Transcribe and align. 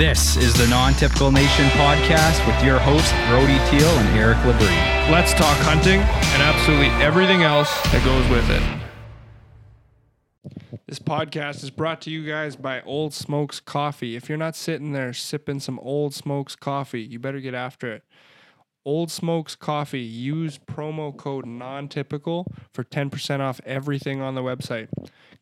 This 0.00 0.38
is 0.38 0.54
the 0.54 0.66
Non 0.68 0.94
Typical 0.94 1.30
Nation 1.30 1.66
podcast 1.72 2.46
with 2.46 2.64
your 2.64 2.78
hosts, 2.78 3.12
Brody 3.28 3.58
Teal 3.68 3.86
and 3.98 4.18
Eric 4.18 4.38
Labrie. 4.38 5.10
Let's 5.10 5.34
talk 5.34 5.58
hunting 5.58 6.00
and 6.00 6.42
absolutely 6.42 6.86
everything 7.04 7.42
else 7.42 7.70
that 7.92 8.02
goes 8.02 8.26
with 8.30 8.48
it. 8.48 8.62
This 10.86 10.98
podcast 10.98 11.62
is 11.62 11.68
brought 11.68 12.00
to 12.00 12.10
you 12.10 12.26
guys 12.26 12.56
by 12.56 12.80
Old 12.80 13.12
Smokes 13.12 13.60
Coffee. 13.60 14.16
If 14.16 14.30
you're 14.30 14.38
not 14.38 14.56
sitting 14.56 14.94
there 14.94 15.12
sipping 15.12 15.60
some 15.60 15.78
Old 15.80 16.14
Smokes 16.14 16.56
coffee, 16.56 17.02
you 17.02 17.18
better 17.18 17.40
get 17.40 17.52
after 17.52 17.92
it. 17.92 18.02
Old 18.86 19.10
Smokes 19.10 19.54
Coffee, 19.54 20.00
use 20.00 20.56
promo 20.56 21.14
code 21.14 21.44
non-typical 21.44 22.46
for 22.72 22.84
10% 22.84 23.40
off 23.40 23.60
everything 23.66 24.22
on 24.22 24.34
the 24.34 24.40
website. 24.40 24.88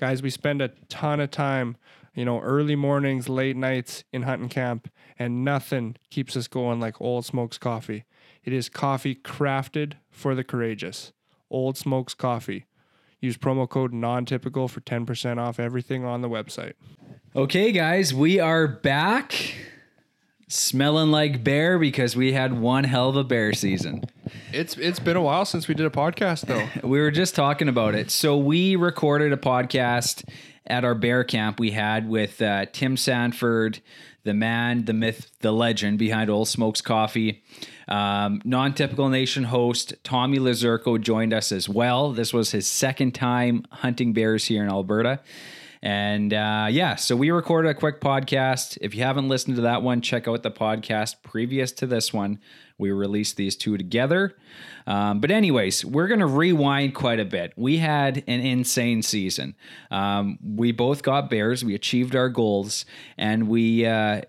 Guys, 0.01 0.21
we 0.21 0.31
spend 0.31 0.61
a 0.61 0.71
ton 0.89 1.21
of 1.21 1.31
time, 1.31 1.77
you 2.19 2.25
know, 2.25 2.41
early 2.41 2.75
mornings, 2.75 3.29
late 3.29 3.57
nights 3.57 4.03
in 4.13 4.23
hunting 4.23 4.49
camp, 4.49 4.91
and 5.21 5.45
nothing 5.45 5.95
keeps 6.11 6.37
us 6.37 6.49
going 6.49 6.81
like 6.81 7.01
Old 7.01 7.25
Smokes 7.25 7.59
Coffee. 7.59 8.07
It 8.43 8.53
is 8.53 8.69
coffee 8.69 9.15
crafted 9.15 9.93
for 10.11 10.35
the 10.35 10.43
courageous. 10.43 11.13
Old 11.49 11.77
Smokes 11.77 12.15
Coffee. 12.15 12.67
Use 13.21 13.39
promo 13.39 13.69
code 13.69 13.93
non-typical 13.93 14.67
for 14.67 14.81
10% 14.81 15.39
off 15.39 15.61
everything 15.61 16.05
on 16.05 16.21
the 16.21 16.29
website. 16.29 16.73
Okay, 17.37 17.71
guys, 17.71 18.13
we 18.13 18.41
are 18.41 18.67
back 18.67 19.55
smelling 20.49 21.11
like 21.11 21.45
bear 21.45 21.79
because 21.79 22.17
we 22.17 22.33
had 22.33 22.59
one 22.59 22.83
hell 22.83 23.11
of 23.11 23.17
a 23.17 23.23
bear 23.23 23.53
season. 23.53 24.03
It's 24.53 24.77
it's 24.79 24.99
been 24.99 25.17
a 25.17 25.23
while 25.23 25.45
since 25.45 25.69
we 25.69 25.75
did 25.75 25.87
a 25.87 25.91
podcast 25.91 26.47
though. 26.47 26.67
We 26.89 27.01
were 27.01 27.11
just 27.11 27.35
talking 27.35 27.69
about 27.69 27.95
it. 27.95 28.11
So 28.11 28.37
we 28.37 28.77
recorded 28.77 29.33
a 29.33 29.37
podcast 29.37 30.29
at 30.69 30.85
our 30.85 30.95
bear 30.95 31.25
camp 31.25 31.59
we 31.59 31.73
had 31.73 32.09
with 32.09 32.41
uh, 32.41 32.67
Tim 32.73 32.97
Sanford, 32.97 33.81
the 34.23 34.35
man, 34.35 34.85
the 34.85 34.93
myth, 34.93 35.31
the 35.41 35.53
legend 35.53 35.99
behind 35.99 36.31
Old 36.31 36.49
Smokes 36.49 36.81
Coffee. 36.81 37.43
Um, 37.89 38.43
non-typical 38.45 39.09
nation 39.09 39.45
host 39.45 39.95
Tommy 40.05 40.39
Lazurko 40.39 41.01
joined 41.01 41.33
us 41.33 41.51
as 41.51 41.69
well. 41.69 42.13
This 42.13 42.35
was 42.35 42.51
his 42.51 42.67
second 42.67 43.15
time 43.15 43.65
hunting 43.71 44.13
bears 44.13 44.45
here 44.45 44.63
in 44.63 44.69
Alberta. 44.69 45.21
And 45.81 46.35
uh, 46.35 46.67
yeah, 46.71 46.97
so 46.97 47.17
we 47.17 47.31
recorded 47.31 47.71
a 47.71 47.75
quick 47.75 48.01
podcast. 48.01 48.77
If 48.81 48.95
you 48.95 49.05
haven't 49.05 49.29
listened 49.29 49.57
to 49.57 49.63
that 49.63 49.83
one, 49.83 50.01
check 50.01 50.29
out 50.29 50.43
the 50.43 50.51
podcast 50.51 51.23
previous 51.23 51.73
to 51.73 51.87
this 51.87 52.13
one. 52.13 52.41
We 52.79 52.91
released 52.91 53.37
these 53.37 53.57
two 53.57 53.77
together. 53.77 54.35
Um, 54.87 55.21
but, 55.21 55.31
anyways, 55.31 55.85
we're 55.85 56.07
going 56.07 56.21
to 56.21 56.27
rewind 56.27 56.95
quite 56.95 57.21
a 57.21 57.25
bit. 57.25 57.53
We 57.57 57.79
had 57.79 58.19
an 58.27 58.41
insane 58.41 59.03
season. 59.03 59.55
Um, 59.91 60.39
we 60.43 60.73
both 60.73 61.03
got 61.03 61.29
bears, 61.29 61.65
we 61.65 61.75
achieved 61.75 62.17
our 62.17 62.29
goals, 62.29 62.85
and 63.17 63.49
we. 63.49 63.87
Uh, 63.87 64.23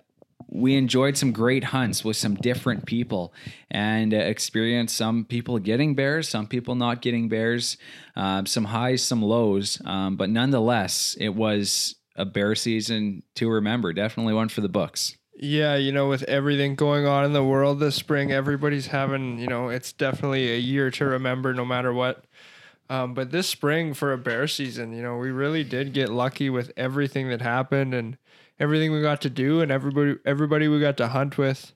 we 0.52 0.76
enjoyed 0.76 1.16
some 1.16 1.32
great 1.32 1.66
hunts 1.66 2.04
with 2.04 2.18
some 2.18 2.34
different 2.34 2.86
people 2.86 3.34
and 3.70 4.14
uh, 4.14 4.18
experienced 4.18 4.98
some 4.98 5.26
people 5.26 5.60
getting 5.60 5.94
bears, 5.94 6.28
some 6.28 6.48
people 6.48 6.74
not 6.74 7.02
getting 7.02 7.30
bears, 7.30 7.78
um, 8.16 8.48
some 8.48 8.66
highs, 8.66 9.04
some 9.04 9.22
lows. 9.22 9.80
Um, 9.86 10.16
but 10.16 10.30
nonetheless, 10.30 11.16
it 11.20 11.36
was 11.36 11.96
a 12.16 12.26
bear 12.26 12.56
season 12.56 13.24
to 13.36 13.50
remember. 13.50 13.94
Definitely 13.94 14.34
one 14.34 14.50
for 14.50 14.62
the 14.62 14.70
books. 14.70 15.19
Yeah, 15.42 15.76
you 15.76 15.94
know, 15.94 16.10
with 16.10 16.24
everything 16.24 16.76
going 16.76 17.06
on 17.06 17.24
in 17.24 17.32
the 17.32 17.44
world 17.44 17.80
this 17.80 17.96
spring, 17.96 18.30
everybody's 18.30 18.88
having, 18.88 19.40
you 19.40 19.48
know, 19.48 19.70
it's 19.70 19.94
definitely 19.94 20.52
a 20.52 20.58
year 20.58 20.92
to 20.92 21.06
remember 21.06 21.54
no 21.54 21.64
matter 21.64 21.94
what. 21.94 22.26
Um, 22.90 23.14
but 23.14 23.32
this 23.32 23.48
spring 23.48 23.94
for 23.94 24.12
a 24.12 24.18
bear 24.18 24.50
season, 24.50 24.92
you 24.92 25.02
know, 25.02 25.16
we 25.16 25.32
really 25.32 25.64
did 25.64 25.94
get 25.94 26.10
lucky 26.10 26.50
with 26.50 26.74
everything 26.76 27.30
that 27.30 27.40
happened 27.42 27.94
and 27.94 28.18
everything 28.60 28.92
we 28.92 29.02
got 29.02 29.22
to 29.22 29.30
do 29.30 29.62
and 29.62 29.72
everybody 29.72 30.18
everybody 30.26 30.68
we 30.68 30.82
got 30.82 30.98
to 30.98 31.08
hunt 31.08 31.38
with. 31.38 31.72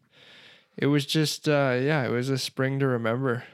It 0.75 0.87
was 0.87 1.05
just 1.05 1.47
uh, 1.47 1.77
yeah, 1.79 2.03
it 2.03 2.11
was 2.11 2.29
a 2.29 2.37
spring 2.37 2.79
to 2.79 2.87
remember. 2.87 3.45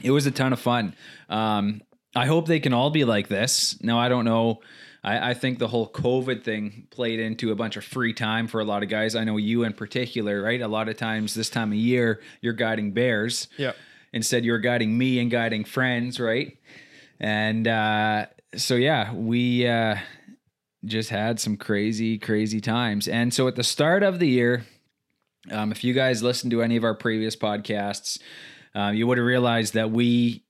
It 0.00 0.12
was 0.12 0.26
a 0.26 0.30
ton 0.30 0.52
of 0.52 0.60
fun. 0.60 0.94
Um, 1.28 1.80
I 2.14 2.26
hope 2.26 2.46
they 2.46 2.60
can 2.60 2.72
all 2.72 2.90
be 2.90 3.04
like 3.04 3.26
this. 3.26 3.82
Now 3.82 3.98
I 3.98 4.08
don't 4.08 4.24
know. 4.24 4.60
I, 5.06 5.30
I 5.30 5.34
think 5.34 5.58
the 5.58 5.68
whole 5.68 5.88
COVID 5.88 6.42
thing 6.42 6.88
played 6.90 7.20
into 7.20 7.52
a 7.52 7.54
bunch 7.54 7.76
of 7.76 7.84
free 7.84 8.12
time 8.12 8.48
for 8.48 8.60
a 8.60 8.64
lot 8.64 8.82
of 8.82 8.88
guys. 8.88 9.14
I 9.14 9.24
know 9.24 9.36
you 9.36 9.62
in 9.62 9.72
particular, 9.72 10.42
right? 10.42 10.60
A 10.60 10.68
lot 10.68 10.88
of 10.88 10.96
times 10.96 11.32
this 11.32 11.48
time 11.48 11.70
of 11.70 11.78
year, 11.78 12.20
you're 12.42 12.52
guiding 12.52 12.90
bears. 12.90 13.48
Yeah. 13.56 13.72
Instead, 14.12 14.44
you're 14.44 14.58
guiding 14.58 14.98
me 14.98 15.20
and 15.20 15.30
guiding 15.30 15.64
friends, 15.64 16.18
right? 16.18 16.58
And 17.20 17.68
uh, 17.68 18.26
so 18.56 18.74
yeah, 18.74 19.12
we 19.14 19.66
uh, 19.66 19.96
just 20.84 21.10
had 21.10 21.38
some 21.38 21.56
crazy, 21.56 22.18
crazy 22.18 22.60
times. 22.60 23.08
And 23.08 23.32
so 23.32 23.46
at 23.48 23.56
the 23.56 23.64
start 23.64 24.02
of 24.02 24.18
the 24.18 24.28
year, 24.28 24.66
um, 25.50 25.70
if 25.70 25.84
you 25.84 25.94
guys 25.94 26.22
listened 26.22 26.50
to 26.50 26.62
any 26.62 26.76
of 26.76 26.84
our 26.84 26.94
previous 26.94 27.36
podcasts, 27.36 28.18
uh, 28.74 28.90
you 28.90 29.06
would 29.06 29.18
have 29.18 29.26
realized 29.26 29.74
that 29.74 29.90
we 29.90 30.45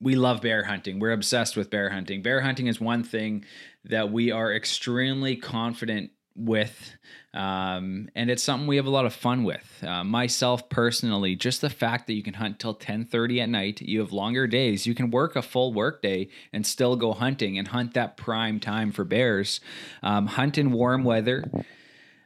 we 0.00 0.14
love 0.14 0.40
bear 0.40 0.64
hunting. 0.64 0.98
We're 0.98 1.12
obsessed 1.12 1.56
with 1.56 1.70
bear 1.70 1.90
hunting. 1.90 2.22
Bear 2.22 2.40
hunting 2.40 2.66
is 2.66 2.80
one 2.80 3.04
thing 3.04 3.44
that 3.84 4.10
we 4.10 4.30
are 4.30 4.52
extremely 4.52 5.36
confident 5.36 6.10
with 6.36 6.92
um, 7.34 8.08
and 8.14 8.30
it's 8.30 8.42
something 8.42 8.66
we 8.66 8.76
have 8.76 8.86
a 8.86 8.90
lot 8.90 9.04
of 9.04 9.12
fun 9.12 9.44
with 9.44 9.84
uh, 9.86 10.02
myself 10.04 10.68
personally 10.68 11.34
just 11.34 11.60
the 11.60 11.68
fact 11.68 12.06
that 12.06 12.14
you 12.14 12.22
can 12.22 12.34
hunt 12.34 12.58
till 12.58 12.74
10.30 12.74 13.42
at 13.42 13.48
night 13.48 13.80
you 13.82 13.98
have 13.98 14.12
longer 14.12 14.46
days 14.46 14.86
you 14.86 14.94
can 14.94 15.10
work 15.10 15.34
a 15.36 15.42
full 15.42 15.74
work 15.74 16.00
day 16.00 16.28
and 16.52 16.64
still 16.64 16.96
go 16.96 17.12
hunting 17.12 17.58
and 17.58 17.68
hunt 17.68 17.94
that 17.94 18.16
prime 18.16 18.60
time 18.60 18.92
for 18.92 19.04
bears 19.04 19.60
um, 20.02 20.28
hunt 20.28 20.56
in 20.56 20.70
warm 20.70 21.04
weather 21.04 21.44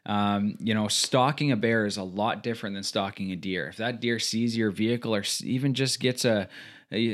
um, 0.07 0.57
you 0.61 0.75
know, 0.75 0.87
stalking 0.87 1.51
a 1.51 1.57
bear 1.57 1.87
is 1.87 1.97
a 1.97 2.03
lot 2.03 2.43
different 2.43 2.75
than 2.75 2.83
stalking 2.83 3.33
a 3.33 3.37
deer. 3.37 3.69
If 3.69 3.79
that 3.79 4.01
deer 4.01 4.19
sees 4.19 4.55
your 4.55 4.71
vehicle 4.71 5.15
or 5.15 5.25
even 5.43 5.73
just 5.73 5.99
gets 5.99 6.27
a, 6.27 6.49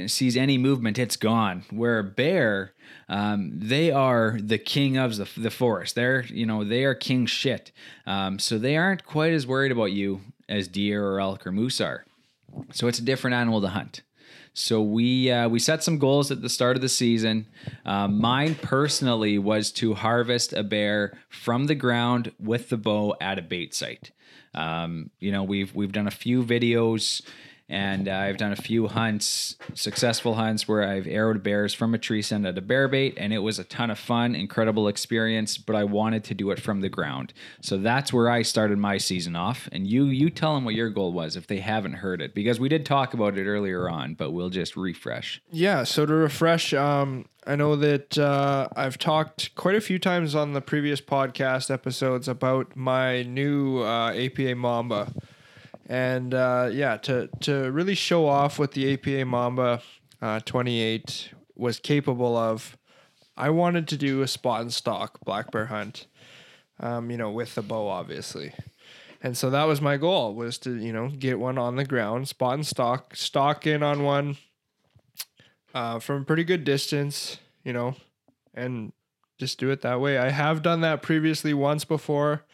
sees 0.08 0.36
any 0.36 0.58
movement, 0.58 0.98
it's 0.98 1.16
gone. 1.16 1.64
Where 1.70 1.98
a 1.98 2.04
bear, 2.04 2.72
um, 3.08 3.52
they 3.54 3.90
are 3.90 4.38
the 4.40 4.58
king 4.58 4.96
of 4.96 5.16
the, 5.16 5.28
the 5.36 5.50
forest. 5.50 5.94
They're, 5.94 6.24
you 6.24 6.46
know, 6.46 6.64
they 6.64 6.84
are 6.84 6.94
king 6.94 7.26
shit. 7.26 7.72
Um, 8.06 8.38
so 8.38 8.58
they 8.58 8.76
aren't 8.76 9.04
quite 9.04 9.32
as 9.32 9.46
worried 9.46 9.72
about 9.72 9.92
you 9.92 10.20
as 10.48 10.68
deer 10.68 11.06
or 11.06 11.20
elk 11.20 11.46
or 11.46 11.52
moose 11.52 11.80
are. 11.80 12.04
So 12.72 12.88
it's 12.88 12.98
a 12.98 13.04
different 13.04 13.34
animal 13.34 13.60
to 13.60 13.68
hunt. 13.68 14.02
So 14.52 14.82
we 14.82 15.30
uh, 15.30 15.48
we 15.48 15.60
set 15.60 15.82
some 15.84 15.98
goals 15.98 16.30
at 16.30 16.42
the 16.42 16.48
start 16.48 16.76
of 16.76 16.82
the 16.82 16.88
season. 16.88 17.46
Uh, 17.86 18.08
mine 18.08 18.56
personally 18.56 19.38
was 19.38 19.70
to 19.72 19.94
harvest 19.94 20.52
a 20.52 20.64
bear 20.64 21.16
from 21.28 21.66
the 21.66 21.76
ground 21.76 22.32
with 22.38 22.68
the 22.68 22.76
bow 22.76 23.14
at 23.20 23.38
a 23.38 23.42
bait 23.42 23.74
site. 23.74 24.10
Um, 24.54 25.10
you 25.20 25.30
know, 25.30 25.44
we've 25.44 25.72
we've 25.74 25.92
done 25.92 26.08
a 26.08 26.12
few 26.12 26.42
videos 26.42 27.22
and 27.70 28.08
uh, 28.08 28.12
I've 28.12 28.36
done 28.36 28.50
a 28.50 28.56
few 28.56 28.88
hunts, 28.88 29.56
successful 29.74 30.34
hunts 30.34 30.66
where 30.66 30.82
I've 30.82 31.06
arrowed 31.06 31.42
bears 31.42 31.72
from 31.72 31.94
a 31.94 31.98
tree 31.98 32.20
stand 32.20 32.46
at 32.46 32.58
a 32.58 32.60
bear 32.60 32.88
bait, 32.88 33.14
and 33.16 33.32
it 33.32 33.38
was 33.38 33.60
a 33.60 33.64
ton 33.64 33.90
of 33.90 33.98
fun, 33.98 34.34
incredible 34.34 34.88
experience. 34.88 35.56
But 35.56 35.76
I 35.76 35.84
wanted 35.84 36.24
to 36.24 36.34
do 36.34 36.50
it 36.50 36.60
from 36.60 36.80
the 36.80 36.88
ground, 36.88 37.32
so 37.62 37.78
that's 37.78 38.12
where 38.12 38.28
I 38.28 38.42
started 38.42 38.78
my 38.78 38.98
season 38.98 39.36
off. 39.36 39.68
And 39.70 39.86
you, 39.86 40.06
you 40.06 40.30
tell 40.30 40.56
them 40.56 40.64
what 40.64 40.74
your 40.74 40.90
goal 40.90 41.12
was 41.12 41.36
if 41.36 41.46
they 41.46 41.60
haven't 41.60 41.94
heard 41.94 42.20
it, 42.20 42.34
because 42.34 42.58
we 42.58 42.68
did 42.68 42.84
talk 42.84 43.14
about 43.14 43.38
it 43.38 43.46
earlier 43.46 43.88
on, 43.88 44.14
but 44.14 44.32
we'll 44.32 44.50
just 44.50 44.76
refresh. 44.76 45.40
Yeah. 45.52 45.84
So 45.84 46.04
to 46.04 46.12
refresh, 46.12 46.74
um, 46.74 47.26
I 47.46 47.56
know 47.56 47.76
that 47.76 48.18
uh, 48.18 48.68
I've 48.76 48.98
talked 48.98 49.54
quite 49.54 49.76
a 49.76 49.80
few 49.80 49.98
times 49.98 50.34
on 50.34 50.52
the 50.52 50.60
previous 50.60 51.00
podcast 51.00 51.70
episodes 51.70 52.28
about 52.28 52.76
my 52.76 53.22
new 53.22 53.82
uh, 53.82 54.12
APA 54.12 54.54
Mamba 54.56 55.12
and 55.90 56.34
uh, 56.34 56.68
yeah, 56.72 56.96
to 56.98 57.28
to 57.40 57.70
really 57.72 57.96
show 57.96 58.26
off 58.26 58.60
what 58.60 58.72
the 58.72 58.94
APA 58.94 59.24
Mamba 59.24 59.82
uh, 60.22 60.38
28 60.38 61.32
was 61.56 61.80
capable 61.80 62.36
of, 62.36 62.78
I 63.36 63.50
wanted 63.50 63.88
to 63.88 63.96
do 63.96 64.22
a 64.22 64.28
spot 64.28 64.60
and 64.60 64.72
stalk 64.72 65.18
black 65.24 65.50
bear 65.50 65.66
hunt, 65.66 66.06
um, 66.78 67.10
you 67.10 67.16
know, 67.16 67.30
with 67.30 67.56
the 67.56 67.62
bow, 67.62 67.88
obviously. 67.88 68.54
And 69.20 69.36
so 69.36 69.50
that 69.50 69.64
was 69.64 69.80
my 69.80 69.96
goal 69.96 70.34
was 70.34 70.58
to 70.58 70.76
you 70.76 70.92
know 70.92 71.08
get 71.08 71.40
one 71.40 71.58
on 71.58 71.74
the 71.74 71.84
ground, 71.84 72.28
spot 72.28 72.54
and 72.54 72.66
stalk, 72.66 73.16
stalk 73.16 73.66
in 73.66 73.82
on 73.82 74.04
one 74.04 74.36
uh, 75.74 75.98
from 75.98 76.22
a 76.22 76.24
pretty 76.24 76.44
good 76.44 76.62
distance, 76.62 77.38
you 77.64 77.72
know, 77.72 77.96
and 78.54 78.92
just 79.38 79.58
do 79.58 79.70
it 79.70 79.82
that 79.82 80.00
way. 80.00 80.18
I 80.18 80.30
have 80.30 80.62
done 80.62 80.82
that 80.82 81.02
previously 81.02 81.52
once 81.52 81.84
before. 81.84 82.44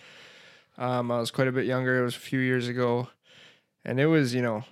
Um, 0.79 1.11
I 1.11 1.21
was 1.21 1.31
quite 1.31 1.49
a 1.49 1.53
bit 1.53 1.67
younger. 1.67 2.01
It 2.01 2.05
was 2.05 2.17
a 2.17 2.21
few 2.21 2.39
years 2.39 2.67
ago 2.67 3.09
and 3.87 3.99
it 4.01 4.07
was 4.07 4.35
you 4.35 4.43
know 4.43 4.65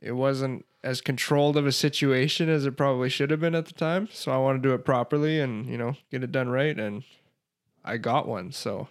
it 0.00 0.12
wasn't 0.12 0.64
as 0.82 1.00
controlled 1.00 1.56
of 1.56 1.66
a 1.66 1.72
situation 1.72 2.48
as 2.48 2.64
it 2.64 2.76
probably 2.76 3.08
should 3.08 3.30
have 3.30 3.40
been 3.40 3.54
at 3.54 3.66
the 3.66 3.74
time. 3.74 4.08
So 4.10 4.32
i 4.32 4.38
want 4.38 4.62
to 4.62 4.68
do 4.68 4.74
it 4.74 4.86
properly 4.86 5.38
and 5.38 5.66
you 5.66 5.76
know 5.76 5.96
get 6.10 6.24
it 6.24 6.32
done 6.32 6.48
right 6.48 6.78
and 6.78 7.02
i 7.84 7.98
got 7.98 8.26
one 8.26 8.52
so. 8.52 8.88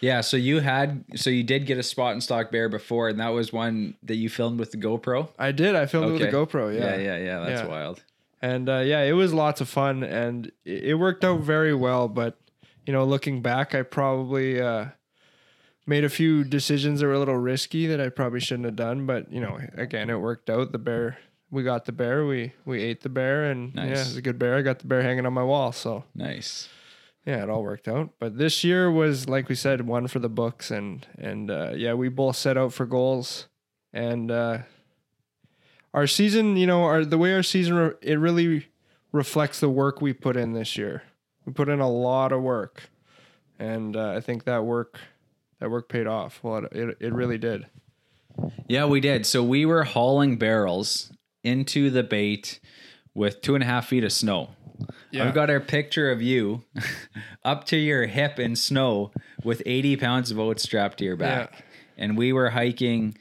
Yeah 0.00 0.20
so 0.20 0.36
you 0.36 0.60
had 0.60 1.04
so 1.14 1.30
you 1.30 1.42
did 1.42 1.64
get 1.66 1.78
a 1.78 1.82
spot 1.82 2.14
in 2.14 2.20
stock 2.20 2.50
bear 2.50 2.68
before 2.68 3.08
and 3.08 3.18
that 3.18 3.30
was 3.30 3.52
one 3.52 3.94
that 4.02 4.16
you 4.16 4.28
filmed 4.28 4.60
with 4.60 4.72
the 4.72 4.76
gopro? 4.76 5.28
I 5.38 5.52
did 5.52 5.74
i 5.74 5.86
filmed 5.86 6.12
okay. 6.12 6.24
with 6.24 6.30
the 6.30 6.36
gopro 6.36 6.74
yeah. 6.74 6.96
Yeah 6.96 6.96
yeah, 6.96 7.24
yeah 7.24 7.40
that's 7.40 7.62
yeah. 7.62 7.68
wild. 7.68 8.02
And 8.42 8.68
uh, 8.68 8.80
yeah 8.80 9.00
it 9.02 9.12
was 9.12 9.32
lots 9.32 9.60
of 9.60 9.68
fun 9.68 10.02
and 10.02 10.52
it 10.64 10.98
worked 10.98 11.24
out 11.24 11.40
very 11.40 11.74
well 11.74 12.08
but 12.08 12.36
you 12.84 12.92
know 12.92 13.04
looking 13.04 13.40
back 13.40 13.74
i 13.74 13.82
probably 13.82 14.60
uh 14.60 14.86
made 15.86 16.04
a 16.04 16.08
few 16.08 16.42
decisions 16.44 17.00
that 17.00 17.06
were 17.06 17.12
a 17.14 17.18
little 17.18 17.36
risky 17.36 17.86
that 17.86 18.00
I 18.00 18.08
probably 18.08 18.40
shouldn't 18.40 18.66
have 18.66 18.76
done. 18.76 19.06
But 19.06 19.30
you 19.32 19.40
know, 19.40 19.58
again, 19.74 20.10
it 20.10 20.20
worked 20.20 20.50
out. 20.50 20.72
The 20.72 20.78
bear, 20.78 21.18
we 21.50 21.62
got 21.62 21.84
the 21.84 21.92
bear. 21.92 22.26
We 22.26 22.52
we 22.64 22.82
ate 22.82 23.02
the 23.02 23.08
bear, 23.08 23.50
and 23.50 23.72
yeah, 23.74 23.84
Nice. 23.86 23.98
it 24.02 24.08
was 24.08 24.16
a 24.16 24.22
good 24.22 24.38
bear. 24.38 24.56
I 24.56 24.62
got 24.62 24.80
the 24.80 24.86
bear 24.86 25.02
hanging 25.02 25.26
on 25.26 25.32
my 25.32 25.44
wall. 25.44 25.72
So 25.72 26.04
Nice. 26.14 26.68
yeah, 27.24 27.42
it 27.42 27.50
all 27.50 27.62
worked 27.62 27.88
out. 27.88 28.10
But 28.18 28.38
this 28.38 28.64
year 28.64 28.90
was, 28.90 29.28
like 29.28 29.48
we 29.48 29.54
said, 29.54 29.86
one 29.86 30.08
for 30.08 30.18
the 30.18 30.28
books, 30.28 30.70
and 30.70 31.06
and 31.18 31.50
uh, 31.50 31.72
yeah, 31.76 31.94
we 31.94 32.08
both 32.08 32.36
set 32.36 32.56
out 32.58 32.72
for 32.72 32.84
goals, 32.86 33.46
and 33.92 34.30
uh, 34.30 34.58
our 35.94 36.06
season, 36.06 36.56
you 36.56 36.66
know, 36.66 36.82
our 36.84 37.04
the 37.04 37.18
way 37.18 37.32
our 37.32 37.42
season 37.42 37.74
re- 37.74 37.92
it 38.02 38.18
really 38.18 38.66
reflects 39.12 39.60
the 39.60 39.68
work 39.68 40.00
we 40.02 40.12
put 40.12 40.36
in 40.36 40.52
this 40.52 40.76
year. 40.76 41.02
We 41.46 41.52
put 41.52 41.68
in 41.68 41.78
a 41.80 41.88
lot 41.88 42.32
of 42.32 42.42
work, 42.42 42.90
and 43.58 43.96
uh, 43.96 44.10
I 44.10 44.20
think 44.20 44.44
that 44.44 44.64
work 44.64 44.98
that 45.60 45.70
work 45.70 45.88
paid 45.88 46.06
off. 46.06 46.40
Well, 46.42 46.64
it 46.64 46.72
it, 46.72 46.96
it 47.00 47.12
really 47.12 47.38
did. 47.38 47.66
Yeah, 48.68 48.86
we 48.86 49.00
did. 49.00 49.26
So 49.26 49.42
we 49.42 49.64
were 49.64 49.84
hauling 49.84 50.36
barrels 50.36 51.12
into 51.42 51.90
the 51.90 52.02
bait 52.02 52.60
with 53.14 53.40
two 53.40 53.54
and 53.54 53.64
a 53.64 53.66
half 53.66 53.86
feet 53.86 54.04
of 54.04 54.12
snow. 54.12 54.50
Yeah. 55.10 55.26
I've 55.26 55.34
got 55.34 55.48
our 55.48 55.60
picture 55.60 56.10
of 56.10 56.20
you 56.20 56.64
up 57.44 57.64
to 57.66 57.76
your 57.76 58.06
hip 58.06 58.38
in 58.38 58.56
snow 58.56 59.10
with 59.42 59.62
80 59.64 59.96
pounds 59.96 60.30
of 60.30 60.38
oats 60.38 60.62
strapped 60.62 60.98
to 60.98 61.04
your 61.04 61.16
back. 61.16 61.50
Yeah. 61.52 61.60
And 61.96 62.18
we 62.18 62.32
were 62.32 62.50
hiking. 62.50 63.16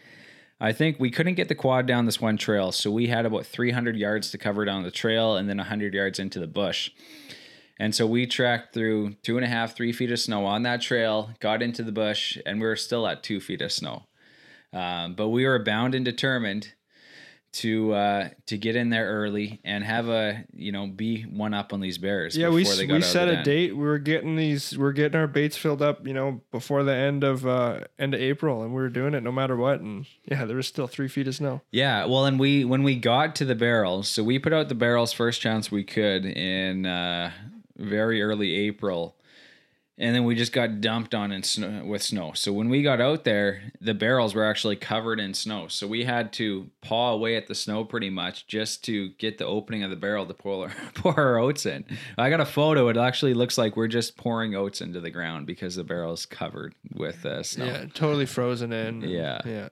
I 0.60 0.74
think 0.74 1.00
we 1.00 1.12
couldn't 1.12 1.36
get 1.36 1.48
the 1.48 1.56
quad 1.56 1.86
down 1.86 2.06
this 2.06 2.20
one 2.20 2.38
trail. 2.38 2.72
So 2.72 2.92
we 2.92 3.08
had 3.08 3.26
about 3.26 3.46
300 3.46 3.96
yards 3.96 4.32
to 4.32 4.38
cover 4.38 4.66
down 4.66 4.84
the 4.84 4.92
trail 4.92 5.38
and 5.38 5.48
then 5.48 5.58
100 5.58 5.94
yards 5.94 6.20
into 6.20 6.40
the 6.40 6.48
bush. 6.48 6.92
And 7.80 7.94
so 7.94 8.08
we 8.08 8.26
tracked 8.26 8.74
through 8.74 9.16
two 9.22 9.38
and 9.38 9.46
a 9.46 9.50
half, 9.50 9.76
three 9.76 9.92
feet 9.92 10.12
of 10.12 10.20
snow 10.20 10.46
on 10.46 10.64
that 10.64 10.82
trail, 10.82 11.32
got 11.40 11.62
into 11.62 11.84
the 11.84 11.92
bush, 11.92 12.38
and 12.46 12.60
we 12.60 12.68
were 12.68 12.76
still 12.76 13.06
at 13.06 13.22
two 13.22 13.40
feet 13.40 13.62
of 13.62 13.72
snow. 13.72 14.04
Um, 14.72 15.16
but 15.16 15.30
we 15.30 15.46
were 15.46 15.60
bound 15.60 15.96
and 15.96 16.06
determined 16.06 16.74
to 17.56 17.94
uh, 17.94 18.30
to 18.48 18.58
get 18.58 18.76
in 18.76 18.90
there 18.90 19.08
early 19.08 19.62
and 19.64 19.84
have 19.84 20.10
a 20.10 20.44
you 20.54 20.74
know 20.74 20.88
be 20.88 21.24
one 21.24 21.54
up 21.54 21.72
on 21.72 21.80
these 21.80 21.98
bears. 21.98 22.36
Yeah, 22.36 22.50
we 22.50 22.64
they 22.64 22.86
got 22.86 22.96
we 22.96 23.02
set 23.02 23.30
a 23.30 23.36
den. 23.36 23.44
date. 23.46 23.78
We 23.78 23.84
were 23.84 23.98
getting 23.98 24.36
these. 24.36 24.78
We 24.78 24.84
are 24.86 24.92
getting 24.92 25.18
our 25.18 25.28
baits 25.28 25.56
filled 25.56 25.82
up. 25.82 26.06
You 26.06 26.14
know, 26.14 26.42
before 26.52 26.84
the 26.84 26.94
end 26.94 27.24
of 27.24 27.48
uh 27.48 27.82
end 27.98 28.14
of 28.14 28.20
April, 28.20 28.62
and 28.62 28.72
we 28.72 28.82
were 28.82 28.90
doing 28.90 29.14
it 29.14 29.24
no 29.24 29.32
matter 29.32 29.56
what. 29.56 29.80
And 29.80 30.06
yeah, 30.26 30.44
there 30.44 30.58
was 30.58 30.68
still 30.68 30.88
three 30.88 31.08
feet 31.08 31.28
of 31.28 31.36
snow. 31.36 31.62
Yeah, 31.72 32.06
well, 32.06 32.26
and 32.26 32.38
we 32.40 32.66
when 32.66 32.84
we 32.84 32.96
got 32.96 33.36
to 33.38 33.46
the 33.46 33.56
barrels, 33.56 34.10
so 34.10 34.24
we 34.24 34.38
put 34.38 34.52
out 34.52 34.68
the 34.68 34.76
barrels 34.76 35.14
first 35.14 35.40
chance 35.40 35.72
we 35.72 35.86
could 35.86 36.26
in 36.26 36.86
uh, 36.86 37.32
very 37.78 38.22
early 38.22 38.54
April, 38.54 39.16
and 39.98 40.14
then 40.14 40.26
we 40.26 40.36
just 40.36 40.52
got 40.52 40.82
dumped 40.82 41.16
on 41.16 41.32
in 41.32 41.42
snow 41.42 41.86
with 41.86 42.02
snow. 42.02 42.34
So 42.34 42.52
when 42.52 42.68
we 42.68 42.84
got 42.84 43.00
out 43.00 43.24
there, 43.24 43.72
the 43.80 43.94
barrels 43.94 44.36
were 44.36 44.44
actually 44.44 44.76
covered 44.76 45.22
in 45.22 45.34
snow. 45.34 45.70
So 45.70 45.88
we 45.88 46.04
had 46.04 46.34
to 46.34 46.70
paw 46.82 47.14
away 47.14 47.38
at 47.38 47.48
the 47.48 47.56
snow 47.56 47.86
pretty 47.86 48.10
much 48.10 48.46
just 48.46 48.84
to 48.86 49.10
get 49.12 49.38
the 49.38 49.46
opening 49.46 49.84
of 49.84 49.90
the 49.90 49.96
barrel 49.96 50.26
to 50.26 50.34
pour 50.34 50.70
pour 50.96 51.18
our 51.18 51.38
oats 51.38 51.66
in. 51.66 51.86
I 52.18 52.30
got 52.30 52.42
a 52.42 52.46
photo. 52.46 52.90
It 52.90 52.98
actually 52.98 53.34
looks 53.34 53.58
like 53.58 53.78
we're 53.78 53.88
just 53.88 54.18
pouring 54.18 54.54
oats 54.54 54.82
into 54.82 55.00
the 55.00 55.12
ground 55.12 55.48
because 55.48 55.76
the 55.76 55.86
barrel's 55.86 56.26
covered 56.26 56.76
with 56.94 57.26
uh, 57.26 57.42
snow. 57.44 57.66
Yeah, 57.66 57.86
totally 57.94 58.26
frozen 58.26 58.74
in. 58.74 59.02
Yeah. 59.02 59.40
yeah. 59.46 59.70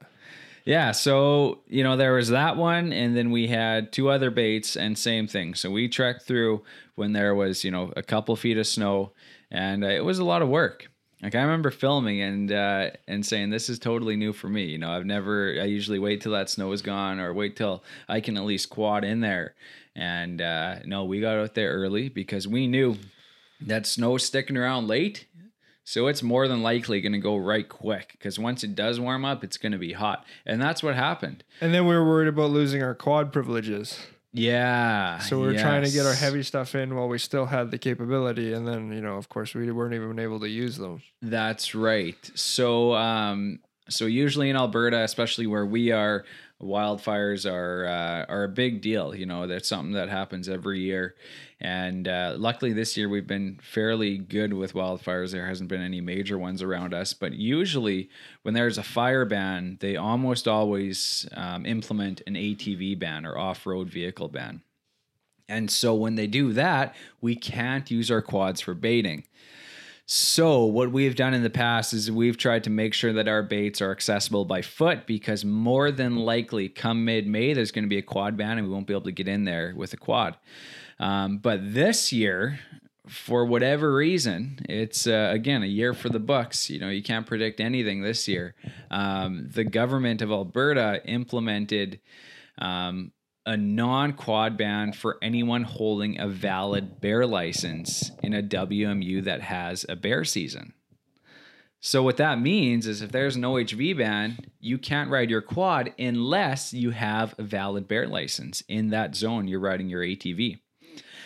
Yeah, 0.64 0.92
so 0.92 1.60
you 1.66 1.84
know 1.84 1.96
there 1.96 2.14
was 2.14 2.30
that 2.30 2.56
one, 2.56 2.92
and 2.92 3.14
then 3.16 3.30
we 3.30 3.48
had 3.48 3.92
two 3.92 4.08
other 4.08 4.30
baits, 4.30 4.76
and 4.76 4.96
same 4.96 5.26
thing. 5.26 5.54
So 5.54 5.70
we 5.70 5.88
trekked 5.88 6.22
through 6.22 6.62
when 6.94 7.12
there 7.12 7.34
was 7.34 7.64
you 7.64 7.70
know 7.70 7.92
a 7.96 8.02
couple 8.02 8.34
feet 8.36 8.56
of 8.56 8.66
snow, 8.66 9.12
and 9.50 9.84
uh, 9.84 9.88
it 9.88 10.04
was 10.04 10.18
a 10.18 10.24
lot 10.24 10.40
of 10.40 10.48
work. 10.48 10.88
Like 11.22 11.34
I 11.34 11.42
remember 11.42 11.70
filming 11.70 12.20
and 12.22 12.50
uh, 12.50 12.90
and 13.06 13.24
saying 13.24 13.50
this 13.50 13.68
is 13.68 13.78
totally 13.78 14.16
new 14.16 14.32
for 14.32 14.48
me. 14.48 14.64
You 14.64 14.78
know, 14.78 14.90
I've 14.90 15.04
never. 15.06 15.54
I 15.60 15.64
usually 15.64 15.98
wait 15.98 16.22
till 16.22 16.32
that 16.32 16.48
snow 16.48 16.72
is 16.72 16.80
gone, 16.80 17.20
or 17.20 17.34
wait 17.34 17.56
till 17.56 17.84
I 18.08 18.20
can 18.20 18.38
at 18.38 18.44
least 18.44 18.70
quad 18.70 19.04
in 19.04 19.20
there. 19.20 19.54
And 19.94 20.40
uh, 20.40 20.76
no, 20.86 21.04
we 21.04 21.20
got 21.20 21.36
out 21.36 21.54
there 21.54 21.72
early 21.72 22.08
because 22.08 22.48
we 22.48 22.66
knew 22.66 22.96
that 23.60 23.86
snow 23.86 24.16
sticking 24.16 24.56
around 24.56 24.88
late 24.88 25.26
so 25.84 26.06
it's 26.06 26.22
more 26.22 26.48
than 26.48 26.62
likely 26.62 27.02
going 27.02 27.12
to 27.12 27.18
go 27.18 27.36
right 27.36 27.68
quick 27.68 28.12
because 28.12 28.38
once 28.38 28.64
it 28.64 28.74
does 28.74 28.98
warm 28.98 29.24
up, 29.24 29.44
it's 29.44 29.58
going 29.58 29.72
to 29.72 29.78
be 29.78 29.92
hot. 29.92 30.24
And 30.46 30.60
that's 30.60 30.82
what 30.82 30.94
happened. 30.94 31.44
And 31.60 31.74
then 31.74 31.86
we 31.86 31.94
were 31.94 32.04
worried 32.04 32.28
about 32.28 32.50
losing 32.50 32.82
our 32.82 32.94
quad 32.94 33.32
privileges. 33.32 33.98
Yeah. 34.32 35.18
So 35.18 35.38
we 35.38 35.46
were 35.46 35.58
trying 35.58 35.84
to 35.84 35.90
get 35.90 36.06
our 36.06 36.14
heavy 36.14 36.42
stuff 36.42 36.74
in 36.74 36.96
while 36.96 37.06
we 37.06 37.18
still 37.18 37.46
had 37.46 37.70
the 37.70 37.78
capability. 37.78 38.52
And 38.52 38.66
then, 38.66 38.92
you 38.92 39.00
know, 39.00 39.16
of 39.16 39.28
course, 39.28 39.54
we 39.54 39.70
weren't 39.70 39.94
even 39.94 40.18
able 40.18 40.40
to 40.40 40.48
use 40.48 40.76
them. 40.76 41.02
That's 41.22 41.74
right. 41.74 42.18
So, 42.34 42.94
um, 42.94 43.60
so 43.88 44.06
usually 44.06 44.50
in 44.50 44.56
Alberta, 44.56 45.02
especially 45.02 45.46
where 45.46 45.66
we 45.66 45.92
are, 45.92 46.24
wildfires 46.60 47.50
are 47.50 47.86
uh, 47.86 48.32
are 48.32 48.44
a 48.44 48.48
big 48.48 48.80
deal. 48.80 49.14
You 49.14 49.26
know, 49.26 49.46
that's 49.46 49.68
something 49.68 49.92
that 49.92 50.08
happens 50.08 50.48
every 50.48 50.80
year. 50.80 51.14
And 51.64 52.08
uh, 52.08 52.34
luckily 52.36 52.74
this 52.74 52.94
year 52.94 53.08
we've 53.08 53.26
been 53.26 53.58
fairly 53.62 54.18
good 54.18 54.52
with 54.52 54.74
wildfires. 54.74 55.32
There 55.32 55.46
hasn't 55.46 55.70
been 55.70 55.80
any 55.80 56.02
major 56.02 56.36
ones 56.36 56.60
around 56.60 56.92
us. 56.92 57.14
But 57.14 57.32
usually 57.32 58.10
when 58.42 58.52
there's 58.52 58.76
a 58.76 58.82
fire 58.82 59.24
ban, 59.24 59.78
they 59.80 59.96
almost 59.96 60.46
always 60.46 61.26
um, 61.32 61.64
implement 61.64 62.20
an 62.26 62.34
ATV 62.34 62.98
ban 62.98 63.24
or 63.24 63.38
off 63.38 63.64
road 63.64 63.88
vehicle 63.88 64.28
ban. 64.28 64.60
And 65.48 65.70
so 65.70 65.94
when 65.94 66.16
they 66.16 66.26
do 66.26 66.52
that, 66.52 66.94
we 67.22 67.34
can't 67.34 67.90
use 67.90 68.10
our 68.10 68.20
quads 68.20 68.60
for 68.60 68.74
baiting. 68.74 69.24
So, 70.06 70.66
what 70.66 70.92
we've 70.92 71.16
done 71.16 71.32
in 71.32 71.42
the 71.42 71.48
past 71.48 71.94
is 71.94 72.12
we've 72.12 72.36
tried 72.36 72.64
to 72.64 72.70
make 72.70 72.92
sure 72.92 73.14
that 73.14 73.26
our 73.26 73.42
baits 73.42 73.80
are 73.80 73.90
accessible 73.90 74.44
by 74.44 74.60
foot 74.60 75.06
because 75.06 75.46
more 75.46 75.90
than 75.90 76.16
likely, 76.16 76.68
come 76.68 77.06
mid 77.06 77.26
May, 77.26 77.54
there's 77.54 77.70
going 77.70 77.84
to 77.84 77.88
be 77.88 77.96
a 77.96 78.02
quad 78.02 78.36
ban 78.36 78.58
and 78.58 78.66
we 78.66 78.72
won't 78.74 78.86
be 78.86 78.92
able 78.92 79.04
to 79.04 79.12
get 79.12 79.28
in 79.28 79.44
there 79.44 79.72
with 79.74 79.94
a 79.94 79.96
quad. 79.96 80.36
Um, 80.98 81.38
but 81.38 81.60
this 81.74 82.12
year, 82.12 82.60
for 83.08 83.44
whatever 83.44 83.94
reason, 83.94 84.58
it's 84.68 85.06
uh, 85.06 85.30
again 85.32 85.62
a 85.62 85.66
year 85.66 85.92
for 85.92 86.08
the 86.08 86.20
Bucks. 86.20 86.70
You 86.70 86.80
know, 86.80 86.88
you 86.88 87.02
can't 87.02 87.26
predict 87.26 87.60
anything 87.60 88.02
this 88.02 88.26
year. 88.26 88.54
Um, 88.90 89.48
the 89.52 89.64
government 89.64 90.22
of 90.22 90.30
Alberta 90.30 91.02
implemented 91.04 92.00
um, 92.58 93.12
a 93.46 93.56
non 93.56 94.12
quad 94.12 94.56
ban 94.56 94.92
for 94.92 95.18
anyone 95.20 95.64
holding 95.64 96.18
a 96.18 96.28
valid 96.28 97.00
bear 97.00 97.26
license 97.26 98.10
in 98.22 98.32
a 98.32 98.42
WMU 98.42 99.22
that 99.24 99.42
has 99.42 99.84
a 99.88 99.96
bear 99.96 100.24
season. 100.24 100.72
So, 101.80 102.02
what 102.02 102.16
that 102.16 102.40
means 102.40 102.86
is 102.86 103.02
if 103.02 103.12
there's 103.12 103.36
an 103.36 103.42
OHV 103.42 103.98
ban, 103.98 104.38
you 104.58 104.78
can't 104.78 105.10
ride 105.10 105.28
your 105.28 105.42
quad 105.42 105.92
unless 105.98 106.72
you 106.72 106.90
have 106.90 107.34
a 107.36 107.42
valid 107.42 107.86
bear 107.86 108.06
license 108.06 108.62
in 108.68 108.88
that 108.88 109.14
zone 109.14 109.46
you're 109.46 109.60
riding 109.60 109.90
your 109.90 110.02
ATV. 110.02 110.60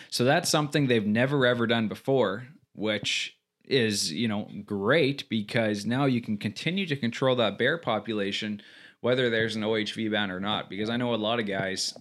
So, 0.09 0.23
that's 0.25 0.49
something 0.49 0.87
they've 0.87 1.05
never 1.05 1.45
ever 1.45 1.67
done 1.67 1.87
before, 1.87 2.47
which 2.73 3.37
is, 3.65 4.11
you 4.11 4.27
know, 4.27 4.49
great 4.65 5.29
because 5.29 5.85
now 5.85 6.05
you 6.05 6.21
can 6.21 6.37
continue 6.37 6.85
to 6.87 6.95
control 6.95 7.35
that 7.35 7.57
bear 7.57 7.77
population 7.77 8.61
whether 9.01 9.29
there's 9.29 9.55
an 9.55 9.61
OHV 9.61 10.11
ban 10.11 10.31
or 10.31 10.39
not. 10.39 10.69
Because 10.69 10.89
I 10.89 10.97
know 10.97 11.13
a 11.13 11.15
lot 11.15 11.39
of 11.39 11.45
guys, 11.45 11.93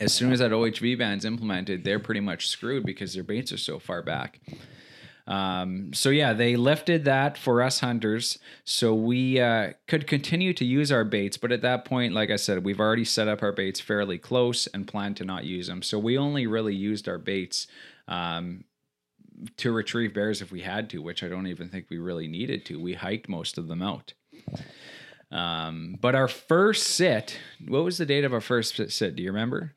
as 0.00 0.12
soon 0.12 0.32
as 0.32 0.40
that 0.40 0.50
OHV 0.50 0.98
ban's 0.98 1.24
implemented, 1.24 1.84
they're 1.84 2.00
pretty 2.00 2.20
much 2.20 2.48
screwed 2.48 2.84
because 2.84 3.14
their 3.14 3.22
baits 3.22 3.52
are 3.52 3.58
so 3.58 3.78
far 3.78 4.02
back. 4.02 4.40
Um, 5.28 5.92
so 5.92 6.08
yeah, 6.08 6.32
they 6.32 6.56
lifted 6.56 7.04
that 7.04 7.36
for 7.36 7.62
us 7.62 7.80
hunters, 7.80 8.38
so 8.64 8.94
we 8.94 9.38
uh, 9.38 9.74
could 9.86 10.06
continue 10.06 10.54
to 10.54 10.64
use 10.64 10.90
our 10.90 11.04
baits. 11.04 11.36
But 11.36 11.52
at 11.52 11.60
that 11.60 11.84
point, 11.84 12.14
like 12.14 12.30
I 12.30 12.36
said, 12.36 12.64
we've 12.64 12.80
already 12.80 13.04
set 13.04 13.28
up 13.28 13.42
our 13.42 13.52
baits 13.52 13.78
fairly 13.78 14.16
close 14.16 14.66
and 14.68 14.88
plan 14.88 15.14
to 15.16 15.24
not 15.24 15.44
use 15.44 15.66
them. 15.66 15.82
So 15.82 15.98
we 15.98 16.16
only 16.16 16.46
really 16.46 16.74
used 16.74 17.08
our 17.08 17.18
baits 17.18 17.66
um, 18.08 18.64
to 19.58 19.70
retrieve 19.70 20.14
bears 20.14 20.40
if 20.40 20.50
we 20.50 20.62
had 20.62 20.88
to, 20.90 21.02
which 21.02 21.22
I 21.22 21.28
don't 21.28 21.46
even 21.46 21.68
think 21.68 21.88
we 21.90 21.98
really 21.98 22.26
needed 22.26 22.64
to. 22.66 22.80
We 22.80 22.94
hiked 22.94 23.28
most 23.28 23.58
of 23.58 23.68
them 23.68 23.82
out. 23.82 24.14
Um, 25.30 25.98
but 26.00 26.14
our 26.14 26.28
first 26.28 26.86
sit, 26.86 27.38
what 27.66 27.84
was 27.84 27.98
the 27.98 28.06
date 28.06 28.24
of 28.24 28.32
our 28.32 28.40
first 28.40 28.80
sit? 28.90 29.14
Do 29.14 29.22
you 29.22 29.30
remember? 29.30 29.74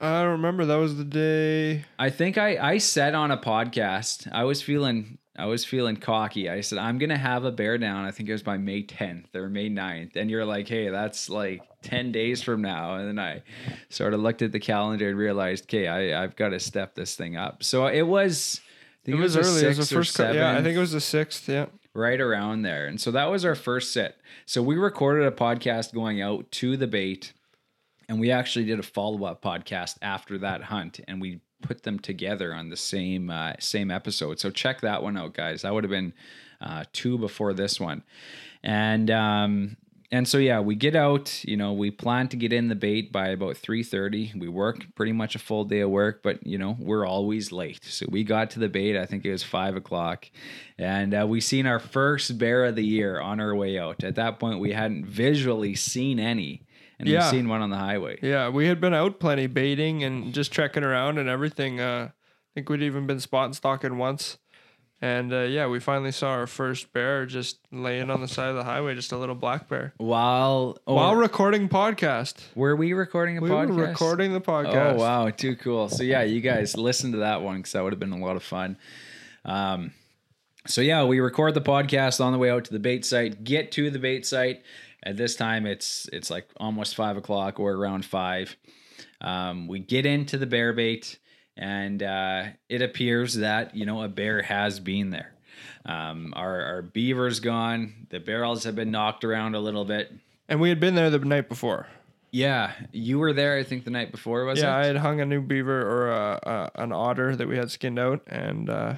I 0.00 0.22
don't 0.22 0.32
remember. 0.32 0.64
That 0.66 0.76
was 0.76 0.96
the 0.96 1.04
day. 1.04 1.84
I 1.98 2.10
think 2.10 2.38
I 2.38 2.56
I 2.56 2.78
said 2.78 3.14
on 3.14 3.30
a 3.30 3.36
podcast 3.38 4.28
I 4.32 4.44
was 4.44 4.62
feeling 4.62 5.18
I 5.36 5.46
was 5.46 5.64
feeling 5.64 5.96
cocky. 5.96 6.48
I 6.48 6.60
said 6.60 6.78
I'm 6.78 6.98
gonna 6.98 7.18
have 7.18 7.44
a 7.44 7.50
bear 7.52 7.78
down. 7.78 8.04
I 8.04 8.10
think 8.12 8.28
it 8.28 8.32
was 8.32 8.42
by 8.42 8.58
May 8.58 8.82
10th 8.84 9.34
or 9.34 9.48
May 9.48 9.68
9th, 9.70 10.16
and 10.16 10.30
you're 10.30 10.44
like, 10.44 10.68
hey, 10.68 10.88
that's 10.90 11.28
like 11.28 11.62
10 11.82 12.12
days 12.12 12.42
from 12.42 12.62
now. 12.62 12.94
And 12.96 13.08
then 13.08 13.18
I 13.18 13.42
sort 13.88 14.14
of 14.14 14.20
looked 14.20 14.42
at 14.42 14.52
the 14.52 14.60
calendar 14.60 15.08
and 15.08 15.18
realized, 15.18 15.64
okay, 15.64 15.86
I 15.88 16.22
I've 16.22 16.36
got 16.36 16.50
to 16.50 16.60
step 16.60 16.94
this 16.94 17.14
thing 17.16 17.36
up. 17.36 17.62
So 17.62 17.86
it 17.86 18.02
was. 18.02 18.60
I 19.06 19.10
It 19.10 19.12
think 19.12 19.22
was, 19.22 19.36
a 19.36 19.40
early. 19.40 19.62
It 19.64 19.66
was 19.68 19.78
the 19.88 19.94
first. 19.96 20.16
co- 20.16 20.30
yeah, 20.32 20.56
I 20.58 20.62
think 20.62 20.76
it 20.76 20.80
was 20.80 20.92
the 20.92 21.00
sixth. 21.00 21.48
Yeah. 21.48 21.66
right 21.94 22.20
around 22.20 22.62
there. 22.62 22.86
And 22.86 23.00
so 23.00 23.10
that 23.12 23.24
was 23.30 23.44
our 23.44 23.54
first 23.54 23.92
set. 23.92 24.16
So 24.46 24.62
we 24.62 24.76
recorded 24.76 25.26
a 25.26 25.30
podcast 25.32 25.92
going 25.94 26.20
out 26.20 26.50
to 26.52 26.76
the 26.76 26.86
bait, 26.86 27.32
and 28.08 28.18
we 28.18 28.30
actually 28.30 28.64
did 28.64 28.78
a 28.78 28.82
follow 28.82 29.24
up 29.24 29.42
podcast 29.42 29.96
after 30.02 30.38
that 30.38 30.62
hunt, 30.64 31.00
and 31.06 31.20
we 31.20 31.40
put 31.62 31.82
them 31.82 31.98
together 31.98 32.54
on 32.54 32.70
the 32.70 32.76
same 32.76 33.30
uh, 33.30 33.52
same 33.58 33.90
episode. 33.90 34.40
So 34.40 34.50
check 34.50 34.80
that 34.80 35.02
one 35.02 35.16
out, 35.16 35.34
guys. 35.34 35.62
That 35.62 35.74
would 35.74 35.84
have 35.84 35.90
been 35.90 36.12
uh, 36.60 36.84
two 36.92 37.18
before 37.18 37.52
this 37.52 37.78
one, 37.78 38.02
and 38.62 39.10
um, 39.10 39.76
and 40.10 40.26
so 40.26 40.38
yeah, 40.38 40.60
we 40.60 40.74
get 40.74 40.96
out. 40.96 41.44
You 41.44 41.56
know, 41.56 41.72
we 41.74 41.90
plan 41.90 42.28
to 42.28 42.36
get 42.36 42.52
in 42.52 42.68
the 42.68 42.74
bait 42.74 43.12
by 43.12 43.28
about 43.28 43.56
three 43.58 43.82
thirty. 43.82 44.32
We 44.34 44.48
work 44.48 44.86
pretty 44.94 45.12
much 45.12 45.34
a 45.34 45.38
full 45.38 45.64
day 45.64 45.80
of 45.80 45.90
work, 45.90 46.22
but 46.22 46.46
you 46.46 46.56
know 46.56 46.76
we're 46.78 47.06
always 47.06 47.52
late. 47.52 47.84
So 47.84 48.06
we 48.08 48.24
got 48.24 48.50
to 48.50 48.58
the 48.58 48.68
bait. 48.68 48.96
I 48.96 49.04
think 49.04 49.24
it 49.24 49.32
was 49.32 49.42
five 49.42 49.76
o'clock, 49.76 50.30
and 50.78 51.14
uh, 51.14 51.26
we 51.28 51.40
seen 51.40 51.66
our 51.66 51.78
first 51.78 52.38
bear 52.38 52.64
of 52.64 52.76
the 52.76 52.84
year 52.84 53.20
on 53.20 53.38
our 53.40 53.54
way 53.54 53.78
out. 53.78 54.02
At 54.02 54.14
that 54.14 54.38
point, 54.38 54.60
we 54.60 54.72
hadn't 54.72 55.04
visually 55.04 55.74
seen 55.74 56.18
any, 56.18 56.62
and 56.98 57.08
Yeah. 57.08 57.20
we've 57.20 57.30
seen 57.30 57.48
one 57.48 57.62
on 57.62 57.70
the 57.70 57.76
highway. 57.76 58.18
Yeah, 58.22 58.48
we 58.48 58.66
had 58.66 58.80
been 58.80 58.94
out 58.94 59.20
plenty 59.20 59.46
baiting 59.46 60.02
and 60.04 60.32
just 60.34 60.52
trekking 60.52 60.84
around 60.84 61.18
and 61.18 61.28
everything. 61.28 61.80
Uh, 61.80 62.10
I 62.10 62.48
think 62.54 62.68
we'd 62.68 62.82
even 62.82 63.06
been 63.06 63.20
spot 63.20 63.46
and 63.46 63.56
stalking 63.56 63.98
once. 63.98 64.38
And 65.00 65.32
uh, 65.32 65.42
yeah, 65.42 65.68
we 65.68 65.78
finally 65.78 66.10
saw 66.10 66.30
our 66.30 66.48
first 66.48 66.92
bear 66.92 67.24
just 67.24 67.60
laying 67.70 68.10
on 68.10 68.20
the 68.20 68.26
side 68.26 68.48
of 68.48 68.56
the 68.56 68.64
highway, 68.64 68.96
just 68.96 69.12
a 69.12 69.16
little 69.16 69.36
black 69.36 69.68
bear. 69.68 69.94
While 69.98 70.76
oh, 70.88 70.94
While 70.94 71.14
recording 71.14 71.68
podcast. 71.68 72.42
were 72.56 72.74
we 72.74 72.94
recording 72.94 73.38
a 73.38 73.40
podcast? 73.40 73.44
We 73.44 73.50
podcast? 73.50 73.76
were 73.76 73.86
recording 73.86 74.32
the 74.32 74.40
podcast. 74.40 74.94
Oh 74.94 74.96
wow, 74.96 75.30
too 75.30 75.54
cool. 75.54 75.88
So 75.88 76.02
yeah, 76.02 76.22
you 76.22 76.40
guys 76.40 76.76
listen 76.76 77.12
to 77.12 77.18
that 77.18 77.42
one 77.42 77.58
because 77.58 77.72
that 77.74 77.84
would 77.84 77.92
have 77.92 78.00
been 78.00 78.10
a 78.10 78.18
lot 78.18 78.34
of 78.34 78.42
fun. 78.42 78.76
Um, 79.44 79.92
so 80.66 80.80
yeah, 80.80 81.04
we 81.04 81.20
record 81.20 81.54
the 81.54 81.60
podcast 81.60 82.20
on 82.20 82.32
the 82.32 82.38
way 82.38 82.50
out 82.50 82.64
to 82.64 82.72
the 82.72 82.80
bait 82.80 83.04
site. 83.04 83.44
Get 83.44 83.70
to 83.72 83.90
the 83.90 84.00
bait 84.00 84.26
site. 84.26 84.62
At 85.02 85.16
this 85.16 85.36
time, 85.36 85.66
it's 85.66 86.08
it's 86.12 86.30
like 86.30 86.48
almost 86.58 86.96
five 86.96 87.16
o'clock 87.16 87.60
or 87.60 87.72
around 87.72 88.04
five. 88.04 88.56
Um, 89.20 89.68
we 89.68 89.78
get 89.78 90.06
into 90.06 90.38
the 90.38 90.46
bear 90.46 90.72
bait, 90.72 91.18
and 91.56 92.02
uh, 92.02 92.44
it 92.68 92.82
appears 92.82 93.34
that 93.34 93.74
you 93.76 93.86
know 93.86 94.02
a 94.02 94.08
bear 94.08 94.42
has 94.42 94.80
been 94.80 95.10
there. 95.10 95.32
Um, 95.86 96.32
our 96.36 96.62
our 96.62 96.82
beaver's 96.82 97.40
gone. 97.40 98.06
The 98.10 98.20
barrels 98.20 98.64
have 98.64 98.76
been 98.76 98.90
knocked 98.90 99.24
around 99.24 99.54
a 99.54 99.60
little 99.60 99.84
bit. 99.84 100.12
And 100.48 100.60
we 100.60 100.68
had 100.68 100.80
been 100.80 100.94
there 100.94 101.10
the 101.10 101.18
night 101.18 101.48
before. 101.48 101.86
Yeah, 102.30 102.72
you 102.92 103.18
were 103.18 103.32
there. 103.32 103.56
I 103.56 103.62
think 103.62 103.84
the 103.84 103.90
night 103.90 104.12
before 104.12 104.44
was 104.44 104.60
yeah, 104.60 104.76
it? 104.76 104.80
I 104.80 104.86
had 104.86 104.96
hung 104.96 105.20
a 105.20 105.26
new 105.26 105.40
beaver 105.40 105.80
or 105.80 106.10
a, 106.10 106.70
a, 106.76 106.82
an 106.82 106.92
otter 106.92 107.34
that 107.34 107.48
we 107.48 107.56
had 107.56 107.70
skinned 107.70 107.98
out. 107.98 108.22
And 108.26 108.68
uh, 108.68 108.94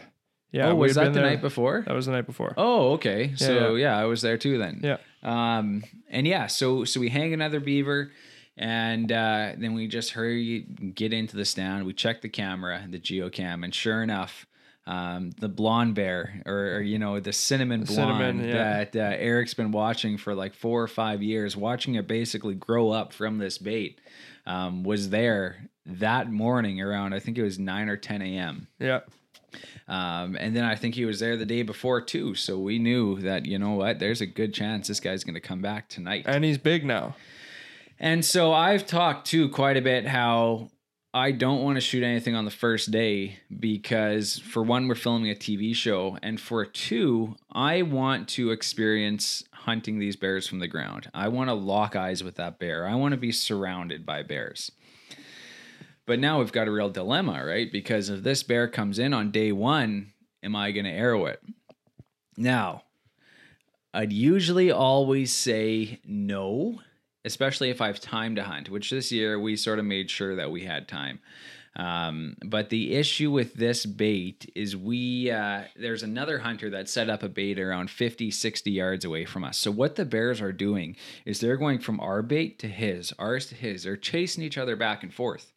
yeah, 0.51 0.71
oh, 0.71 0.75
was 0.75 0.97
that 0.97 1.13
the 1.13 1.21
there- 1.21 1.23
night 1.31 1.41
before? 1.41 1.85
That 1.87 1.95
was 1.95 2.07
the 2.07 2.13
night 2.13 2.27
before. 2.27 2.55
Oh, 2.57 2.93
okay. 2.95 3.33
So 3.37 3.77
yeah. 3.77 3.97
I 3.97 4.05
was 4.05 4.23
there 4.23 4.37
too 4.37 4.59
then. 4.59 4.81
Yeah. 4.83 4.97
Um, 5.23 5.85
and 6.09 6.27
yeah, 6.27 6.47
so 6.47 6.85
so 6.85 7.01
we 7.01 7.09
hang 7.09 7.33
another 7.33 7.61
beaver, 7.61 8.11
and 8.57 9.11
uh, 9.11 9.53
then 9.57 9.75
we 9.75 9.87
just 9.87 10.13
hurry 10.13 10.61
get 10.95 11.13
into 11.13 11.37
the 11.37 11.45
stand. 11.45 11.85
We 11.87 11.93
check 11.93 12.23
the 12.23 12.29
camera, 12.29 12.87
the 12.89 12.99
geocam, 12.99 13.65
and 13.65 13.75
sure 13.75 14.03
enough, 14.03 14.47
um, 14.87 15.31
the 15.39 15.49
blonde 15.49 15.95
bear, 15.95 16.43
or, 16.47 16.77
or 16.77 16.81
you 16.81 16.99
know 16.99 17.21
the 17.21 17.33
cinnamon 17.33 17.81
The 17.81 17.87
blonde 17.87 18.19
cinnamon, 18.19 18.49
yeah. 18.49 18.85
that 18.85 18.97
uh, 18.97 19.17
Eric's 19.19 19.55
been 19.55 19.73
watching 19.73 20.17
for 20.17 20.35
like 20.35 20.55
four 20.55 20.83
or 20.83 20.89
five 20.89 21.23
years, 21.23 21.57
watching 21.57 21.95
it 21.95 22.07
basically 22.07 22.55
grow 22.55 22.91
up 22.91 23.13
from 23.13 23.39
this 23.39 23.59
bait, 23.59 24.01
um, 24.47 24.83
was 24.83 25.11
there 25.11 25.69
that 25.87 26.31
morning 26.31 26.81
around 26.81 27.15
I 27.15 27.21
think 27.21 27.37
it 27.39 27.43
was 27.43 27.59
nine 27.59 27.89
or 27.89 27.97
ten 27.97 28.23
a.m. 28.23 28.69
Yeah. 28.79 29.01
Um, 29.89 30.37
and 30.39 30.55
then 30.55 30.65
I 30.65 30.77
think 30.77 30.95
he 30.95 31.05
was 31.05 31.21
there 31.21 31.37
the 31.37 31.47
day 31.47 31.63
before 31.63 32.01
too. 32.01 32.35
So 32.35 32.59
we 32.59 32.79
knew 32.79 33.21
that, 33.21 33.47
you 33.47 33.59
know 33.59 33.73
what, 33.73 33.99
there's 33.99 34.21
a 34.21 34.27
good 34.27 34.55
chance 34.55 34.89
this 34.89 35.01
guy's 35.01 35.25
going 35.25 35.35
to 35.35 35.41
come 35.41 35.63
back 35.63 35.89
tonight. 35.89 36.25
And 36.27 36.45
he's 36.45 36.59
big 36.59 36.85
now. 36.85 37.17
And 37.99 38.25
so 38.25 38.53
I've 38.53 38.87
talked 38.87 39.27
too 39.27 39.49
quite 39.51 39.77
a 39.77 39.83
bit 39.83 40.07
how 40.07 40.71
I 41.13 41.33
don't 41.33 41.65
want 41.65 41.77
to 41.77 41.81
shoot 41.81 42.05
anything 42.05 42.37
on 42.37 42.45
the 42.45 42.53
first 42.53 42.93
day 42.93 43.39
because, 43.59 44.39
for 44.39 44.63
one, 44.63 44.87
we're 44.87 44.95
filming 44.95 45.31
a 45.31 45.35
TV 45.35 45.75
show. 45.75 46.17
And 46.23 46.41
for 46.41 46.65
two, 46.65 47.35
I 47.51 47.83
want 47.83 48.29
to 48.31 48.53
experience 48.53 49.43
hunting 49.53 49.99
these 49.99 50.15
bears 50.15 50.47
from 50.47 50.61
the 50.61 50.69
ground. 50.69 51.11
I 51.13 51.27
want 51.29 51.49
to 51.49 51.55
lock 51.55 51.97
eyes 51.97 52.23
with 52.23 52.37
that 52.37 52.61
bear. 52.61 52.87
I 52.87 52.95
want 52.95 53.13
to 53.13 53.19
be 53.19 53.33
surrounded 53.33 54.07
by 54.07 54.23
bears. 54.23 54.71
But 56.11 56.19
now 56.19 56.41
we've 56.41 56.51
got 56.51 56.67
a 56.67 56.73
real 56.73 56.91
dilemma, 56.91 57.41
right? 57.47 57.71
Because 57.71 58.09
if 58.09 58.25
this 58.25 58.43
bear 58.43 58.67
comes 58.67 58.99
in 58.99 59.15
on 59.15 59.31
day 59.31 59.53
one, 59.53 60.13
am 60.43 60.57
I 60.57 60.73
going 60.73 60.87
to 60.87 60.91
arrow 60.91 61.27
it? 61.27 61.41
Now, 62.37 62.83
I'd 63.95 64.13
usually 64.13 64.73
always 64.73 65.33
say 65.33 66.01
no, 66.05 66.81
especially 67.25 67.71
if 67.71 67.81
I 67.81 67.87
have 67.87 68.01
time 68.01 68.35
to 68.35 68.43
hunt, 68.43 68.71
which 68.71 68.91
this 68.91 69.13
year 69.13 69.39
we 69.39 69.55
sort 69.55 69.79
of 69.79 69.85
made 69.85 70.11
sure 70.11 70.35
that 70.35 70.51
we 70.51 70.65
had 70.65 70.89
time. 70.89 71.21
Um, 71.77 72.35
but 72.45 72.71
the 72.71 72.95
issue 72.95 73.31
with 73.31 73.55
this 73.55 73.87
bait 73.87 74.51
is 74.57 74.77
we, 74.77 75.31
uh, 75.31 75.63
there's 75.77 76.03
another 76.03 76.41
hunter 76.41 76.71
that 76.71 76.89
set 76.89 77.09
up 77.09 77.23
a 77.23 77.29
bait 77.29 77.61
around 77.61 77.89
50, 77.89 78.33
60 78.33 78.69
yards 78.69 79.05
away 79.05 79.27
from 79.27 79.45
us. 79.45 79.57
So 79.59 79.71
what 79.71 79.95
the 79.95 80.05
bears 80.05 80.41
are 80.41 80.51
doing 80.51 80.97
is 81.25 81.39
they're 81.39 81.57
going 81.57 81.79
from 81.79 82.01
our 82.01 82.21
bait 82.21 82.59
to 82.59 82.67
his, 82.67 83.13
ours 83.17 83.47
to 83.47 83.55
his. 83.55 83.85
They're 83.85 83.97
chasing 83.97 84.43
each 84.43 84.59
other 84.59 84.75
back 84.75 85.05
and 85.05 85.15
forth. 85.15 85.53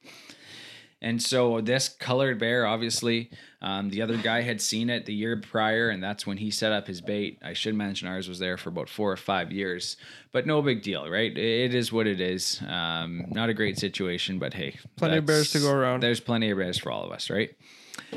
And 1.04 1.22
so 1.22 1.60
this 1.60 1.90
colored 1.90 2.40
bear, 2.40 2.66
obviously, 2.66 3.30
um, 3.62 3.90
the 3.90 4.02
other 4.02 4.16
guy 4.16 4.40
had 4.40 4.62
seen 4.62 4.90
it 4.90 5.06
the 5.06 5.14
year 5.14 5.36
prior, 5.36 5.90
and 5.90 6.02
that's 6.02 6.26
when 6.26 6.38
he 6.38 6.50
set 6.50 6.72
up 6.72 6.88
his 6.88 7.02
bait. 7.02 7.40
I 7.44 7.52
should 7.52 7.76
mention 7.76 8.08
ours 8.08 8.30
was 8.30 8.40
there 8.40 8.58
for 8.58 8.70
about 8.70 8.88
four 8.88 9.12
or 9.12 9.18
five 9.18 9.52
years, 9.52 9.98
but 10.32 10.48
no 10.48 10.62
big 10.62 10.82
deal, 10.82 11.10
right? 11.10 11.38
It 11.38 11.76
is 11.76 11.92
what 11.92 12.08
it 12.08 12.22
is. 12.22 12.62
Um, 12.66 13.26
not 13.32 13.50
a 13.50 13.54
great 13.54 13.78
situation, 13.78 14.40
but 14.40 14.54
hey, 14.54 14.80
Plenty 14.96 15.18
of 15.18 15.26
bears 15.26 15.52
to 15.52 15.60
go 15.60 15.72
around. 15.74 16.02
There's 16.02 16.22
plenty 16.22 16.50
of 16.52 16.58
bears 16.58 16.80
for 16.80 16.90
all 16.90 17.04
of 17.04 17.12
us, 17.12 17.30
right? 17.30 17.54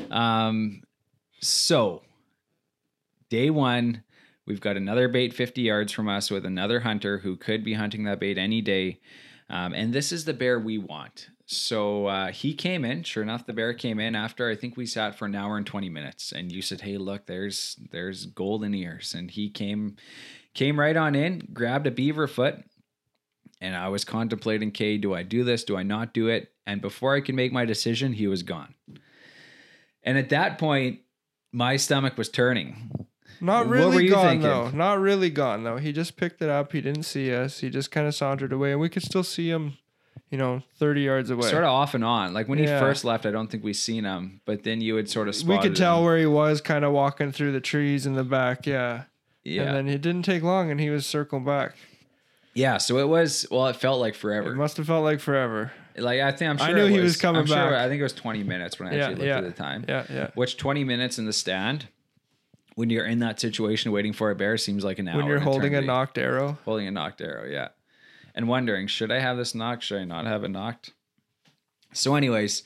Um, 0.09 0.81
so 1.41 2.03
day 3.29 3.49
one, 3.49 4.03
we've 4.45 4.61
got 4.61 4.77
another 4.77 5.09
bait 5.09 5.33
50 5.33 5.61
yards 5.61 5.91
from 5.91 6.07
us 6.07 6.31
with 6.31 6.45
another 6.45 6.79
hunter 6.79 7.17
who 7.17 7.35
could 7.35 7.65
be 7.65 7.73
hunting 7.73 8.05
that 8.05 8.21
bait 8.21 8.37
any 8.37 8.61
day. 8.61 9.01
Um, 9.49 9.73
and 9.73 9.93
this 9.93 10.13
is 10.13 10.23
the 10.23 10.33
bear 10.33 10.57
we 10.57 10.77
want. 10.77 11.29
So 11.49 12.07
uh, 12.07 12.31
he 12.33 12.53
came 12.53 12.83
in. 12.83 13.03
Sure 13.03 13.23
enough, 13.23 13.45
the 13.45 13.53
bear 13.53 13.73
came 13.73 14.01
in 14.01 14.15
after 14.15 14.49
I 14.49 14.55
think 14.55 14.75
we 14.75 14.85
sat 14.85 15.17
for 15.17 15.25
an 15.25 15.33
hour 15.33 15.55
and 15.55 15.65
twenty 15.65 15.89
minutes. 15.89 16.33
And 16.33 16.51
you 16.51 16.61
said, 16.61 16.81
"Hey, 16.81 16.97
look, 16.97 17.25
there's 17.25 17.77
there's 17.91 18.25
golden 18.25 18.73
ears." 18.75 19.13
And 19.13 19.31
he 19.31 19.49
came 19.49 19.95
came 20.53 20.77
right 20.77 20.95
on 20.95 21.15
in, 21.15 21.47
grabbed 21.53 21.87
a 21.87 21.91
beaver 21.91 22.27
foot, 22.27 22.57
and 23.61 23.77
I 23.77 23.87
was 23.87 24.03
contemplating, 24.03 24.69
"Okay, 24.69 24.97
do 24.97 25.13
I 25.13 25.23
do 25.23 25.45
this? 25.45 25.63
Do 25.63 25.77
I 25.77 25.83
not 25.83 26.13
do 26.13 26.27
it?" 26.27 26.51
And 26.65 26.81
before 26.81 27.15
I 27.15 27.21
could 27.21 27.35
make 27.35 27.53
my 27.53 27.63
decision, 27.63 28.11
he 28.11 28.27
was 28.27 28.43
gone. 28.43 28.75
And 30.03 30.17
at 30.17 30.29
that 30.29 30.57
point, 30.57 30.99
my 31.53 31.77
stomach 31.77 32.17
was 32.17 32.27
turning. 32.27 32.91
Not 33.39 33.67
really 33.67 34.09
gone 34.09 34.25
thinking? 34.25 34.41
though. 34.41 34.69
Not 34.71 34.99
really 34.99 35.29
gone 35.29 35.63
though. 35.63 35.77
He 35.77 35.93
just 35.93 36.17
picked 36.17 36.41
it 36.41 36.49
up. 36.49 36.73
He 36.73 36.81
didn't 36.81 37.03
see 37.03 37.33
us. 37.33 37.59
He 37.59 37.69
just 37.69 37.89
kind 37.89 38.05
of 38.05 38.13
sauntered 38.15 38.51
away, 38.51 38.71
and 38.71 38.81
we 38.81 38.89
could 38.89 39.03
still 39.03 39.23
see 39.23 39.49
him, 39.49 39.77
you 40.29 40.37
know, 40.37 40.61
thirty 40.77 41.01
yards 41.01 41.29
away. 41.29 41.49
Sort 41.49 41.63
of 41.63 41.69
off 41.69 41.93
and 41.93 42.03
on. 42.03 42.33
Like 42.33 42.47
when 42.47 42.59
he 42.59 42.65
Yeah. 42.65 42.79
first 42.79 43.05
left, 43.05 43.25
I 43.25 43.31
don't 43.31 43.49
think 43.49 43.63
we 43.63 43.73
seen 43.73 44.03
him, 44.03 44.41
but 44.45 44.63
then 44.63 44.81
you 44.81 44.93
would 44.95 45.09
sort 45.09 45.27
of 45.27 45.35
we 45.47 45.57
could 45.59 45.75
tell 45.75 45.99
him. 45.99 46.05
where 46.05 46.17
he 46.17 46.25
was, 46.25 46.61
kind 46.61 46.83
of 46.85 46.91
walking 46.93 47.31
through 47.31 47.51
the 47.53 47.61
trees 47.61 48.05
in 48.05 48.13
the 48.15 48.23
back. 48.23 48.65
Yeah. 48.67 49.03
Yeah. 49.43 49.63
And 49.63 49.75
then 49.75 49.87
it 49.87 50.01
didn't 50.01 50.23
take 50.23 50.43
long, 50.43 50.69
and 50.71 50.79
he 50.79 50.89
was 50.89 51.05
circling 51.05 51.45
back. 51.45 51.75
Yeah, 52.53 52.77
so 52.77 52.97
it 52.97 53.07
was. 53.07 53.45
Well, 53.51 53.67
it 53.67 53.75
felt 53.75 53.99
like 54.01 54.15
forever. 54.15 54.51
It 54.51 54.55
must 54.57 54.77
have 54.77 54.87
felt 54.87 55.03
like 55.03 55.19
forever. 55.19 55.71
Like 55.95 56.19
I 56.21 56.31
think 56.31 56.49
I'm 56.49 56.57
sure 56.57 56.67
I 56.67 56.71
knew 56.73 56.85
it 56.85 56.91
he 56.91 56.99
was 56.99 57.15
coming 57.17 57.41
I'm 57.41 57.47
sure- 57.47 57.55
back. 57.55 57.73
I 57.73 57.87
think 57.87 57.99
it 57.99 58.03
was 58.03 58.13
20 58.13 58.43
minutes 58.43 58.79
when 58.79 58.89
I 58.89 58.95
Yeah, 58.95 58.97
actually 59.05 59.15
looked 59.15 59.27
yeah, 59.27 59.37
at 59.37 59.43
the 59.45 59.51
time. 59.51 59.85
Yeah, 59.87 60.03
yeah. 60.11 60.27
Which 60.35 60.57
20 60.57 60.83
minutes 60.83 61.17
in 61.17 61.25
the 61.25 61.33
stand, 61.33 61.87
when 62.75 62.89
you're 62.89 63.05
in 63.05 63.19
that 63.19 63.39
situation 63.39 63.91
waiting 63.91 64.13
for 64.13 64.29
a 64.31 64.35
bear, 64.35 64.57
seems 64.57 64.83
like 64.83 64.99
an 64.99 65.07
hour. 65.07 65.17
When 65.17 65.27
you're 65.27 65.39
holding 65.39 65.73
a 65.75 65.81
nocked 65.81 66.17
arrow. 66.17 66.57
holding 66.65 66.87
a 66.87 66.91
nocked 66.91 67.21
arrow, 67.21 67.47
yeah, 67.49 67.69
and 68.37 68.47
wondering 68.47 68.87
should 68.87 69.11
I 69.11 69.19
have 69.19 69.35
this 69.35 69.53
nocked? 69.53 69.83
Should 69.83 69.99
I 69.99 70.05
not 70.05 70.25
have 70.25 70.45
it 70.45 70.49
nocked? 70.49 70.93
So, 71.93 72.15
anyways, 72.15 72.63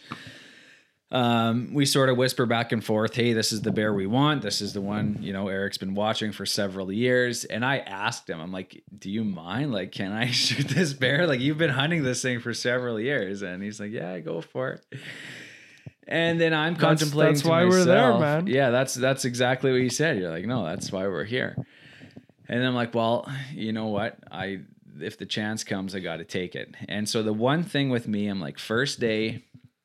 um, 1.12 1.74
we 1.74 1.86
sort 1.86 2.08
of 2.10 2.16
whisper 2.18 2.46
back 2.46 2.72
and 2.72 2.84
forth, 2.84 3.16
"Hey, 3.16 3.34
this 3.34 3.52
is 3.52 3.62
the 3.62 3.72
bear 3.72 3.94
we 3.94 4.08
want. 4.08 4.42
This 4.44 4.62
is 4.62 4.72
the 4.74 4.80
one 4.82 5.18
you 5.22 5.34
know 5.34 5.48
Eric's 5.50 5.78
been 5.78 5.94
watching 5.94 6.32
for 6.32 6.46
several 6.46 6.92
years." 6.92 7.44
And 7.44 7.66
I 7.66 7.80
asked 7.80 8.30
him, 8.30 8.40
"I'm 8.40 8.52
like, 8.52 8.84
do 8.98 9.10
you 9.10 9.24
mind? 9.26 9.72
Like, 9.74 9.92
can 9.92 10.12
I 10.12 10.28
shoot 10.32 10.68
this 10.70 10.94
bear? 10.94 11.28
Like, 11.28 11.40
you've 11.42 11.58
been 11.58 11.70
hunting 11.72 12.04
this 12.04 12.22
thing 12.22 12.40
for 12.40 12.54
several 12.54 13.00
years." 13.00 13.42
And 13.42 13.62
he's 13.62 13.80
like, 13.80 13.92
"Yeah, 13.92 14.18
go 14.20 14.40
for 14.42 14.72
it." 14.74 15.00
And 16.08 16.40
then 16.42 16.54
I'm 16.54 16.74
That's- 16.76 17.00
contemplating. 17.02 17.34
that's 17.36 17.46
why 17.46 17.66
we're 17.66 17.86
there, 17.86 18.18
man. 18.18 18.48
Yeah, 18.48 18.70
that's 18.70 18.94
that's 18.96 19.26
exactly 19.26 19.72
what 19.72 19.82
you 19.82 19.90
said. 19.90 20.18
You're 20.18 20.32
like, 20.32 20.46
no, 20.46 20.66
that's 20.66 20.92
why 20.92 21.08
we're 21.08 21.24
here. 21.26 21.56
And 22.50 22.66
I'm 22.66 22.74
like, 22.76 22.94
well, 22.96 23.32
you 23.54 23.72
know 23.72 23.88
what? 23.88 24.18
I 24.30 24.62
if 25.00 25.18
the 25.18 25.26
chance 25.26 25.64
comes, 25.64 25.96
I 25.96 26.00
got 26.00 26.18
to 26.18 26.26
take 26.26 26.56
it. 26.56 26.76
And 26.88 27.08
so 27.08 27.24
the 27.24 27.34
one 27.34 27.64
thing 27.64 27.90
with 27.90 28.08
me, 28.08 28.28
I'm 28.28 28.40
like, 28.42 28.60
first 28.60 29.00
day, 29.00 29.44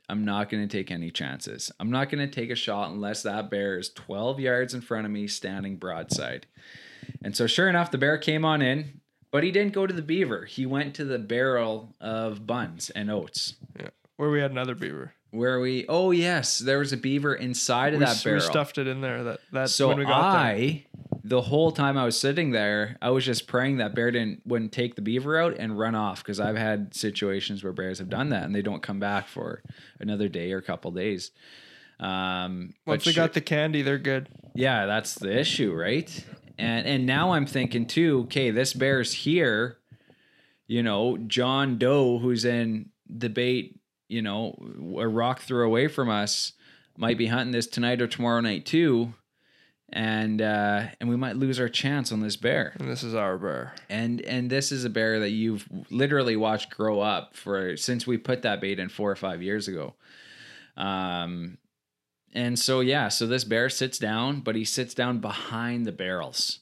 I'm 0.09 0.25
not 0.25 0.49
going 0.49 0.67
to 0.67 0.77
take 0.77 0.91
any 0.91 1.11
chances. 1.11 1.71
I'm 1.81 1.91
not 1.91 2.11
going 2.11 2.29
to 2.29 2.33
take 2.33 2.51
a 2.51 2.55
shot 2.55 2.91
unless 2.91 3.23
that 3.23 3.51
bear 3.51 3.79
is 3.79 3.91
12 3.91 4.41
yards 4.41 4.75
in 4.75 4.81
front 4.81 5.05
of 5.05 5.13
me, 5.13 5.27
standing 5.27 5.77
broadside. 5.77 6.47
And 7.23 7.37
so, 7.37 7.47
sure 7.47 7.69
enough, 7.69 7.91
the 7.91 7.99
bear 7.99 8.19
came 8.19 8.45
on 8.45 8.63
in, 8.63 9.01
but 9.31 9.43
he 9.43 9.51
didn't 9.51 9.73
go 9.73 9.87
to 9.87 9.95
the 9.95 10.03
beaver. 10.03 10.45
He 10.45 10.67
went 10.67 10.95
to 10.97 11.05
the 11.05 11.19
barrel 11.19 11.95
of 12.01 12.47
buns 12.47 12.91
and 12.91 13.11
oats. 13.11 13.55
Yeah. 13.79 13.89
Where 14.17 14.31
we 14.31 14.41
had 14.41 14.51
another 14.51 14.75
beaver. 14.75 15.13
Where 15.31 15.61
we, 15.61 15.85
oh 15.89 16.13
yes, 16.13 16.59
there 16.59 16.79
was 16.79 16.93
a 16.93 16.97
beaver 16.97 17.35
inside 17.35 17.93
of 17.93 18.01
we, 18.01 18.07
that 18.07 18.23
barrel. 18.25 18.41
we 18.41 18.47
stuffed 18.47 18.79
it 18.79 18.87
in 18.87 19.01
there. 19.01 19.25
That 19.25 19.41
that 19.53 19.71
So 19.71 19.89
when 19.89 19.99
we 19.99 20.05
got 20.05 20.33
there. 20.33 20.83
The 21.29 21.43
whole 21.43 21.73
time 21.73 21.99
I 21.99 22.05
was 22.05 22.19
sitting 22.19 22.53
there, 22.53 22.97
I 23.03 23.11
was 23.11 23.25
just 23.25 23.47
praying 23.49 23.79
that 23.79 23.95
bear 23.95 24.11
didn't 24.11 24.43
wouldn't 24.47 24.73
take 24.73 24.95
the 24.95 25.03
beaver 25.03 25.37
out 25.39 25.57
and 25.59 25.79
run 25.79 25.95
off 25.95 26.23
because 26.23 26.39
I've 26.39 26.57
had 26.57 26.95
situations 26.95 27.65
where 27.65 27.73
bears 27.73 27.99
have 27.99 28.09
done 28.09 28.29
that 28.31 28.45
and 28.45 28.55
they 28.55 28.63
don't 28.63 28.83
come 28.83 29.01
back 29.01 29.27
for 29.27 29.63
another 29.99 30.29
day 30.29 30.53
or 30.53 30.59
a 30.59 30.63
couple 30.63 30.91
days. 30.93 31.33
Um, 31.99 32.75
Once 32.87 33.05
they 33.05 33.13
got 33.13 33.33
the 33.33 33.41
candy, 33.41 33.83
they're 33.83 33.99
good. 33.99 34.29
yeah, 34.55 34.87
that's 34.87 35.15
the 35.15 35.37
issue, 35.37 35.73
right? 35.73 36.25
And 36.59 36.87
and 36.87 37.07
now 37.07 37.33
I'm 37.33 37.47
thinking 37.47 37.87
too, 37.87 38.21
okay, 38.27 38.51
this 38.51 38.73
bear's 38.73 39.13
here. 39.13 39.79
You 40.69 40.83
know, 40.83 41.17
John 41.17 41.79
Doe, 41.79 42.19
who's 42.19 42.45
in 42.45 42.91
bait, 43.09 43.81
you 44.09 44.23
know, 44.23 44.57
a 44.99 45.09
rock 45.09 45.41
throw 45.41 45.67
away 45.67 45.89
from 45.89 46.09
us, 46.09 46.53
might 46.97 47.19
be 47.19 47.27
hunting 47.27 47.53
this 47.53 47.67
tonight 47.67 48.01
or 48.01 48.07
tomorrow 48.07 48.41
night 48.41 48.65
too. 48.67 49.15
And 49.93 50.43
uh 50.43 50.89
and 51.01 51.09
we 51.09 51.17
might 51.17 51.37
lose 51.37 51.61
our 51.61 51.69
chance 51.69 52.11
on 52.11 52.21
this 52.21 52.37
bear. 52.37 52.75
And 52.79 52.91
this 52.91 53.03
is 53.03 53.15
our 53.15 53.39
bear. 53.39 53.75
And 53.89 54.21
and 54.23 54.51
this 54.51 54.73
is 54.73 54.85
a 54.85 54.91
bear 54.91 55.21
that 55.21 55.31
you've 55.31 55.67
literally 55.91 56.37
watched 56.37 56.71
grow 56.71 57.01
up 57.01 57.37
for 57.37 57.77
since 57.77 58.07
we 58.07 58.19
put 58.19 58.43
that 58.43 58.61
bait 58.61 58.81
in 58.81 58.89
four 58.89 59.11
or 59.11 59.17
five 59.17 59.43
years 59.43 59.69
ago. 59.69 59.95
Um 60.77 61.59
and 62.35 62.59
so 62.59 62.81
yeah, 62.81 63.09
so 63.09 63.27
this 63.27 63.45
bear 63.45 63.71
sits 63.71 63.99
down, 63.99 64.41
but 64.41 64.57
he 64.57 64.65
sits 64.65 64.93
down 64.93 65.21
behind 65.21 65.87
the 65.87 65.93
barrels. 65.93 66.59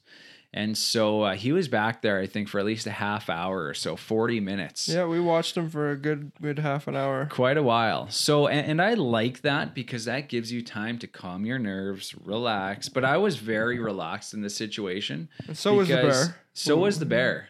And 0.57 0.79
so 0.79 1.23
uh, 1.23 1.35
he 1.35 1.51
was 1.51 1.67
back 1.67 2.01
there, 2.01 2.21
I 2.21 2.27
think, 2.27 2.49
for 2.49 2.61
at 2.61 2.65
least 2.65 2.87
a 2.87 2.93
half 2.93 3.29
hour 3.29 3.67
or 3.67 3.75
so, 3.75 3.97
40 3.97 4.39
minutes. 4.39 4.89
Yeah, 4.89 5.05
we 5.05 5.19
watched 5.19 5.57
him 5.57 5.69
for 5.69 5.91
a 5.91 5.97
good 5.97 6.31
good 6.41 6.61
half 6.61 6.87
an 6.87 6.95
hour. 6.95 7.27
Quite 7.27 7.57
a 7.57 7.63
while. 7.63 8.09
So, 8.09 8.47
and, 8.47 8.65
and 8.65 8.81
I 8.81 8.95
like 8.95 9.43
that 9.43 9.75
because 9.75 10.05
that 10.05 10.29
gives 10.29 10.53
you 10.53 10.63
time 10.63 11.01
to 11.01 11.09
calm 11.09 11.45
your 11.45 11.59
nerves, 11.59 12.15
relax. 12.25 12.89
But 12.89 13.05
I 13.05 13.17
was 13.17 13.37
very 13.37 13.81
relaxed 13.81 14.33
in 14.33 14.43
this 14.43 14.57
situation. 14.57 15.29
And 15.49 15.59
so 15.59 15.75
was 15.75 15.89
the 15.89 15.97
bear. 15.97 16.37
So 16.53 16.77
was 16.77 17.01
the 17.01 17.07
bear. 17.07 17.49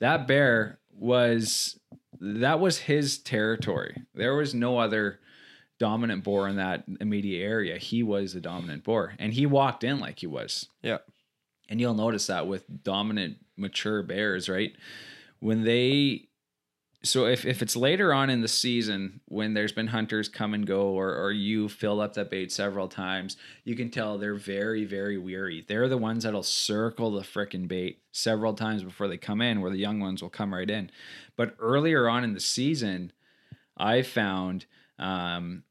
That 0.00 0.26
bear 0.26 0.80
was 0.98 1.78
that 2.20 2.58
was 2.58 2.78
his 2.78 3.18
territory. 3.18 4.02
There 4.16 4.34
was 4.34 4.52
no 4.52 4.78
other 4.78 5.20
dominant 5.78 6.24
boar 6.24 6.48
in 6.48 6.56
that 6.56 6.84
immediate 7.00 7.44
area. 7.44 7.78
He 7.78 8.02
was 8.02 8.34
the 8.34 8.40
dominant 8.40 8.82
boar, 8.82 9.14
and 9.20 9.32
he 9.32 9.46
walked 9.46 9.84
in 9.84 10.00
like 10.00 10.18
he 10.18 10.26
was. 10.26 10.68
Yeah. 10.82 10.98
And 11.68 11.80
you'll 11.80 11.94
notice 11.94 12.26
that 12.26 12.46
with 12.46 12.64
dominant 12.82 13.38
mature 13.56 14.02
bears, 14.02 14.48
right? 14.48 14.74
When 15.40 15.64
they 15.64 16.28
so 17.04 17.26
if, 17.26 17.44
if 17.44 17.62
it's 17.62 17.74
later 17.74 18.14
on 18.14 18.30
in 18.30 18.42
the 18.42 18.48
season 18.48 19.20
when 19.26 19.54
there's 19.54 19.72
been 19.72 19.88
hunters 19.88 20.28
come 20.28 20.54
and 20.54 20.66
go 20.66 20.90
or, 20.90 21.16
or 21.16 21.32
you 21.32 21.68
fill 21.68 22.00
up 22.00 22.14
that 22.14 22.30
bait 22.30 22.52
several 22.52 22.86
times, 22.86 23.36
you 23.64 23.74
can 23.74 23.90
tell 23.90 24.18
they're 24.18 24.34
very, 24.34 24.84
very 24.84 25.18
weary. 25.18 25.64
They're 25.66 25.88
the 25.88 25.98
ones 25.98 26.22
that'll 26.22 26.44
circle 26.44 27.10
the 27.10 27.22
frickin' 27.22 27.66
bait 27.66 28.02
several 28.12 28.54
times 28.54 28.84
before 28.84 29.08
they 29.08 29.16
come 29.16 29.40
in, 29.40 29.60
where 29.60 29.70
the 29.70 29.78
young 29.78 29.98
ones 29.98 30.22
will 30.22 30.30
come 30.30 30.54
right 30.54 30.70
in. 30.70 30.90
But 31.36 31.56
earlier 31.58 32.08
on 32.08 32.22
in 32.22 32.34
the 32.34 32.40
season, 32.40 33.12
I 33.76 34.02
found 34.02 34.66
um, 34.98 35.64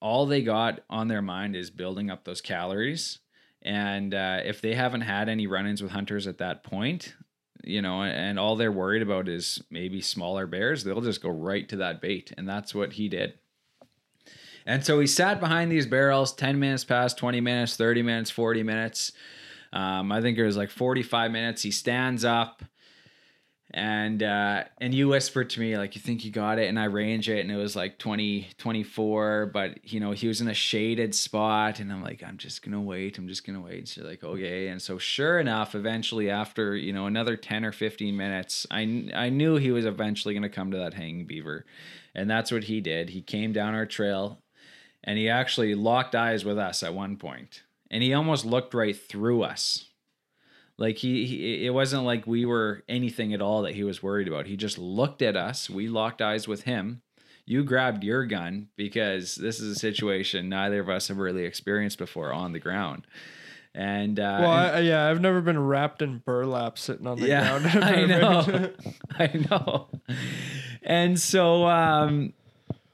all 0.00 0.24
they 0.24 0.42
got 0.42 0.80
on 0.88 1.08
their 1.08 1.22
mind 1.22 1.56
is 1.56 1.70
building 1.70 2.10
up 2.10 2.24
those 2.24 2.40
calories. 2.40 3.18
And 3.64 4.14
uh, 4.14 4.40
if 4.44 4.60
they 4.60 4.74
haven't 4.74 5.02
had 5.02 5.28
any 5.28 5.46
run 5.46 5.66
ins 5.66 5.82
with 5.82 5.92
hunters 5.92 6.26
at 6.26 6.38
that 6.38 6.64
point, 6.64 7.14
you 7.62 7.80
know, 7.80 8.02
and 8.02 8.38
all 8.38 8.56
they're 8.56 8.72
worried 8.72 9.02
about 9.02 9.28
is 9.28 9.62
maybe 9.70 10.00
smaller 10.00 10.46
bears, 10.46 10.84
they'll 10.84 11.00
just 11.00 11.22
go 11.22 11.30
right 11.30 11.68
to 11.70 11.76
that 11.76 12.00
bait. 12.00 12.32
And 12.36 12.48
that's 12.48 12.74
what 12.74 12.94
he 12.94 13.08
did. 13.08 13.34
And 14.66 14.84
so 14.84 15.00
he 15.00 15.06
sat 15.06 15.40
behind 15.40 15.70
these 15.70 15.86
barrels 15.86 16.32
10 16.34 16.58
minutes 16.58 16.84
past, 16.84 17.18
20 17.18 17.40
minutes, 17.40 17.76
30 17.76 18.02
minutes, 18.02 18.30
40 18.30 18.62
minutes. 18.62 19.12
Um, 19.72 20.12
I 20.12 20.20
think 20.20 20.38
it 20.38 20.44
was 20.44 20.56
like 20.56 20.70
45 20.70 21.30
minutes. 21.30 21.62
He 21.62 21.70
stands 21.70 22.24
up 22.24 22.62
and 23.76 24.22
uh, 24.22 24.62
and 24.80 24.94
you 24.94 25.08
whispered 25.08 25.50
to 25.50 25.60
me 25.60 25.76
like 25.76 25.96
you 25.96 26.00
think 26.00 26.24
you 26.24 26.30
got 26.30 26.60
it? 26.60 26.68
And 26.68 26.78
I 26.78 26.84
range 26.84 27.28
it 27.28 27.40
and 27.40 27.50
it 27.50 27.56
was 27.56 27.74
like 27.74 27.98
20 27.98 28.50
24 28.56 29.50
but 29.52 29.92
you 29.92 29.98
know 29.98 30.12
he 30.12 30.28
was 30.28 30.40
in 30.40 30.46
a 30.46 30.54
shaded 30.54 31.12
spot 31.12 31.80
and 31.80 31.92
I'm 31.92 32.00
like 32.00 32.22
I'm 32.22 32.36
just 32.36 32.62
gonna 32.62 32.80
wait 32.80 33.18
I'm 33.18 33.26
just 33.26 33.44
gonna 33.44 33.60
wait. 33.60 33.88
So 33.88 34.02
like 34.02 34.22
okay. 34.22 34.68
And 34.68 34.80
so 34.80 34.96
sure 34.96 35.40
enough 35.40 35.74
eventually 35.74 36.30
after 36.30 36.76
you 36.76 36.92
know 36.92 37.06
another 37.06 37.36
10 37.36 37.64
or 37.64 37.72
15 37.72 38.16
minutes 38.16 38.64
I 38.70 39.10
I 39.12 39.28
knew 39.28 39.56
he 39.56 39.72
was 39.72 39.86
eventually 39.86 40.34
gonna 40.34 40.48
come 40.48 40.70
to 40.70 40.78
that 40.78 40.94
hanging 40.94 41.26
beaver. 41.26 41.66
And 42.14 42.30
that's 42.30 42.52
what 42.52 42.64
he 42.64 42.80
did. 42.80 43.10
He 43.10 43.22
came 43.22 43.52
down 43.52 43.74
our 43.74 43.86
trail 43.86 44.40
and 45.02 45.18
he 45.18 45.28
actually 45.28 45.74
locked 45.74 46.14
eyes 46.14 46.44
with 46.44 46.58
us 46.58 46.84
at 46.84 46.94
one 46.94 47.16
point. 47.16 47.64
And 47.90 48.04
he 48.04 48.14
almost 48.14 48.44
looked 48.44 48.72
right 48.72 48.96
through 48.96 49.42
us 49.42 49.86
like 50.78 50.98
he, 50.98 51.24
he, 51.26 51.66
it 51.66 51.70
wasn't 51.70 52.04
like 52.04 52.26
we 52.26 52.44
were 52.44 52.82
anything 52.88 53.32
at 53.32 53.40
all 53.42 53.62
that 53.62 53.74
he 53.74 53.84
was 53.84 54.02
worried 54.02 54.28
about. 54.28 54.46
He 54.46 54.56
just 54.56 54.78
looked 54.78 55.22
at 55.22 55.36
us. 55.36 55.70
We 55.70 55.88
locked 55.88 56.20
eyes 56.20 56.48
with 56.48 56.62
him. 56.62 57.02
You 57.46 57.62
grabbed 57.62 58.02
your 58.02 58.24
gun 58.24 58.68
because 58.76 59.34
this 59.34 59.60
is 59.60 59.76
a 59.76 59.78
situation 59.78 60.48
neither 60.48 60.80
of 60.80 60.88
us 60.88 61.08
have 61.08 61.18
really 61.18 61.44
experienced 61.44 61.98
before 61.98 62.32
on 62.32 62.52
the 62.52 62.58
ground. 62.58 63.06
And 63.74 64.18
uh, 64.18 64.38
Well, 64.40 64.52
and- 64.52 64.76
I, 64.76 64.80
yeah, 64.80 65.06
I've 65.08 65.20
never 65.20 65.40
been 65.40 65.58
wrapped 65.58 66.00
in 66.00 66.18
burlap 66.18 66.78
sitting 66.78 67.06
on 67.06 67.20
the 67.20 67.28
yeah, 67.28 67.58
ground. 67.58 67.84
I 67.84 68.06
know, 68.06 68.70
I 69.18 69.46
know. 69.50 69.88
And 70.82 71.18
so, 71.20 71.66
um, 71.66 72.32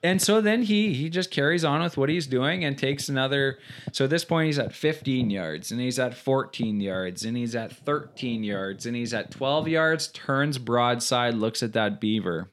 and 0.03 0.21
so 0.21 0.41
then 0.41 0.63
he 0.63 0.95
he 0.95 1.11
just 1.11 1.31
carries 1.31 1.65
on 1.65 1.83
with 1.83 1.97
what 1.97 2.09
he's 2.09 2.27
doing 2.27 2.65
and 2.65 2.77
takes 2.79 3.09
another. 3.09 3.59
So 3.93 4.05
at 4.05 4.11
this 4.11 4.25
point, 4.25 4.47
he's 4.47 4.59
at 4.59 4.73
15 4.75 5.31
yards, 5.31 5.71
and 5.71 5.81
he's 5.81 5.99
at 5.99 6.15
14 6.15 6.81
yards, 6.81 7.25
and 7.25 7.37
he's 7.37 7.55
at 7.55 7.73
13 7.73 8.43
yards, 8.43 8.87
and 8.87 8.97
he's 8.97 9.13
at 9.13 9.31
12 9.31 9.69
yards. 9.69 10.09
Turns 10.09 10.59
broadside, 10.59 11.35
looks 11.35 11.63
at 11.63 11.75
that 11.75 12.01
beaver, 12.01 12.51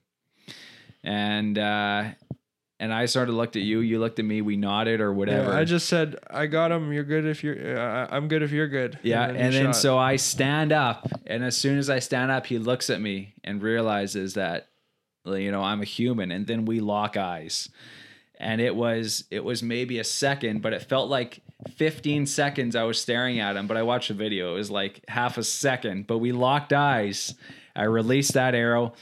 and 1.04 1.58
uh, 1.58 2.06
and 2.80 2.94
I 2.94 3.06
sort 3.06 3.30
of 3.30 3.36
looked 3.36 3.56
at 3.56 3.64
you. 3.64 3.80
You 3.80 4.00
looked 4.00 4.20
at 4.20 4.26
me. 4.26 4.42
We 4.42 4.56
nodded 4.56 5.02
or 5.02 5.12
whatever. 5.12 5.52
Yeah, 5.52 5.58
I 5.58 5.64
just 5.64 5.88
said, 5.90 6.18
I 6.30 6.46
got 6.46 6.72
him. 6.72 6.94
You're 6.94 7.04
good 7.04 7.26
if 7.26 7.44
you're. 7.44 7.80
Uh, 7.80 8.08
I'm 8.10 8.28
good 8.28 8.44
if 8.44 8.52
you're 8.52 8.68
good. 8.68 9.00
Yeah, 9.02 9.32
he 9.32 9.38
and 9.38 9.54
then 9.54 9.74
so 9.74 9.98
I 9.98 10.18
stand 10.18 10.72
up, 10.72 11.08
and 11.26 11.44
as 11.44 11.58
soon 11.58 11.80
as 11.80 11.90
I 11.90 12.00
stand 12.00 12.30
up, 12.30 12.46
he 12.46 12.60
looks 12.60 12.90
at 12.90 13.02
me 13.02 13.34
and 13.44 13.62
realizes 13.62 14.36
that, 14.36 14.70
you 15.36 15.52
know, 15.52 15.62
I'm 15.62 15.82
a 15.82 15.86
human, 15.86 16.32
and 16.32 16.48
then 16.48 16.66
we 16.66 16.80
lock 16.80 17.18
eyes, 17.18 17.70
and 18.40 18.62
it 18.62 18.76
was 18.76 19.26
it 19.32 19.44
was 19.44 19.62
maybe 19.64 20.00
a 20.00 20.04
second, 20.04 20.62
but 20.62 20.74
it 20.74 20.84
felt 20.84 21.10
like 21.10 21.42
15 21.76 22.26
seconds. 22.26 22.76
I 22.76 22.84
was 22.84 23.00
staring 23.00 23.40
at 23.40 23.56
him, 23.56 23.68
but 23.68 23.78
I 23.78 23.84
watched 23.84 24.10
the 24.10 24.14
video. 24.14 24.54
It 24.54 24.58
was 24.58 24.72
like 24.72 25.04
half 25.08 25.38
a 25.38 25.44
second, 25.44 26.08
but 26.08 26.20
we 26.20 26.32
locked 26.32 26.74
eyes. 26.74 27.34
I 27.76 27.84
released 27.84 28.34
that 28.34 28.56
arrow. 28.56 28.94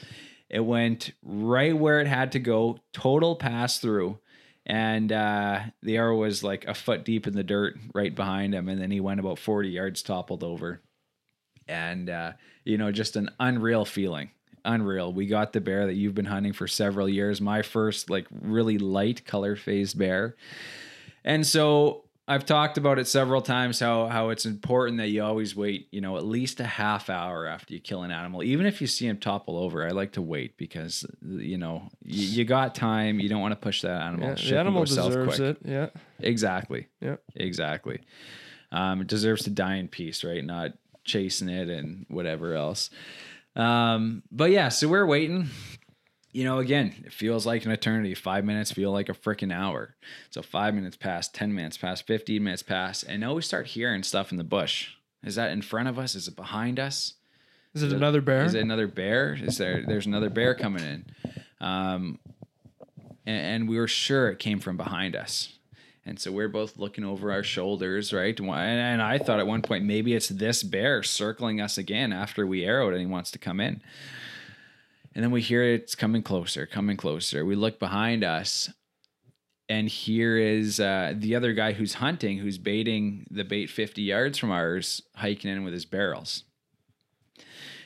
It 0.49 0.59
went 0.59 1.11
right 1.23 1.77
where 1.77 1.99
it 1.99 2.07
had 2.07 2.33
to 2.33 2.39
go, 2.39 2.79
total 2.93 3.35
pass 3.35 3.79
through. 3.79 4.19
And 4.65 5.11
uh, 5.11 5.59
the 5.81 5.97
arrow 5.97 6.17
was 6.17 6.43
like 6.43 6.65
a 6.65 6.73
foot 6.73 7.05
deep 7.05 7.27
in 7.27 7.33
the 7.33 7.43
dirt 7.43 7.77
right 7.93 8.13
behind 8.13 8.53
him. 8.53 8.67
And 8.67 8.81
then 8.81 8.91
he 8.91 8.99
went 8.99 9.19
about 9.19 9.39
40 9.39 9.69
yards, 9.69 10.01
toppled 10.01 10.43
over. 10.43 10.81
And, 11.67 12.09
uh, 12.09 12.33
you 12.63 12.77
know, 12.77 12.91
just 12.91 13.15
an 13.15 13.29
unreal 13.39 13.85
feeling. 13.85 14.31
Unreal. 14.65 15.13
We 15.13 15.27
got 15.27 15.53
the 15.53 15.61
bear 15.61 15.85
that 15.85 15.93
you've 15.93 16.15
been 16.15 16.25
hunting 16.25 16.53
for 16.53 16.67
several 16.67 17.07
years. 17.07 17.39
My 17.39 17.61
first, 17.61 18.09
like, 18.09 18.27
really 18.31 18.77
light 18.77 19.25
color 19.25 19.55
phased 19.55 19.97
bear. 19.97 20.35
And 21.23 21.45
so 21.45 22.03
I've 22.27 22.45
talked 22.45 22.77
about 22.79 22.97
it 22.97 23.07
several 23.07 23.41
times 23.41 23.79
how 23.79 24.07
how 24.07 24.29
it's 24.29 24.45
important 24.45 24.97
that 24.97 25.09
you 25.09 25.23
always 25.23 25.55
wait, 25.55 25.87
you 25.91 26.01
know, 26.01 26.17
at 26.17 26.25
least 26.25 26.59
a 26.59 26.63
half 26.65 27.09
hour 27.09 27.45
after 27.45 27.73
you 27.73 27.79
kill 27.79 28.01
an 28.01 28.09
animal, 28.11 28.41
even 28.41 28.65
if 28.65 28.81
you 28.81 28.87
see 28.87 29.07
him 29.07 29.19
topple 29.19 29.57
over. 29.57 29.85
I 29.85 29.91
like 29.91 30.13
to 30.13 30.23
wait 30.23 30.57
because 30.57 31.05
you 31.21 31.57
know 31.59 31.89
you, 32.03 32.27
you 32.27 32.43
got 32.45 32.73
time. 32.73 33.19
You 33.19 33.29
don't 33.29 33.41
want 33.41 33.51
to 33.51 33.59
push 33.59 33.81
that 33.83 34.01
animal. 34.01 34.29
Yeah, 34.29 34.35
Shit 34.35 34.49
the 34.51 34.59
animal 34.59 34.85
deserves 34.85 35.37
quick. 35.37 35.39
it. 35.39 35.57
Yeah. 35.63 35.89
Exactly. 36.19 36.87
Yeah. 36.99 37.17
Exactly. 37.35 37.99
Um, 38.71 39.01
it 39.01 39.07
deserves 39.07 39.43
to 39.43 39.51
die 39.51 39.75
in 39.75 39.87
peace, 39.87 40.23
right? 40.23 40.43
Not 40.43 40.71
chasing 41.03 41.49
it 41.49 41.69
and 41.69 42.07
whatever 42.09 42.55
else. 42.55 42.89
Um, 43.55 44.23
but 44.31 44.51
yeah, 44.51 44.69
so 44.69 44.87
we're 44.87 45.05
waiting. 45.05 45.47
You 46.31 46.43
know, 46.43 46.59
again, 46.59 46.93
it 47.05 47.13
feels 47.13 47.45
like 47.45 47.63
an 47.65 47.71
eternity. 47.71 48.13
Five 48.13 48.43
minutes 48.43 48.71
feel 48.71 48.91
like 48.91 49.07
a 49.07 49.13
freaking 49.13 49.53
hour. 49.53 49.95
So 50.31 50.41
five 50.41 50.73
minutes 50.73 50.97
past, 50.97 51.33
ten 51.33 51.53
minutes 51.53 51.77
past, 51.77 52.05
fifteen 52.05 52.43
minutes 52.43 52.63
past. 52.63 53.03
and 53.03 53.21
now 53.21 53.33
we 53.33 53.41
start 53.41 53.67
hearing 53.67 54.03
stuff 54.03 54.31
in 54.31 54.37
the 54.37 54.43
bush. 54.43 54.89
Is 55.23 55.35
that 55.35 55.51
in 55.51 55.61
front 55.61 55.87
of 55.87 55.97
us? 55.97 56.13
Is 56.13 56.27
it 56.27 56.35
behind 56.35 56.79
us? 56.79 57.13
Is 57.73 57.83
it 57.83 57.91
another 57.91 58.21
bear? 58.21 58.43
Is 58.45 58.53
it 58.53 58.61
another 58.61 58.87
bear? 58.87 59.33
Is 59.33 59.57
there? 59.57 59.83
There's 59.85 60.05
another 60.05 60.29
bear 60.29 60.55
coming 60.55 60.83
in, 60.83 61.05
um, 61.59 62.19
and, 63.25 63.45
and 63.45 63.69
we 63.69 63.77
were 63.77 63.87
sure 63.87 64.29
it 64.29 64.39
came 64.39 64.59
from 64.59 64.77
behind 64.77 65.15
us. 65.15 65.54
And 66.05 66.19
so 66.19 66.31
we're 66.31 66.49
both 66.49 66.77
looking 66.77 67.03
over 67.03 67.31
our 67.31 67.43
shoulders, 67.43 68.13
right? 68.13 68.39
And 68.39 69.01
I 69.01 69.17
thought 69.17 69.39
at 69.39 69.47
one 69.47 69.63
point 69.63 69.85
maybe 69.85 70.13
it's 70.13 70.29
this 70.29 70.61
bear 70.61 71.01
circling 71.01 71.59
us 71.59 71.77
again 71.77 72.13
after 72.13 72.45
we 72.45 72.67
arrowed 72.67 72.93
and 72.93 73.01
he 73.01 73.07
wants 73.07 73.31
to 73.31 73.39
come 73.39 73.59
in. 73.59 73.81
And 75.15 75.23
then 75.23 75.31
we 75.31 75.41
hear 75.41 75.63
it's 75.63 75.95
coming 75.95 76.21
closer, 76.21 76.65
coming 76.65 76.97
closer. 76.97 77.43
We 77.45 77.55
look 77.55 77.79
behind 77.79 78.23
us, 78.23 78.69
and 79.67 79.87
here 79.87 80.37
is 80.37 80.79
uh, 80.79 81.13
the 81.15 81.35
other 81.35 81.53
guy 81.53 81.73
who's 81.73 81.95
hunting, 81.95 82.37
who's 82.37 82.57
baiting 82.57 83.25
the 83.31 83.43
bait 83.43 83.67
50 83.69 84.01
yards 84.01 84.37
from 84.37 84.51
ours, 84.51 85.01
hiking 85.15 85.49
in 85.49 85.63
with 85.63 85.73
his 85.73 85.85
barrels. 85.85 86.43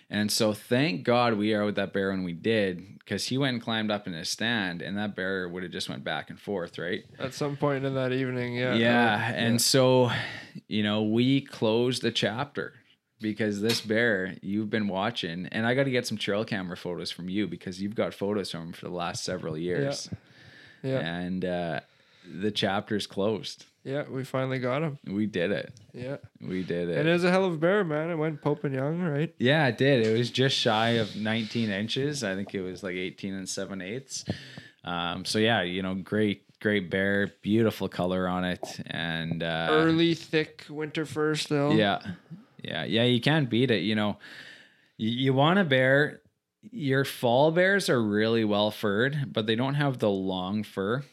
And 0.10 0.32
so 0.32 0.54
thank 0.54 1.04
God 1.04 1.36
we 1.36 1.54
are 1.54 1.65
with 1.65 1.76
that 1.76 1.93
bear 1.93 2.10
when 2.10 2.24
we 2.24 2.34
did, 2.34 2.98
because 3.00 3.26
he 3.26 3.38
went 3.38 3.54
and 3.56 3.63
climbed 3.63 3.91
up 3.91 4.08
in 4.08 4.13
his 4.13 4.28
stand, 4.30 4.82
and 4.82 4.98
that 4.98 5.15
bear 5.15 5.48
would 5.48 5.62
have 5.63 5.72
just 5.72 5.88
went 5.88 6.04
back 6.04 6.30
and 6.32 6.39
forth, 6.39 6.80
right? 6.80 7.04
At 7.19 7.34
some 7.34 7.56
point 7.56 7.86
in 7.86 7.93
that 7.93 8.12
evening, 8.12 8.56
yeah. 8.56 8.74
Yeah, 8.74 9.32
and 9.36 9.62
so, 9.62 10.12
you 10.67 10.82
know, 10.82 11.04
we 11.04 11.41
closed 11.41 12.02
the 12.02 12.12
chapter 12.12 12.74
because 13.22 13.62
this 13.62 13.82
bear 13.82 14.36
you've 14.41 14.69
been 14.72 14.88
watching, 14.88 15.48
and 15.52 15.67
I 15.67 15.76
got 15.76 15.84
to 15.84 15.91
get 15.91 16.08
some 16.08 16.17
trail 16.17 16.43
camera 16.43 16.78
photos 16.78 17.12
from 17.12 17.30
you 17.30 17.48
because 17.48 17.80
you've 17.80 17.95
got 17.95 18.13
photos 18.15 18.50
from 18.50 18.67
him 18.67 18.74
for 18.74 18.88
the 18.88 18.95
last 18.95 19.24
several 19.24 19.58
years. 19.58 20.10
yeah, 20.82 21.00
And 21.00 21.45
uh, 21.45 21.82
the 22.32 22.52
chapter's 22.52 23.08
closed. 23.08 23.65
yeah. 23.84 24.04
We 24.10 24.24
finally 24.24 24.60
got 24.60 24.84
him. 24.84 25.00
We 25.06 25.26
did 25.26 25.52
it. 25.52 25.74
Yeah, 25.94 26.18
We 26.42 26.63
did 26.63 26.89
it 26.89 26.98
And 26.98 27.08
it 27.10 27.12
was 27.12 27.24
a 27.24 27.32
hell 27.32 27.46
of 27.46 27.54
a 27.54 27.58
bear, 27.58 27.84
man. 27.84 28.10
It 28.10 28.15
went 28.15 28.42
Pope 28.42 28.63
and 28.63 28.74
Young, 28.76 29.02
right? 29.02 29.34
Yeah, 29.39 29.68
it 29.68 29.78
did. 29.78 30.06
It 30.06 30.18
was 30.18 30.30
just 30.30 30.56
shy 30.56 30.89
of 30.92 31.15
19 31.15 31.70
inches. 31.70 32.24
I 32.24 32.36
think 32.36 32.54
it 32.54 32.62
was 32.62 32.84
like 32.84 32.96
18 32.96 33.34
and 33.34 33.50
7 33.50 33.82
eighths. 33.82 34.26
Um, 34.84 35.26
so 35.26 35.39
yeah, 35.39 35.62
you 35.63 35.82
know, 35.82 35.96
great, 35.96 36.44
great 36.60 36.89
bear, 36.89 37.32
beautiful 37.42 37.89
color 37.89 38.28
on 38.28 38.44
it, 38.46 38.80
and 38.88 39.44
uh, 39.44 39.68
Early, 39.72 40.13
thick 40.13 40.65
winter 40.70 41.06
fur 41.06 41.36
still. 41.36 41.74
Yeah, 41.74 42.00
yeah, 42.63 42.84
yeah. 42.86 43.04
You 43.04 43.20
can't 43.20 43.50
beat 43.50 43.72
it. 43.72 43.82
You 43.84 43.96
know, 43.96 44.18
you, 44.98 45.10
you 45.10 45.34
want 45.34 45.60
a 45.60 45.63
bear. 45.65 46.22
Your 46.72 47.04
fall 47.06 47.52
bears 47.52 47.89
are 47.89 48.02
really 48.02 48.44
well 48.46 48.72
furred, 48.72 49.32
but 49.34 49.48
they 49.48 49.56
don't 49.56 49.76
have 49.76 50.00
the 50.00 50.10
long 50.10 50.63
fur. 50.63 51.04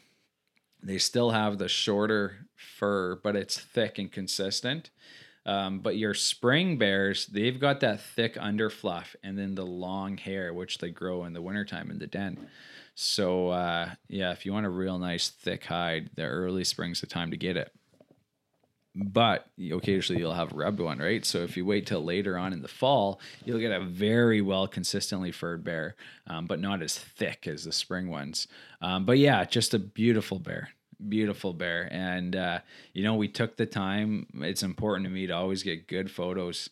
They 0.87 0.99
still 0.99 1.31
have 1.31 1.57
the 1.57 1.67
shorter 1.67 2.47
fur, 2.55 3.17
but 3.17 3.35
it's 3.35 3.59
thick 3.59 3.99
and 3.99 4.09
consistent. 4.09 4.89
Um, 5.45 5.79
but 5.79 5.97
your 5.97 6.13
spring 6.13 6.77
bears, 6.77 7.25
they've 7.25 7.59
got 7.59 7.81
that 7.81 7.99
thick 7.99 8.35
underfluff 8.35 9.13
and 9.21 9.37
then 9.37 9.55
the 9.55 9.65
long 9.65 10.17
hair, 10.17 10.53
which 10.53 10.77
they 10.77 10.89
grow 10.89 11.25
in 11.25 11.33
the 11.33 11.41
wintertime 11.41 11.91
in 11.91 11.99
the 11.99 12.07
den. 12.07 12.47
So, 12.95 13.49
uh, 13.49 13.89
yeah, 14.07 14.31
if 14.31 14.45
you 14.45 14.53
want 14.53 14.65
a 14.65 14.69
real 14.69 14.97
nice 14.97 15.27
thick 15.27 15.65
hide, 15.65 16.09
the 16.15 16.23
early 16.23 16.63
spring's 16.63 17.01
the 17.01 17.07
time 17.07 17.31
to 17.31 17.37
get 17.37 17.57
it 17.57 17.73
but 18.97 19.47
occasionally 19.71 20.19
you'll 20.19 20.33
have 20.33 20.51
a 20.51 20.55
rubbed 20.55 20.79
one, 20.79 20.97
right? 20.97 21.23
So 21.25 21.39
if 21.39 21.55
you 21.55 21.65
wait 21.65 21.85
till 21.85 22.03
later 22.03 22.37
on 22.37 22.53
in 22.53 22.61
the 22.61 22.67
fall, 22.67 23.19
you'll 23.45 23.59
get 23.59 23.71
a 23.71 23.83
very 23.83 24.41
well 24.41 24.67
consistently 24.67 25.31
furred 25.31 25.63
bear, 25.63 25.95
um, 26.25 26.47
but 26.47 26.59
not 26.59 26.81
as 26.81 26.97
thick 26.97 27.47
as 27.47 27.63
the 27.63 27.71
spring 27.71 28.09
ones. 28.09 28.47
Um, 28.81 29.05
but 29.05 29.19
yeah, 29.19 29.43
just 29.45 29.73
a 29.73 29.79
beautiful 29.79 30.39
bear, 30.39 30.69
beautiful 31.07 31.53
bear. 31.53 31.87
And 31.91 32.35
uh, 32.35 32.59
you 32.93 33.03
know, 33.03 33.15
we 33.15 33.27
took 33.27 33.57
the 33.57 33.65
time. 33.65 34.27
It's 34.35 34.63
important 34.63 35.05
to 35.05 35.11
me 35.11 35.27
to 35.27 35.33
always 35.33 35.63
get 35.63 35.87
good 35.87 36.09
photos. 36.11 36.69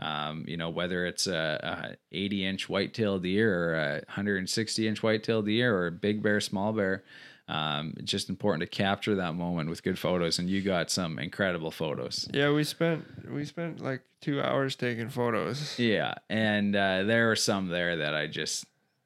Um, 0.00 0.44
you 0.48 0.56
know, 0.56 0.70
whether 0.70 1.06
it's 1.06 1.28
a, 1.28 1.94
a 2.12 2.16
80 2.16 2.44
inch 2.46 2.68
white-tailed 2.68 3.22
deer 3.22 3.70
or 3.70 3.74
a 3.76 3.92
160 4.06 4.88
inch 4.88 5.02
white-tailed 5.04 5.46
deer 5.46 5.76
or 5.76 5.86
a 5.86 5.92
big 5.92 6.20
bear, 6.22 6.40
small 6.40 6.72
bear 6.72 7.04
um, 7.46 7.92
it's 7.98 8.10
just 8.10 8.28
important 8.30 8.62
to 8.62 8.66
capture 8.66 9.14
that 9.16 9.34
moment 9.34 9.68
with 9.68 9.82
good 9.82 9.98
photos 9.98 10.38
and 10.38 10.48
you 10.50 10.62
got 10.62 10.90
some 10.90 11.18
incredible 11.18 11.70
photos 11.70 12.26
Yeah, 12.32 12.50
we 12.50 12.64
spent 12.64 13.04
we 13.30 13.44
spent 13.44 13.80
like 13.82 14.00
two 14.22 14.40
hours 14.42 14.74
taking 14.76 15.10
photos. 15.10 15.78
yeah 15.78 16.14
and 16.30 16.74
uh, 16.74 17.02
there 17.04 17.28
were 17.28 17.36
some 17.36 17.68
there 17.68 17.96
that 17.98 18.14
i 18.14 18.26
just 18.26 18.64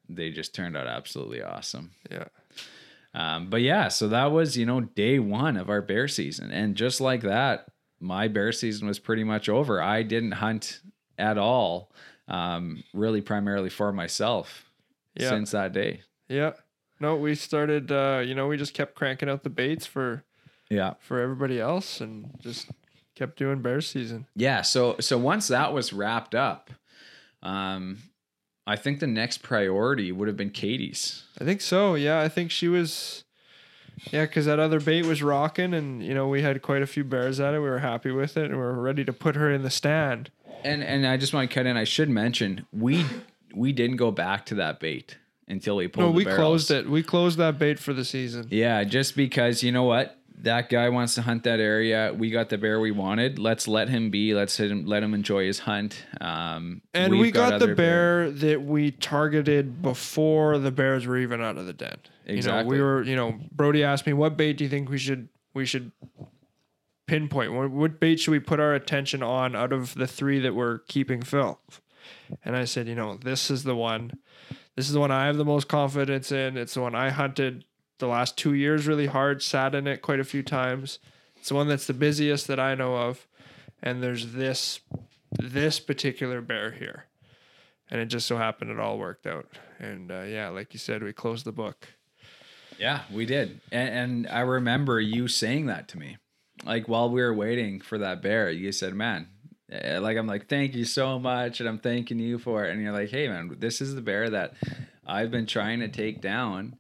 they 0.09 0.31
just 0.31 0.54
turned 0.54 0.76
out 0.76 0.87
absolutely 0.87 1.42
awesome 1.42 1.90
Yeah. 2.11 2.28
Um, 3.18 3.50
but 3.50 3.61
yeah 3.61 3.88
so 3.88 4.09
that 4.09 4.31
was 4.31 4.57
you 4.57 4.64
know 4.64 4.81
day 4.81 5.18
one 5.18 5.57
of 5.57 5.68
our 5.68 5.83
bear 5.83 6.07
season 6.09 6.50
and 6.50 6.74
just 6.76 7.00
like 7.00 7.22
that 7.22 7.66
my 8.00 8.28
bear 8.28 8.52
season 8.52 8.87
was 8.87 8.98
pretty 8.98 9.24
much 9.24 9.48
over 9.48 9.83
i 9.83 10.02
didn't 10.02 10.33
hunt 10.33 10.81
at 11.18 11.37
all 11.37 11.90
um, 12.28 12.83
really 12.94 13.20
primarily 13.22 13.70
for 13.70 13.92
myself 13.92 14.64
Yeah. 15.16 15.31
since 15.31 15.50
that 15.52 15.72
day 15.72 16.02
Yeah. 16.28 16.52
No, 17.00 17.14
we 17.16 17.35
started 17.37 17.90
uh, 17.92 18.22
you 18.26 18.35
know, 18.35 18.48
we 18.48 18.57
just 18.57 18.74
kept 18.74 18.94
cranking 18.96 19.28
out 19.28 19.42
the 19.44 19.50
baits 19.50 19.87
for 19.87 20.24
yeah 20.68 20.94
for 20.98 21.20
everybody 21.20 21.59
else 21.61 22.00
and 22.00 22.31
just 22.40 22.70
kept 23.14 23.38
doing 23.38 23.62
bear 23.62 23.81
season. 23.81 24.26
Yeah, 24.37 24.62
so 24.62 24.96
so 25.00 25.16
once 25.16 25.46
that 25.48 25.72
was 25.72 25.92
wrapped 25.92 26.35
up, 26.35 26.70
um, 27.42 27.98
I 28.68 28.76
think 28.76 29.00
the 29.00 29.07
next 29.07 29.38
priority 29.38 30.12
would 30.12 30.28
have 30.28 30.37
been 30.37 30.50
Katie's. 30.50 31.24
I 31.40 31.44
think 31.44 31.62
so. 31.62 31.94
Yeah, 31.94 32.20
I 32.20 32.28
think 32.28 32.50
she 32.50 32.68
was 32.68 33.24
yeah, 34.11 34.26
because 34.26 34.44
that 34.44 34.59
other 34.59 34.78
bait 34.78 35.07
was 35.07 35.22
rocking, 35.22 35.72
and 35.74 36.02
you 36.02 36.14
know 36.14 36.28
we 36.28 36.42
had 36.42 36.61
quite 36.62 36.83
a 36.83 36.87
few 36.87 37.02
bears 37.02 37.40
at 37.40 37.54
it. 37.54 37.61
We 37.61 37.68
were 37.68 37.78
happy 37.78 38.11
with 38.11 38.37
it, 38.37 38.44
and 38.44 38.57
we 38.57 38.61
were 38.61 38.81
ready 38.81 39.04
to 39.07 39.12
put 39.12 39.37
her 39.37 39.50
in 39.50 39.62
the 39.62 39.70
stand. 39.70 40.31
And 40.64 40.85
and 40.85 41.07
I 41.07 41.16
just 41.16 41.33
want 41.33 41.48
to 41.48 41.54
cut 41.54 41.64
in. 41.64 41.78
I 41.78 41.85
should 41.85 42.11
mention 42.11 42.66
we 42.70 43.07
we 43.54 43.72
didn't 43.72 43.96
go 43.96 44.11
back 44.11 44.44
to 44.46 44.54
that 44.57 44.81
bait 44.81 45.16
until 45.48 45.76
we 45.76 45.88
pulled. 45.88 46.07
No, 46.07 46.11
we 46.12 46.24
barrels. 46.24 46.38
closed 46.38 46.70
it. 46.70 46.90
We 46.90 47.02
closed 47.02 47.38
that 47.38 47.59
bait 47.59 47.78
for 47.78 47.94
the 47.94 48.04
season. 48.04 48.48
Yeah, 48.50 48.85
just 48.85 49.16
because 49.16 49.62
you 49.62 49.72
know 49.72 49.85
what 49.85 50.18
that 50.42 50.68
guy 50.68 50.88
wants 50.88 51.14
to 51.16 51.22
hunt 51.22 51.44
that 51.44 51.61
area. 51.61 52.14
We 52.16 52.31
got 52.31 52.48
the 52.48 52.59
bear 52.59 52.79
we 52.81 52.90
wanted. 52.90 53.38
Let's 53.38 53.66
let 53.66 53.88
him 53.88 54.11
be. 54.11 54.35
Let's 54.35 54.59
let 54.59 54.70
him 54.70 54.87
let 54.87 55.03
him 55.03 55.14
enjoy 55.14 55.46
his 55.46 55.59
hunt. 55.61 56.05
Um, 56.20 56.83
And 56.94 57.18
we 57.18 57.31
got, 57.31 57.51
the 57.51 57.55
other 57.57 57.74
bear 57.74 58.31
that 58.31 58.62
we 58.62 58.90
targeted 58.92 59.83
before 59.83 60.59
the 60.59 60.70
bears 60.70 61.07
were 61.07 61.18
even 61.18 61.40
out 61.40 61.57
of 61.59 61.66
the 61.66 61.72
den. 61.72 61.96
You 62.27 62.33
know, 62.35 62.37
Exactly. 62.38 62.77
we 62.77 62.83
were, 62.83 63.03
you 63.03 63.16
know, 63.16 63.38
Brody 63.53 63.83
asked 63.83 64.07
me, 64.07 64.12
"What 64.12 64.37
bait 64.37 64.59
do 64.59 64.64
you 64.64 64.70
think 64.70 64.88
we 64.90 64.98
should 64.98 65.29
we 65.55 65.66
should 65.66 65.92
pinpoint? 67.07 67.53
What, 67.53 67.70
what 67.70 68.01
bait 68.01 68.20
should 68.20 68.33
we 68.33 68.38
put 68.40 68.61
our 68.61 68.74
attention 68.74 69.22
on 69.22 69.57
out 69.57 69.72
of 69.72 69.94
the 69.94 70.07
three 70.07 70.38
that 70.40 70.55
we're 70.55 70.79
keeping 70.88 71.22
Phil?" 71.22 71.59
And 72.44 72.55
I 72.57 72.64
said, 72.64 72.87
"You 72.87 72.94
know, 72.94 73.16
this 73.16 73.51
is 73.51 73.64
the 73.64 73.74
one. 73.77 74.12
This 74.77 74.87
is 74.87 74.92
the 74.92 75.01
one 75.01 75.11
I 75.11 75.27
have 75.27 75.37
the 75.37 75.44
most 75.44 75.66
confidence 75.68 76.31
in. 76.31 76.57
It's 76.57 76.74
the 76.74 76.81
one 76.83 76.94
I 76.94 77.11
hunted 77.11 77.64
the 77.98 78.08
last 78.08 78.37
two 78.37 78.54
years 78.54 78.87
really 78.87 79.06
hard, 79.06 79.42
sat 79.42 79.74
in 79.74 79.87
it 79.87 80.02
quite 80.02 80.20
a 80.20 80.24
few 80.24 80.42
times. 80.42 80.98
It's 81.37 81.48
the 81.48 81.54
one 81.54 81.68
that's 81.68 81.87
the 81.87 81.94
busiest 81.94 82.46
that 82.48 82.61
I 82.61 82.74
know 82.74 82.96
of. 82.96 83.26
And 83.82 84.02
there's 84.02 84.32
this 84.32 84.80
this 85.38 85.78
particular 85.78 86.40
bear 86.40 86.72
here." 86.72 87.04
and 87.90 88.00
it 88.00 88.06
just 88.06 88.26
so 88.26 88.37
happened 88.37 88.70
it 88.70 88.78
all 88.78 88.98
worked 88.98 89.26
out. 89.26 89.46
And 89.78 90.11
uh, 90.11 90.22
yeah, 90.22 90.48
like 90.48 90.72
you 90.72 90.78
said, 90.78 91.02
we 91.02 91.12
closed 91.12 91.44
the 91.44 91.52
book. 91.52 91.88
Yeah, 92.78 93.02
we 93.12 93.26
did. 93.26 93.61
And, 93.72 93.88
and 93.88 94.28
I 94.28 94.40
remember 94.40 95.00
you 95.00 95.28
saying 95.28 95.66
that 95.66 95.88
to 95.88 95.98
me. 95.98 96.18
Like 96.64 96.88
while 96.88 97.11
we 97.11 97.20
were 97.20 97.34
waiting 97.34 97.80
for 97.80 97.98
that 97.98 98.22
bear, 98.22 98.50
you 98.50 98.72
said, 98.72 98.94
man, 98.94 99.28
eh, 99.70 99.98
like 99.98 100.16
I'm 100.16 100.26
like, 100.26 100.48
thank 100.48 100.74
you 100.74 100.84
so 100.84 101.18
much. 101.18 101.61
And 101.61 101.68
I'm 101.68 101.78
thanking 101.78 102.18
you 102.18 102.38
for 102.38 102.64
it. 102.64 102.72
And 102.72 102.82
you're 102.82 102.92
like, 102.92 103.11
hey, 103.11 103.28
man, 103.28 103.56
this 103.58 103.80
is 103.80 103.94
the 103.94 104.02
bear 104.02 104.28
that 104.30 104.54
I've 105.06 105.30
been 105.30 105.46
trying 105.46 105.80
to 105.80 105.88
take 105.88 106.20
down. 106.20 106.76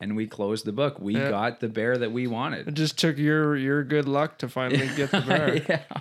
And 0.00 0.16
we 0.16 0.26
closed 0.26 0.64
the 0.64 0.72
book. 0.72 0.98
We 1.00 1.14
Yeah. 1.14 1.30
got 1.30 1.60
the 1.60 1.68
bear 1.68 1.96
that 1.98 2.10
we 2.12 2.26
wanted. 2.26 2.66
It 2.68 2.74
just 2.74 2.98
took 2.98 3.16
your 3.16 3.56
your 3.56 3.84
good 3.84 4.08
luck 4.08 4.38
to 4.38 4.48
finally 4.48 4.88
get 4.96 5.10
the 5.10 5.20
bear. 5.26 5.56
yeah. 5.68 6.00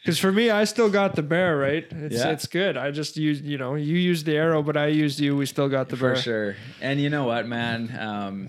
Because 0.00 0.18
for 0.18 0.30
me, 0.30 0.50
I 0.50 0.64
still 0.64 0.90
got 0.90 1.16
the 1.16 1.22
bear. 1.22 1.56
Right? 1.56 1.86
It's 1.90 2.16
Yeah. 2.16 2.30
it's 2.30 2.46
good. 2.46 2.76
I 2.76 2.90
just 2.90 3.16
used 3.16 3.44
you 3.44 3.58
know 3.58 3.74
you 3.74 3.96
used 3.96 4.26
the 4.26 4.36
arrow, 4.36 4.62
but 4.62 4.76
I 4.76 4.86
used 4.88 5.18
you. 5.20 5.36
We 5.36 5.46
still 5.46 5.68
got 5.68 5.88
the 5.88 5.96
For 5.96 6.12
bear. 6.12 6.22
sure. 6.22 6.56
And 6.80 7.00
you 7.00 7.10
know 7.10 7.24
what, 7.24 7.48
man? 7.48 7.96
Um, 7.98 8.48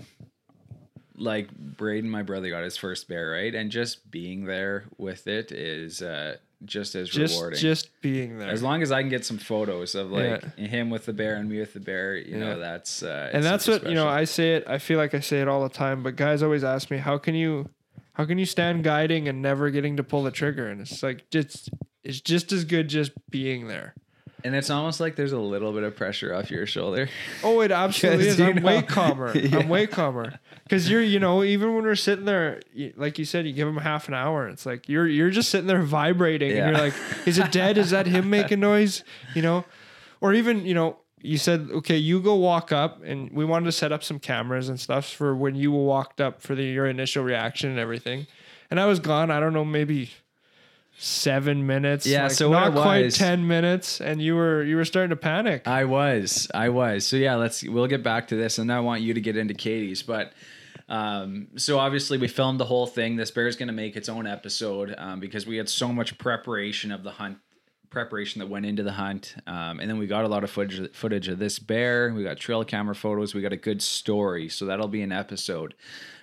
like 1.16 1.50
Braden, 1.56 2.08
my 2.08 2.22
brother, 2.22 2.48
got 2.50 2.62
his 2.64 2.76
first 2.76 3.08
bear, 3.08 3.30
right? 3.30 3.54
And 3.54 3.70
just 3.70 4.10
being 4.10 4.44
there 4.44 4.84
with 4.96 5.26
it 5.26 5.52
is 5.52 6.02
uh, 6.02 6.36
just 6.64 6.94
as 6.94 7.08
Just 7.08 7.34
rewarding. 7.34 7.58
just 7.58 7.88
being 8.02 8.38
there. 8.38 8.48
As 8.50 8.62
long 8.62 8.82
as 8.82 8.92
I 8.92 9.00
can 9.00 9.08
get 9.10 9.24
some 9.24 9.38
photos 9.38 9.94
of 9.94 10.10
like 10.10 10.56
him 10.56 10.90
with 10.90 11.06
the 11.06 11.12
bear 11.12 11.36
and 11.36 11.48
me 11.48 11.58
with 11.60 11.72
the 11.72 11.80
bear, 11.80 12.16
you 12.16 12.32
Yeah. 12.34 12.38
know, 12.40 12.58
that's 12.58 13.02
uh, 13.02 13.30
and 13.32 13.42
that's 13.44 13.66
what 13.66 13.86
you 13.86 13.94
know. 13.94 14.08
I 14.08 14.24
say 14.24 14.54
it. 14.56 14.64
I 14.66 14.78
feel 14.78 14.98
like 14.98 15.14
I 15.14 15.20
say 15.20 15.40
it 15.40 15.48
all 15.48 15.62
the 15.62 15.74
time. 15.74 16.02
But 16.02 16.16
guys 16.16 16.42
always 16.42 16.62
ask 16.64 16.90
me, 16.90 16.98
how 16.98 17.16
can 17.18 17.34
you, 17.34 17.70
how 18.14 18.24
can 18.26 18.38
you 18.38 18.46
stand 18.46 18.84
guiding 18.84 19.26
and 19.28 19.40
never 19.40 19.70
getting 19.70 19.96
to 19.96 20.02
pull 20.04 20.22
the 20.22 20.30
trigger? 20.30 20.68
And 20.68 20.80
it's 20.82 21.02
like 21.02 21.30
just 21.30 21.70
it's 22.04 22.20
just 22.20 22.52
as 22.52 22.64
good 22.64 22.88
just 22.88 23.12
being 23.30 23.68
there. 23.68 23.94
and 24.42 24.54
it's 24.56 24.70
almost 24.70 25.00
like 25.00 25.16
there's 25.16 25.32
a 25.32 25.38
little 25.38 25.70
bit 25.72 25.82
of 25.82 25.94
pressure 25.96 26.34
off 26.34 26.50
your 26.50 26.66
shoulder. 26.66 27.08
Oh, 27.44 27.60
it 27.60 27.70
absolutely 27.70 28.26
is. 28.28 28.40
I'm 28.40 28.62
way 28.62 28.82
calmer. 28.82 29.36
Yeah. 29.36 29.58
I'm 29.58 29.68
way 29.68 29.86
calmer. 29.86 30.38
Because 30.70 30.88
you're, 30.88 31.02
you 31.02 31.18
know, 31.18 31.42
even 31.42 31.74
when 31.74 31.82
we're 31.82 31.96
sitting 31.96 32.26
there, 32.26 32.60
like 32.94 33.18
you 33.18 33.24
said, 33.24 33.44
you 33.44 33.52
give 33.52 33.66
him 33.66 33.78
half 33.78 34.06
an 34.06 34.14
hour. 34.14 34.46
It's 34.46 34.64
like 34.64 34.88
you're 34.88 35.08
you're 35.08 35.30
just 35.30 35.50
sitting 35.50 35.66
there 35.66 35.82
vibrating, 35.82 36.52
and 36.52 36.70
you're 36.70 36.84
like, 36.84 36.94
is 37.26 37.38
it 37.38 37.50
dead? 37.50 37.76
Is 37.76 37.90
that 37.90 38.06
him 38.06 38.30
making 38.30 38.60
noise? 38.60 39.02
You 39.34 39.42
know, 39.42 39.64
or 40.20 40.32
even 40.32 40.64
you 40.64 40.74
know, 40.74 40.98
you 41.20 41.38
said, 41.38 41.70
okay, 41.72 41.96
you 41.96 42.20
go 42.20 42.36
walk 42.36 42.70
up, 42.70 43.02
and 43.02 43.32
we 43.32 43.44
wanted 43.44 43.64
to 43.64 43.72
set 43.72 43.90
up 43.90 44.04
some 44.04 44.20
cameras 44.20 44.68
and 44.68 44.78
stuff 44.78 45.08
for 45.08 45.34
when 45.34 45.56
you 45.56 45.72
walked 45.72 46.20
up 46.20 46.40
for 46.40 46.54
the 46.54 46.62
your 46.62 46.86
initial 46.86 47.24
reaction 47.24 47.68
and 47.68 47.80
everything. 47.80 48.28
And 48.70 48.78
I 48.78 48.86
was 48.86 49.00
gone. 49.00 49.32
I 49.32 49.40
don't 49.40 49.52
know, 49.52 49.64
maybe 49.64 50.10
seven 50.98 51.66
minutes. 51.66 52.06
Yeah, 52.06 52.24
like, 52.24 52.30
so 52.30 52.48
not 52.52 52.68
it 52.68 52.80
quite 52.80 53.12
ten 53.12 53.44
minutes, 53.48 54.00
and 54.00 54.22
you 54.22 54.36
were 54.36 54.62
you 54.62 54.76
were 54.76 54.84
starting 54.84 55.10
to 55.10 55.16
panic. 55.16 55.66
I 55.66 55.84
was, 55.84 56.46
I 56.54 56.68
was. 56.68 57.04
So 57.04 57.16
yeah, 57.16 57.34
let's 57.34 57.64
we'll 57.64 57.88
get 57.88 58.04
back 58.04 58.28
to 58.28 58.36
this, 58.36 58.58
and 58.58 58.72
I 58.72 58.78
want 58.78 59.02
you 59.02 59.14
to 59.14 59.20
get 59.20 59.36
into 59.36 59.54
Katie's, 59.54 60.04
but 60.04 60.32
Um, 60.90 61.48
so 61.56 61.78
obviously 61.78 62.18
we 62.18 62.26
filmed 62.26 62.58
the 62.58 62.64
whole 62.64 62.86
thing. 62.86 63.14
This 63.16 63.30
bear 63.30 63.46
is 63.46 63.54
going 63.54 63.68
to 63.68 63.72
make 63.72 63.96
its 63.96 64.08
own 64.08 64.26
episode 64.26 64.94
um, 64.98 65.20
because 65.20 65.46
we 65.46 65.56
had 65.56 65.68
so 65.68 65.92
much 65.92 66.18
preparation 66.18 66.90
of 66.90 67.04
the 67.04 67.12
hunt, 67.12 67.38
preparation 67.90 68.40
that 68.40 68.48
went 68.48 68.66
into 68.66 68.82
the 68.82 68.92
hunt, 68.92 69.36
um, 69.46 69.78
and 69.78 69.88
then 69.88 69.98
we 69.98 70.08
got 70.08 70.24
a 70.24 70.28
lot 70.28 70.42
of 70.42 70.50
footage 70.50 70.92
footage 70.94 71.28
of 71.28 71.38
this 71.38 71.60
bear. 71.60 72.12
We 72.12 72.24
got 72.24 72.38
trail 72.38 72.64
camera 72.64 72.96
photos. 72.96 73.34
We 73.34 73.40
got 73.40 73.52
a 73.52 73.56
good 73.56 73.80
story, 73.80 74.48
so 74.48 74.66
that'll 74.66 74.88
be 74.88 75.02
an 75.02 75.12
episode. 75.12 75.74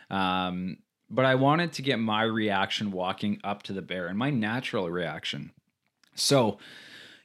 Um, 0.09 0.79
but 1.09 1.23
I 1.23 1.35
wanted 1.35 1.71
to 1.73 1.81
get 1.81 1.97
my 1.97 2.23
reaction 2.23 2.91
walking 2.91 3.39
up 3.45 3.63
to 3.63 3.73
the 3.73 3.81
bear 3.81 4.07
and 4.07 4.17
my 4.17 4.29
natural 4.29 4.89
reaction. 4.89 5.51
So 6.15 6.57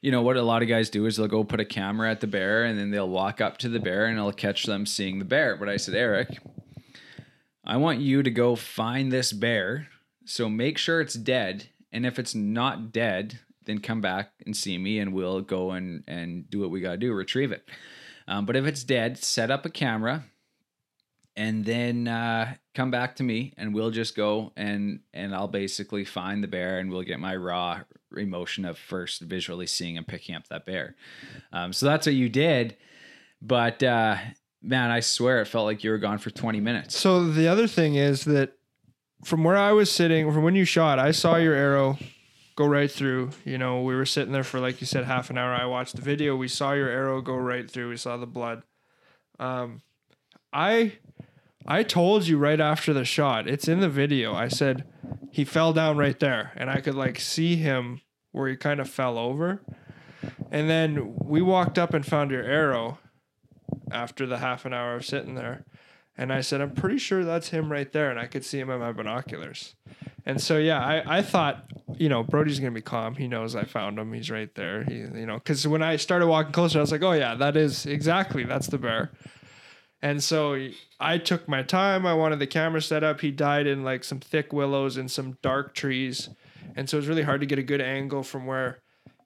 you 0.01 0.13
know 0.13 0.23
what 0.23 0.37
a 0.37 0.43
lot 0.43 0.63
of 0.63 0.69
guys 0.69 0.91
do 0.91 1.07
is 1.07 1.17
they'll 1.17 1.27
go 1.29 1.43
put 1.43 1.61
a 1.61 1.65
camera 1.65 2.11
at 2.11 2.21
the 2.21 2.27
bear 2.29 2.65
and 2.65 2.79
then 2.79 2.91
they'll 2.91 3.09
walk 3.09 3.41
up 3.41 3.59
to 3.59 3.69
the 3.69 3.81
bear 3.81 4.07
and 4.07 4.17
it'll 4.19 4.33
catch 4.33 4.65
them 4.65 4.87
seeing 4.87 5.19
the 5.19 5.25
bear. 5.25 5.57
But 5.57 5.69
I 5.69 5.77
said, 5.77 5.95
Eric, 5.95 6.39
I 7.65 7.77
want 7.77 8.01
you 8.01 8.23
to 8.23 8.31
go 8.31 8.57
find 8.57 9.13
this 9.13 9.33
bear. 9.33 9.89
So 10.25 10.49
make 10.49 10.79
sure 10.79 11.01
it's 11.01 11.15
dead. 11.15 11.69
And 11.93 12.07
if 12.07 12.19
it's 12.19 12.35
not 12.35 12.93
dead, 12.93 13.39
then 13.65 13.79
come 13.79 14.01
back 14.01 14.33
and 14.45 14.57
see 14.57 14.79
me 14.79 14.99
and 14.99 15.13
we'll 15.13 15.41
go 15.41 15.73
and, 15.73 16.03
and 16.07 16.49
do 16.51 16.61
what 16.61 16.71
we 16.71 16.81
got 16.81 16.93
to 16.93 16.97
do, 16.97 17.13
retrieve 17.13 17.53
it. 17.53 17.69
Um, 18.27 18.47
but 18.47 18.57
if 18.57 18.65
it's 18.65 18.85
dead, 18.85 19.19
set 19.19 19.51
up 19.51 19.67
a 19.67 19.71
camera 19.71 20.25
and 21.37 21.65
then 21.65 22.09
uh, 22.09 22.55
come 22.75 22.91
back 22.91 23.17
to 23.17 23.23
me 23.23 23.53
and 23.57 23.75
we'll 23.75 23.91
just 23.91 24.15
go 24.15 24.53
and 24.57 25.01
and 25.15 25.35
I'll 25.35 25.49
basically 25.49 26.05
find 26.05 26.43
the 26.43 26.49
bear 26.49 26.79
and 26.79 26.91
we'll 26.91 27.03
get 27.03 27.21
my 27.21 27.37
raw 27.37 27.81
emotion 28.17 28.65
of 28.65 28.79
first 28.79 29.23
visually 29.23 29.67
seeing 29.67 29.97
and 29.97 30.07
picking 30.07 30.35
up 30.35 30.49
that 30.49 30.67
bear. 30.67 30.95
Um, 31.53 31.73
so 31.73 31.87
that's 31.87 32.07
what 32.07 32.15
you 32.15 32.29
did, 32.29 32.77
but 33.41 33.83
uh, 33.83 34.17
man, 34.63 34.91
I 34.91 35.01
swear 35.01 35.41
it 35.41 35.47
felt 35.47 35.67
like 35.67 35.83
you 35.83 35.91
were 35.91 35.99
gone 35.99 36.19
for 36.19 36.31
20 36.31 36.61
minutes. 36.61 36.99
So 36.99 37.25
the 37.25 37.49
other 37.49 37.67
thing 37.67 37.97
is 37.97 38.25
that 38.25 38.53
from 39.25 39.45
where 39.45 39.57
I 39.57 39.73
was 39.73 39.91
sitting, 39.91 40.33
from 40.33 40.43
when 40.43 40.55
you 40.55 40.65
shot, 40.65 40.99
I 40.99 41.11
saw 41.11 41.37
your 41.37 41.55
arrow 41.55 41.99
go 42.57 42.67
right 42.67 42.91
through. 42.91 43.31
You 43.45 43.59
know, 43.59 43.83
we 43.83 43.95
were 43.95 44.07
sitting 44.07 44.33
there 44.33 44.45
for 44.45 44.61
like 44.61 44.81
you 44.81 44.87
said 44.87 45.05
half 45.05 45.31
an 45.31 45.39
hour. 45.39 45.53
I 45.53 45.67
watched 45.67 45.97
the 45.97 46.03
video. 46.03 46.37
We 46.37 46.49
saw 46.49 46.73
your 46.73 46.89
arrow 46.89 47.21
go 47.21 47.35
right 47.35 47.71
through. 47.71 47.91
We 47.91 47.97
saw 47.97 48.17
the 48.17 48.27
blood. 48.27 48.63
Um, 49.39 49.83
I 50.53 50.93
I 51.67 51.83
told 51.83 52.27
you 52.27 52.39
right 52.39 52.61
after 52.61 52.93
the 52.93 53.05
shot. 53.05 53.49
It's 53.49 53.69
in 53.69 53.81
the 53.81 53.89
video. 53.89 54.35
I 54.35 54.49
said 54.49 54.85
he 55.31 55.45
fell 55.45 55.73
down 55.73 55.97
right 55.97 56.19
there, 56.19 56.53
and 56.57 56.69
I 56.71 56.81
could 56.81 56.95
like 56.95 57.19
see 57.21 57.57
him 57.57 58.01
where 58.33 58.49
he 58.49 58.57
kind 58.57 58.81
of 58.81 58.89
fell 58.89 59.19
over. 59.19 59.63
And 60.51 60.69
then 60.69 61.15
we 61.19 61.43
walked 61.43 61.79
up 61.79 61.95
and 61.95 62.05
found 62.05 62.31
your 62.31 62.45
arrow 62.45 62.99
after 63.91 64.27
the 64.27 64.39
half 64.39 64.65
an 64.65 64.73
hour 64.73 64.97
of 64.97 65.05
sitting 65.05 65.35
there. 65.35 65.65
And 66.17 66.33
I 66.33 66.43
said, 66.43 66.61
I'm 66.61 66.73
pretty 66.73 66.99
sure 66.99 67.25
that's 67.25 67.49
him 67.49 67.73
right 67.73 67.91
there. 67.91 68.11
And 68.11 68.21
I 68.21 68.27
could 68.27 68.45
see 68.45 68.61
him 68.61 68.71
in 68.71 68.81
my 68.81 68.93
binoculars. 68.93 69.75
And 70.27 70.41
so, 70.41 70.59
yeah, 70.59 70.79
I, 70.79 71.19
I 71.19 71.23
thought, 71.23 71.65
you 71.97 72.09
know, 72.09 72.23
Brody's 72.23 72.61
going 72.61 72.73
to 72.73 72.79
be 72.79 72.83
calm. 72.83 73.15
He 73.15 73.27
knows 73.27 73.57
I 73.57 73.65
found 73.65 73.99
him. 73.99 74.13
He's 74.13 74.31
right 74.31 74.55
there. 74.55 74.85
He, 74.85 74.99
you 74.99 75.27
know, 75.27 75.37
because 75.37 75.67
when 75.67 75.83
I 75.83 75.97
started 75.97 76.27
walking 76.27 76.53
closer, 76.53 76.79
I 76.79 76.83
was 76.83 76.93
like, 76.93 77.03
oh, 77.03 77.13
yeah, 77.13 77.35
that 77.37 77.57
is 77.57 77.87
exactly, 77.87 78.45
that's 78.45 78.67
the 78.67 78.79
bear. 78.79 79.11
And 80.03 80.23
so 80.23 80.69
I 81.01 81.19
took 81.19 81.49
my 81.49 81.63
time. 81.63 82.05
I 82.05 82.15
wanted 82.15 82.41
the 82.41 82.47
camera 82.47 82.83
set 82.83 83.03
up. 83.03 83.21
He 83.21 83.31
died 83.31 83.67
in 83.67 83.83
like 83.83 84.05
some 84.05 84.21
thick 84.21 84.53
willows 84.53 84.97
and 84.97 85.11
some 85.11 85.39
dark 85.43 85.75
trees. 85.75 86.29
And 86.77 86.91
so 86.91 86.97
it 86.97 87.01
was 87.01 87.09
really 87.09 87.23
hard 87.23 87.41
to 87.41 87.47
get 87.47 87.59
a 87.59 87.63
good 87.63 87.81
angle 87.81 88.23
from 88.23 88.47
where 88.47 88.82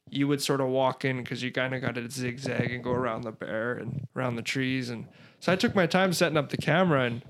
you 0.09 0.29
would 0.29 0.41
sort 0.41 0.61
of 0.61 0.69
walk 0.69 1.05
in 1.05 1.19
because 1.19 1.43
you 1.43 1.51
kind 1.51 1.75
of 1.75 1.81
got 1.81 1.95
to 1.97 2.11
zigzag 2.11 2.71
and 2.73 2.83
go 2.85 2.93
around 2.93 3.23
the 3.23 3.33
bear 3.33 3.75
and 3.75 4.07
around 4.17 4.37
the 4.37 4.43
trees. 4.43 4.89
And 4.91 5.07
so 5.41 5.53
I 5.53 5.57
took 5.57 5.75
my 5.75 5.87
time 5.87 6.13
setting 6.13 6.39
up 6.39 6.51
the 6.51 6.57
camera 6.57 7.05
and 7.05 7.23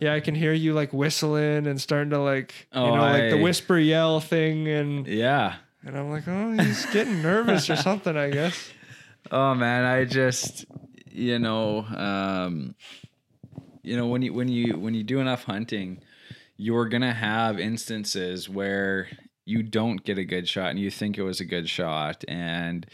yeah, 0.00 0.14
I 0.14 0.20
can 0.20 0.34
hear 0.34 0.52
you 0.52 0.72
like 0.74 0.92
whistling 0.92 1.66
and 1.66 1.80
starting 1.80 2.10
to 2.10 2.18
like, 2.20 2.68
you 2.72 2.80
Oh, 2.80 2.94
know, 2.94 3.02
like 3.02 3.30
the 3.30 3.36
whisper 3.38 3.78
yell 3.78 4.20
thing. 4.20 4.68
And, 4.68 5.06
Yeah. 5.06 5.56
and 5.84 5.98
I'm 5.98 6.10
like, 6.10 6.26
oh, 6.28 6.52
he's 6.52 6.86
getting 6.86 7.20
nervous 7.22 7.68
or 7.68 7.76
something, 7.88 8.16
I 8.16 8.30
guess. 8.30 8.70
Oh 9.30 9.54
man, 9.54 9.84
I 9.84 10.04
just 10.04 10.64
you 11.10 11.38
know, 11.38 11.80
um 11.84 12.74
you 13.82 13.96
know 13.96 14.06
when 14.06 14.22
you 14.22 14.32
when 14.32 14.48
you 14.48 14.78
when 14.78 14.94
you 14.94 15.02
do 15.02 15.18
enough 15.20 15.44
hunting, 15.44 16.00
you're 16.56 16.88
going 16.88 17.02
to 17.02 17.12
have 17.12 17.58
instances 17.58 18.48
where 18.48 19.08
you 19.48 19.62
don't 19.62 20.04
get 20.04 20.18
a 20.18 20.24
good 20.24 20.46
shot 20.46 20.70
and 20.70 20.78
you 20.78 20.90
think 20.90 21.16
it 21.16 21.22
was 21.22 21.40
a 21.40 21.44
good 21.44 21.68
shot 21.68 22.22
and 22.28 22.86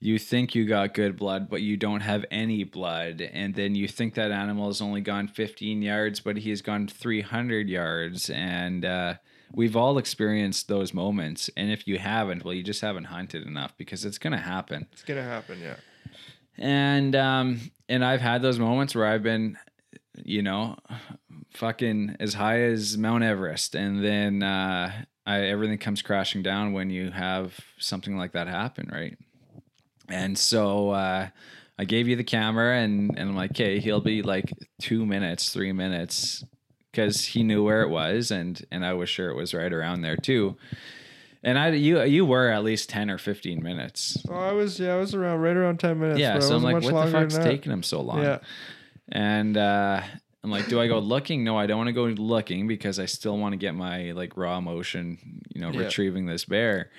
you 0.00 0.18
think 0.18 0.54
you 0.54 0.66
got 0.66 0.92
good 0.92 1.16
blood 1.16 1.48
but 1.48 1.62
you 1.62 1.76
don't 1.76 2.00
have 2.00 2.24
any 2.30 2.64
blood. 2.64 3.20
And 3.20 3.54
then 3.54 3.74
you 3.74 3.86
think 3.86 4.14
that 4.14 4.32
animal 4.32 4.66
has 4.66 4.82
only 4.82 5.00
gone 5.00 5.28
15 5.28 5.82
yards 5.82 6.18
but 6.20 6.36
he 6.38 6.50
has 6.50 6.62
gone 6.62 6.88
300 6.88 7.68
yards. 7.68 8.28
And 8.28 8.84
uh 8.84 9.14
we've 9.52 9.76
all 9.76 9.96
experienced 9.98 10.66
those 10.66 10.92
moments. 10.92 11.48
And 11.56 11.70
if 11.70 11.86
you 11.86 11.98
haven't 11.98 12.44
well 12.44 12.54
you 12.54 12.64
just 12.64 12.80
haven't 12.80 13.04
hunted 13.04 13.46
enough 13.46 13.76
because 13.78 14.04
it's 14.04 14.18
going 14.18 14.32
to 14.32 14.38
happen. 14.38 14.88
It's 14.92 15.04
going 15.04 15.22
to 15.22 15.28
happen, 15.28 15.60
yeah. 15.62 15.76
and 16.58 17.14
um 17.14 17.60
and 17.88 18.04
I've 18.04 18.20
had 18.20 18.42
those 18.42 18.58
moments 18.58 18.94
where 18.96 19.06
I've 19.06 19.22
been 19.22 19.56
you 20.24 20.42
know 20.42 20.76
fucking 21.52 22.16
as 22.18 22.34
high 22.34 22.62
as 22.62 22.98
Mount 22.98 23.22
Everest. 23.22 23.74
And 23.76 24.04
then 24.04 24.42
uh 24.42 25.04
I 25.26 25.40
everything 25.40 25.78
comes 25.78 26.02
crashing 26.02 26.42
down 26.42 26.72
when 26.72 26.90
you 26.90 27.10
have 27.10 27.58
something 27.78 28.16
like 28.16 28.32
that 28.32 28.46
happen 28.46 28.88
right 28.92 29.16
and 30.08 30.36
so 30.38 30.90
uh 30.90 31.28
I 31.78 31.84
gave 31.84 32.06
you 32.08 32.16
the 32.16 32.24
camera 32.24 32.78
and 32.78 33.10
and 33.18 33.30
I'm 33.30 33.36
like 33.36 33.52
okay 33.52 33.78
he'll 33.78 34.00
be 34.00 34.22
like 34.22 34.52
2 34.80 35.04
minutes 35.06 35.50
3 35.50 35.72
minutes 35.72 36.44
cuz 36.92 37.24
he 37.24 37.42
knew 37.42 37.64
where 37.64 37.82
it 37.82 37.88
was 37.88 38.30
and 38.30 38.62
and 38.70 38.84
I 38.84 38.92
was 38.92 39.08
sure 39.08 39.30
it 39.30 39.36
was 39.36 39.54
right 39.54 39.72
around 39.72 40.02
there 40.02 40.16
too 40.16 40.56
and 41.42 41.58
I 41.58 41.70
you 41.70 42.02
you 42.02 42.24
were 42.26 42.48
at 42.48 42.62
least 42.64 42.88
10 42.90 43.10
or 43.10 43.18
15 43.18 43.62
minutes 43.62 44.22
Oh, 44.30 44.34
I 44.34 44.52
was, 44.52 44.78
yeah, 44.80 44.94
I 44.94 44.96
was 44.96 45.14
around, 45.14 45.40
right 45.40 45.56
around 45.56 45.78
10 45.78 45.98
minutes. 46.00 46.18
yeah, 46.20 46.38
so 46.38 46.56
I'm 46.56 46.62
like, 46.62 46.82
what 46.82 47.04
the 47.06 47.10
fuck's 47.12 47.36
taking 47.38 47.70
him 47.72 47.82
so 47.82 48.00
long? 48.00 48.22
Yeah. 48.22 48.38
And 49.08 49.56
uh, 49.56 50.00
I'm 50.44 50.50
like, 50.50 50.68
do 50.68 50.78
I 50.80 50.86
go 50.88 50.98
looking? 50.98 51.42
No, 51.42 51.56
I 51.58 51.66
don't 51.66 51.78
want 51.78 51.88
to 51.88 51.92
go 51.92 52.04
looking 52.04 52.68
because 52.68 52.98
I 52.98 53.06
still 53.06 53.38
want 53.38 53.54
to 53.54 53.56
get 53.56 53.74
my 53.74 54.12
like 54.12 54.36
raw 54.36 54.58
emotion, 54.58 55.40
you 55.54 55.60
know, 55.62 55.70
Yeah. 55.70 55.80
retrieving 55.80 56.26
this 56.26 56.44
bear. 56.44 56.90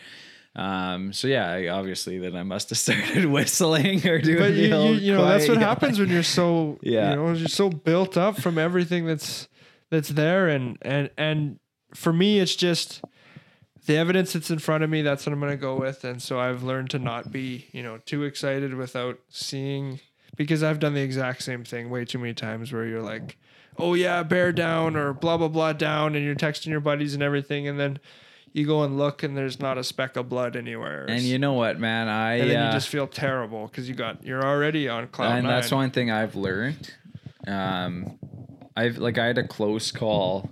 Um, 0.56 1.14
so 1.14 1.28
yeah, 1.28 1.50
I, 1.52 1.68
obviously 1.68 2.18
then 2.18 2.36
I 2.36 2.44
must 2.44 2.70
have 2.70 2.78
started 2.86 3.26
whistling 3.26 4.06
or 4.08 4.20
doing 4.20 4.40
but 4.40 4.54
the 4.54 4.62
you, 4.62 4.76
you, 4.84 4.92
you 4.94 5.14
know 5.14 5.26
that's 5.26 5.48
what 5.48 5.60
guy. 5.60 5.64
happens 5.66 6.00
when 6.00 6.10
you're 6.10 6.24
so 6.24 6.80
Yeah. 6.82 7.12
you 7.12 7.16
know 7.18 7.32
you're 7.34 7.48
so 7.50 7.70
built 7.70 8.18
up 8.18 8.38
from 8.42 8.58
everything 8.58 9.06
that's 9.06 9.48
that's 9.92 10.10
there 10.10 10.48
and 10.48 10.78
and 10.82 11.10
and 11.18 11.60
for 11.94 12.12
me 12.14 12.40
it's 12.40 12.56
just 12.56 13.02
the 13.86 13.98
evidence 13.98 14.32
that's 14.34 14.50
in 14.50 14.58
front 14.60 14.84
of 14.84 14.90
me 14.90 15.02
that's 15.02 15.26
what 15.26 15.34
i'm 15.34 15.40
going 15.42 15.52
to 15.52 15.58
go 15.58 15.76
with 15.76 16.04
and 16.06 16.22
so 16.22 16.40
i've 16.40 16.64
learned 16.64 16.90
to 16.92 17.00
not 17.00 17.32
be 17.32 17.68
you 17.74 17.84
know 17.84 17.98
too 18.06 18.24
excited 18.24 18.74
without 18.74 19.20
seeing 19.30 20.00
because 20.36 20.64
i've 20.64 20.80
done 20.80 20.94
the 20.94 21.02
exact 21.02 21.42
same 21.44 21.64
thing 21.64 21.90
way 21.90 22.06
too 22.06 22.20
many 22.20 22.34
times 22.34 22.72
where 22.72 22.86
you're 22.86 23.02
like 23.02 23.38
oh 23.78 23.94
yeah 23.94 24.24
bear 24.24 24.52
down 24.52 24.96
or 24.96 25.14
blah 25.14 25.38
blah 25.38 25.48
blah 25.48 25.74
down 25.74 26.16
and 26.16 26.24
you're 26.26 26.36
texting 26.36 26.68
your 26.68 26.80
buddies 26.80 27.14
and 27.14 27.22
everything 27.24 27.68
and 27.68 27.80
then 27.80 28.00
you 28.54 28.66
go 28.66 28.84
and 28.84 28.98
look 28.98 29.22
and 29.22 29.36
there's 29.36 29.60
not 29.60 29.78
a 29.78 29.84
speck 29.84 30.16
of 30.16 30.30
blood 30.30 30.56
anywhere 30.56 31.06
And 31.10 31.22
you 31.22 31.38
know 31.38 31.52
what, 31.52 31.78
man? 31.78 32.08
I 32.08 32.36
and 32.36 32.50
then 32.50 32.62
uh, 32.62 32.66
you 32.68 32.72
just 32.72 32.88
feel 32.88 33.06
terrible 33.06 33.68
because 33.68 33.90
you 33.90 33.96
got 33.96 34.24
you're 34.26 34.46
already 34.46 34.88
on 34.88 35.08
cloud 35.10 35.34
and 35.36 35.44
nine. 35.46 35.56
that's 35.56 35.72
one 35.74 35.92
thing 35.92 36.10
I've 36.10 36.36
learned. 36.36 36.94
Um, 37.46 38.18
I've 38.78 38.98
like 38.98 39.18
I 39.18 39.26
had 39.26 39.38
a 39.38 39.46
close 39.48 39.92
call. 39.92 40.50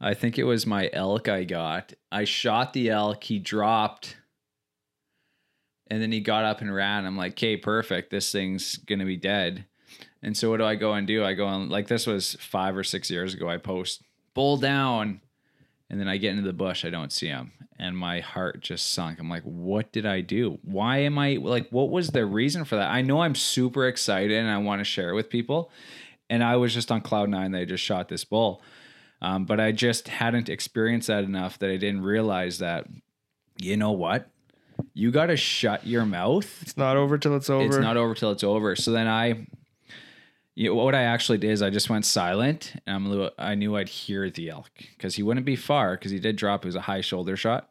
I 0.00 0.14
think 0.14 0.38
it 0.38 0.44
was 0.44 0.66
my 0.66 0.90
elk 0.92 1.28
I 1.28 1.44
got. 1.44 1.92
I 2.10 2.24
shot 2.24 2.72
the 2.72 2.90
elk. 2.90 3.22
He 3.22 3.38
dropped, 3.38 4.16
and 5.90 6.00
then 6.00 6.12
he 6.12 6.20
got 6.20 6.44
up 6.44 6.60
and 6.60 6.72
ran. 6.72 7.04
I'm 7.04 7.16
like, 7.16 7.32
"Okay, 7.32 7.56
perfect. 7.56 8.10
This 8.10 8.30
thing's 8.30 8.76
gonna 8.76 9.04
be 9.04 9.16
dead." 9.16 9.66
And 10.22 10.36
so 10.36 10.50
what 10.50 10.58
do 10.58 10.64
I 10.64 10.74
go 10.74 10.92
and 10.92 11.06
do? 11.06 11.24
I 11.24 11.34
go 11.34 11.46
on 11.46 11.68
like 11.68 11.88
this 11.88 12.06
was 12.06 12.34
five 12.40 12.76
or 12.76 12.84
six 12.84 13.10
years 13.10 13.34
ago. 13.34 13.48
I 13.48 13.56
post 13.56 14.02
bull 14.34 14.56
down, 14.56 15.20
and 15.88 16.00
then 16.00 16.08
I 16.08 16.16
get 16.18 16.30
into 16.30 16.42
the 16.42 16.52
bush. 16.52 16.84
I 16.84 16.90
don't 16.90 17.12
see 17.12 17.26
him, 17.28 17.52
and 17.78 17.96
my 17.96 18.20
heart 18.20 18.60
just 18.60 18.92
sunk. 18.92 19.18
I'm 19.18 19.28
like, 19.28 19.42
what 19.42 19.92
did 19.92 20.06
I 20.06 20.20
do? 20.20 20.58
Why 20.62 20.98
am 20.98 21.18
I 21.18 21.38
like? 21.40 21.68
What 21.70 21.90
was 21.90 22.08
the 22.08 22.26
reason 22.26 22.64
for 22.64 22.76
that? 22.76 22.90
I 22.90 23.02
know 23.02 23.22
I'm 23.22 23.34
super 23.34 23.88
excited 23.88 24.36
and 24.36 24.50
I 24.50 24.58
want 24.58 24.80
to 24.80 24.84
share 24.84 25.10
it 25.10 25.14
with 25.14 25.30
people, 25.30 25.70
and 26.28 26.44
I 26.44 26.56
was 26.56 26.72
just 26.74 26.92
on 26.92 27.00
cloud 27.00 27.28
nine 27.28 27.52
that 27.52 27.62
I 27.62 27.64
just 27.64 27.84
shot 27.84 28.08
this 28.08 28.24
bull, 28.24 28.62
um, 29.20 29.46
but 29.46 29.58
I 29.58 29.72
just 29.72 30.08
hadn't 30.08 30.48
experienced 30.48 31.08
that 31.08 31.24
enough 31.24 31.58
that 31.58 31.70
I 31.70 31.76
didn't 31.76 32.02
realize 32.02 32.58
that. 32.58 32.86
You 33.58 33.76
know 33.76 33.92
what? 33.92 34.29
You 34.94 35.10
got 35.10 35.26
to 35.26 35.36
shut 35.36 35.86
your 35.86 36.04
mouth 36.04 36.60
It's 36.62 36.76
not 36.76 36.96
over 36.96 37.18
till 37.18 37.36
it's 37.36 37.50
over. 37.50 37.66
it's 37.66 37.76
not 37.76 37.96
over 37.96 38.14
till 38.14 38.30
it's 38.30 38.44
over. 38.44 38.76
So 38.76 38.92
then 38.92 39.06
I, 39.06 39.46
you 40.54 40.68
know, 40.70 40.74
what 40.74 40.94
I 40.94 41.02
actually 41.02 41.38
did 41.38 41.50
is 41.50 41.62
I 41.62 41.70
just 41.70 41.88
went 41.90 42.04
silent, 42.04 42.72
and 42.86 42.96
I'm 42.96 43.06
a 43.06 43.08
little, 43.08 43.30
I 43.38 43.54
knew 43.54 43.76
I'd 43.76 43.88
hear 43.88 44.28
the 44.30 44.50
elk 44.50 44.70
because 44.96 45.14
he 45.14 45.22
wouldn't 45.22 45.46
be 45.46 45.56
far 45.56 45.96
because 45.96 46.10
he 46.10 46.18
did 46.18 46.36
drop. 46.36 46.64
It 46.64 46.68
was 46.68 46.76
a 46.76 46.82
high 46.82 47.00
shoulder 47.00 47.36
shot, 47.36 47.70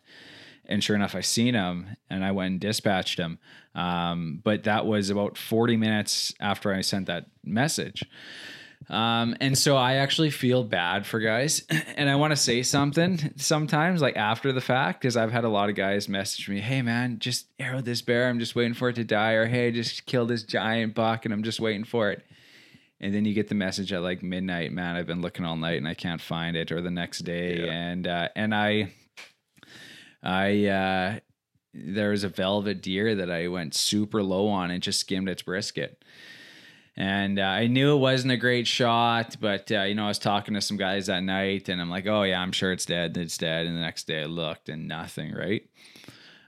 and 0.66 0.84
sure 0.84 0.96
enough, 0.96 1.16
I 1.16 1.22
seen 1.22 1.54
him, 1.54 1.96
and 2.10 2.24
I 2.24 2.32
went 2.32 2.52
and 2.52 2.60
dispatched 2.60 3.20
him. 3.20 3.40
Um, 3.76 4.42
but 4.44 4.64
that 4.64 4.86
was 4.86 5.10
about 5.10 5.38
40 5.38 5.78
minutes 5.78 6.34
after 6.40 6.74
I 6.74 6.82
sent 6.82 7.06
that 7.08 7.28
message. 7.44 8.04
Um, 8.88 9.36
and 9.40 9.58
so 9.58 9.76
I 9.76 9.96
actually 9.96 10.30
feel 10.32 10.64
bad 10.64 11.06
for 11.06 11.20
guys, 11.20 11.64
and 11.96 12.10
I 12.10 12.16
want 12.16 12.32
to 12.32 12.36
say 12.38 12.64
something 12.64 13.34
sometimes, 13.36 14.02
like 14.02 14.16
after 14.18 14.52
the 14.52 14.62
fact, 14.62 15.02
because 15.02 15.16
I've 15.18 15.32
had 15.32 15.44
a 15.44 15.50
lot 15.50 15.70
of 15.70 15.76
guys 15.76 16.08
message 16.10 16.48
me, 16.50 16.60
"Hey 16.60 16.82
man, 16.82 17.20
just 17.20 17.48
arrow 17.60 17.82
this 17.82 18.02
bear. 18.02 18.30
I'm 18.30 18.40
just 18.40 18.56
waiting 18.56 18.74
for 18.74 18.90
it 18.90 18.96
to 18.96 19.04
die," 19.04 19.34
or 19.34 19.46
"Hey, 19.48 19.72
just 19.72 20.06
kill 20.06 20.26
this 20.26 20.44
giant 20.44 20.96
buck, 20.96 21.26
and 21.26 21.34
I'm 21.34 21.44
just 21.44 21.60
waiting 21.60 21.84
for 21.84 22.10
it." 22.12 22.24
And 23.02 23.14
then 23.14 23.26
you 23.26 23.34
get 23.34 23.48
the 23.48 23.56
message 23.56 23.94
at 23.94 24.02
like 24.02 24.24
midnight, 24.24 24.72
man. 24.72 24.96
I've 24.96 25.08
been 25.08 25.22
looking 25.22 25.46
all 25.46 25.56
night 25.56 25.78
and 25.78 25.88
I 25.88 25.94
can't 25.94 26.20
find 26.22 26.56
it, 26.58 26.72
or 26.72 26.82
the 26.82 26.90
next 26.92 27.20
day, 27.20 27.58
Yeah. 27.66 27.72
and 27.72 28.08
uh, 28.08 28.30
and 28.36 28.56
I, 28.56 28.92
I, 30.24 30.66
uh, 30.66 31.20
there 31.74 32.10
was 32.10 32.24
a 32.24 32.30
velvet 32.30 32.82
deer 32.82 33.16
that 33.16 33.30
I 33.30 33.48
went 33.50 33.76
super 33.76 34.24
low 34.24 34.48
on 34.48 34.72
and 34.72 34.82
just 34.82 35.00
skimmed 35.02 35.30
its 35.30 35.44
brisket 35.44 36.04
and 37.00 37.40
uh, 37.40 37.44
I 37.44 37.68
knew 37.68 37.96
it 37.96 38.00
wasn't 38.00 38.34
a 38.34 38.38
great 38.38 38.68
shot, 38.68 39.38
but 39.40 39.72
uh, 39.72 39.84
you 39.84 39.96
know 39.96 40.04
I 40.04 40.10
was 40.10 40.20
talking 40.20 40.54
to 40.56 40.62
some 40.62 40.76
guys 40.76 41.08
that 41.08 41.24
night, 41.24 41.70
and 41.70 41.82
I'm 41.82 41.90
like, 41.90 42.06
oh 42.06 42.24
yeah, 42.24 42.42
I'm 42.42 42.52
sure 42.52 42.74
it's 42.74 42.86
dead. 42.86 43.16
It's 43.16 43.38
dead. 43.38 43.66
And 43.66 43.76
the 43.76 43.82
next 43.82 44.06
day 44.06 44.24
I 44.24 44.26
looked, 44.26 44.68
and 44.68 44.88
nothing. 44.88 45.34
Right. 45.34 45.64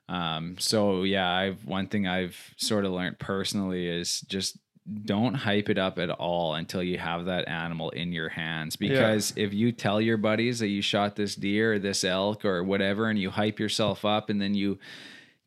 Um. 0.09 0.57
So 0.59 1.03
yeah, 1.03 1.31
I've 1.31 1.65
one 1.65 1.87
thing 1.87 2.05
I've 2.05 2.53
sort 2.57 2.83
of 2.83 2.91
learned 2.91 3.17
personally 3.17 3.87
is 3.87 4.19
just 4.21 4.57
don't 5.05 5.35
hype 5.35 5.69
it 5.69 5.77
up 5.77 5.97
at 5.99 6.09
all 6.09 6.55
until 6.55 6.83
you 6.83 6.97
have 6.97 7.25
that 7.25 7.47
animal 7.47 7.91
in 7.91 8.11
your 8.11 8.29
hands 8.29 8.75
because 8.75 9.31
if 9.35 9.53
you 9.53 9.71
tell 9.71 10.01
your 10.01 10.17
buddies 10.17 10.57
that 10.57 10.69
you 10.69 10.81
shot 10.81 11.15
this 11.15 11.35
deer 11.35 11.75
or 11.75 11.79
this 11.79 12.03
elk 12.03 12.43
or 12.43 12.63
whatever 12.63 13.07
and 13.07 13.19
you 13.19 13.29
hype 13.29 13.59
yourself 13.59 14.03
up 14.03 14.31
and 14.31 14.41
then 14.41 14.55
you 14.55 14.79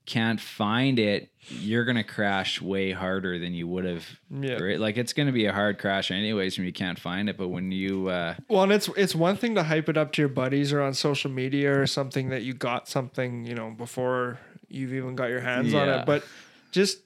can't 0.07 0.41
find 0.41 0.99
it 0.99 1.31
you're 1.49 1.85
gonna 1.85 2.05
crash 2.05 2.61
way 2.61 2.91
harder 2.93 3.39
than 3.39 3.53
you 3.55 3.67
would 3.69 3.85
have 3.85 4.05
Yeah. 4.31 4.55
right? 4.55 4.81
like 4.81 4.97
it's 4.97 5.13
gonna 5.13 5.33
be 5.33 5.47
a 5.47 5.53
hard 5.53 5.79
crash 5.79 6.11
anyways 6.11 6.57
when 6.59 6.67
you 6.67 6.73
can't 6.73 6.99
find 6.99 7.29
it 7.29 7.37
but 7.37 7.49
when 7.49 7.71
you 7.73 8.09
uh 8.09 8.35
Well, 8.49 8.63
and 8.65 8.73
it's 8.73 8.89
it's 8.97 9.15
one 9.15 9.37
thing 9.37 9.55
to 9.57 9.63
hype 9.63 9.89
it 9.89 9.97
up 9.97 10.13
to 10.13 10.23
your 10.23 10.29
buddies 10.29 10.73
or 10.73 10.81
on 10.83 10.95
social 10.95 11.31
media 11.31 11.79
or 11.79 11.87
something 11.87 12.29
that 12.31 12.43
you 12.43 12.55
got 12.55 12.89
something 12.89 13.45
you 13.47 13.55
know 13.55 13.71
before 13.71 14.39
you've 14.69 14.93
even 14.95 15.15
got 15.15 15.29
your 15.31 15.41
hands 15.41 15.73
on 15.75 15.89
it, 15.89 16.07
but 16.07 16.25
just 16.73 16.99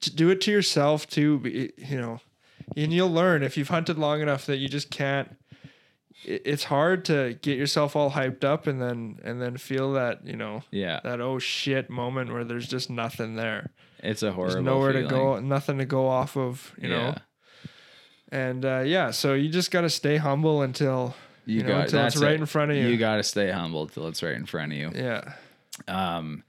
to 0.00 0.14
do 0.14 0.30
it 0.30 0.40
to 0.42 0.50
yourself 0.50 1.06
too. 1.06 1.70
You 1.76 2.00
know, 2.00 2.20
and 2.76 2.92
you'll 2.92 3.12
learn 3.12 3.42
if 3.42 3.56
you've 3.56 3.68
hunted 3.68 3.98
long 3.98 4.20
enough 4.22 4.46
that 4.46 4.56
you 4.58 4.68
just 4.68 4.90
can't. 4.90 5.36
It- 6.24 6.42
It's 6.44 6.64
hard 6.64 7.04
to 7.06 7.38
get 7.42 7.58
yourself 7.58 7.94
all 7.96 8.10
hyped 8.12 8.44
up 8.44 8.66
and 8.66 8.80
then 8.80 9.18
and 9.24 9.40
then 9.40 9.56
feel 9.56 9.92
that 9.94 10.26
you 10.26 10.36
know 10.36 10.62
yeah 10.70 11.00
that 11.04 11.20
oh 11.20 11.38
shit 11.38 11.90
moment 11.90 12.32
where 12.32 12.44
there's 12.44 12.68
just 12.68 12.90
nothing 12.90 13.36
there. 13.36 13.70
it's 14.02 14.22
a 14.22 14.32
horrible 14.32 14.54
There's 14.54 14.64
nowhere 14.64 14.92
to 14.92 15.02
go, 15.04 15.38
nothing 15.40 15.78
to 15.78 15.84
go 15.84 16.08
off 16.08 16.36
of. 16.36 16.72
You 16.80 16.88
know. 16.88 16.96
Yeah. 17.14 17.18
And 18.30 18.64
uh, 18.64 18.82
yeah, 18.86 19.10
so 19.10 19.34
you 19.34 19.48
just 19.50 19.70
got 19.70 19.82
to 19.82 19.90
stay 19.90 20.16
humble 20.16 20.62
until 20.62 21.14
you, 21.44 21.58
you 21.58 21.62
know, 21.64 21.68
got 21.68 21.84
until 21.84 22.06
it's 22.06 22.16
right 22.16 22.32
it. 22.32 22.40
in 22.40 22.46
front 22.46 22.70
of 22.70 22.76
you. 22.78 22.86
you 22.86 22.96
gotta 22.96 23.22
stay 23.22 23.50
humble 23.50 23.86
till 23.88 24.06
it's 24.06 24.22
right 24.22 24.34
in 24.36 24.46
front 24.46 24.72
of 24.72 24.78
you 24.78 24.90
yeah. 24.94 25.34
Um, 25.88 26.44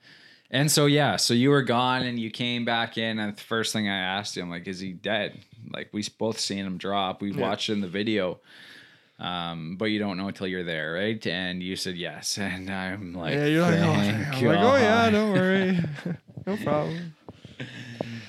and 0.52 0.72
so 0.72 0.86
yeah, 0.86 1.16
so 1.16 1.34
you 1.34 1.50
were 1.50 1.64
gone 1.64 2.04
and 2.04 2.20
you 2.20 2.30
came 2.30 2.64
back 2.64 2.98
in, 2.98 3.18
and 3.20 3.36
the 3.36 3.42
first 3.42 3.74
thing 3.74 3.90
I 3.90 3.98
asked 3.98 4.36
you, 4.36 4.44
I'm 4.44 4.52
like, 4.52 4.68
"Is 4.68 4.80
he 4.80 4.92
dead?" 4.94 5.40
Like 5.72 5.90
we 5.94 6.06
both 6.20 6.40
seen 6.40 6.64
him 6.66 6.78
drop. 6.78 7.22
We've 7.22 7.36
Yeah. 7.36 7.42
watched 7.50 7.70
in 7.70 7.82
the 7.82 7.88
video, 7.88 8.40
um, 9.24 9.78
but 9.78 9.86
you 9.86 10.00
don't 10.00 10.18
know 10.18 10.28
until 10.28 10.48
you're 10.48 10.66
there, 10.66 10.94
right? 10.94 11.26
And 11.26 11.64
you 11.64 11.76
said 11.78 11.96
yes, 11.96 12.38
and 12.42 12.70
I'm 12.70 13.14
like, 13.14 13.34
yeah, 13.34 13.46
you're 13.46 13.62
like, 13.62 13.80
oh, 13.80 13.94
"Thank 13.94 14.36
I'm 14.36 14.46
like, 14.46 14.60
oh 14.60 14.76
yeah, 14.76 15.10
don't 15.10 15.32
worry, 15.32 15.80
no 16.46 16.58
problem. 16.58 17.16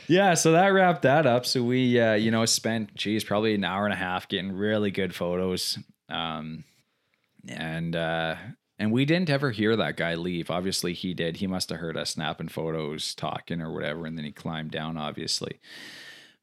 yeah. 0.07 0.35
So 0.35 0.53
that 0.53 0.69
wrapped 0.69 1.03
that 1.03 1.27
up. 1.27 1.47
So 1.47 1.65
we, 1.65 1.99
uh, 1.99 2.15
you 2.15 2.31
know, 2.31 2.45
spent, 2.47 2.95
geez, 2.95 3.25
probably 3.25 3.55
an 3.55 3.65
hour 3.65 3.85
and 3.85 3.93
a 3.93 3.97
half 3.97 4.29
getting 4.29 4.53
really 4.53 4.93
good 4.93 5.15
photos. 5.15 5.79
Um, 6.09 6.63
and 7.49 7.97
uh, 7.97 8.37
and 8.79 8.93
we 8.93 9.05
didn't 9.05 9.31
ever 9.31 9.51
hear 9.51 9.75
that 9.77 9.97
guy 9.97 10.15
leave. 10.15 10.51
Obviously, 10.51 10.95
he 10.95 11.13
did. 11.13 11.39
He 11.39 11.47
must 11.47 11.71
have 11.71 11.81
heard 11.81 11.97
us 11.97 12.11
snapping 12.11 12.49
photos, 12.49 13.15
talking 13.15 13.61
or 13.61 13.73
whatever, 13.73 14.07
and 14.07 14.17
then 14.17 14.25
he 14.25 14.33
climbed 14.33 14.71
down. 14.71 14.97
Obviously, 14.97 15.59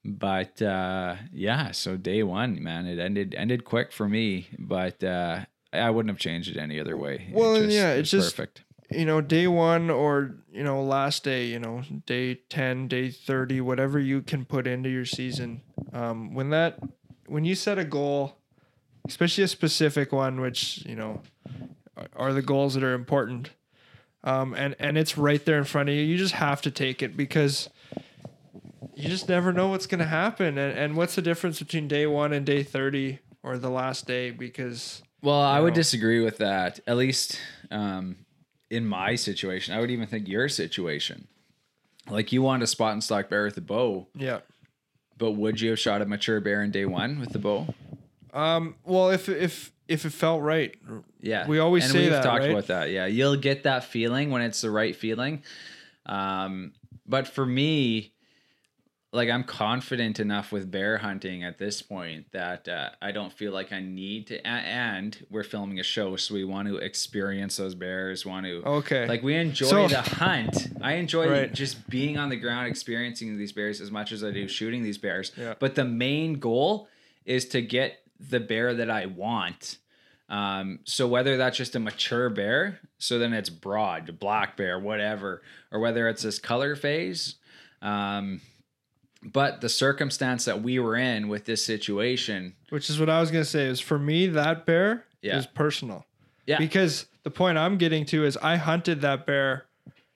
but 0.05 0.61
uh, 0.61 1.15
yeah. 1.31 1.71
So 1.71 1.97
day 1.97 2.23
one, 2.23 2.61
man, 2.63 2.85
it 2.87 2.99
ended 2.99 3.35
ended 3.37 3.65
quick 3.65 3.91
for 3.91 4.07
me, 4.09 4.47
but 4.57 5.03
uh, 5.03 5.45
I 5.73 5.89
wouldn't 5.89 6.09
have 6.11 6.19
changed 6.19 6.49
it 6.49 6.57
any 6.59 6.79
other 6.79 6.97
way. 6.97 7.29
Well, 7.31 7.55
and 7.55 7.65
just- 7.65 7.75
yeah, 7.75 7.93
it's 7.93 8.11
just- 8.11 8.35
perfect. 8.35 8.63
You 8.93 9.05
know, 9.05 9.21
day 9.21 9.47
one 9.47 9.89
or 9.89 10.35
you 10.51 10.63
know 10.65 10.83
last 10.83 11.23
day, 11.23 11.45
you 11.45 11.59
know, 11.59 11.81
day 12.05 12.35
ten, 12.49 12.89
day 12.89 13.09
thirty, 13.09 13.61
whatever 13.61 13.97
you 13.99 14.21
can 14.21 14.43
put 14.43 14.67
into 14.67 14.89
your 14.89 15.05
season. 15.05 15.61
Um, 15.93 16.33
when 16.33 16.49
that, 16.49 16.77
when 17.25 17.45
you 17.45 17.55
set 17.55 17.77
a 17.77 17.85
goal, 17.85 18.35
especially 19.07 19.45
a 19.45 19.47
specific 19.47 20.11
one, 20.11 20.41
which 20.41 20.85
you 20.85 20.97
know 20.97 21.21
are 22.17 22.33
the 22.33 22.41
goals 22.41 22.73
that 22.73 22.83
are 22.83 22.93
important, 22.93 23.51
um, 24.25 24.53
and 24.55 24.75
and 24.77 24.97
it's 24.97 25.17
right 25.17 25.45
there 25.45 25.57
in 25.57 25.63
front 25.63 25.87
of 25.87 25.95
you, 25.95 26.01
you 26.01 26.17
just 26.17 26.33
have 26.33 26.61
to 26.63 26.69
take 26.71 27.01
it 27.01 27.15
because 27.15 27.69
you 28.95 29.09
just 29.09 29.29
never 29.29 29.53
know 29.53 29.67
what's 29.67 29.85
going 29.87 29.99
to 29.99 30.05
happen. 30.05 30.57
And, 30.57 30.77
and 30.77 30.95
what's 30.95 31.15
the 31.15 31.21
difference 31.21 31.59
between 31.59 31.87
day 31.87 32.07
one 32.07 32.33
and 32.33 32.45
day 32.45 32.63
30 32.63 33.19
or 33.43 33.57
the 33.57 33.69
last 33.69 34.07
day? 34.07 34.31
Because, 34.31 35.01
Well, 35.21 35.39
I 35.39 35.59
would 35.59 35.73
disagree 35.73 36.23
with 36.23 36.37
that. 36.37 36.79
At 36.87 36.97
least 36.97 37.39
um, 37.69 38.17
in 38.69 38.85
my 38.85 39.15
situation, 39.15 39.75
I 39.75 39.79
would 39.79 39.91
even 39.91 40.07
think 40.07 40.27
your 40.27 40.49
situation. 40.49 41.27
Like 42.09 42.31
you 42.31 42.41
wanted 42.41 42.63
a 42.63 42.67
spot 42.67 42.93
and 42.93 43.03
stalk 43.03 43.29
bear 43.29 43.43
with 43.45 43.55
the 43.55 43.61
bow, 43.61 44.07
yeah. 44.15 44.39
but 45.17 45.31
would 45.33 45.61
you 45.61 45.69
have 45.69 45.79
shot 45.79 46.01
a 46.01 46.05
mature 46.05 46.39
bear 46.41 46.63
in 46.63 46.71
day 46.71 46.85
one 46.85 47.19
with 47.19 47.29
the 47.29 47.37
bow? 47.39 47.67
Um, 48.33 48.75
well, 48.83 49.11
if, 49.11 49.29
if, 49.29 49.71
if 49.87 50.03
it 50.05 50.09
felt 50.09 50.41
right, 50.41 50.73
Yeah, 51.19 51.47
We 51.47 51.59
always 51.59 51.83
and 51.83 51.93
say 51.93 51.99
we've 52.01 52.09
that, 52.11 52.23
talked 52.23 52.41
right? 52.41 52.49
about 52.51 52.67
that. 52.67 52.89
Yeah, 52.89 53.05
you'll 53.05 53.35
get 53.35 53.63
that 53.63 53.83
feeling 53.83 54.31
when 54.31 54.41
it's 54.41 54.61
the 54.61 54.71
right 54.71 54.95
feeling. 54.95 55.43
Um, 56.07 56.73
but 57.05 57.27
for 57.27 57.45
me, 57.45 58.13
like 59.13 59.29
I'm 59.29 59.43
confident 59.43 60.19
enough 60.21 60.51
with 60.53 60.71
bear 60.71 60.97
hunting 60.99 61.43
at 61.43 61.57
this 61.57 61.81
point 61.81 62.31
that 62.31 62.69
uh, 62.69 62.91
I 63.01 63.11
don't 63.11 63.33
feel 63.33 63.51
like 63.51 63.73
I 63.73 63.81
need 63.81 64.27
to. 64.27 64.45
And 64.47 65.17
we're 65.29 65.43
filming 65.43 65.79
a 65.79 65.83
show, 65.83 66.15
so 66.15 66.33
we 66.33 66.45
want 66.45 66.69
to 66.69 66.77
experience 66.77 67.57
those 67.57 67.75
bears. 67.75 68.25
Want 68.25 68.45
to 68.45 68.63
okay. 68.65 69.07
like 69.07 69.21
we 69.21 69.35
enjoy 69.35 69.65
So- 69.67 69.87
the 69.89 70.01
hunt. 70.01 70.67
I 70.81 70.93
enjoy 70.93 71.27
Right. 71.29 71.53
just 71.53 71.89
being 71.89 72.17
on 72.17 72.29
the 72.29 72.37
ground, 72.37 72.67
experiencing 72.67 73.37
these 73.37 73.51
bears 73.51 73.81
as 73.81 73.91
much 73.91 74.11
as 74.13 74.23
I 74.23 74.31
do 74.31 74.47
shooting 74.47 74.81
these 74.81 74.97
bears. 74.97 75.33
Yeah. 75.37 75.55
But 75.59 75.75
the 75.75 75.85
main 75.85 76.35
goal 76.39 76.87
is 77.25 77.45
to 77.49 77.61
get 77.61 77.99
the 78.19 78.39
bear 78.39 78.73
that 78.75 78.89
I 78.89 79.07
want. 79.07 79.77
Um, 80.29 80.79
so 80.85 81.05
whether 81.09 81.35
that's 81.35 81.57
just 81.57 81.75
a 81.75 81.79
mature 81.79 82.29
bear, 82.29 82.79
so 82.97 83.19
then 83.19 83.33
it's 83.33 83.49
broad, 83.49 84.17
black 84.19 84.55
bear, 84.55 84.79
whatever, 84.79 85.41
or 85.69 85.81
whether 85.81 86.07
it's 86.07 86.23
this 86.23 86.39
color 86.39 86.77
phase. 86.77 87.35
Um, 87.81 88.39
but 89.23 89.61
the 89.61 89.69
circumstance 89.69 90.45
that 90.45 90.61
we 90.63 90.79
were 90.79 90.95
in 90.95 91.27
with 91.27 91.45
this 91.45 91.63
situation, 91.63 92.55
which 92.69 92.89
is 92.89 92.99
what 92.99 93.09
I 93.09 93.19
was 93.19 93.31
going 93.31 93.43
to 93.43 93.49
say 93.49 93.65
is 93.65 93.79
for 93.79 93.99
me, 93.99 94.27
that 94.27 94.65
bear 94.65 95.05
Yeah. 95.21 95.37
is 95.37 95.45
personal. 95.45 96.05
Yeah. 96.47 96.57
Because 96.57 97.05
the 97.23 97.29
point 97.31 97.57
I'm 97.57 97.77
getting 97.77 98.05
to 98.07 98.25
is 98.25 98.35
I 98.37 98.55
hunted 98.57 99.01
that 99.01 99.25
bear, 99.25 99.65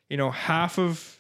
you 0.09 0.17
know, 0.17 0.31
half 0.31 0.79
of 0.79 1.17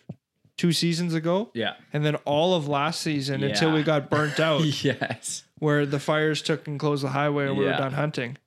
two 0.57 0.71
seasons 0.71 1.13
ago 1.13 1.51
yeah, 1.53 1.73
and 1.91 2.05
then 2.05 2.15
all 2.23 2.55
of 2.55 2.65
last 2.67 3.01
season 3.01 3.43
until 3.43 3.73
we 3.73 3.83
got 3.83 4.09
burnt 4.09 4.39
out. 4.39 4.63
yes, 4.83 5.43
where 5.59 5.85
the 5.85 5.99
fires 5.99 6.41
took 6.41 6.65
and 6.67 6.79
closed 6.79 7.03
the 7.03 7.09
highway 7.09 7.47
and 7.47 7.57
we 7.57 7.65
were 7.65 7.71
done 7.71 7.91
hunting. 7.93 8.37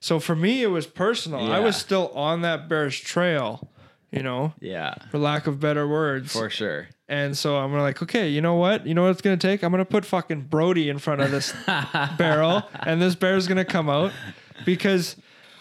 So 0.00 0.18
for 0.18 0.34
me, 0.34 0.62
it 0.62 0.68
was 0.68 0.86
personal. 0.86 1.46
Yeah. 1.46 1.56
I 1.56 1.60
was 1.60 1.76
still 1.76 2.08
on 2.14 2.40
that 2.42 2.68
bear's 2.68 2.98
trail, 2.98 3.68
you 4.10 4.22
know, 4.22 4.54
yeah, 4.60 4.94
for 5.10 5.18
lack 5.18 5.46
of 5.46 5.60
better 5.60 5.86
words. 5.86 6.32
for 6.32 6.48
sure. 6.50 6.88
And 7.08 7.36
so 7.36 7.56
I'm 7.56 7.72
like, 7.72 8.02
okay, 8.02 8.28
you 8.28 8.40
know 8.40 8.54
what? 8.56 8.86
You 8.86 8.94
know 8.94 9.02
what 9.04 9.10
it's 9.10 9.20
gonna 9.22 9.36
take? 9.36 9.62
I'm 9.62 9.70
gonna 9.70 9.84
put 9.84 10.04
fucking 10.04 10.42
Brody 10.42 10.88
in 10.88 10.98
front 10.98 11.20
of 11.22 11.30
this 11.30 11.52
barrel, 12.18 12.62
and 12.80 13.00
this 13.00 13.14
bear's 13.14 13.46
gonna 13.48 13.64
come 13.64 13.88
out 13.88 14.12
because 14.64 15.16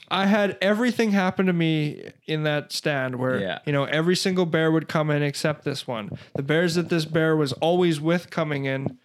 I 0.09 0.25
had 0.25 0.57
everything 0.61 1.11
happen 1.11 1.45
to 1.47 1.53
me 1.53 2.09
in 2.25 2.43
that 2.43 2.71
stand 2.71 3.15
where 3.17 3.39
Yeah. 3.39 3.59
you 3.65 3.73
know 3.73 3.83
every 3.85 4.15
single 4.15 4.45
bear 4.45 4.71
would 4.71 4.87
come 4.87 5.09
in 5.09 5.21
except 5.23 5.63
this 5.63 5.85
one. 5.87 6.17
The 6.35 6.43
bears 6.43 6.75
that 6.75 6.89
this 6.89 7.05
bear 7.05 7.35
was 7.35 7.53
always 7.53 7.99
with 7.99 8.29
coming 8.29 8.65
in 8.65 8.97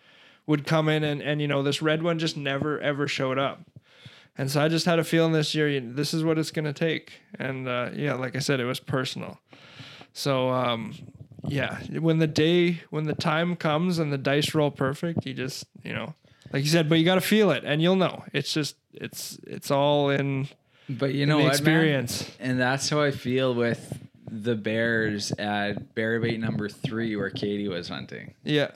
would 0.47 0.67
come 0.67 0.89
in, 0.89 1.05
and 1.05 1.21
and 1.23 1.41
you 1.41 1.49
know 1.49 1.63
this 1.63 1.81
red 1.83 2.03
one 2.03 2.19
just 2.19 2.37
never 2.37 2.81
ever 2.81 3.07
showed 3.09 3.39
up. 3.39 3.63
And 4.39 4.51
so 4.51 4.63
I 4.63 4.69
just 4.69 4.87
had 4.87 4.99
a 4.99 5.05
feeling 5.05 5.33
this 5.33 5.55
year, 5.55 5.69
you 5.69 5.81
know, 5.83 5.93
this 5.93 6.15
is 6.15 6.25
what 6.25 6.39
it's 6.39 6.51
gonna 6.51 6.73
take. 6.73 7.21
And 7.39 7.69
uh, 7.69 7.91
yeah, 7.95 8.15
like 8.15 8.35
I 8.35 8.39
said, 8.39 8.61
it 8.61 8.65
was 8.65 8.81
personal. 8.81 9.39
So 10.15 10.49
um, 10.51 10.95
yeah, 11.47 11.79
when 11.99 12.19
the 12.19 12.27
day, 12.27 12.81
when 12.91 13.05
the 13.05 13.15
time 13.15 13.57
comes 13.57 13.99
and 13.99 14.13
the 14.13 14.19
dice 14.19 14.55
roll 14.55 14.71
perfect, 14.71 15.27
you 15.27 15.35
just, 15.35 15.67
you 15.83 15.93
know, 15.93 16.15
like 16.53 16.63
you 16.63 16.69
said, 16.71 16.89
but 16.89 16.97
you 16.99 17.05
got 17.05 17.17
to 17.17 17.21
feel 17.21 17.51
it, 17.51 17.65
and 17.65 17.83
you'll 17.83 17.97
know. 17.97 18.25
It's 18.33 18.53
just, 18.53 18.77
it's, 18.93 19.39
it's 19.47 19.71
all 19.71 20.11
in, 20.11 20.49
But 20.89 21.15
you 21.15 21.25
in 21.25 21.29
know 21.29 21.39
the 21.39 21.45
what, 21.45 21.49
man? 21.49 21.59
experience. 21.59 22.31
And 22.39 22.61
that's 22.61 22.89
how 22.91 23.01
I 23.01 23.11
feel 23.11 23.55
with 23.55 23.99
the 24.35 24.55
bears 24.55 25.31
at 25.33 25.95
bear 25.95 26.19
bait 26.19 26.41
number 26.41 26.67
three 26.67 27.17
where 27.17 27.29
Katie 27.29 27.69
was 27.69 27.89
hunting. 27.91 28.33
Yeah, 28.45 28.71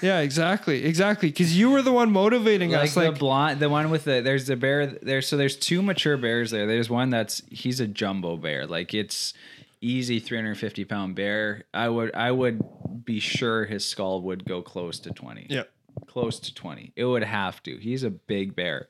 yeah, 0.00 0.20
exactly, 0.20 0.84
exactly. 0.86 1.28
Because 1.28 1.56
you 1.58 1.70
were 1.70 1.82
the 1.82 1.92
one 1.92 2.10
motivating 2.10 2.70
Like 2.70 2.84
us. 2.84 2.96
Like 2.96 3.12
the 3.12 3.18
blonde, 3.18 3.60
the 3.60 3.68
one 3.68 3.90
with 3.90 4.04
the 4.04 4.22
there's 4.22 4.46
the 4.46 4.56
bear 4.56 4.86
there. 4.86 5.20
So 5.20 5.36
there's 5.36 5.56
two 5.56 5.82
mature 5.82 6.16
bears 6.16 6.50
there. 6.50 6.66
There's 6.66 6.88
one 6.88 7.10
that's 7.10 7.42
he's 7.50 7.78
a 7.78 7.86
jumbo 7.86 8.38
bear. 8.38 8.66
Like 8.66 8.94
it's 8.94 9.34
easy 9.82 10.18
350 10.20 10.84
pound 10.86 11.14
bear. 11.14 11.64
I 11.74 11.88
would 11.88 12.14
I 12.14 12.30
would 12.30 12.62
be 13.04 13.20
sure 13.20 13.64
his 13.66 13.84
skull 13.84 14.22
would 14.22 14.44
go 14.44 14.62
close 14.62 14.98
to 15.00 15.10
20. 15.10 15.48
yeah, 15.50 15.64
close 16.06 16.38
to 16.40 16.54
20. 16.54 16.92
It 16.96 17.04
would 17.04 17.24
have 17.24 17.62
to. 17.64 17.76
He's 17.76 18.02
a 18.04 18.10
big 18.10 18.54
bear 18.56 18.88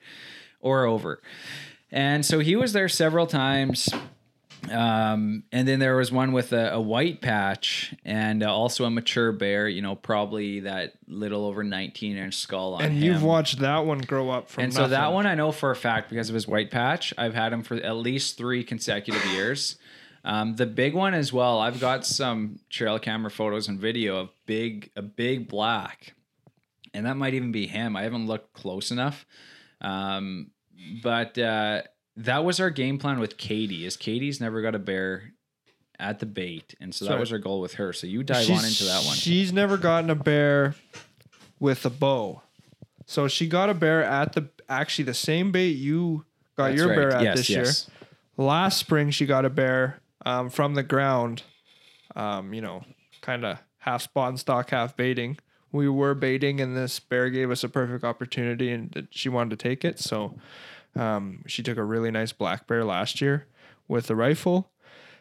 or 0.60 0.84
over. 0.84 1.20
And 1.90 2.24
so 2.24 2.38
he 2.38 2.56
was 2.56 2.72
there 2.72 2.88
several 2.88 3.26
times. 3.26 3.88
Um, 4.70 5.42
and 5.50 5.66
then 5.66 5.80
there 5.80 5.96
was 5.96 6.12
one 6.12 6.32
with 6.32 6.52
a, 6.52 6.74
a 6.74 6.80
white 6.80 7.20
patch 7.20 7.94
and 8.04 8.44
uh, 8.44 8.54
also 8.54 8.84
a 8.84 8.90
mature 8.90 9.32
bear, 9.32 9.68
you 9.68 9.82
know, 9.82 9.96
probably 9.96 10.60
that 10.60 10.92
little 11.08 11.44
over 11.44 11.64
19 11.64 12.16
inch 12.16 12.36
skull 12.36 12.74
on 12.74 12.82
and 12.82 12.92
him. 12.94 13.02
you've 13.02 13.22
watched 13.24 13.58
that 13.58 13.84
one 13.84 13.98
grow 13.98 14.30
up 14.30 14.48
from. 14.48 14.64
and 14.64 14.72
so 14.72 14.86
that 14.86 15.12
one 15.12 15.26
I 15.26 15.34
know 15.34 15.50
for 15.50 15.72
a 15.72 15.76
fact 15.76 16.08
because 16.10 16.28
of 16.28 16.34
his 16.34 16.46
white 16.46 16.70
patch. 16.70 17.12
I've 17.18 17.34
had 17.34 17.52
him 17.52 17.64
for 17.64 17.74
at 17.74 17.96
least 17.96 18.38
three 18.38 18.62
consecutive 18.62 19.24
years. 19.26 19.76
Um, 20.24 20.54
the 20.54 20.66
big 20.66 20.94
one 20.94 21.14
as 21.14 21.32
well. 21.32 21.58
I've 21.58 21.80
got 21.80 22.06
some 22.06 22.60
trail 22.70 22.98
camera 22.98 23.30
photos 23.30 23.66
and 23.68 23.80
video 23.80 24.16
of 24.18 24.30
big 24.46 24.90
a 24.94 25.02
big 25.02 25.48
black, 25.48 26.14
and 26.94 27.06
that 27.06 27.16
might 27.16 27.34
even 27.34 27.50
be 27.52 27.66
him. 27.66 27.96
I 27.96 28.02
haven't 28.02 28.26
looked 28.28 28.52
close 28.52 28.90
enough, 28.92 29.26
um, 29.80 30.50
but 31.02 31.36
uh, 31.38 31.82
that 32.16 32.44
was 32.44 32.60
our 32.60 32.70
game 32.70 32.98
plan 32.98 33.18
with 33.18 33.36
Katie. 33.36 33.84
Is 33.84 33.96
Katie's 33.96 34.40
never 34.40 34.62
got 34.62 34.74
a 34.76 34.78
bear 34.78 35.32
at 35.98 36.20
the 36.20 36.26
bait, 36.26 36.74
and 36.80 36.94
so 36.94 37.06
that 37.06 37.18
was 37.18 37.32
our 37.32 37.38
goal 37.38 37.60
with 37.60 37.74
her. 37.74 37.92
So 37.92 38.06
you 38.06 38.22
dive 38.22 38.48
on 38.50 38.64
into 38.64 38.84
that 38.84 39.04
one. 39.04 39.16
She's 39.16 39.52
never 39.52 39.76
gotten 39.76 40.08
a 40.10 40.14
bear 40.14 40.76
with 41.58 41.84
a 41.84 41.90
bow. 41.90 42.42
So 43.06 43.26
she 43.26 43.48
got 43.48 43.68
a 43.70 43.74
bear 43.74 44.04
at 44.04 44.34
the 44.34 44.48
actually 44.68 45.04
the 45.04 45.14
same 45.14 45.50
bait 45.50 45.70
you 45.70 46.24
got 46.56 46.68
That's 46.68 46.78
your 46.78 46.88
right. 46.90 46.96
bear 46.96 47.10
at 47.12 47.22
Yes, 47.22 47.36
this 47.38 47.50
yes. 47.50 47.88
year. 47.88 48.46
Last 48.46 48.78
spring 48.78 49.10
she 49.10 49.26
got 49.26 49.44
a 49.44 49.50
bear 49.50 49.98
um, 50.24 50.50
from 50.50 50.74
the 50.74 50.82
ground. 50.82 51.42
Um, 52.14 52.52
you 52.52 52.60
know, 52.60 52.84
kind 53.22 53.44
of 53.44 53.58
half 53.78 54.08
and 54.14 54.38
stock, 54.38 54.70
half 54.70 54.96
baiting. 54.96 55.38
We 55.72 55.88
were 55.88 56.14
baiting, 56.14 56.60
and 56.60 56.76
this 56.76 57.00
bear 57.00 57.30
gave 57.30 57.50
us 57.50 57.64
a 57.64 57.68
perfect 57.68 58.04
opportunity, 58.04 58.70
and 58.70 59.08
she 59.10 59.28
wanted 59.28 59.58
to 59.58 59.68
take 59.68 59.84
it. 59.84 59.98
So 59.98 60.36
um, 60.94 61.42
she 61.46 61.62
took 61.62 61.78
a 61.78 61.84
really 61.84 62.10
nice 62.10 62.32
black 62.32 62.66
bear 62.66 62.84
last 62.84 63.20
year 63.20 63.46
with 63.88 64.06
the 64.06 64.16
rifle. 64.16 64.70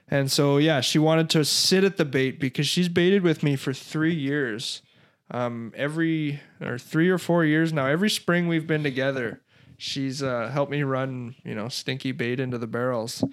And 0.09 0.29
so, 0.29 0.57
yeah, 0.57 0.81
she 0.81 0.99
wanted 0.99 1.29
to 1.31 1.45
sit 1.45 1.85
at 1.85 1.95
the 1.95 2.03
bait 2.03 2.39
because 2.39 2.67
she's 2.67 2.89
baited 2.89 3.23
with 3.23 3.43
me 3.43 3.55
for 3.55 3.73
three 3.73 4.13
years. 4.13 4.81
Um, 5.29 5.71
every 5.77 6.41
or 6.59 6.77
three 6.77 7.09
or 7.09 7.17
four 7.17 7.45
years 7.45 7.71
now, 7.71 7.85
every 7.85 8.09
spring 8.09 8.49
we've 8.49 8.67
been 8.67 8.83
together, 8.83 9.41
she's 9.77 10.21
uh, 10.21 10.49
helped 10.49 10.71
me 10.71 10.83
run, 10.83 11.35
you 11.45 11.55
know, 11.55 11.69
stinky 11.69 12.11
bait 12.11 12.41
into 12.41 12.57
the 12.57 12.67
barrels. 12.67 13.23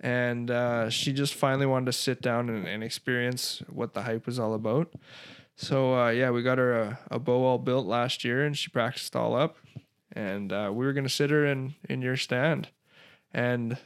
And 0.00 0.50
uh, 0.50 0.90
she 0.90 1.12
just 1.12 1.34
finally 1.34 1.66
wanted 1.66 1.86
to 1.86 1.92
sit 1.92 2.20
down 2.20 2.48
and, 2.48 2.66
and 2.66 2.82
experience 2.82 3.62
what 3.68 3.94
the 3.94 4.02
hype 4.02 4.26
was 4.26 4.38
all 4.38 4.54
about. 4.54 4.92
So, 5.54 5.94
uh, 5.98 6.08
yeah, 6.10 6.30
we 6.30 6.42
got 6.42 6.58
her 6.58 6.72
a, 6.80 6.98
a 7.10 7.18
bow 7.18 7.44
all 7.44 7.58
built 7.58 7.86
last 7.86 8.24
year 8.24 8.44
and 8.44 8.56
she 8.56 8.68
practiced 8.70 9.14
all 9.14 9.36
up. 9.36 9.56
And 10.14 10.52
uh, 10.52 10.70
we 10.72 10.84
were 10.84 10.92
going 10.92 11.04
to 11.04 11.10
sit 11.10 11.30
her 11.30 11.46
in, 11.46 11.74
in 11.88 12.02
your 12.02 12.16
stand. 12.16 12.68
And 13.32 13.78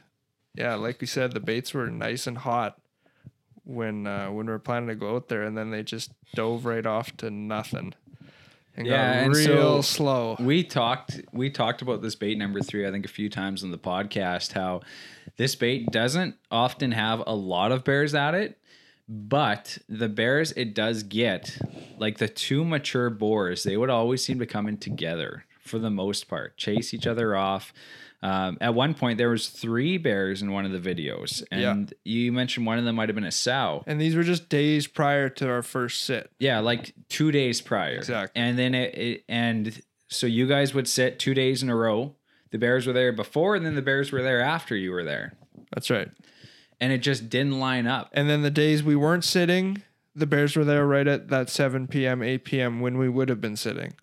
yeah, 0.55 0.75
like 0.75 0.99
we 0.99 1.07
said, 1.07 1.33
the 1.33 1.39
baits 1.39 1.73
were 1.73 1.87
nice 1.89 2.25
and 2.27 2.39
hot 2.39 2.79
when 3.63 4.07
uh, 4.07 4.27
when 4.31 4.45
we 4.45 4.51
were 4.51 4.59
planning 4.59 4.87
to 4.87 4.95
go 4.95 5.15
out 5.15 5.27
there, 5.27 5.43
and 5.43 5.57
then 5.57 5.71
they 5.71 5.83
just 5.83 6.11
dove 6.33 6.65
right 6.65 6.85
off 6.85 7.15
to 7.17 7.29
nothing 7.29 7.93
and 8.75 8.87
Yeah, 8.87 9.13
got 9.15 9.23
and 9.25 9.35
real 9.35 9.81
so- 9.83 9.95
slow. 9.95 10.35
We 10.39 10.63
talked 10.63 11.21
we 11.31 11.49
talked 11.49 11.81
about 11.81 12.01
this 12.01 12.15
bait 12.15 12.37
number 12.37 12.61
three, 12.61 12.87
I 12.87 12.91
think 12.91 13.05
a 13.05 13.09
few 13.09 13.29
times 13.29 13.63
on 13.63 13.71
the 13.71 13.77
podcast, 13.77 14.53
how 14.53 14.81
this 15.37 15.55
bait 15.55 15.91
doesn't 15.91 16.35
often 16.51 16.91
have 16.91 17.23
a 17.25 17.33
lot 17.35 17.71
of 17.71 17.83
bears 17.83 18.13
at 18.15 18.33
it, 18.35 18.57
but 19.07 19.77
the 19.87 20.09
bears 20.09 20.51
it 20.53 20.73
does 20.73 21.03
get, 21.03 21.57
like 21.97 22.17
the 22.17 22.27
two 22.27 22.65
mature 22.65 23.09
boars, 23.09 23.63
they 23.63 23.77
would 23.77 23.89
always 23.89 24.23
seem 24.23 24.39
to 24.39 24.45
come 24.45 24.67
in 24.67 24.77
together 24.77 25.45
for 25.61 25.79
the 25.79 25.89
most 25.89 26.27
part, 26.27 26.57
chase 26.57 26.93
each 26.93 27.07
other 27.07 27.35
off. 27.35 27.73
Um, 28.23 28.57
at 28.61 28.73
one 28.73 28.95
point, 28.95 29.17
there 29.19 29.29
was 29.29 29.47
three 29.49 29.97
bears 29.99 30.41
in 30.41 30.51
one 30.51 30.65
of 30.65 30.71
the 30.71 30.79
videos, 30.79 31.43
Yeah. 31.51 31.71
and 31.71 31.93
you 32.03 32.31
mentioned 32.31 32.65
one 32.65 32.79
of 32.79 32.83
them 32.85 32.95
might 32.95 33.09
have 33.09 33.15
been 33.15 33.23
a 33.23 33.31
sow. 33.31 33.83
And 33.85 34.01
these 34.01 34.15
were 34.15 34.23
just 34.23 34.49
days 34.49 34.87
prior 34.87 35.29
to 35.29 35.47
our 35.49 35.61
first 35.61 36.01
sit. 36.01 36.31
Yeah, 36.39 36.59
like 36.59 36.93
two 37.09 37.31
days 37.31 37.61
prior. 37.61 37.97
Exactly. 37.97 38.41
And 38.41 38.57
then 38.57 38.73
it, 38.73 38.95
it 38.97 39.23
and 39.29 39.81
so 40.09 40.25
you 40.25 40.47
guys 40.47 40.73
would 40.73 40.87
sit 40.87 41.19
two 41.19 41.33
days 41.35 41.61
in 41.61 41.69
a 41.69 41.75
row. 41.75 42.15
The 42.51 42.57
Bears 42.57 42.87
were 42.87 42.93
there 42.93 43.11
before, 43.11 43.55
and 43.55 43.65
then 43.65 43.75
the 43.75 43.81
Bears 43.81 44.11
were 44.11 44.21
there 44.23 44.41
after 44.41 44.75
you 44.75 44.91
were 44.91 45.03
there, 45.03 45.33
That's 45.73 45.89
right. 45.89 46.09
and 46.79 46.91
it 46.93 46.99
just 46.99 47.29
didn't 47.29 47.59
line 47.59 47.87
up. 47.87 48.09
And 48.13 48.29
then 48.29 48.41
the 48.41 48.51
days 48.51 48.83
we 48.83 48.95
weren't 48.95 49.23
sitting, 49.23 49.81
the 50.15 50.25
Bears 50.25 50.55
were 50.55 50.65
there 50.65 50.85
right 50.87 51.07
at 51.07 51.27
that 51.29 51.49
7 51.49 51.87
p.m., 51.87 52.23
8 52.23 52.43
p.m. 52.45 52.79
when 52.79 52.97
we 52.97 53.09
would 53.09 53.29
have 53.29 53.41
been 53.41 53.57
sitting. 53.57 53.93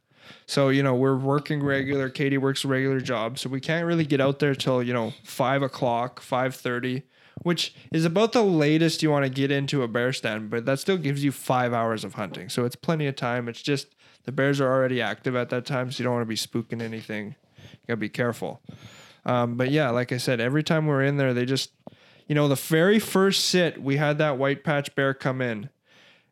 So, 0.46 0.68
you 0.68 0.82
know, 0.82 0.94
we're 0.94 1.16
working 1.16 1.62
regular. 1.62 2.08
Katie 2.08 2.38
works 2.38 2.64
a 2.64 2.68
regular 2.68 3.00
job. 3.00 3.38
So 3.38 3.48
we 3.48 3.60
can't 3.60 3.86
really 3.86 4.06
get 4.06 4.20
out 4.20 4.38
there 4.38 4.54
till, 4.54 4.82
you 4.82 4.92
know, 4.92 5.12
5 5.22 5.62
o'clock, 5.62 6.20
5.30, 6.22 7.02
which 7.42 7.74
is 7.92 8.04
about 8.04 8.32
the 8.32 8.42
latest 8.42 9.02
you 9.02 9.10
want 9.10 9.24
to 9.24 9.30
get 9.30 9.50
into 9.50 9.82
a 9.82 9.88
bear 9.88 10.12
stand. 10.12 10.50
But 10.50 10.64
that 10.66 10.78
still 10.78 10.96
gives 10.96 11.24
you 11.24 11.32
five 11.32 11.72
hours 11.72 12.04
of 12.04 12.14
hunting. 12.14 12.48
So 12.48 12.64
it's 12.64 12.76
plenty 12.76 13.06
of 13.06 13.16
time. 13.16 13.48
It's 13.48 13.60
just 13.62 13.94
the 14.24 14.32
bears 14.32 14.60
are 14.60 14.72
already 14.72 15.02
active 15.02 15.34
at 15.36 15.50
that 15.50 15.66
time. 15.66 15.90
So 15.90 16.02
you 16.02 16.04
don't 16.04 16.14
want 16.14 16.22
to 16.22 16.26
be 16.26 16.36
spooking 16.36 16.80
anything. 16.80 17.34
You 17.84 17.92
got 17.92 17.94
to 17.94 17.96
be 17.98 18.08
careful. 18.08 18.62
Um, 19.26 19.56
but 19.56 19.70
yeah, 19.70 19.90
like 19.90 20.12
I 20.12 20.16
said, 20.16 20.40
every 20.40 20.62
time 20.62 20.86
we're 20.86 21.02
in 21.02 21.16
there, 21.16 21.34
they 21.34 21.44
just, 21.44 21.72
you 22.26 22.34
know, 22.34 22.48
the 22.48 22.54
very 22.54 22.98
first 22.98 23.46
sit, 23.46 23.82
we 23.82 23.96
had 23.96 24.18
that 24.18 24.38
white 24.38 24.64
patch 24.64 24.94
bear 24.94 25.12
come 25.12 25.40
in. 25.40 25.68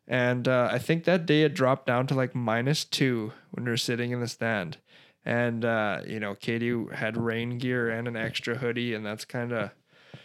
And 0.07 0.47
uh, 0.47 0.69
I 0.71 0.79
think 0.79 1.03
that 1.03 1.25
day 1.25 1.43
it 1.43 1.53
dropped 1.53 1.85
down 1.85 2.07
to 2.07 2.13
like 2.13 2.35
minus 2.35 2.83
two 2.83 3.31
when 3.51 3.65
we 3.65 3.71
were 3.71 3.77
sitting 3.77 4.11
in 4.11 4.19
the 4.19 4.27
stand. 4.27 4.77
And, 5.25 5.63
uh, 5.63 6.01
you 6.05 6.19
know, 6.19 6.35
Katie 6.35 6.75
had 6.93 7.15
rain 7.15 7.57
gear 7.57 7.89
and 7.89 8.07
an 8.07 8.17
extra 8.17 8.55
hoodie. 8.57 8.93
And 8.93 9.05
that's 9.05 9.23
kind 9.23 9.53
of, 9.53 9.71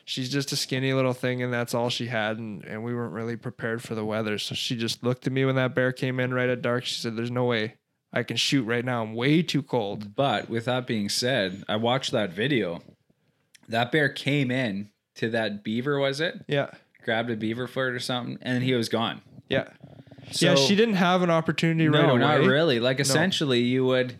she's 0.04 0.28
just 0.28 0.50
a 0.50 0.56
skinny 0.56 0.92
little 0.92 1.12
thing. 1.12 1.42
And 1.42 1.52
that's 1.52 1.74
all 1.74 1.90
she 1.90 2.06
had. 2.06 2.38
And, 2.38 2.64
and 2.64 2.82
we 2.82 2.94
weren't 2.94 3.12
really 3.12 3.36
prepared 3.36 3.82
for 3.82 3.94
the 3.94 4.04
weather. 4.04 4.38
So 4.38 4.54
she 4.54 4.76
just 4.76 5.04
looked 5.04 5.26
at 5.26 5.32
me 5.32 5.44
when 5.44 5.54
that 5.54 5.74
bear 5.74 5.92
came 5.92 6.18
in 6.18 6.34
right 6.34 6.48
at 6.48 6.62
dark. 6.62 6.84
She 6.84 7.00
said, 7.00 7.14
There's 7.16 7.30
no 7.30 7.44
way 7.44 7.74
I 8.12 8.22
can 8.22 8.36
shoot 8.36 8.64
right 8.64 8.84
now. 8.84 9.02
I'm 9.02 9.14
way 9.14 9.42
too 9.42 9.62
cold. 9.62 10.14
But 10.14 10.48
with 10.48 10.64
that 10.64 10.86
being 10.86 11.08
said, 11.08 11.64
I 11.68 11.76
watched 11.76 12.12
that 12.12 12.32
video. 12.32 12.80
That 13.68 13.92
bear 13.92 14.08
came 14.08 14.50
in 14.50 14.90
to 15.16 15.28
that 15.30 15.62
beaver, 15.62 15.98
was 15.98 16.20
it? 16.20 16.44
Yeah. 16.48 16.70
Grabbed 17.04 17.30
a 17.30 17.36
beaver 17.36 17.66
foot 17.66 17.92
or 17.92 18.00
something, 18.00 18.38
and 18.40 18.62
he 18.62 18.74
was 18.74 18.88
gone. 18.88 19.20
Yeah. 19.48 19.68
So, 20.30 20.46
yeah. 20.46 20.54
She 20.56 20.76
didn't 20.76 20.96
have 20.96 21.22
an 21.22 21.30
opportunity 21.30 21.88
right 21.88 22.02
no, 22.02 22.10
away. 22.12 22.20
not 22.20 22.40
really. 22.40 22.80
Like 22.80 23.00
essentially, 23.00 23.60
you 23.60 23.84
would. 23.84 24.18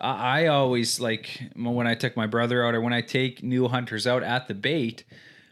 I 0.00 0.42
I 0.42 0.46
always 0.48 1.00
like 1.00 1.40
when 1.54 1.86
I 1.86 1.94
took 1.94 2.16
my 2.16 2.26
brother 2.26 2.64
out 2.64 2.74
or 2.74 2.80
when 2.80 2.92
I 2.92 3.00
take 3.00 3.42
new 3.42 3.68
hunters 3.68 4.06
out 4.06 4.22
at 4.22 4.48
the 4.48 4.54
bait. 4.54 5.04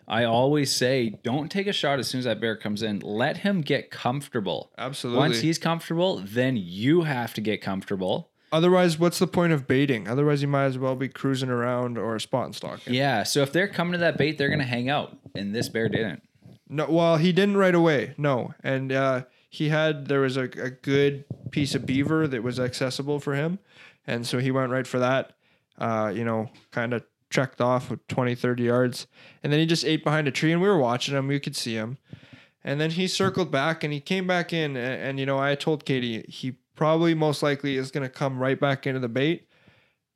I 0.06 0.24
always 0.24 0.74
say, 0.74 1.18
don't 1.22 1.50
take 1.50 1.66
a 1.66 1.72
shot 1.72 1.98
as 1.98 2.08
soon 2.08 2.18
as 2.18 2.24
that 2.24 2.40
bear 2.40 2.56
comes 2.56 2.82
in. 2.82 3.00
Let 3.00 3.38
him 3.38 3.62
get 3.62 3.90
comfortable. 3.90 4.70
Absolutely. 4.76 5.18
Once 5.18 5.40
he's 5.40 5.58
comfortable, 5.58 6.22
then 6.24 6.56
you 6.56 7.02
have 7.02 7.32
to 7.34 7.40
get 7.40 7.62
comfortable. 7.62 8.30
Otherwise, 8.52 8.98
what's 8.98 9.18
the 9.18 9.26
point 9.26 9.52
of 9.52 9.66
baiting? 9.66 10.06
Otherwise, 10.06 10.40
you 10.40 10.46
might 10.48 10.66
as 10.66 10.78
well 10.78 10.94
be 10.94 11.08
cruising 11.08 11.48
around 11.48 11.98
or 11.98 12.18
spot 12.18 12.44
and 12.44 12.54
stalking. 12.54 12.94
Yeah. 12.94 13.24
So 13.24 13.42
if 13.42 13.52
they're 13.52 13.66
coming 13.66 13.92
to 13.92 13.98
that 13.98 14.16
bait, 14.16 14.38
they're 14.38 14.50
gonna 14.50 14.62
hang 14.62 14.88
out, 14.88 15.16
and 15.34 15.54
this 15.54 15.68
bear 15.68 15.88
didn't. 15.88 16.22
No, 16.68 16.86
well, 16.88 17.16
he 17.16 17.32
didn't 17.32 17.56
right 17.56 17.74
away. 17.74 18.14
No, 18.16 18.54
and 18.62 18.92
uh, 18.92 19.22
he 19.50 19.70
had 19.70 20.06
there 20.06 20.20
was 20.20 20.36
a, 20.36 20.42
a 20.42 20.70
good 20.70 21.24
piece 21.50 21.74
of 21.74 21.84
beaver 21.84 22.28
that 22.28 22.42
was 22.42 22.60
accessible 22.60 23.18
for 23.18 23.34
him, 23.34 23.58
and 24.06 24.26
so 24.26 24.38
he 24.38 24.50
went 24.50 24.70
right 24.70 24.86
for 24.86 25.00
that. 25.00 25.32
Uh, 25.76 26.12
you 26.14 26.24
know, 26.24 26.48
kind 26.70 26.92
of 26.94 27.02
trekked 27.34 27.60
off 27.60 27.90
with 27.90 28.06
20, 28.06 28.34
30 28.34 28.62
yards, 28.62 29.06
and 29.42 29.52
then 29.52 29.58
he 29.60 29.66
just 29.66 29.84
ate 29.84 30.04
behind 30.04 30.28
a 30.28 30.30
tree, 30.30 30.52
and 30.52 30.62
we 30.62 30.68
were 30.68 30.78
watching 30.78 31.14
him. 31.16 31.26
We 31.26 31.40
could 31.40 31.56
see 31.56 31.74
him, 31.74 31.98
and 32.62 32.80
then 32.80 32.92
he 32.92 33.08
circled 33.08 33.50
back 33.50 33.82
and 33.82 33.92
he 33.92 34.00
came 34.00 34.26
back 34.26 34.52
in, 34.52 34.76
and, 34.76 35.02
and 35.02 35.20
you 35.20 35.26
know, 35.26 35.38
I 35.38 35.54
told 35.56 35.84
Katie 35.84 36.24
he 36.28 36.56
probably 36.76 37.14
most 37.14 37.42
likely 37.42 37.76
is 37.76 37.90
going 37.90 38.02
to 38.04 38.08
come 38.08 38.38
right 38.38 38.58
back 38.58 38.86
into 38.86 39.00
the 39.00 39.08
bait. 39.08 39.48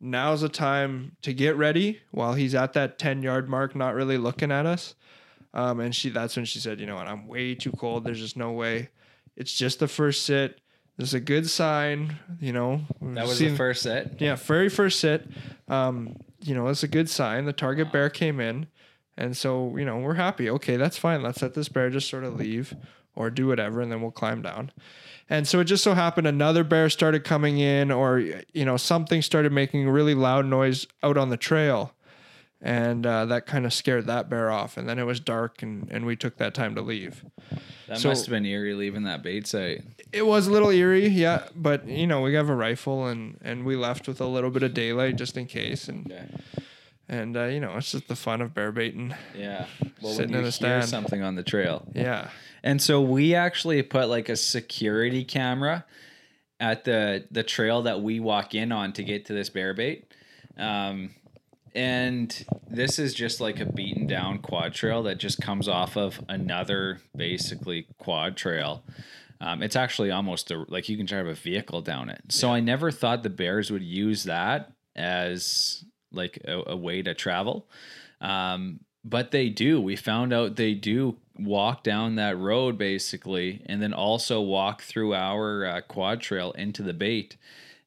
Now's 0.01 0.43
the 0.43 0.49
time 0.49 1.17
to 1.23 1.35
get 1.35 1.57
ready 1.57 2.01
while 2.13 2.35
he's 2.35 2.55
at 2.55 2.73
that 2.75 2.99
10 2.99 3.23
yard 3.23 3.49
mark, 3.49 3.75
not 3.75 3.95
really 3.95 4.17
looking 4.17 4.53
at 4.53 4.65
us. 4.65 4.95
Um, 5.55 5.81
and 5.81 5.95
she 5.95 6.11
that's 6.11 6.37
when 6.37 6.45
she 6.45 6.61
said, 6.61 6.79
you 6.79 6.87
know 6.87 6.95
what, 6.95 7.09
I'm 7.09 7.27
way 7.27 7.55
too 7.57 7.73
cold. 7.73 8.05
There's 8.05 8.21
just 8.21 8.37
no 8.37 8.53
way. 8.53 8.91
It's 9.37 9.53
just 9.53 9.81
the 9.81 9.89
first 9.89 10.25
sit. 10.25 10.61
This 10.97 11.09
is 11.09 11.15
a 11.15 11.21
good 11.21 11.49
sign, 11.49 12.17
you 12.41 12.53
know. 12.53 12.83
That 13.01 13.27
was 13.27 13.39
seen- 13.39 13.51
the 13.51 13.57
first 13.57 13.83
sit. 13.83 14.17
Yeah, 14.19 14.37
very 14.37 14.69
first 14.69 15.01
sit. 15.01 15.27
Um, 15.69 16.17
you 16.41 16.55
know, 16.55 16.69
it's 16.69 16.83
a 16.83 16.89
good 16.89 17.09
sign. 17.11 17.45
The 17.45 17.53
target 17.53 17.93
bear 17.93 18.11
came 18.11 18.41
in, 18.41 18.69
And 19.19 19.37
so, 19.37 19.77
you 19.77 19.85
know, 19.85 19.99
we're 19.99 20.15
happy. 20.15 20.49
Okay, 20.49 20.77
that's 20.77 20.97
fine. 20.97 21.23
Let's 21.23 21.43
let 21.43 21.55
this 21.55 21.69
bear 21.69 21.91
just 21.91 22.09
sort 22.09 22.23
of 22.23 22.37
leave 22.37 22.75
or 23.17 23.31
do 23.31 23.49
whatever, 23.49 23.81
and 23.81 23.91
then 23.91 24.01
we'll 24.01 24.13
climb 24.13 24.43
down. 24.43 24.71
And 25.29 25.47
so 25.47 25.59
it 25.59 25.65
just 25.65 25.83
so 25.83 25.95
happened 25.95 26.29
another 26.29 26.63
bear 26.63 26.89
started 26.89 27.25
coming 27.25 27.59
in, 27.59 27.91
or, 27.91 28.21
you 28.21 28.65
know, 28.65 28.77
something 28.77 29.21
started 29.21 29.53
making 29.53 29.89
a 29.89 29.93
really 29.93 30.15
loud 30.15 30.47
noise 30.47 30.87
out 31.03 31.19
on 31.19 31.31
the 31.31 31.37
trail. 31.37 31.93
And 32.61 33.07
uh, 33.07 33.25
that 33.27 33.47
kind 33.47 33.65
of 33.67 33.73
scared 33.73 34.07
that 34.07 34.29
bear 34.29 34.51
off. 34.51 34.77
And 34.77 34.89
then 34.89 34.99
it 34.99 35.05
was 35.05 35.21
dark, 35.21 35.63
and, 35.63 35.87
and 35.93 36.05
we 36.05 36.17
took 36.17 36.39
that 36.39 36.55
time 36.55 36.75
to 36.75 36.81
leave. 36.83 37.25
That 37.87 37.99
So- 37.99 38.09
must 38.09 38.27
have 38.27 38.33
been 38.33 38.45
eerie 38.45 38.75
leaving 38.75 39.05
that 39.05 39.23
bait 39.23 39.47
site. 39.47 39.85
It 40.13 40.27
was 40.27 40.47
a 40.49 40.51
little 40.51 40.71
eerie, 40.71 41.07
yeah, 41.07 41.45
but 41.55 41.87
you 41.87 42.07
know 42.07 42.21
we 42.23 42.35
have 42.35 42.49
a 42.49 42.55
rifle 42.55 43.07
and 43.07 43.39
and 43.43 43.65
we 43.67 43.77
left 43.77 44.09
with 44.09 44.21
a 44.23 44.27
little 44.27 44.51
bit 44.51 44.63
of 44.63 44.73
daylight 44.75 45.17
just 45.17 45.37
in 45.37 45.45
case, 45.47 45.87
and 45.87 46.11
Okay. 46.11 46.25
and 47.09 47.37
uh, 47.37 47.45
you 47.45 47.61
know 47.61 47.77
it's 47.77 47.93
just 47.93 48.09
the 48.09 48.17
fun 48.17 48.41
of 48.41 48.55
bear 48.55 48.73
baiting. 48.73 49.15
Yeah. 49.37 49.67
Well, 50.03 50.13
Sitting 50.15 50.31
in 50.31 50.37
the 50.39 50.43
hear 50.45 50.51
stand. 50.53 50.85
something 50.89 51.23
on 51.23 51.35
the 51.35 51.43
trail. 51.43 51.87
Yeah, 51.95 52.31
And 52.63 52.81
so 52.81 53.03
we 53.03 53.35
actually 53.35 53.83
put 53.83 54.09
like 54.09 54.29
a 54.29 54.37
security 54.37 55.25
camera 55.25 55.85
at 56.61 56.85
the 56.85 57.25
the 57.31 57.43
trail 57.43 57.83
that 57.83 58.01
we 58.01 58.19
walk 58.21 58.55
in 58.55 58.73
on 58.73 58.93
to 58.95 59.03
get 59.05 59.27
to 59.27 59.33
this 59.35 59.49
bear 59.51 59.75
bait. 59.75 60.13
Um, 60.57 61.11
and 61.79 62.45
this 62.69 62.99
is 62.99 63.15
just 63.15 63.41
like 63.41 63.61
a 63.61 63.65
beaten 63.65 64.09
down 64.09 64.41
quad 64.41 64.75
trail 64.75 65.05
that 65.05 65.19
just 65.19 65.41
comes 65.41 65.69
off 65.69 65.97
of 65.97 66.21
another 66.29 67.01
basically 67.17 67.87
quad 67.99 68.37
trail. 68.37 68.83
Um, 69.41 69.63
it's 69.63 69.77
actually 69.77 70.11
almost 70.11 70.51
a, 70.51 70.65
like 70.67 70.89
you 70.89 70.97
can 70.97 71.07
drive 71.07 71.29
a 71.29 71.35
vehicle 71.35 71.81
down 71.81 72.11
it. 72.11 72.21
So 72.31 72.51
I 72.51 72.59
never 72.59 72.91
thought 72.91 73.23
the 73.23 73.31
bears 73.31 73.71
would 73.71 73.85
use 73.85 74.25
that 74.25 74.73
as 74.97 75.85
like 76.11 76.41
a, 76.45 76.73
a 76.73 76.77
way 76.77 77.01
to 77.03 77.15
travel. 77.15 77.69
Um, 78.21 78.81
but 79.05 79.31
they 79.31 79.49
do. 79.49 79.81
We 79.81 79.95
found 79.95 80.33
out 80.33 80.57
they 80.57 80.75
do 80.75 81.19
walk 81.39 81.85
down 81.85 82.17
that 82.17 82.37
road 82.37 82.77
basically, 82.77 83.63
and 83.67 83.81
then 83.81 83.93
also 83.93 84.41
walk 84.41 84.83
through 84.83 85.15
our 85.15 85.65
uh, 85.65 85.81
quad 85.83 86.21
trail 86.21 86.51
into 86.59 86.83
the 86.83 86.93
bait. 86.93 87.37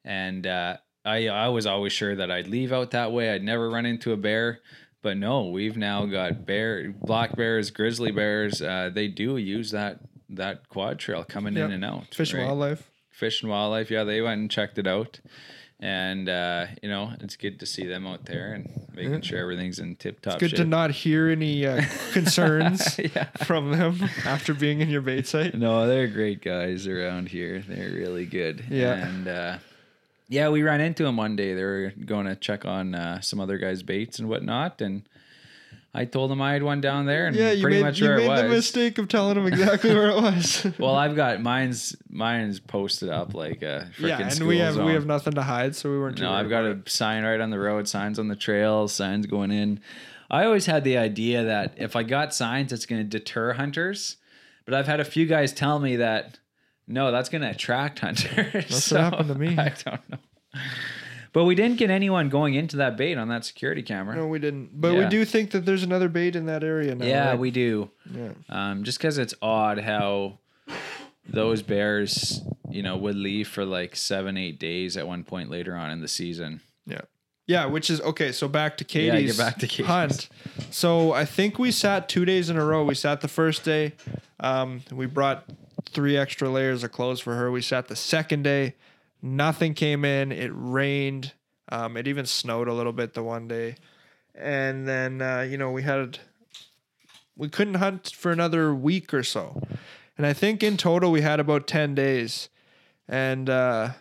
And 0.05 0.47
uh, 0.47 0.77
I, 1.03 1.27
I 1.27 1.47
was 1.49 1.65
always 1.65 1.93
sure 1.93 2.15
that 2.15 2.29
I'd 2.31 2.47
leave 2.47 2.71
out 2.71 2.91
that 2.91 3.11
way. 3.11 3.31
I'd 3.31 3.43
never 3.43 3.69
run 3.69 3.85
into 3.85 4.11
a 4.13 4.17
bear. 4.17 4.59
But 5.01 5.17
no, 5.17 5.47
we've 5.47 5.77
now 5.77 6.05
got 6.05 6.45
bear, 6.45 6.91
black 7.01 7.35
bears, 7.35 7.71
grizzly 7.71 8.11
bears. 8.11 8.61
Uh, 8.61 8.91
they 8.93 9.07
do 9.07 9.37
use 9.37 9.71
that 9.71 9.99
that 10.29 10.69
quad 10.69 10.99
trail 10.99 11.23
coming 11.23 11.55
Yep. 11.55 11.65
in 11.65 11.71
and 11.71 11.83
out. 11.85 12.13
fish 12.13 12.33
and 12.33 12.43
wildlife. 12.43 12.87
Fish 13.09 13.41
and 13.41 13.51
Wildlife. 13.51 13.89
Yeah, 13.91 14.03
they 14.03 14.21
went 14.21 14.39
and 14.41 14.49
checked 14.49 14.77
it 14.77 14.87
out. 14.87 15.19
And, 15.79 16.29
uh, 16.29 16.67
you 16.83 16.89
know, 16.89 17.11
it's 17.19 17.35
good 17.35 17.59
to 17.59 17.65
see 17.65 17.85
them 17.87 18.05
out 18.05 18.25
there 18.25 18.53
and 18.53 18.69
making 18.93 19.21
sure 19.21 19.39
everything's 19.39 19.79
in 19.79 19.95
tip 19.95 20.21
top 20.21 20.33
It's 20.35 20.39
Good 20.41 20.49
shape. 20.51 20.57
to 20.59 20.65
not 20.65 20.91
hear 20.91 21.27
any 21.29 21.65
uh, 21.65 21.81
concerns 22.13 22.99
yeah. 23.15 23.25
from 23.43 23.71
them 23.71 23.99
after 24.23 24.53
being 24.53 24.79
in 24.81 24.89
your 24.89 25.01
bait 25.01 25.25
site. 25.27 25.55
No, 25.55 25.87
they're 25.87 26.07
great 26.07 26.41
guys 26.43 26.85
around 26.87 27.29
here. 27.29 27.63
They're 27.67 27.91
really 27.91 28.27
good. 28.27 28.63
Yeah. 28.69 28.93
And, 29.07 29.27
uh, 29.27 29.57
yeah, 30.31 30.49
we 30.49 30.63
ran 30.63 30.81
into 30.81 31.05
him 31.05 31.17
one 31.17 31.35
day. 31.35 31.53
They 31.53 31.63
were 31.63 31.93
going 32.05 32.25
to 32.25 32.35
check 32.35 32.65
on 32.65 32.95
uh, 32.95 33.21
some 33.21 33.39
other 33.39 33.57
guys' 33.57 33.83
baits 33.83 34.17
and 34.17 34.27
whatnot. 34.29 34.81
And 34.81 35.03
I 35.93 36.05
told 36.05 36.31
them 36.31 36.41
I 36.41 36.53
had 36.53 36.63
one 36.63 36.79
down 36.79 37.05
there 37.05 37.27
and 37.27 37.35
Yeah, 37.35 37.51
you 37.51 37.61
pretty 37.61 37.77
made, 37.77 37.83
much 37.83 37.99
you 37.99 38.07
where 38.07 38.17
made 38.17 38.23
it 38.31 38.35
the 38.37 38.43
was. 38.47 38.51
mistake 38.51 38.97
of 38.97 39.09
telling 39.09 39.35
them 39.35 39.45
exactly 39.45 39.93
where 39.93 40.09
it 40.09 40.15
was. 40.15 40.65
Well, 40.79 40.95
I've 40.95 41.15
got 41.17 41.41
mine's 41.41 41.95
mine's 42.09 42.59
posted 42.61 43.09
up 43.09 43.33
like 43.33 43.61
a 43.61 43.89
freaking 43.97 44.07
yeah, 44.07 44.29
and 44.31 44.47
we 44.47 44.57
have 44.59 44.75
zone. 44.75 44.85
we 44.85 44.93
have 44.93 45.05
nothing 45.05 45.33
to 45.33 45.43
hide, 45.43 45.75
so 45.75 45.91
we 45.91 45.99
weren't. 45.99 46.19
No, 46.21 46.31
I've 46.31 46.49
got 46.49 46.65
about 46.65 46.87
a 46.87 46.89
sign 46.89 47.23
right 47.23 47.39
on 47.41 47.49
the 47.49 47.59
road, 47.59 47.87
signs 47.89 48.17
on 48.17 48.29
the 48.29 48.35
trail, 48.37 48.87
signs 48.87 49.25
going 49.25 49.51
in. 49.51 49.81
I 50.29 50.45
always 50.45 50.65
had 50.65 50.85
the 50.85 50.97
idea 50.97 51.43
that 51.43 51.73
if 51.75 51.97
I 51.97 52.03
got 52.03 52.33
signs, 52.33 52.71
it's 52.71 52.85
going 52.85 53.01
to 53.01 53.07
deter 53.07 53.51
hunters. 53.53 54.15
But 54.63 54.75
I've 54.75 54.87
had 54.87 55.01
a 55.01 55.05
few 55.05 55.25
guys 55.25 55.51
tell 55.51 55.79
me 55.79 55.97
that 55.97 56.39
no, 56.91 57.11
that's 57.11 57.29
going 57.29 57.41
to 57.41 57.49
attract 57.49 57.99
hunters. 57.99 58.53
That's 58.53 58.91
what 58.91 59.01
happened 59.01 59.29
to 59.29 59.35
me. 59.35 59.47
I 59.57 59.69
don't 59.83 60.09
know. 60.09 60.17
But 61.33 61.45
we 61.45 61.55
didn't 61.55 61.77
get 61.77 61.89
anyone 61.89 62.27
going 62.29 62.55
into 62.55 62.77
that 62.77 62.97
bait 62.97 63.17
on 63.17 63.29
that 63.29 63.45
security 63.45 63.81
camera. 63.81 64.15
No, 64.17 64.27
we 64.27 64.37
didn't. 64.39 64.69
But 64.79 64.95
we 64.95 65.05
do 65.07 65.23
think 65.23 65.51
that 65.51 65.65
there's 65.65 65.83
another 65.83 66.09
bait 66.09 66.35
in 66.35 66.45
that 66.47 66.63
area 66.63 66.93
now. 66.93 67.05
yeah, 67.05 67.29
right? 67.29 67.39
we 67.39 67.51
do. 67.51 67.89
Yeah. 68.13 68.31
Um, 68.49 68.83
just 68.83 68.97
because 68.97 69.17
it's 69.17 69.33
odd 69.41 69.79
how 69.79 70.39
those 71.27 71.61
bears, 71.61 72.41
you 72.69 72.83
know, 72.83 72.97
would 72.97 73.15
leave 73.15 73.47
for 73.47 73.63
like 73.63 73.95
seven, 73.95 74.35
eight 74.37 74.59
days 74.59 74.97
at 74.97 75.07
one 75.07 75.23
point 75.23 75.49
later 75.49 75.73
on 75.75 75.89
in 75.91 76.01
the 76.01 76.07
season. 76.09 76.59
Yeah. 76.85 77.01
Yeah, 77.47 77.65
which 77.65 77.89
is 77.89 78.01
okay. 78.01 78.31
So 78.33 78.47
back 78.47 78.77
to 78.77 78.85
Yeah, 78.99 79.13
Katie's 79.13 79.37
get 79.37 79.43
back 79.45 79.57
to 79.59 79.67
Katie's. 79.67 79.85
hunt. 79.85 80.29
So 80.69 81.13
I 81.13 81.25
think 81.25 81.57
we 81.59 81.71
sat 81.71 82.07
two 82.09 82.23
days 82.25 82.49
in 82.49 82.57
a 82.57 82.63
row. 82.63 82.83
We 82.83 82.95
sat 82.95 83.21
the 83.21 83.27
first 83.27 83.63
day. 83.63 83.93
Um, 84.39 84.81
we 84.91 85.05
brought 85.05 85.45
three 85.85 86.17
extra 86.17 86.49
layers 86.49 86.83
of 86.83 86.91
clothes 86.91 87.19
for 87.19 87.35
her. 87.35 87.51
We 87.51 87.61
sat 87.61 87.87
the 87.87 87.95
second 87.95 88.43
day. 88.43 88.75
Nothing 89.21 89.73
came 89.73 90.05
in. 90.05 90.31
It 90.31 90.51
rained. 90.53 91.33
Um, 91.69 91.95
it 91.97 92.07
even 92.07 92.25
snowed 92.25 92.67
a 92.67 92.73
little 92.73 92.93
bit 92.93 93.13
the 93.13 93.23
one 93.23 93.47
day. 93.47 93.75
And 94.35 94.87
then 94.87 95.21
uh, 95.21 95.41
you 95.41 95.57
know 95.57 95.71
we 95.71 95.83
had 95.83 96.19
we 97.35 97.49
couldn't 97.49 97.75
hunt 97.75 98.11
for 98.15 98.31
another 98.31 98.73
week 98.73 99.13
or 99.13 99.23
so. 99.23 99.61
And 100.17 100.25
I 100.25 100.33
think 100.33 100.63
in 100.63 100.77
total 100.77 101.11
we 101.11 101.21
had 101.21 101.39
about 101.39 101.67
ten 101.67 101.95
days. 101.95 102.49
And 103.07 103.49
uh, 103.49 103.91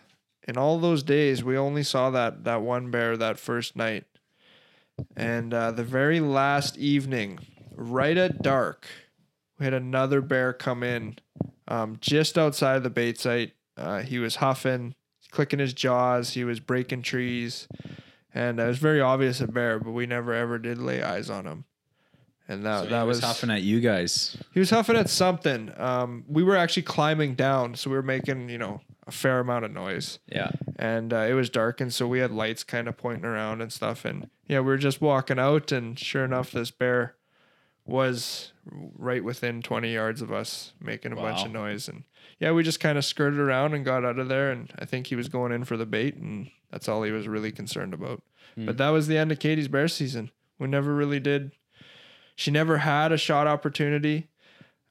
in 0.47 0.57
all 0.57 0.79
those 0.79 1.03
days 1.03 1.43
we 1.43 1.57
only 1.57 1.83
saw 1.83 2.09
that 2.09 2.43
that 2.43 2.61
one 2.61 2.91
bear 2.91 3.15
that 3.17 3.39
first 3.39 3.75
night 3.75 4.05
and 5.15 5.53
uh, 5.53 5.71
the 5.71 5.83
very 5.83 6.19
last 6.19 6.77
evening 6.77 7.39
right 7.75 8.17
at 8.17 8.41
dark 8.41 8.87
we 9.59 9.65
had 9.65 9.73
another 9.73 10.21
bear 10.21 10.53
come 10.53 10.83
in 10.83 11.15
um, 11.67 11.97
just 12.01 12.37
outside 12.37 12.75
of 12.77 12.83
the 12.83 12.89
bait 12.89 13.17
site 13.19 13.53
uh, 13.77 13.99
he 14.01 14.19
was 14.19 14.37
huffing 14.37 14.95
clicking 15.31 15.59
his 15.59 15.73
jaws 15.73 16.33
he 16.33 16.43
was 16.43 16.59
breaking 16.59 17.01
trees 17.01 17.67
and 18.33 18.59
it 18.59 18.65
was 18.67 18.77
very 18.79 18.99
obvious 19.01 19.39
a 19.41 19.47
bear 19.47 19.79
but 19.79 19.91
we 19.91 20.05
never 20.05 20.33
ever 20.33 20.57
did 20.59 20.77
lay 20.77 21.01
eyes 21.01 21.29
on 21.29 21.45
him 21.45 21.65
and 22.47 22.65
that, 22.65 22.83
So 22.83 22.89
that 22.89 23.03
was 23.03 23.17
was 23.17 23.25
huffing 23.25 23.49
at 23.51 23.61
you 23.61 23.79
guys. 23.79 24.35
he 24.53 24.59
was 24.59 24.69
huffing 24.71 24.97
at 24.97 25.09
something 25.09 25.71
um, 25.77 26.25
we 26.27 26.43
were 26.43 26.57
actually 26.57 26.83
climbing 26.83 27.35
down 27.35 27.75
so 27.75 27.89
we 27.89 27.95
were 27.95 28.01
making 28.01 28.49
you 28.49 28.57
know 28.57 28.81
a 29.07 29.11
fair 29.11 29.39
amount 29.39 29.63
of 29.65 29.71
noise 29.71 30.19
Yeah. 30.27 30.51
and 30.77 31.13
uh, 31.13 31.17
it 31.29 31.33
was 31.33 31.49
dark 31.49 31.79
and 31.81 31.93
so 31.93 32.07
we 32.07 32.19
had 32.19 32.31
lights 32.31 32.63
kind 32.63 32.87
of 32.87 32.97
pointing 32.97 33.25
around 33.25 33.61
and 33.61 33.71
stuff 33.71 34.03
and 34.05 34.29
yeah 34.47 34.59
we 34.59 34.65
were 34.67 34.77
just 34.77 34.99
walking 35.01 35.39
out 35.39 35.71
and 35.71 35.97
sure 35.97 36.25
enough 36.25 36.51
this 36.51 36.71
bear 36.71 37.15
was 37.91 38.53
right 38.97 39.23
within 39.23 39.61
20 39.61 39.93
yards 39.93 40.21
of 40.21 40.31
us 40.31 40.73
making 40.79 41.11
a 41.11 41.15
bunch 41.15 41.43
of 41.43 41.51
noise. 41.51 41.87
And 41.87 42.03
yeah 42.39 42.51
we 42.51 42.63
just 42.63 42.79
kind 42.79 42.97
of 42.97 43.05
skirted 43.05 43.39
around 43.39 43.73
and 43.73 43.85
got 43.85 44.05
out 44.05 44.17
of 44.17 44.29
there. 44.29 44.51
And 44.51 44.71
i 44.79 44.85
think 44.85 45.07
he 45.07 45.15
was 45.15 45.29
going 45.29 45.51
in 45.51 45.65
for 45.65 45.77
the 45.77 45.85
bait 45.85 46.15
and 46.15 46.49
that's 46.71 46.87
all 46.87 47.03
he 47.03 47.11
was 47.11 47.27
really 47.27 47.51
concerned 47.51 47.93
about. 47.93 48.23
Hmm. 48.55 48.65
but 48.65 48.77
that 48.77 48.89
was 48.89 49.07
the 49.07 49.17
end 49.17 49.31
of 49.31 49.39
katie's 49.39 49.67
bear 49.67 49.87
season. 49.87 50.31
We 50.57 50.67
never 50.67 50.93
really 50.93 51.19
did 51.19 51.51
she 52.35 52.51
never 52.51 52.77
had 52.77 53.11
a 53.11 53.17
shot 53.17 53.47
opportunity 53.47 54.29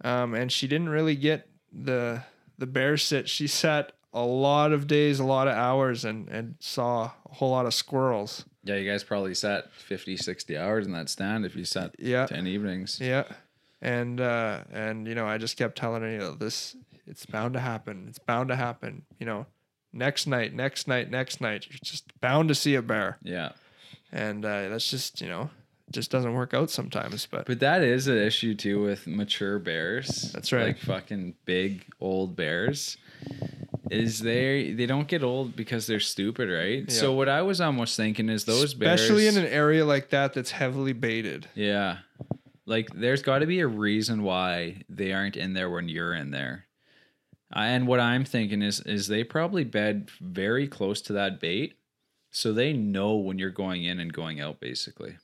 um, 0.05 0.35
and 0.35 0.53
she 0.53 0.69
didn't 0.69 0.89
really 0.89 1.17
get 1.17 1.49
the 1.73 2.23
the 2.59 2.67
bear 2.67 2.97
sit 2.97 3.29
she 3.29 3.47
sat 3.63 3.93
a 4.13 4.23
lot 4.23 4.73
of 4.73 4.87
days 4.87 5.21
a 5.21 5.25
lot 5.25 5.47
of 5.49 5.55
hours 5.55 6.05
and 6.05 6.29
and 6.29 6.55
saw 6.61 7.05
a 7.31 7.35
whole 7.35 7.51
lot 7.51 7.67
of 7.67 7.73
squirrels 7.75 8.45
Yeah, 8.65 8.77
you 8.77 8.91
guys 8.91 9.05
probably 9.05 9.35
sat 9.35 9.73
50, 9.73 10.17
60 10.17 10.57
hours 10.59 10.87
in 10.87 10.93
that 10.93 11.09
stand 11.09 11.45
if 11.47 11.55
you 11.57 11.65
sat 11.65 11.95
yeah 11.99 12.27
10 12.27 12.47
evenings. 12.47 12.99
yeah 13.01 13.25
and 13.81 14.21
uh 14.21 14.63
and 14.73 15.07
you 15.07 15.15
know 15.15 15.27
i 15.27 15.39
just 15.39 15.57
kept 15.57 15.77
telling 15.79 16.03
her 16.03 16.11
you 16.11 16.19
know 16.19 16.35
this 16.35 16.77
it's 17.07 17.25
bound 17.27 17.55
to 17.55 17.61
happen 17.61 18.07
it's 18.09 18.19
bound 18.19 18.49
to 18.49 18.57
happen 18.57 19.03
you 19.19 19.27
know 19.27 19.47
next 19.93 20.27
night 20.27 20.53
next 20.55 20.87
night 20.89 21.11
next 21.11 21.41
night 21.41 21.67
you're 21.71 21.79
just 21.83 22.19
bound 22.21 22.49
to 22.49 22.55
see 22.55 22.75
a 22.75 22.83
bear 22.83 23.19
Yeah. 23.23 23.53
and 24.13 24.45
uh 24.45 24.69
that's 24.69 24.91
just 24.91 25.21
you 25.21 25.29
know 25.29 25.51
just 25.91 26.11
doesn't 26.11 26.35
work 26.35 26.53
out 26.55 26.71
sometimes 26.71 27.27
but 27.27 27.47
But 27.47 27.61
that 27.61 27.83
is 27.83 28.07
an 28.07 28.19
issue 28.19 28.55
too 28.55 28.81
with 28.83 29.09
mature 29.09 29.59
bears. 29.59 30.31
That's 30.33 30.53
right. 30.53 30.67
Like 30.67 30.79
fucking 30.79 31.35
big 31.45 31.85
old 32.01 32.37
bears. 32.37 32.97
Is 33.91 34.21
they 34.21 34.73
they 34.73 34.87
don't 34.87 35.09
get 35.09 35.23
old 35.25 35.57
because 35.57 35.87
they're 35.87 36.01
stupid, 36.01 36.49
right? 36.49 36.91
So 36.91 37.13
what 37.13 37.29
I 37.29 37.43
was 37.43 37.61
almost 37.61 37.97
thinking 37.97 38.29
is 38.29 38.45
those 38.45 38.73
bears 38.75 39.01
especially 39.01 39.27
in 39.27 39.37
an 39.37 39.47
area 39.47 39.85
like 39.85 40.11
that 40.11 40.33
that's 40.33 40.53
heavily 40.53 40.93
baited 40.93 41.49
Yeah. 41.55 41.99
Like 42.67 42.89
there's 42.95 43.23
got 43.23 43.41
to 43.41 43.47
be 43.47 43.61
a 43.61 43.67
reason 43.67 44.23
why 44.23 44.83
they 44.89 45.13
aren't 45.13 45.37
in 45.37 45.55
there 45.55 45.69
when 45.69 45.89
you're 45.89 46.15
in 46.15 46.31
there. 46.31 46.67
And 47.53 47.89
what 47.89 47.99
I'm 47.99 48.25
thinking 48.25 48.63
is 48.63 48.81
is 48.81 49.09
they 49.09 49.25
probably 49.25 49.65
bed 49.65 50.11
very 50.21 50.69
close 50.69 51.01
to 51.03 51.13
that 51.15 51.41
bait 51.41 51.75
so 52.31 52.53
they 52.53 52.73
know 52.73 53.17
when 53.17 53.41
you're 53.41 53.51
going 53.51 53.83
in 53.83 53.99
and 53.99 54.13
going 54.13 54.41
out 54.41 54.61
basically. 54.61 55.17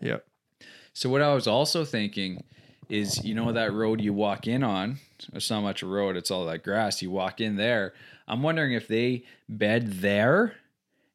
yep 0.00 0.24
So 0.94 1.10
what 1.10 1.20
I 1.20 1.34
was 1.34 1.46
also 1.46 1.84
thinking 1.84 2.42
is 2.88 3.24
you 3.24 3.34
know 3.34 3.52
that 3.52 3.72
road 3.72 4.00
you 4.00 4.12
walk 4.12 4.46
in 4.46 4.62
on, 4.62 4.98
it's 5.32 5.50
not 5.50 5.62
much 5.62 5.82
a 5.82 5.86
road, 5.86 6.16
it's 6.16 6.30
all 6.30 6.46
that 6.46 6.62
grass. 6.62 7.02
You 7.02 7.10
walk 7.10 7.40
in 7.40 7.56
there. 7.56 7.94
I'm 8.26 8.42
wondering 8.42 8.72
if 8.72 8.88
they 8.88 9.24
bed 9.48 10.00
there 10.00 10.54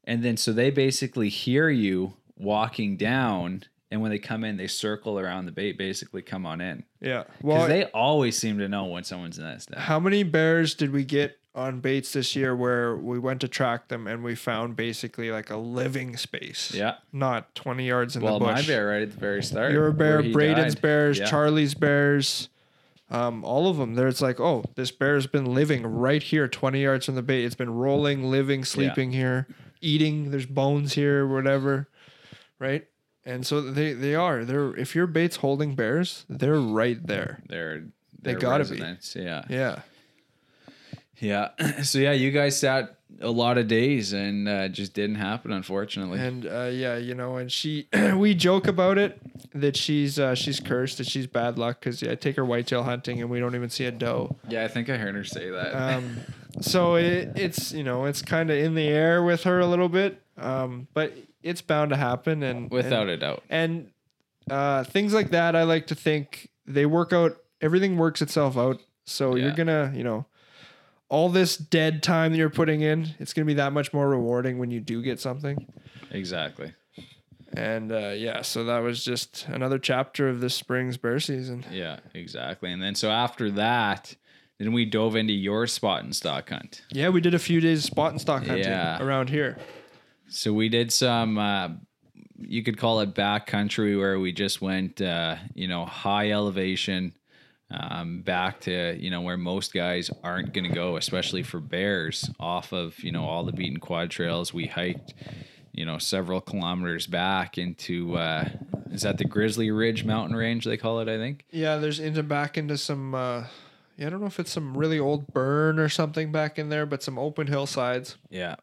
and 0.03 0.23
then 0.23 0.37
so 0.37 0.53
they 0.53 0.71
basically 0.71 1.29
hear 1.29 1.69
you 1.69 2.13
walking 2.37 2.97
down 2.97 3.63
and 3.91 4.01
when 4.01 4.11
they 4.11 4.19
come 4.19 4.43
in, 4.43 4.57
they 4.57 4.67
circle 4.67 5.17
around 5.17 5.45
the 5.45 5.51
bait, 5.51 5.77
basically 5.77 6.21
come 6.21 6.45
on 6.45 6.61
in. 6.61 6.83
Yeah. 7.01 7.23
Well, 7.41 7.67
they 7.67 7.85
always 7.85 8.37
seem 8.37 8.59
to 8.59 8.67
know 8.67 8.85
when 8.85 9.03
someone's 9.03 9.39
nesting. 9.39 9.79
how 9.79 9.99
many 9.99 10.21
bears 10.21 10.75
did 10.75 10.91
we 10.91 11.03
get 11.03 11.38
on 11.55 11.79
baits 11.79 12.13
this 12.13 12.35
year 12.35 12.55
where 12.55 12.95
we 12.95 13.17
went 13.19 13.41
to 13.41 13.47
track 13.47 13.87
them 13.87 14.05
and 14.07 14.23
we 14.23 14.35
found 14.35 14.75
basically 14.75 15.31
like 15.31 15.49
a 15.49 15.57
living 15.57 16.15
space? 16.17 16.71
Yeah. 16.73 16.95
Not 17.11 17.53
20 17.55 17.87
yards 17.87 18.15
in 18.15 18.21
Well, 18.21 18.39
the 18.39 18.45
bush. 18.45 18.55
my 18.67 18.73
bear 18.73 18.87
right 18.87 19.01
at 19.01 19.11
the 19.11 19.17
very 19.19 19.43
start. 19.43 19.71
Your 19.71 19.91
bear, 19.91 20.21
Braden's 20.21 20.75
died. 20.75 20.81
bears, 20.81 21.19
Yeah. 21.19 21.25
Charlie's 21.25 21.73
bears, 21.73 22.49
um, 23.09 23.43
all 23.43 23.67
of 23.67 23.77
them. 23.77 23.95
There's 23.95 24.21
like, 24.21 24.39
oh, 24.39 24.63
this 24.75 24.91
bear's 24.91 25.25
been 25.27 25.53
living 25.53 25.83
right 25.85 26.21
here, 26.21 26.47
20 26.47 26.81
yards 26.83 27.05
from 27.07 27.15
the 27.15 27.23
bait. 27.23 27.43
It's 27.45 27.55
been 27.55 27.73
rolling, 27.73 28.29
living, 28.29 28.63
sleeping 28.63 29.11
here, 29.11 29.47
eating. 29.81 30.29
There's 30.31 30.45
bones 30.45 30.93
here, 30.93 31.25
whatever, 31.27 31.87
right? 32.59 32.85
And 33.25 33.45
so 33.45 33.61
they 33.61 33.93
they 33.93 34.15
are. 34.15 34.45
They're 34.45 34.75
if 34.75 34.95
your 34.95 35.05
bait's 35.07 35.37
holding 35.37 35.75
bears, 35.75 36.25
they're 36.29 36.59
right 36.59 37.05
there. 37.05 37.41
They're, 37.47 37.79
They 38.21 38.31
they're 38.31 38.39
gotta 38.39 38.65
be. 38.65 38.77
Yeah. 39.15 39.43
Yeah. 39.49 39.81
Yeah. 41.19 41.49
So 41.83 41.99
yeah, 41.99 42.11
you 42.13 42.31
guys 42.31 42.59
sat 42.59 42.95
a 43.21 43.29
lot 43.31 43.57
of 43.57 43.67
days 43.67 44.13
and 44.13 44.47
uh, 44.47 44.67
just 44.69 44.93
didn't 44.93 45.15
happen, 45.15 45.51
unfortunately. 45.51 46.19
And 46.19 46.45
uh, 46.45 46.69
yeah, 46.71 46.97
you 46.97 47.15
know, 47.15 47.37
and 47.37 47.51
she, 47.51 47.87
we 48.15 48.33
joke 48.35 48.67
about 48.67 48.97
it 48.97 49.19
that 49.53 49.75
she's 49.75 50.19
uh, 50.19 50.35
she's 50.35 50.59
cursed, 50.59 50.97
that 50.99 51.07
she's 51.07 51.27
bad 51.27 51.57
luck 51.57 51.79
because 51.79 52.01
yeah, 52.01 52.11
I 52.11 52.15
take 52.15 52.35
her 52.35 52.45
whitetail 52.45 52.83
hunting 52.83 53.19
and 53.21 53.29
we 53.29 53.39
don't 53.39 53.55
even 53.55 53.69
see 53.69 53.85
a 53.85 53.91
doe. 53.91 54.35
yeah, 54.47 54.63
I 54.63 54.67
think 54.67 54.89
I 54.89 54.97
heard 54.97 55.15
her 55.15 55.23
say 55.23 55.49
that. 55.49 55.73
Um, 55.75 56.17
so 56.61 56.95
it, 56.95 57.31
it's 57.35 57.71
you 57.71 57.83
know 57.83 58.05
it's 58.05 58.21
kind 58.21 58.49
of 58.49 58.57
in 58.57 58.75
the 58.75 58.87
air 58.87 59.23
with 59.23 59.43
her 59.43 59.59
a 59.59 59.65
little 59.67 59.89
bit, 59.89 60.21
um, 60.37 60.87
but 60.93 61.13
it's 61.43 61.61
bound 61.61 61.89
to 61.91 61.95
happen 61.97 62.43
and 62.43 62.69
Without 62.69 63.03
and, 63.03 63.11
a 63.11 63.17
doubt. 63.17 63.43
and 63.49 63.89
uh, 64.49 64.83
things 64.83 65.13
like 65.13 65.31
that. 65.31 65.55
I 65.55 65.63
like 65.63 65.87
to 65.87 65.95
think 65.95 66.49
they 66.65 66.85
work 66.85 67.11
out. 67.13 67.37
Everything 67.61 67.97
works 67.97 68.21
itself 68.21 68.57
out. 68.57 68.79
So 69.05 69.35
Yeah. 69.35 69.45
you're 69.45 69.55
gonna 69.55 69.91
you 69.95 70.03
know 70.03 70.25
all 71.09 71.29
this 71.29 71.57
dead 71.57 72.01
time 72.03 72.31
that 72.31 72.37
you're 72.37 72.49
putting 72.49 72.81
in, 72.81 73.09
it's 73.19 73.33
gonna 73.33 73.45
be 73.45 73.55
that 73.55 73.73
much 73.73 73.91
more 73.93 74.07
rewarding 74.09 74.57
when 74.59 74.71
you 74.71 74.79
do 74.79 75.01
get 75.01 75.19
something. 75.19 75.67
Exactly. 76.11 76.73
And 77.53 77.91
uh, 77.91 78.09
yeah, 78.15 78.43
so 78.43 78.63
that 78.65 78.79
was 78.79 79.03
just 79.03 79.47
another 79.49 79.79
chapter 79.79 80.29
of 80.29 80.39
this 80.39 80.53
spring's 80.53 80.97
bear 80.97 81.19
season. 81.19 81.65
Yeah, 81.71 81.99
exactly. 82.13 82.71
And 82.71 82.81
then 82.81 82.93
so 82.93 83.09
after 83.09 83.49
that, 83.51 84.15
then 84.59 84.71
we 84.71 84.85
dove 84.85 85.15
into 85.15 85.33
your 85.33 85.65
spot 85.65 86.03
and 86.03 86.15
stalk 86.15 86.49
hunt. 86.49 86.83
Yeah, 86.91 87.09
we 87.09 87.21
did 87.21 87.33
a 87.33 87.39
few 87.39 87.59
days 87.59 87.83
spot 87.85 88.11
and 88.11 88.21
stalk 88.21 88.45
hunting 88.45 88.65
Yeah. 88.65 89.01
around 89.03 89.29
here. 89.29 89.57
So 90.27 90.53
we 90.53 90.69
did 90.69 90.93
some 90.93 91.37
uh 91.39 91.69
you 92.41 92.63
could 92.63 92.77
call 92.77 93.01
it 93.01 93.13
backcountry 93.15 93.97
where 93.97 94.17
we 94.19 94.31
just 94.31 94.61
went 94.61 95.01
uh, 95.01 95.35
you 95.55 95.67
know, 95.67 95.85
high 95.85 96.31
elevation 96.31 97.13
um, 97.71 98.21
back 98.21 98.61
to 98.61 98.95
you 98.99 99.09
know 99.09 99.21
where 99.21 99.37
most 99.37 99.73
guys 99.73 100.09
aren't 100.23 100.53
going 100.53 100.67
to 100.67 100.73
go, 100.73 100.97
especially 100.97 101.43
for 101.43 101.59
bears. 101.59 102.29
Off 102.39 102.73
of 102.73 102.99
you 103.03 103.11
know 103.11 103.25
all 103.25 103.43
the 103.43 103.51
beaten 103.51 103.79
quad 103.79 104.09
trails, 104.09 104.53
we 104.53 104.67
hiked 104.67 105.13
you 105.71 105.85
know 105.85 105.97
several 105.97 106.41
kilometers 106.41 107.07
back 107.07 107.57
into 107.57 108.15
uh, 108.17 108.49
is 108.91 109.03
that 109.03 109.17
the 109.17 109.25
Grizzly 109.25 109.71
Ridge 109.71 110.03
mountain 110.03 110.35
range 110.35 110.65
they 110.65 110.77
call 110.77 110.99
it? 110.99 111.07
I 111.07 111.17
think. 111.17 111.45
Yeah, 111.51 111.77
there's 111.77 111.99
into 111.99 112.23
back 112.23 112.57
into 112.57 112.77
some. 112.77 113.13
Uh, 113.13 113.45
yeah, 113.97 114.07
I 114.07 114.09
don't 114.09 114.21
know 114.21 114.27
if 114.27 114.39
it's 114.39 114.51
some 114.51 114.77
really 114.77 114.97
old 114.97 115.27
burn 115.33 115.77
or 115.77 115.89
something 115.89 116.31
back 116.31 116.57
in 116.57 116.69
there, 116.69 116.85
but 116.85 117.03
some 117.03 117.19
open 117.19 117.47
hillsides, 117.47 118.15
Yeah, 118.29 118.55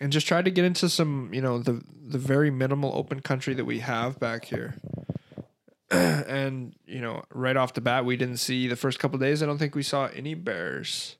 and 0.00 0.12
just 0.12 0.26
try 0.28 0.42
to 0.42 0.50
get 0.50 0.64
into 0.64 0.88
some, 0.88 1.34
you 1.34 1.40
know, 1.40 1.58
the 1.58 1.82
the 2.08 2.18
very 2.18 2.50
minimal 2.50 2.92
open 2.94 3.20
country 3.20 3.52
that 3.54 3.64
we 3.64 3.80
have 3.80 4.20
back 4.20 4.44
here. 4.44 4.76
and 5.90 6.74
you 6.86 7.00
know, 7.00 7.22
right 7.32 7.56
off 7.56 7.74
the 7.74 7.80
bat, 7.80 8.04
we 8.04 8.16
didn't 8.16 8.38
see 8.38 8.66
the 8.68 8.76
first 8.76 8.98
couple 8.98 9.18
days. 9.18 9.42
I 9.42 9.46
don't 9.46 9.58
think 9.58 9.74
we 9.74 9.82
saw 9.82 10.06
any 10.06 10.34
bears. 10.34 11.16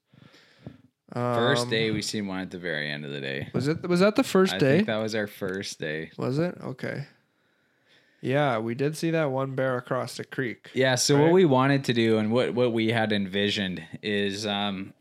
first 1.13 1.65
Um, 1.65 1.71
day 1.71 1.91
we 1.91 2.03
seen 2.03 2.27
one 2.27 2.41
at 2.41 2.51
the 2.51 2.59
very 2.59 2.91
end 2.91 3.05
of 3.05 3.13
the 3.13 3.21
day. 3.21 3.49
was 3.55 3.69
it? 3.69 3.89
Was 3.89 4.01
that 4.01 4.17
the 4.17 4.25
first 4.25 4.55
I 4.55 4.59
day? 4.59 4.77
think 4.77 4.87
that 4.89 4.97
was 4.97 5.15
our 5.15 5.27
first 5.27 5.79
day. 5.79 6.11
was 6.19 6.39
it? 6.39 6.57
Okay. 6.63 7.07
Yeah, 8.23 8.59
we 8.59 8.75
did 8.75 8.97
see 8.97 9.11
that 9.13 9.31
one 9.31 9.55
bear 9.55 9.77
across 9.77 10.17
the 10.17 10.25
creek. 10.25 10.71
Yeah. 10.75 10.97
So 10.97 11.15
Right. 11.17 11.25
what 11.25 11.33
we 11.33 11.45
wanted 11.45 11.85
to 11.85 11.93
do 11.93 12.19
and 12.19 12.33
what 12.33 12.55
what 12.55 12.73
we 12.73 12.89
had 12.89 13.13
envisioned 13.13 13.85
is 14.03 14.47
um, 14.47 14.95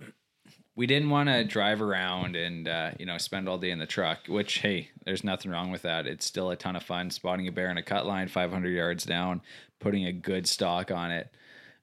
we 0.76 0.88
didn't 0.88 1.10
want 1.10 1.30
to 1.30 1.44
drive 1.44 1.82
around 1.82 2.36
and 2.36 2.68
uh, 2.68 2.92
you 3.00 3.06
know 3.06 3.18
spend 3.18 3.48
all 3.48 3.58
day 3.58 3.72
in 3.72 3.80
the 3.80 3.86
truck. 3.86 4.28
Which 4.28 4.60
hey, 4.60 4.90
there's 5.06 5.24
nothing 5.24 5.52
wrong 5.52 5.72
with 5.72 5.84
that. 5.84 6.08
It's 6.08 6.26
still 6.26 6.52
a 6.52 6.56
ton 6.56 6.76
of 6.76 6.84
fun 6.84 7.10
spotting 7.10 7.48
a 7.48 7.52
bear 7.52 7.70
in 7.70 7.78
a 7.78 7.84
cut 7.84 8.06
line 8.06 8.28
500 8.28 8.70
yards 8.70 9.06
down, 9.06 9.42
putting 9.80 10.06
a 10.06 10.14
good 10.14 10.48
stock 10.48 10.92
on 10.92 11.12
it. 11.12 11.30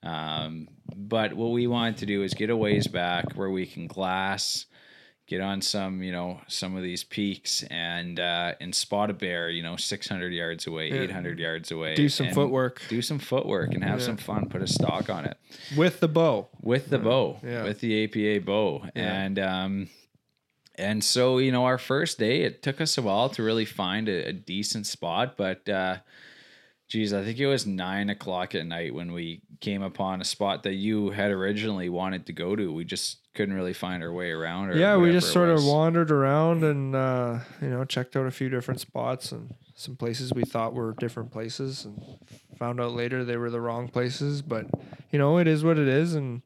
Um, 0.03 0.69
but 0.95 1.33
what 1.35 1.53
we 1.53 1.67
wanted 1.67 1.99
to 1.99 2.07
do 2.07 2.23
is 2.23 2.35
get 2.35 2.51
a 2.51 2.57
ways 2.57 2.87
back 2.87 3.33
where 3.35 3.51
we 3.51 3.67
can 3.67 3.87
glass, 3.87 4.67
get 5.33 5.41
on 5.41 5.63
some, 5.63 6.03
you 6.03 6.13
know, 6.13 6.41
some 6.47 6.77
of 6.77 6.83
these 6.83 7.05
peaks 7.05 7.63
and 7.71 8.21
uh, 8.21 8.53
and 8.61 8.75
spot 8.75 9.09
a 9.11 9.13
bear, 9.15 9.49
you 9.51 9.63
know, 9.63 9.77
600 9.77 10.33
yards 10.33 10.67
away, 10.67 10.89
Yeah. 10.91 11.03
800 11.03 11.39
yards 11.39 11.71
away. 11.73 11.95
Do 11.95 12.09
some 12.09 12.31
footwork 12.33 12.83
Do 12.89 13.01
some 13.03 13.19
footwork 13.19 13.73
and 13.75 13.83
have 13.83 14.01
Yeah. 14.01 14.07
some 14.07 14.17
fun. 14.19 14.49
Put 14.49 14.63
a 14.63 14.67
stock 14.67 15.09
on 15.09 15.25
it 15.25 15.39
with 15.77 16.01
the 16.01 16.09
bow. 16.09 16.49
with 16.61 16.91
the 16.91 16.99
bow, 16.99 17.39
yeah. 17.43 17.65
with 17.65 17.81
the 17.81 18.05
APA 18.05 18.45
bow, 18.45 18.85
and 18.95 19.39
um, 19.39 19.89
and 20.77 21.03
so 21.03 21.39
you 21.39 21.51
know, 21.53 21.65
our 21.65 21.79
first 21.79 22.19
day, 22.19 22.43
it 22.43 22.63
took 22.63 22.81
us 22.81 22.99
a 22.99 23.03
while 23.03 23.29
to 23.31 23.43
really 23.43 23.65
find 23.67 24.09
a, 24.09 24.29
a 24.29 24.33
decent 24.33 24.87
spot, 24.87 25.37
but 25.37 25.67
uh, 25.69 25.97
geez, 26.89 27.13
I 27.15 27.25
think 27.25 27.39
it 27.39 27.47
was 27.47 27.67
nine 27.67 28.11
o'clock 28.11 28.55
at 28.55 28.67
night 28.67 28.95
when 28.95 29.13
we 29.13 29.43
came 29.61 29.83
upon 29.83 30.21
a 30.21 30.25
spot 30.25 30.63
that 30.65 30.75
you 30.75 31.11
had 31.11 31.31
originally 31.31 31.89
wanted 31.89 32.27
to 32.27 32.33
go 32.33 32.55
to. 32.57 32.73
We 32.73 32.85
just 32.85 33.19
couldn't 33.35 33.55
really 33.55 33.73
find 33.73 34.03
our 34.03 34.13
way 34.13 34.31
around. 34.31 34.71
Or 34.71 34.77
yeah, 34.77 34.97
we 34.97 35.11
just 35.13 35.33
sort 35.33 35.49
of 35.49 35.65
wandered 35.65 36.11
around 36.11 36.65
and 36.65 36.95
uh, 36.95 37.39
you 37.61 37.69
know 37.69 37.85
checked 37.85 38.17
out 38.17 38.27
a 38.27 38.31
few 38.31 38.49
different 38.49 38.81
spots 38.81 39.33
and 39.33 39.55
some 39.75 39.97
places 39.97 40.33
we 40.33 40.45
thought 40.45 40.75
were 40.75 40.95
different 40.99 41.33
places 41.33 41.85
and 41.85 42.01
found 42.59 42.81
out 42.81 42.93
later 42.93 43.25
they 43.25 43.37
were 43.37 43.51
the 43.51 43.61
wrong 43.61 43.89
places. 43.89 44.43
But 44.43 44.67
you 45.11 45.19
know 45.19 45.39
it 45.39 45.47
is 45.47 45.65
what 45.65 45.79
it 45.79 45.89
is, 45.89 46.15
and 46.15 46.43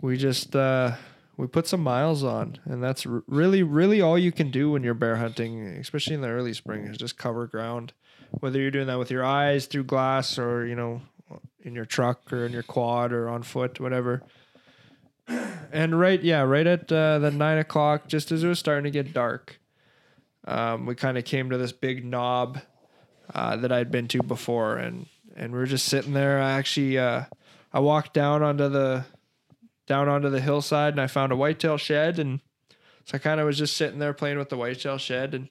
we 0.00 0.16
just 0.16 0.56
uh, 0.56 0.92
we 1.36 1.46
put 1.46 1.66
some 1.66 1.80
miles 1.80 2.24
on, 2.24 2.58
and 2.64 2.82
that's 2.82 3.06
r- 3.06 3.22
really 3.26 3.62
really 3.62 4.00
all 4.00 4.18
you 4.18 4.32
can 4.32 4.50
do 4.50 4.70
when 4.70 4.82
you're 4.82 4.94
bear 4.94 5.16
hunting, 5.16 5.66
especially 5.66 6.14
in 6.14 6.20
the 6.20 6.28
early 6.28 6.52
spring, 6.52 6.84
is 6.84 6.96
just 6.96 7.16
cover 7.16 7.46
ground. 7.46 7.92
Whether 8.40 8.60
you're 8.60 8.72
doing 8.72 8.88
that 8.88 8.98
with 8.98 9.10
your 9.10 9.24
eyes 9.24 9.66
through 9.66 9.84
glass 9.84 10.36
or 10.38 10.66
you 10.66 10.74
know 10.74 11.02
in 11.62 11.74
your 11.74 11.84
truck 11.84 12.32
or 12.32 12.44
in 12.44 12.52
your 12.52 12.62
quad 12.62 13.12
or 13.12 13.28
on 13.28 13.42
foot, 13.42 13.80
whatever. 13.80 14.22
And 15.72 15.98
right, 15.98 16.22
yeah, 16.22 16.42
right 16.42 16.66
at 16.66 16.90
uh, 16.90 17.18
the 17.18 17.30
nine 17.30 17.58
o'clock, 17.58 18.08
just 18.08 18.32
as 18.32 18.44
it 18.44 18.48
was 18.48 18.58
starting 18.58 18.84
to 18.84 18.90
get 18.90 19.12
dark, 19.12 19.58
um, 20.46 20.86
we 20.86 20.94
kind 20.94 21.18
of 21.18 21.24
came 21.24 21.50
to 21.50 21.58
this 21.58 21.72
big 21.72 22.04
knob 22.04 22.60
uh, 23.34 23.56
that 23.56 23.72
I'd 23.72 23.90
been 23.90 24.08
to 24.08 24.22
before, 24.22 24.76
and 24.76 25.06
and 25.34 25.52
we 25.52 25.58
were 25.58 25.66
just 25.66 25.86
sitting 25.86 26.12
there. 26.12 26.40
I 26.40 26.52
actually, 26.52 26.98
uh, 26.98 27.24
I 27.72 27.80
walked 27.80 28.14
down 28.14 28.42
onto 28.42 28.68
the 28.68 29.04
down 29.86 30.08
onto 30.08 30.30
the 30.30 30.40
hillside, 30.40 30.94
and 30.94 31.00
I 31.00 31.06
found 31.06 31.32
a 31.32 31.36
whitetail 31.36 31.76
shed, 31.76 32.18
and 32.18 32.40
so 33.04 33.16
I 33.16 33.18
kind 33.18 33.40
of 33.40 33.46
was 33.46 33.58
just 33.58 33.76
sitting 33.76 33.98
there 33.98 34.14
playing 34.14 34.38
with 34.38 34.48
the 34.48 34.56
whitetail 34.56 34.98
shed 34.98 35.34
and 35.34 35.48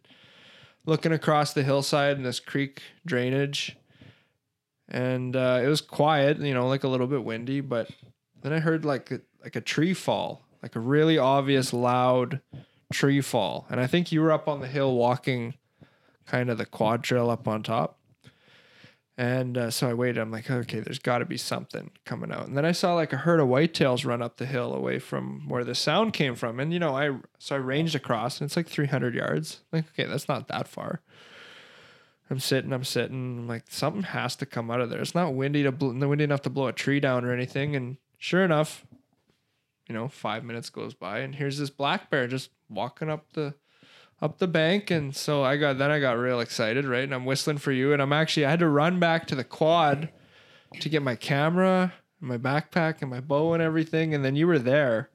looking 0.86 1.12
across 1.12 1.54
the 1.54 1.64
hillside 1.64 2.18
and 2.18 2.26
this 2.26 2.40
creek 2.40 2.82
drainage, 3.06 3.78
and 4.88 5.36
uh, 5.36 5.62
it 5.64 5.68
was 5.68 5.82
quiet, 5.82 6.40
you 6.40 6.54
know, 6.54 6.68
like 6.68 6.84
a 6.84 6.88
little 6.88 7.08
bit 7.08 7.24
windy, 7.24 7.62
but 7.62 7.90
then 8.42 8.54
I 8.54 8.60
heard 8.60 8.86
like 8.86 9.12
like 9.46 9.56
a 9.56 9.62
tree 9.62 9.94
fall, 9.94 10.42
like 10.62 10.76
a 10.76 10.80
really 10.80 11.18
obvious 11.18 11.72
loud 11.72 12.42
tree 12.92 13.22
fall. 13.22 13.68
And 13.70 13.80
I 13.80 13.88
think 13.88 14.12
you 14.12 14.22
were 14.22 14.32
up 14.32 14.48
on 14.48 14.60
the 14.60 14.68
hill 14.68 14.94
walking 14.96 15.54
kind 16.26 16.50
of 16.50 16.58
the 16.58 16.66
quad 16.66 17.04
trail 17.04 17.30
up 17.30 17.48
on 17.48 17.62
top. 17.62 18.00
And 19.18 19.58
uh, 19.58 19.72
so 19.72 19.88
I 19.88 19.94
waited. 19.94 20.18
I'm 20.18 20.32
like, 20.32 20.50
okay, 20.50 20.82
there's 20.82 21.00
got 21.00 21.20
to 21.20 21.26
be 21.26 21.38
something 21.38 21.92
coming 22.06 22.34
out. 22.34 22.48
And 22.48 22.58
then 22.58 22.66
I 22.66 22.74
saw 22.74 22.96
like 22.96 23.14
a 23.14 23.18
herd 23.18 23.40
of 23.40 23.48
whitetails 23.48 24.06
run 24.06 24.22
up 24.22 24.38
the 24.38 24.46
hill 24.46 24.74
away 24.74 25.00
from 25.00 25.48
where 25.48 25.64
the 25.64 25.76
sound 25.76 26.12
came 26.12 26.36
from. 26.36 26.60
And 26.60 26.74
you 26.74 26.80
know, 26.80 26.98
I 26.98 27.18
so 27.38 27.56
I 27.56 27.60
ranged 27.60 27.96
across, 27.96 28.42
and 28.42 28.48
it's 28.48 28.58
like 28.58 28.68
300 28.68 29.16
yards. 29.16 29.62
Like, 29.72 29.86
okay, 29.90 30.06
that's 30.06 30.28
not 30.28 30.50
that 30.50 30.68
far. 30.68 31.02
I'm 32.30 32.40
sitting, 32.40 32.74
I'm 32.74 32.84
sitting. 32.84 33.38
I'm 33.38 33.48
like, 33.48 33.66
something 33.70 34.04
has 34.04 34.36
to 34.38 34.46
come 34.46 34.70
out 34.70 34.82
of 34.82 34.90
there. 34.90 35.00
It's 35.00 35.16
not 35.16 35.34
windy 35.34 35.64
to 35.64 35.72
bl- 35.72 35.92
windy 36.06 36.24
enough 36.24 36.42
to 36.42 36.50
blow 36.50 36.68
a 36.68 36.74
tree 36.74 37.00
down 37.00 37.24
or 37.24 37.32
anything. 37.32 37.76
And 37.76 37.98
sure 38.18 38.44
enough, 38.44 38.86
you 39.88 39.94
know, 39.94 40.08
five 40.08 40.44
minutes 40.44 40.70
goes 40.70 40.94
by, 40.94 41.20
and 41.20 41.36
here's 41.36 41.58
this 41.58 41.70
black 41.70 42.10
bear 42.10 42.28
just 42.28 42.50
walking 42.70 43.10
up 43.10 43.34
the 43.34 43.54
up 44.22 44.38
the 44.38 44.48
bank. 44.48 44.90
And 44.92 45.16
so 45.16 45.44
I 45.44 45.58
got 45.58 45.78
then 45.78 45.92
I 45.92 46.00
got 46.00 46.18
real 46.18 46.40
excited, 46.40 46.86
right? 46.86 47.04
And 47.04 47.14
I'm 47.14 47.26
whistling 47.26 47.58
for 47.58 47.72
you, 47.72 47.94
and 47.94 48.02
I'm 48.02 48.14
actually 48.14 48.46
I 48.46 48.50
had 48.50 48.60
to 48.60 48.68
run 48.68 49.00
back 49.00 49.28
to 49.28 49.36
the 49.36 49.44
quad 49.44 50.10
to 50.80 50.90
get 50.90 51.04
my 51.04 51.16
camera, 51.16 51.94
my 52.20 52.38
backpack, 52.38 53.02
and 53.02 53.10
my 53.10 53.22
bow 53.22 53.54
and 53.54 53.62
everything. 53.62 54.14
And 54.14 54.26
then 54.26 54.36
you 54.36 54.48
were 54.48 54.60
there, 54.60 55.10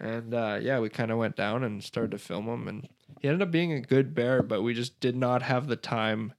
and 0.00 0.34
uh, 0.34 0.58
yeah, 0.60 0.80
we 0.80 0.88
kind 0.88 1.10
of 1.10 1.18
went 1.18 1.36
down 1.36 1.62
and 1.64 1.82
started 1.82 2.12
to 2.12 2.18
film 2.18 2.48
him, 2.48 2.68
and 2.68 2.88
he 3.20 3.28
ended 3.28 3.42
up 3.42 3.50
being 3.50 3.72
a 3.72 3.80
good 3.80 4.14
bear, 4.14 4.42
but 4.42 4.62
we 4.62 4.74
just 4.74 4.98
did 5.00 5.16
not 5.16 5.42
have 5.42 5.66
the 5.66 5.76
time 5.76 6.32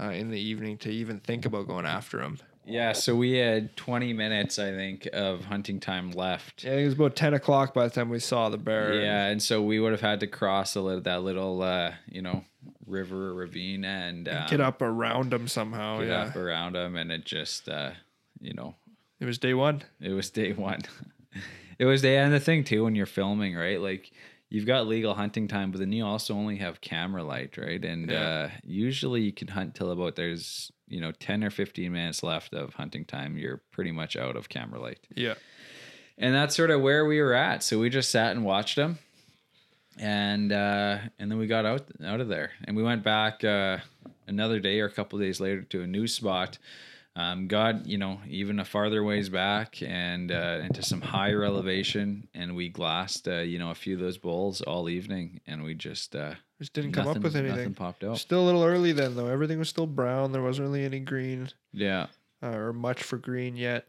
uh, 0.00 0.10
in 0.10 0.30
the 0.30 0.40
evening 0.40 0.78
to 0.78 0.90
even 0.90 1.18
think 1.18 1.44
about 1.44 1.66
going 1.66 1.86
after 1.86 2.22
him. 2.22 2.38
Yeah, 2.68 2.92
so 2.92 3.14
we 3.16 3.32
had 3.32 3.76
20 3.76 4.12
minutes, 4.12 4.58
I 4.58 4.70
think, 4.72 5.08
of 5.12 5.46
hunting 5.46 5.80
time 5.80 6.10
left. 6.12 6.64
Yeah, 6.64 6.72
it 6.74 6.84
was 6.84 6.94
about 6.94 7.16
ten 7.16 7.34
o'clock 7.34 7.72
by 7.74 7.84
the 7.84 7.90
time 7.90 8.08
we 8.10 8.18
saw 8.18 8.48
the 8.48 8.58
bear. 8.58 9.00
Yeah, 9.00 9.26
and 9.26 9.42
so 9.42 9.62
we 9.62 9.80
would 9.80 9.92
have 9.92 10.00
had 10.00 10.20
to 10.20 10.26
cross 10.26 10.74
a 10.76 10.80
little, 10.80 11.00
that 11.02 11.22
little, 11.22 11.62
uh, 11.62 11.92
you 12.06 12.22
know, 12.22 12.44
river 12.86 13.34
ravine 13.34 13.84
and 13.84 14.28
um, 14.28 14.46
get 14.48 14.60
up 14.60 14.82
around 14.82 15.30
them 15.30 15.48
somehow. 15.48 15.98
get 16.00 16.08
yeah, 16.08 16.20
up 16.24 16.36
around 16.36 16.74
them, 16.74 16.96
and 16.96 17.10
it 17.10 17.24
just, 17.24 17.68
uh, 17.68 17.90
you 18.40 18.54
know, 18.54 18.74
it 19.20 19.24
was 19.24 19.38
day 19.38 19.54
one. 19.54 19.82
it 20.00 20.12
was 20.12 20.30
day 20.30 20.52
one. 20.52 20.80
it 21.78 21.84
was 21.86 22.02
day, 22.02 22.18
and 22.18 22.32
the 22.32 22.40
thing 22.40 22.64
too, 22.64 22.84
when 22.84 22.94
you're 22.94 23.06
filming, 23.06 23.54
right? 23.56 23.80
Like 23.80 24.10
you've 24.50 24.66
got 24.66 24.86
legal 24.86 25.14
hunting 25.14 25.48
time, 25.48 25.70
but 25.70 25.78
then 25.80 25.92
you 25.92 26.04
also 26.04 26.34
only 26.34 26.56
have 26.56 26.80
camera 26.80 27.22
light, 27.22 27.56
right? 27.58 27.84
And 27.84 28.10
Yeah. 28.10 28.22
uh, 28.28 28.50
usually 28.62 29.22
you 29.22 29.32
can 29.32 29.48
hunt 29.48 29.74
till 29.74 29.90
about 29.90 30.16
there's, 30.16 30.72
you 30.88 31.00
know, 31.00 31.12
10 31.12 31.44
or 31.44 31.50
15 31.50 31.92
minutes 31.92 32.22
left 32.22 32.54
of 32.54 32.74
hunting 32.74 33.04
time. 33.04 33.36
You're 33.36 33.60
pretty 33.70 33.92
much 33.92 34.16
out 34.16 34.36
of 34.36 34.48
camera 34.48 34.80
light. 34.80 35.00
Yeah, 35.14 35.34
and 36.16 36.34
that's 36.34 36.56
sort 36.56 36.70
of 36.70 36.80
where 36.80 37.04
we 37.04 37.20
were 37.20 37.34
at. 37.34 37.62
So 37.62 37.78
we 37.78 37.90
just 37.90 38.10
sat 38.10 38.32
and 38.32 38.44
watched 38.44 38.76
them, 38.76 38.98
and 39.98 40.52
uh, 40.52 40.98
and 41.18 41.30
then 41.30 41.38
we 41.38 41.46
got 41.46 41.66
out 41.66 41.86
out 42.04 42.20
of 42.20 42.28
there, 42.28 42.52
and 42.64 42.76
we 42.76 42.82
went 42.82 43.02
back 43.02 43.44
uh, 43.44 43.78
another 44.26 44.60
day 44.60 44.80
or 44.80 44.86
a 44.86 44.92
couple 44.92 45.18
days 45.18 45.40
later 45.40 45.62
to 45.62 45.82
a 45.82 45.86
new 45.86 46.06
spot. 46.06 46.58
Um, 47.16 47.48
got 47.48 47.86
you 47.86 47.98
know 47.98 48.20
even 48.28 48.60
a 48.60 48.64
farther 48.64 49.02
ways 49.02 49.28
back 49.28 49.82
and 49.82 50.30
uh, 50.30 50.60
into 50.62 50.82
some 50.82 51.00
higher 51.00 51.42
elevation, 51.42 52.28
and 52.32 52.54
we 52.54 52.68
glassed 52.68 53.26
uh, 53.26 53.40
you 53.40 53.58
know 53.58 53.70
a 53.70 53.74
few 53.74 53.94
of 53.94 54.00
those 54.00 54.18
bowls 54.18 54.60
all 54.60 54.88
evening, 54.88 55.40
and 55.46 55.64
we 55.64 55.74
just 55.74 56.14
uh, 56.14 56.34
just 56.58 56.72
didn't 56.72 56.92
come 56.92 57.02
up 57.02 57.08
nothing- 57.16 57.22
with 57.22 57.34
Nothing 57.34 57.50
anything. 57.52 57.74
popped 57.74 58.02
out. 58.04 58.18
Still 58.18 58.42
a 58.42 58.46
little 58.46 58.64
early 58.64 58.92
then, 58.92 59.14
though. 59.16 59.26
Everything 59.28 59.58
was 59.58 59.68
still 59.68 59.86
brown. 59.86 60.32
There 60.32 60.42
wasn't 60.42 60.68
really 60.68 60.84
any 60.84 61.00
green 61.00 61.48
Yeah, 61.72 62.06
uh, 62.42 62.48
or 62.48 62.72
much 62.72 63.02
for 63.02 63.16
green 63.18 63.56
yet. 63.56 63.86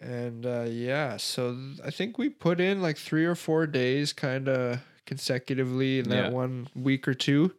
And 0.00 0.44
uh, 0.44 0.66
yeah, 0.68 1.16
so 1.16 1.54
th- 1.54 1.80
I 1.84 1.90
think 1.90 2.18
we 2.18 2.28
put 2.28 2.60
in 2.60 2.82
like 2.82 2.98
three 2.98 3.24
or 3.24 3.34
four 3.34 3.66
days 3.66 4.12
kind 4.12 4.48
of 4.48 4.80
consecutively 5.06 5.98
in 6.00 6.08
that 6.10 6.24
Yeah. 6.26 6.30
one 6.30 6.68
week 6.74 7.08
or 7.08 7.14
two. 7.14 7.54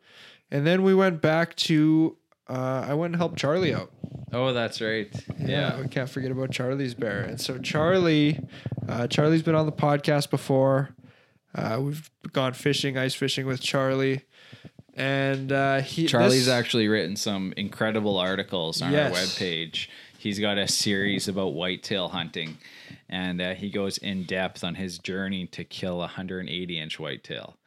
And 0.51 0.65
then 0.65 0.83
we 0.83 0.93
went 0.93 1.21
back 1.21 1.55
to, 1.55 2.17
uh, 2.47 2.85
I 2.87 2.93
went 2.93 3.13
and 3.13 3.19
helped 3.19 3.37
Charlie 3.39 3.73
out. 3.73 3.91
Oh, 4.31 4.53
that's 4.53 4.79
right. 4.81 5.11
Yeah. 5.39 5.79
we 5.81 5.87
can't 5.87 6.09
forget 6.09 6.29
about 6.29 6.51
Charlie's 6.51 6.93
bear. 6.93 7.21
And 7.21 7.39
so 7.41 7.57
Charlie, 7.57 8.39
uh, 8.87 9.07
Charlie's 9.07 9.41
been 9.43 9.55
on 9.55 9.65
the 9.65 9.71
podcast 9.71 10.29
before. 10.29 10.94
Uh, 11.55 11.79
we've 11.81 12.09
gone 12.33 12.53
fishing, 12.53 12.97
ice 12.97 13.13
fishing 13.13 13.45
with 13.45 13.61
Charlie, 13.61 14.23
and 14.95 15.51
uh, 15.51 15.81
he 15.81 16.05
Charlie's 16.05 16.45
this- 16.45 16.53
actually 16.53 16.87
written 16.87 17.15
some 17.15 17.53
incredible 17.57 18.17
articles 18.17 18.81
on 18.81 18.91
Yes. 18.91 19.11
our 19.11 19.17
webpage. 19.21 19.87
He's 20.17 20.39
got 20.39 20.57
a 20.57 20.67
series 20.67 21.27
about 21.27 21.53
whitetail 21.53 22.09
hunting, 22.09 22.57
and 23.07 23.39
uh, 23.41 23.53
he 23.53 23.69
goes 23.69 23.97
in 23.99 24.23
depth 24.23 24.63
on 24.63 24.75
his 24.75 24.97
journey 24.97 25.45
to 25.47 25.63
kill 25.63 25.95
a 25.97 26.07
180 26.07 26.79
inch 26.79 26.99
whitetail. 26.99 27.57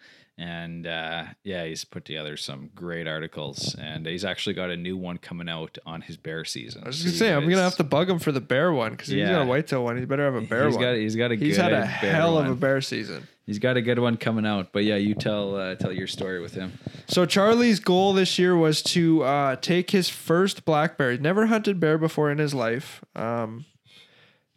And 0.41 0.87
uh, 0.87 1.25
yeah, 1.43 1.65
he's 1.65 1.85
put 1.85 2.05
together 2.05 2.37
some 2.37 2.71
great 2.75 3.09
articles, 3.09 3.75
and 3.77 4.07
he's 4.07 4.25
actually 4.25 4.55
got 4.55 4.71
a 4.71 4.77
new 4.77 4.97
one 4.97 5.19
coming 5.19 5.49
out 5.49 5.79
on 5.87 6.01
his 6.03 6.17
bear 6.17 6.45
season. 6.45 6.83
I 6.85 6.89
was 6.89 6.99
gonna 7.01 7.11
you 7.13 7.17
say 7.17 7.33
I'm 7.33 7.49
gonna 7.49 7.63
have 7.63 7.77
to 7.77 7.85
bug 7.85 8.09
him 8.11 8.19
for 8.21 8.31
the 8.33 8.41
bear 8.41 8.73
one 8.73 8.93
because 8.93 9.09
he's 9.09 9.25
got 9.25 9.31
Yeah. 9.33 9.43
a 9.43 9.47
whitetail 9.47 9.83
one. 9.85 9.99
He 9.99 10.05
better 10.05 10.25
have 10.25 10.37
a 10.37 10.41
bear 10.41 10.67
He's 10.67 10.77
one. 10.77 10.85
got 10.85 10.95
he's 10.97 11.17
got 11.17 11.33
a 11.33 11.37
he's 11.37 11.57
had 11.57 11.73
a 11.73 11.85
hell 11.87 12.39
of 12.39 12.49
a 12.49 12.55
bear 12.55 12.81
season. 12.81 13.27
He's 13.49 13.59
got 13.59 13.79
a 13.79 13.81
good 13.81 13.99
one 13.99 14.19
coming 14.19 14.45
out. 14.45 14.75
But 14.75 14.85
yeah, 14.85 14.97
you 14.97 15.15
tell 15.15 15.57
uh, 15.57 15.75
tell 15.75 15.91
your 15.91 16.07
story 16.07 16.39
with 16.39 16.53
him. 16.53 16.79
So 17.07 17.25
Charlie's 17.25 17.81
goal 17.81 18.13
this 18.13 18.39
year 18.39 18.55
was 18.55 18.83
to 18.83 19.23
uh, 19.23 19.57
take 19.57 19.91
his 19.91 20.11
first 20.11 20.67
black 20.67 20.99
bear. 20.99 21.13
He'd 21.13 21.23
never 21.23 21.47
hunted 21.47 21.81
bear 21.81 21.97
before 21.97 22.31
in 22.31 22.37
his 22.37 22.53
life, 22.53 23.03
um, 23.17 23.65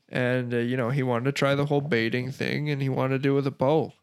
and 0.10 0.54
uh, 0.54 0.58
you 0.58 0.76
know 0.76 0.90
he 0.90 1.04
wanted 1.04 1.24
to 1.24 1.32
try 1.32 1.56
the 1.56 1.68
whole 1.68 1.80
baiting 1.80 2.34
thing, 2.34 2.70
and 2.70 2.82
he 2.82 2.90
wanted 2.90 3.20
to 3.20 3.20
do 3.20 3.32
it 3.32 3.36
with 3.36 3.48
a 3.48 3.52
bow, 3.52 3.94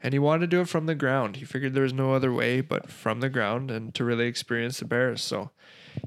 and 0.00 0.14
he 0.14 0.18
wanted 0.18 0.50
to 0.50 0.56
do 0.56 0.62
it 0.62 0.68
from 0.70 0.86
the 0.86 0.94
ground. 0.94 1.36
He 1.36 1.44
figured 1.44 1.74
there 1.74 1.82
was 1.82 1.92
no 1.92 2.14
other 2.14 2.32
way 2.32 2.62
but 2.62 2.90
from 2.90 3.20
the 3.20 3.28
ground, 3.28 3.70
and 3.70 3.94
to 3.96 4.02
really 4.02 4.28
experience 4.28 4.78
the 4.78 4.86
bears. 4.86 5.22
So 5.22 5.50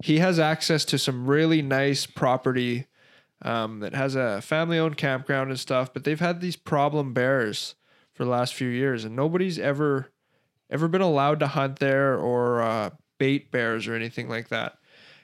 he 0.02 0.18
has 0.18 0.40
access 0.40 0.84
to 0.86 0.98
some 0.98 1.28
really 1.28 1.62
nice 1.62 2.08
property 2.08 2.88
um, 3.44 3.82
that 3.82 3.94
has 3.94 4.16
a 4.16 4.42
family-owned 4.42 4.98
campground 4.98 5.52
and 5.52 5.60
stuff. 5.60 5.94
But 5.94 6.06
they've 6.06 6.20
had 6.20 6.42
these 6.42 6.56
problem 6.56 7.14
bears 7.14 7.76
for 8.14 8.24
the 8.24 8.30
last 8.30 8.54
few 8.54 8.68
years, 8.68 9.06
and 9.06 9.16
nobody's 9.16 9.60
ever 9.60 10.12
ever 10.70 10.88
been 10.88 11.02
allowed 11.02 11.40
to 11.40 11.48
hunt 11.48 11.80
there 11.80 12.18
or 12.18 12.62
uh, 12.62 12.90
bait 13.18 13.52
bears 13.52 13.88
or 13.88 13.96
anything 13.96 14.30
like 14.30 14.48
that. 14.48 14.78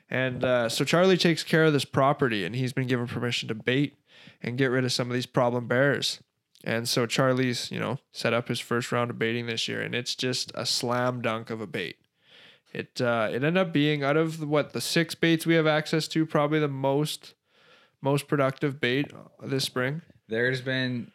And 0.09 0.43
uh, 0.43 0.69
so 0.69 0.83
Charlie 0.85 1.17
takes 1.17 1.43
care 1.43 1.65
of 1.65 1.73
this 1.73 1.85
property, 1.85 2.45
and 2.45 2.55
he's 2.55 2.73
been 2.73 2.87
given 2.87 3.07
permission 3.07 3.47
to 3.49 3.55
bait 3.55 3.97
and 4.41 4.57
get 4.57 4.67
rid 4.67 4.85
of 4.85 4.91
some 4.91 5.09
of 5.09 5.13
these 5.13 5.25
problem 5.25 5.67
bears. 5.67 6.21
And 6.63 6.87
so 6.87 7.05
Charlie's, 7.05 7.71
you 7.71 7.79
know, 7.79 7.99
set 8.11 8.33
up 8.33 8.47
his 8.47 8.59
first 8.59 8.91
round 8.91 9.09
of 9.09 9.19
baiting 9.19 9.45
this 9.45 9.67
year, 9.67 9.81
and 9.81 9.93
it's 9.95 10.15
just 10.15 10.51
a 10.55 10.65
slam 10.65 11.21
dunk 11.21 11.49
of 11.49 11.61
a 11.61 11.67
bait. 11.67 11.97
It 12.73 12.99
uh, 12.99 13.29
it 13.31 13.35
ended 13.35 13.57
up 13.57 13.71
being 13.71 14.03
out 14.03 14.17
of 14.17 14.47
what 14.47 14.73
the 14.73 14.81
six 14.81 15.15
baits 15.15 15.45
we 15.45 15.55
have 15.55 15.67
access 15.67 16.07
to, 16.09 16.25
probably 16.25 16.59
the 16.59 16.67
most 16.67 17.33
most 18.01 18.27
productive 18.27 18.79
bait 18.79 19.11
this 19.41 19.63
spring. 19.63 20.01
There's 20.27 20.61
been 20.61 21.11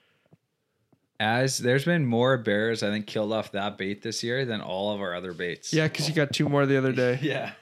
as 1.22 1.58
there's 1.58 1.84
been 1.84 2.04
more 2.04 2.36
bears 2.36 2.82
I 2.82 2.90
think 2.90 3.06
killed 3.06 3.32
off 3.32 3.52
that 3.52 3.78
bait 3.78 4.02
this 4.02 4.24
year 4.24 4.44
than 4.44 4.60
all 4.60 4.92
of 4.92 5.00
our 5.00 5.14
other 5.14 5.32
baits. 5.32 5.72
Yeah, 5.72 5.86
because 5.86 6.08
you 6.08 6.14
got 6.14 6.32
two 6.32 6.48
more 6.48 6.66
the 6.66 6.76
other 6.76 6.92
day. 6.92 7.18
Yeah. 7.22 7.52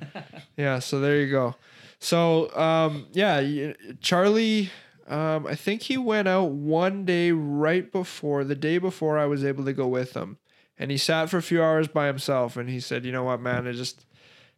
Yeah, 0.56 0.78
so 0.78 0.98
there 0.98 1.20
you 1.20 1.30
go. 1.30 1.54
So 1.98 2.50
um, 2.56 3.06
yeah, 3.12 3.72
Charlie, 4.00 4.70
um, 5.06 5.46
I 5.46 5.54
think 5.54 5.82
he 5.82 5.98
went 5.98 6.26
out 6.26 6.52
one 6.52 7.04
day 7.04 7.32
right 7.32 7.90
before 7.92 8.42
the 8.44 8.54
day 8.54 8.78
before 8.78 9.18
I 9.18 9.26
was 9.26 9.44
able 9.44 9.66
to 9.66 9.74
go 9.74 9.86
with 9.86 10.14
him, 10.14 10.38
and 10.78 10.90
he 10.90 10.96
sat 10.96 11.28
for 11.28 11.36
a 11.36 11.42
few 11.42 11.62
hours 11.62 11.86
by 11.88 12.06
himself, 12.06 12.56
and 12.56 12.70
he 12.70 12.80
said, 12.80 13.04
"You 13.04 13.12
know 13.12 13.24
what, 13.24 13.40
man, 13.42 13.66
it 13.66 13.74
just 13.74 14.06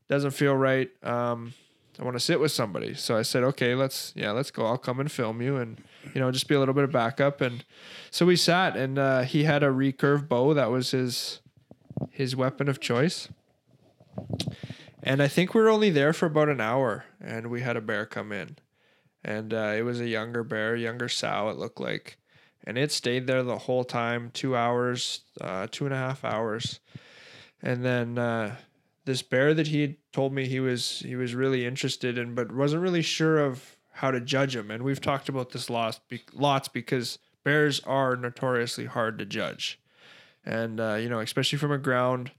doesn't 0.09 0.31
feel 0.31 0.55
right. 0.55 0.91
Um, 1.03 1.55
I 1.99 2.05
want 2.05 2.17
to 2.17 2.21
sit 2.21 2.41
with 2.41 2.53
somebody." 2.53 2.95
So 2.95 3.17
I 3.17 3.23
said, 3.23 3.43
"Okay, 3.45 3.75
let's 3.75 4.13
yeah, 4.17 4.33
let's 4.33 4.51
go. 4.51 4.67
I'll 4.67 4.79
come 4.79 5.01
and 5.01 5.11
film 5.11 5.43
you, 5.43 5.57
and 5.57 5.83
you 6.15 6.21
know, 6.21 6.31
just 6.31 6.49
be 6.49 6.55
a 6.55 6.59
little 6.59 6.75
bit 6.75 6.85
of 6.85 6.93
backup." 6.93 7.41
And 7.41 7.65
so 8.11 8.27
we 8.27 8.37
sat, 8.37 8.77
and 8.77 8.99
uh, 8.99 9.23
he 9.23 9.45
had 9.45 9.63
a 9.63 9.69
recurve 9.69 10.29
bow 10.29 10.55
that 10.55 10.71
was 10.71 10.91
his 10.93 11.41
his 12.11 12.35
weapon 12.35 12.69
of 12.69 12.81
choice. 12.81 13.29
And 15.03 15.23
I 15.23 15.29
think 15.29 15.55
we 15.55 15.61
were 15.61 15.69
only 15.69 15.91
there 15.91 16.13
for 16.13 16.27
about 16.27 16.49
an 16.49 16.61
hour, 16.61 17.05
and 17.21 17.49
we 17.49 17.63
had 17.63 17.77
a 17.77 17.81
bear 17.81 18.07
come 18.07 18.31
in, 18.31 18.57
and 19.25 19.53
uh, 19.53 19.75
it 19.77 19.83
was 19.83 20.01
a 20.01 20.07
younger 20.07 20.45
bear, 20.45 20.77
younger 20.77 21.09
sow. 21.09 21.49
It 21.49 21.57
looked 21.57 21.81
like, 21.81 22.19
and 22.65 22.79
it 22.79 22.93
stayed 22.93 23.27
there 23.27 23.43
the 23.43 23.59
whole 23.59 23.85
time, 23.85 24.31
two 24.33 24.55
hours, 24.55 25.23
uh, 25.41 25.67
two 25.71 25.87
and 25.87 25.95
a 25.95 25.97
half 25.97 26.25
hours, 26.25 26.79
and 27.61 27.85
then 27.85 28.17
uh, 28.17 28.57
this 29.05 29.23
bear 29.23 29.55
that 29.55 29.69
he 29.69 29.81
had 29.81 29.97
told 30.13 30.33
me 30.33 30.47
he 30.47 30.61
was 30.61 31.01
he 31.01 31.17
was 31.17 31.35
really 31.35 31.67
interested 31.67 32.19
in, 32.19 32.35
but 32.35 32.53
wasn't 32.53 32.83
really 32.83 33.03
sure 33.03 33.39
of 33.39 33.77
how 33.93 34.11
to 34.11 34.21
judge 34.21 34.57
him. 34.57 34.71
And 34.71 34.83
we've 34.83 35.01
talked 35.01 35.29
about 35.29 35.51
this 35.51 35.69
lots, 35.69 36.01
lots 36.33 36.69
because 36.69 37.19
bears 37.45 37.81
are 37.81 38.17
notoriously 38.17 38.87
hard 38.87 39.19
to 39.19 39.27
judge, 39.27 39.81
and 40.45 40.81
uh, 40.81 40.95
you 40.95 41.09
know, 41.09 41.21
especially 41.21 41.59
from 41.59 41.73
a 41.73 41.79
ground 41.79 42.33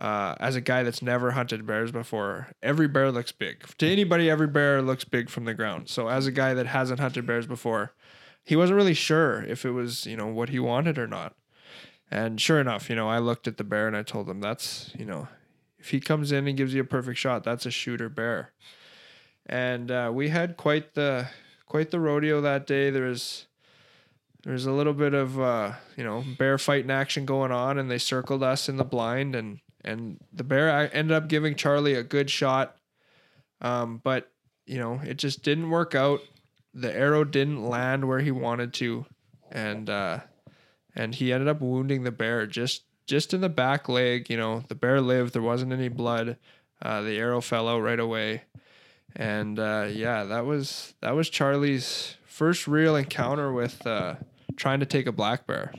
uh, 0.00 0.34
as 0.38 0.56
a 0.56 0.60
guy 0.60 0.82
that's 0.82 1.02
never 1.02 1.32
hunted 1.32 1.66
bears 1.66 1.90
before, 1.90 2.48
every 2.62 2.86
bear 2.86 3.10
looks 3.10 3.32
big. 3.32 3.64
To 3.78 3.86
anybody, 3.88 4.30
every 4.30 4.46
bear 4.46 4.80
looks 4.80 5.04
big 5.04 5.28
from 5.28 5.44
the 5.44 5.54
ground. 5.54 5.88
So 5.88 6.08
as 6.08 6.26
a 6.26 6.32
guy 6.32 6.54
that 6.54 6.66
hasn't 6.66 7.00
hunted 7.00 7.26
bears 7.26 7.46
before, 7.46 7.94
he 8.44 8.56
wasn't 8.56 8.76
really 8.76 8.94
sure 8.94 9.42
if 9.42 9.64
it 9.64 9.72
was, 9.72 10.06
you 10.06 10.16
know, 10.16 10.28
what 10.28 10.50
he 10.50 10.58
wanted 10.58 10.98
or 10.98 11.06
not. 11.06 11.34
And 12.10 12.40
sure 12.40 12.60
enough, 12.60 12.88
you 12.88 12.96
know, 12.96 13.08
I 13.08 13.18
looked 13.18 13.46
at 13.48 13.56
the 13.56 13.64
bear 13.64 13.86
and 13.86 13.96
I 13.96 14.02
told 14.02 14.30
him 14.30 14.40
that's, 14.40 14.92
you 14.96 15.04
know, 15.04 15.28
if 15.78 15.90
he 15.90 16.00
comes 16.00 16.32
in 16.32 16.46
and 16.48 16.56
gives 16.56 16.74
you 16.74 16.80
a 16.80 16.84
perfect 16.84 17.18
shot, 17.18 17.44
that's 17.44 17.66
a 17.66 17.70
shooter 17.70 18.08
bear. 18.08 18.52
And 19.46 19.90
uh, 19.90 20.10
we 20.12 20.28
had 20.28 20.56
quite 20.56 20.94
the 20.94 21.28
quite 21.66 21.90
the 21.90 22.00
rodeo 22.00 22.40
that 22.40 22.66
day. 22.66 22.90
There 22.90 23.04
was 23.04 23.46
there 24.44 24.52
was 24.52 24.66
a 24.66 24.72
little 24.72 24.92
bit 24.92 25.14
of 25.14 25.40
uh, 25.40 25.72
you 25.96 26.04
know 26.04 26.24
bear 26.38 26.58
fighting 26.58 26.90
action 26.90 27.24
going 27.24 27.52
on, 27.52 27.78
and 27.78 27.90
they 27.90 27.98
circled 27.98 28.42
us 28.42 28.68
in 28.68 28.76
the 28.76 28.84
blind, 28.84 29.34
and 29.34 29.60
and 29.84 30.18
the 30.32 30.44
bear 30.44 30.94
ended 30.94 31.16
up 31.16 31.28
giving 31.28 31.54
Charlie 31.54 31.94
a 31.94 32.02
good 32.02 32.30
shot, 32.30 32.76
um, 33.60 34.00
but 34.02 34.30
you 34.66 34.78
know 34.78 35.00
it 35.04 35.18
just 35.18 35.42
didn't 35.42 35.70
work 35.70 35.94
out. 35.94 36.20
The 36.74 36.94
arrow 36.94 37.24
didn't 37.24 37.64
land 37.64 38.06
where 38.06 38.20
he 38.20 38.30
wanted 38.30 38.74
to, 38.74 39.06
and 39.50 39.88
uh, 39.88 40.20
and 40.94 41.14
he 41.14 41.32
ended 41.32 41.48
up 41.48 41.60
wounding 41.60 42.04
the 42.04 42.10
bear 42.10 42.46
just 42.46 42.82
just 43.08 43.34
in 43.34 43.40
the 43.40 43.48
back 43.48 43.88
leg. 43.88 44.30
You 44.30 44.36
know 44.36 44.62
the 44.68 44.76
bear 44.76 45.00
lived. 45.00 45.32
There 45.32 45.42
wasn't 45.42 45.72
any 45.72 45.88
blood. 45.88 46.36
Uh, 46.80 47.00
the 47.02 47.18
arrow 47.18 47.40
fell 47.40 47.66
out 47.66 47.80
right 47.80 47.98
away, 47.98 48.42
and 49.16 49.58
uh, 49.58 49.88
yeah, 49.90 50.22
that 50.24 50.46
was 50.46 50.94
that 51.00 51.16
was 51.16 51.28
Charlie's 51.28 52.16
first 52.24 52.68
real 52.68 52.94
encounter 52.94 53.52
with 53.52 53.84
uh, 53.84 54.14
trying 54.56 54.78
to 54.78 54.86
take 54.86 55.08
a 55.08 55.12
black 55.12 55.46
bear. 55.46 55.72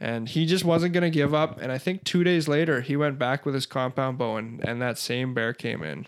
And 0.00 0.28
he 0.28 0.46
just 0.46 0.64
wasn't 0.64 0.92
going 0.92 1.02
to 1.02 1.10
give 1.10 1.34
up. 1.34 1.60
And 1.60 1.72
I 1.72 1.78
think 1.78 2.04
two 2.04 2.22
days 2.22 2.48
later, 2.48 2.82
he 2.82 2.96
went 2.96 3.18
back 3.18 3.46
with 3.46 3.54
his 3.54 3.66
compound 3.66 4.18
bow, 4.18 4.36
and, 4.36 4.66
and 4.66 4.80
that 4.80 4.98
same 4.98 5.34
bear 5.34 5.52
came 5.52 5.82
in, 5.82 6.06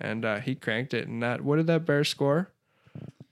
and 0.00 0.24
uh, 0.24 0.40
he 0.40 0.54
cranked 0.54 0.92
it. 0.92 1.08
And 1.08 1.22
that 1.22 1.42
what 1.42 1.56
did 1.56 1.66
that 1.68 1.86
bear 1.86 2.04
score? 2.04 2.50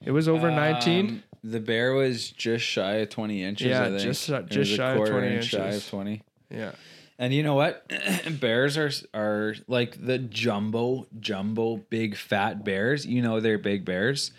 It 0.06 0.12
was 0.12 0.28
over. 0.28 0.48
Um, 0.50 1.22
the 1.44 1.60
bear 1.60 1.92
was 1.92 2.30
just 2.30 2.64
shy 2.64 2.94
of 2.94 3.10
20 3.10 3.42
inches. 3.42 3.66
Yeah, 3.68 3.82
I 3.84 3.88
think. 3.90 4.00
just- 4.02 4.28
It 4.28 4.46
just 4.46 4.58
was 4.58 4.68
shy 4.70 4.92
of 4.92 5.08
20 5.08 5.26
inch 5.36 5.44
Shy 5.46 5.66
inches. 5.66 5.84
of 5.84 5.90
20. 5.90 6.22
Yeah, 6.50 6.72
And 7.18 7.34
you 7.34 7.42
know 7.42 7.54
what? 7.54 7.90
bears 8.40 8.78
are 8.78 8.90
are 9.14 9.54
like 9.68 10.04
the 10.04 10.18
jumbo, 10.18 11.06
jumbo, 11.20 11.76
big 11.90 12.16
fat 12.16 12.64
bears. 12.64 13.04
You 13.04 13.20
know 13.22 13.40
they're 13.40 13.58
big 13.58 13.84
bears, 13.84 14.30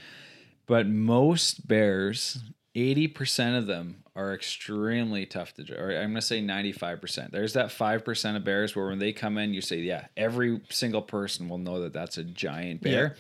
but 0.67 0.87
most 0.87 1.67
bears, 1.67 2.39
eighty 2.75 3.07
percent 3.07 3.55
of 3.57 3.67
them 3.67 4.03
are 4.15 4.33
extremely 4.33 5.25
tough 5.25 5.53
to. 5.55 5.77
Or 5.77 5.91
I'm 5.91 6.09
gonna 6.11 6.21
say 6.21 6.39
ninety 6.41 6.71
five 6.71 7.01
percent. 7.01 7.31
There's 7.31 7.53
that 7.53 7.71
five 7.71 8.05
percent 8.05 8.37
of 8.37 8.43
bears 8.43 8.75
where 8.75 8.87
when 8.87 8.99
they 8.99 9.11
come 9.13 9.37
in, 9.37 9.53
you 9.53 9.61
say, 9.61 9.77
yeah, 9.79 10.05
every 10.15 10.61
single 10.69 11.01
person 11.01 11.49
will 11.49 11.57
know 11.57 11.81
that 11.81 11.93
that's 11.93 12.17
a 12.17 12.23
giant 12.23 12.81
bear. 12.81 13.15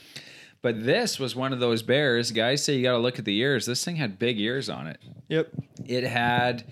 But 0.67 0.85
this 0.85 1.17
was 1.19 1.33
one 1.35 1.53
of 1.53 1.59
those 1.61 1.81
bears. 1.81 2.31
Guys 2.31 2.63
say 2.63 2.75
you 2.75 2.83
got 2.83 2.91
to 2.91 2.97
look 2.97 3.19
at 3.19 3.25
the 3.25 3.37
ears. 3.37 3.65
This 3.65 3.83
thing 3.85 3.95
had 3.95 4.19
big 4.19 4.37
ears 4.39 4.67
on 4.69 4.87
it 4.87 4.99
yep. 5.29 5.47
it 5.85 6.03
had 6.03 6.63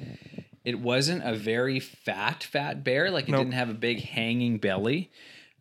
it 0.65 0.79
wasn't 0.79 1.23
a 1.23 1.33
very 1.35 1.79
fat 1.79 2.43
fat 2.43 2.83
bear 2.83 3.11
like 3.11 3.27
it 3.29 3.31
Nope. 3.31 3.41
didn't 3.41 3.53
have 3.53 3.69
a 3.69 3.73
big 3.73 4.01
hanging 4.01 4.57
belly 4.57 5.11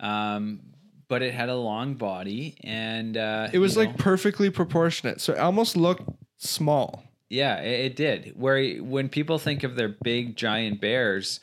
um 0.00 0.60
but 1.08 1.22
it 1.22 1.34
had 1.34 1.48
a 1.48 1.54
long 1.56 1.94
body 1.94 2.56
and 2.64 3.16
uh 3.16 3.48
It 3.52 3.58
was 3.58 3.76
like 3.76 3.90
know, 3.90 3.96
perfectly 3.98 4.50
proportionate, 4.50 5.20
so 5.20 5.32
it 5.34 5.38
almost 5.38 5.76
looked 5.76 6.08
small. 6.38 7.04
yeah 7.28 7.60
it, 7.60 7.86
it 7.86 7.96
did 7.96 8.32
where 8.36 8.76
when 8.82 9.08
people 9.08 9.38
think 9.38 9.62
of 9.64 9.76
their 9.76 9.90
big 10.02 10.36
giant 10.36 10.80
bears 10.80 11.40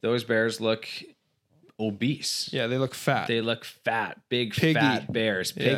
those 0.00 0.24
bears 0.24 0.60
look 0.60 0.86
obese 1.78 2.50
Yeah, 2.52 2.66
they 2.66 2.78
look 2.78 2.94
fat. 2.94 3.26
they 3.28 3.40
look 3.40 3.64
fat 3.64 4.20
big 4.28 4.52
Piggy. 4.54 4.74
fat 4.74 5.12
bears 5.12 5.52
Yeah. 5.56 5.76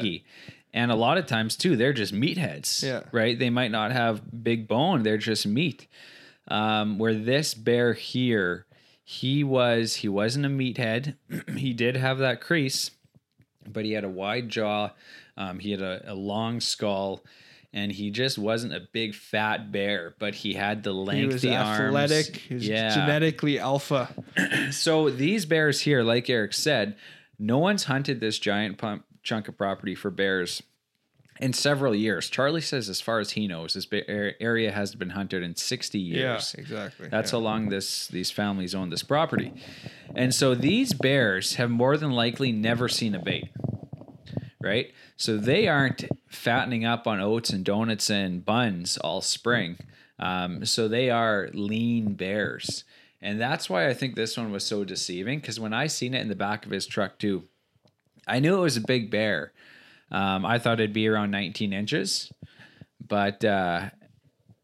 And 0.76 0.92
a 0.92 0.94
lot 0.94 1.18
of 1.18 1.26
times 1.26 1.56
too 1.56 1.74
they're 1.76 1.92
just 1.92 2.14
meatheads 2.14 2.82
Yeah. 2.84 3.02
right? 3.10 3.36
They 3.36 3.50
might 3.50 3.72
not 3.72 3.90
have 3.90 4.22
big 4.44 4.68
bone. 4.68 5.02
They're 5.02 5.18
just 5.18 5.46
meat. 5.46 5.88
Um, 6.48 6.98
where 6.98 7.14
this 7.14 7.54
bear 7.54 7.94
here 7.94 8.66
he 9.02 9.42
was 9.42 9.96
he 9.96 10.08
wasn't 10.08 10.46
a 10.46 10.48
meathead. 10.48 11.14
He 11.56 11.72
did 11.72 11.96
have 11.96 12.18
that 12.18 12.40
crease 12.40 12.92
but 13.68 13.84
he 13.84 13.92
had 13.92 14.04
a 14.04 14.08
wide 14.08 14.48
jaw. 14.48 14.90
Um, 15.36 15.58
he 15.58 15.72
had 15.72 15.82
a, 15.82 16.12
a 16.12 16.14
long 16.14 16.60
skull 16.60 17.24
and 17.72 17.90
he 17.90 18.10
just 18.10 18.38
wasn't 18.38 18.72
a 18.72 18.80
big 18.92 19.14
fat 19.14 19.72
bear 19.72 20.14
but 20.20 20.34
he 20.36 20.54
had 20.54 20.82
the 20.84 20.92
he 20.92 21.26
was 21.26 21.42
lengthy 21.42 21.54
arms. 21.56 21.80
athletic. 21.96 22.36
He 22.36 22.54
was 22.54 22.68
yeah. 22.68 22.94
genetically 22.94 23.58
alpha. 23.58 24.14
so 24.70 25.10
these 25.10 25.46
bears 25.46 25.80
here, 25.80 26.02
like 26.02 26.30
Eric 26.30 26.52
said, 26.52 26.96
no 27.38 27.58
one's 27.58 27.84
hunted 27.84 28.20
this 28.20 28.38
giant 28.38 28.78
pump 28.78 29.04
chunk 29.26 29.48
of 29.48 29.58
property 29.58 29.94
for 29.94 30.10
bears 30.10 30.62
in 31.40 31.52
several 31.52 31.94
years. 31.94 32.30
Charlie 32.30 32.60
says, 32.60 32.88
as 32.88 33.00
far 33.00 33.18
as 33.18 33.32
he 33.32 33.46
knows, 33.46 33.74
this 33.74 33.86
area 34.08 34.72
has 34.72 34.94
been 34.94 35.10
hunted 35.10 35.42
in 35.42 35.56
60 35.56 35.98
years. 35.98 36.54
Yeah, 36.54 36.60
exactly. 36.60 37.08
That's 37.08 37.32
yeah. 37.32 37.38
how 37.38 37.42
long 37.42 37.68
this 37.68 38.06
these 38.08 38.30
families 38.30 38.74
own 38.74 38.90
this 38.90 39.02
property. 39.02 39.52
And 40.14 40.34
so 40.34 40.54
these 40.54 40.94
bears 40.94 41.56
have 41.56 41.70
more 41.70 41.96
than 41.96 42.12
likely 42.12 42.52
never 42.52 42.88
seen 42.88 43.14
a 43.14 43.18
bait. 43.18 43.50
Right? 44.60 44.92
So 45.16 45.36
they 45.36 45.68
aren't 45.68 46.06
fattening 46.28 46.84
up 46.84 47.06
on 47.06 47.20
oats 47.20 47.50
and 47.50 47.64
donuts 47.64 48.10
and 48.10 48.44
buns 48.44 48.96
all 48.98 49.20
spring. 49.20 49.76
Um, 50.18 50.64
so 50.64 50.88
they 50.88 51.10
are 51.10 51.50
lean 51.52 52.14
bears. 52.14 52.84
And 53.20 53.40
that's 53.40 53.68
why 53.68 53.88
I 53.88 53.94
think 53.94 54.14
this 54.14 54.36
one 54.36 54.50
was 54.52 54.64
so 54.64 54.84
deceiving 54.84 55.40
because 55.40 55.60
when 55.60 55.72
I 55.72 55.86
seen 55.86 56.14
it 56.14 56.22
in 56.22 56.28
the 56.28 56.34
back 56.34 56.64
of 56.64 56.72
his 56.72 56.86
truck 56.86 57.18
too, 57.18 57.44
I 58.26 58.40
knew 58.40 58.56
it 58.56 58.60
was 58.62 58.76
a 58.76 58.80
big 58.80 59.10
bear. 59.10 59.52
Um, 60.10 60.44
I 60.44 60.58
thought 60.58 60.80
it'd 60.80 60.92
be 60.92 61.08
around 61.08 61.30
19 61.30 61.72
inches, 61.72 62.32
but 63.04 63.44
uh, 63.44 63.90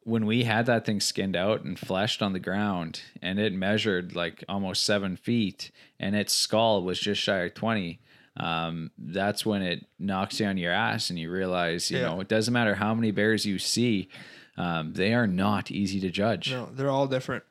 when 0.04 0.26
we 0.26 0.44
had 0.44 0.66
that 0.66 0.84
thing 0.84 1.00
skinned 1.00 1.36
out 1.36 1.62
and 1.62 1.78
fleshed 1.78 2.22
on 2.22 2.32
the 2.32 2.38
ground, 2.40 3.02
and 3.20 3.38
it 3.38 3.52
measured 3.52 4.14
like 4.14 4.44
almost 4.48 4.84
seven 4.84 5.16
feet, 5.16 5.70
and 5.98 6.14
its 6.14 6.32
skull 6.32 6.82
was 6.82 6.98
just 7.00 7.20
shy 7.20 7.38
of 7.40 7.54
20. 7.54 8.00
Um, 8.36 8.90
that's 8.96 9.44
when 9.44 9.62
it 9.62 9.86
knocks 9.98 10.40
you 10.40 10.46
on 10.46 10.56
your 10.56 10.72
ass, 10.72 11.10
and 11.10 11.18
you 11.18 11.30
realize, 11.30 11.90
you 11.90 11.98
Yeah. 11.98 12.06
know, 12.08 12.20
it 12.20 12.28
doesn't 12.28 12.54
matter 12.54 12.76
how 12.76 12.94
many 12.94 13.10
bears 13.10 13.44
you 13.44 13.58
see, 13.58 14.08
um, 14.56 14.92
they 14.94 15.12
are 15.12 15.26
not 15.26 15.70
easy 15.70 16.00
to 16.00 16.10
judge. 16.10 16.50
No, 16.50 16.68
they're 16.72 16.90
all 16.90 17.06
different. 17.08 17.44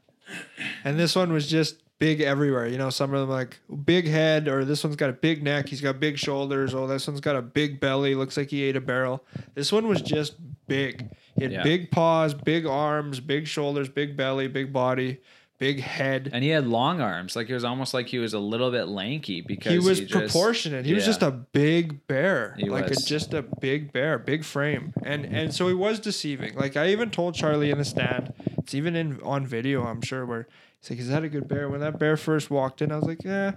And 0.84 0.98
this 1.00 1.16
one 1.16 1.34
was 1.34 1.48
just 1.50 1.76
big 2.02 2.20
everywhere. 2.20 2.66
You 2.68 2.80
know, 2.80 2.90
some 2.90 3.14
of 3.14 3.20
them 3.22 3.30
like 3.30 3.60
big 3.86 4.08
head, 4.08 4.48
or 4.48 4.66
this 4.66 4.84
one's 4.84 4.96
got 4.96 5.12
a 5.12 5.14
big 5.14 5.44
neck. 5.44 5.70
He's 5.70 5.82
got 5.82 6.00
big 6.00 6.18
shoulders. 6.18 6.74
Oh, 6.74 6.88
this 6.88 7.08
one's 7.08 7.22
got 7.22 7.36
a 7.36 7.44
big 7.44 7.80
belly. 7.80 8.16
Looks 8.16 8.36
like 8.38 8.50
he 8.50 8.64
ate 8.64 8.76
a 8.76 8.82
barrel. 8.82 9.24
This 9.54 9.72
one 9.72 9.88
was 9.88 10.02
just 10.02 10.34
big. 10.68 11.08
He 11.36 11.44
had 11.44 11.52
Yeah. 11.52 11.64
big 11.64 11.92
paws, 11.92 12.34
big 12.34 12.66
arms, 12.66 13.20
big 13.20 13.46
shoulders, 13.48 13.88
big 13.88 14.18
belly, 14.18 14.48
big 14.48 14.74
body, 14.74 15.20
big 15.60 15.80
head. 15.80 16.32
And 16.34 16.44
he 16.44 16.50
had 16.50 16.66
long 16.68 17.02
arms, 17.02 17.36
like 17.36 17.48
it 17.52 17.54
was 17.54 17.64
almost 17.64 17.94
like 17.94 18.08
he 18.08 18.18
was 18.18 18.34
a 18.34 18.40
little 18.40 18.72
bit 18.72 18.86
lanky 18.88 19.42
because 19.42 19.72
He 19.72 19.78
was 19.78 20.00
just- 20.00 20.12
proportionate. 20.12 20.88
He 20.88 20.96
was 20.96 21.06
just 21.06 21.22
a 21.22 21.30
big 21.30 22.08
bear, 22.08 22.56
He 22.58 22.68
like 22.68 22.90
was. 22.90 23.04
A, 23.04 23.08
just 23.08 23.36
a 23.36 23.44
big 23.44 23.94
bear, 23.94 24.18
big 24.18 24.44
frame, 24.44 24.92
and 25.04 25.24
and 25.24 25.54
so 25.54 25.68
he 25.68 25.76
was 25.76 26.00
deceiving. 26.00 26.56
Like 26.56 26.76
I 26.76 26.88
even 26.90 27.12
told 27.12 27.36
Charlie 27.36 27.70
in 27.70 27.78
the 27.78 27.86
stand, 27.86 28.34
it's 28.58 28.74
even 28.74 28.96
in 28.96 29.20
on 29.22 29.46
video, 29.46 29.86
I'm 29.86 30.02
sure, 30.02 30.26
where 30.26 30.48
he's 30.82 30.90
like, 30.92 31.00
"Is 31.00 31.08
that 31.10 31.24
a 31.24 31.30
good 31.30 31.48
bear?" 31.48 31.70
When 31.70 31.80
that 31.82 31.98
bear 32.00 32.18
first 32.18 32.50
walked 32.52 32.82
in, 32.82 32.92
I 32.92 32.96
was 32.98 33.06
like, 33.06 33.24
"Yeah," 33.24 33.54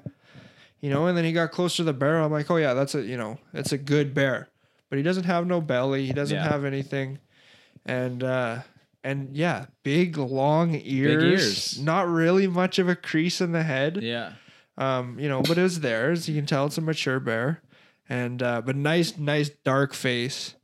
you 0.80 0.90
know. 0.90 1.06
And 1.06 1.16
then 1.16 1.24
he 1.24 1.32
got 1.32 1.50
closer 1.52 1.78
to 1.78 1.84
the 1.84 1.92
barrel. 1.92 2.24
I'm 2.24 2.32
like, 2.32 2.50
"Oh 2.50 2.56
yeah, 2.56 2.74
that's 2.74 2.94
a 2.94 3.02
you 3.02 3.16
know, 3.16 3.38
it's 3.52 3.72
a 3.72 3.78
good 3.78 4.14
bear," 4.14 4.48
but 4.90 4.96
he 4.96 5.02
doesn't 5.02 5.24
have 5.24 5.46
no 5.46 5.60
belly. 5.60 6.06
He 6.06 6.12
doesn't 6.12 6.36
Yeah. 6.36 6.48
have 6.48 6.64
anything, 6.64 7.18
and 7.86 8.22
uh 8.22 8.58
and 9.02 9.36
yeah, 9.36 9.66
big 9.82 10.16
long 10.16 10.74
ears, 10.82 11.22
ears. 11.22 11.80
not 11.82 12.08
really 12.08 12.46
much 12.46 12.78
of 12.78 12.88
a 12.88 12.96
crease 12.96 13.40
in 13.42 13.52
the 13.52 13.62
head. 13.62 13.98
Yeah. 14.02 14.32
Um, 14.78 15.18
you 15.20 15.28
know, 15.28 15.42
but 15.42 15.56
it 15.58 15.62
was 15.62 15.80
theirs. 15.80 16.28
You 16.28 16.34
can 16.34 16.46
tell 16.46 16.66
it's 16.66 16.78
a 16.78 16.80
mature 16.80 17.20
bear, 17.20 17.60
and 18.08 18.42
uh, 18.42 18.60
but 18.62 18.74
nice, 18.76 19.16
nice 19.18 19.48
dark 19.50 19.94
face, 19.94 20.56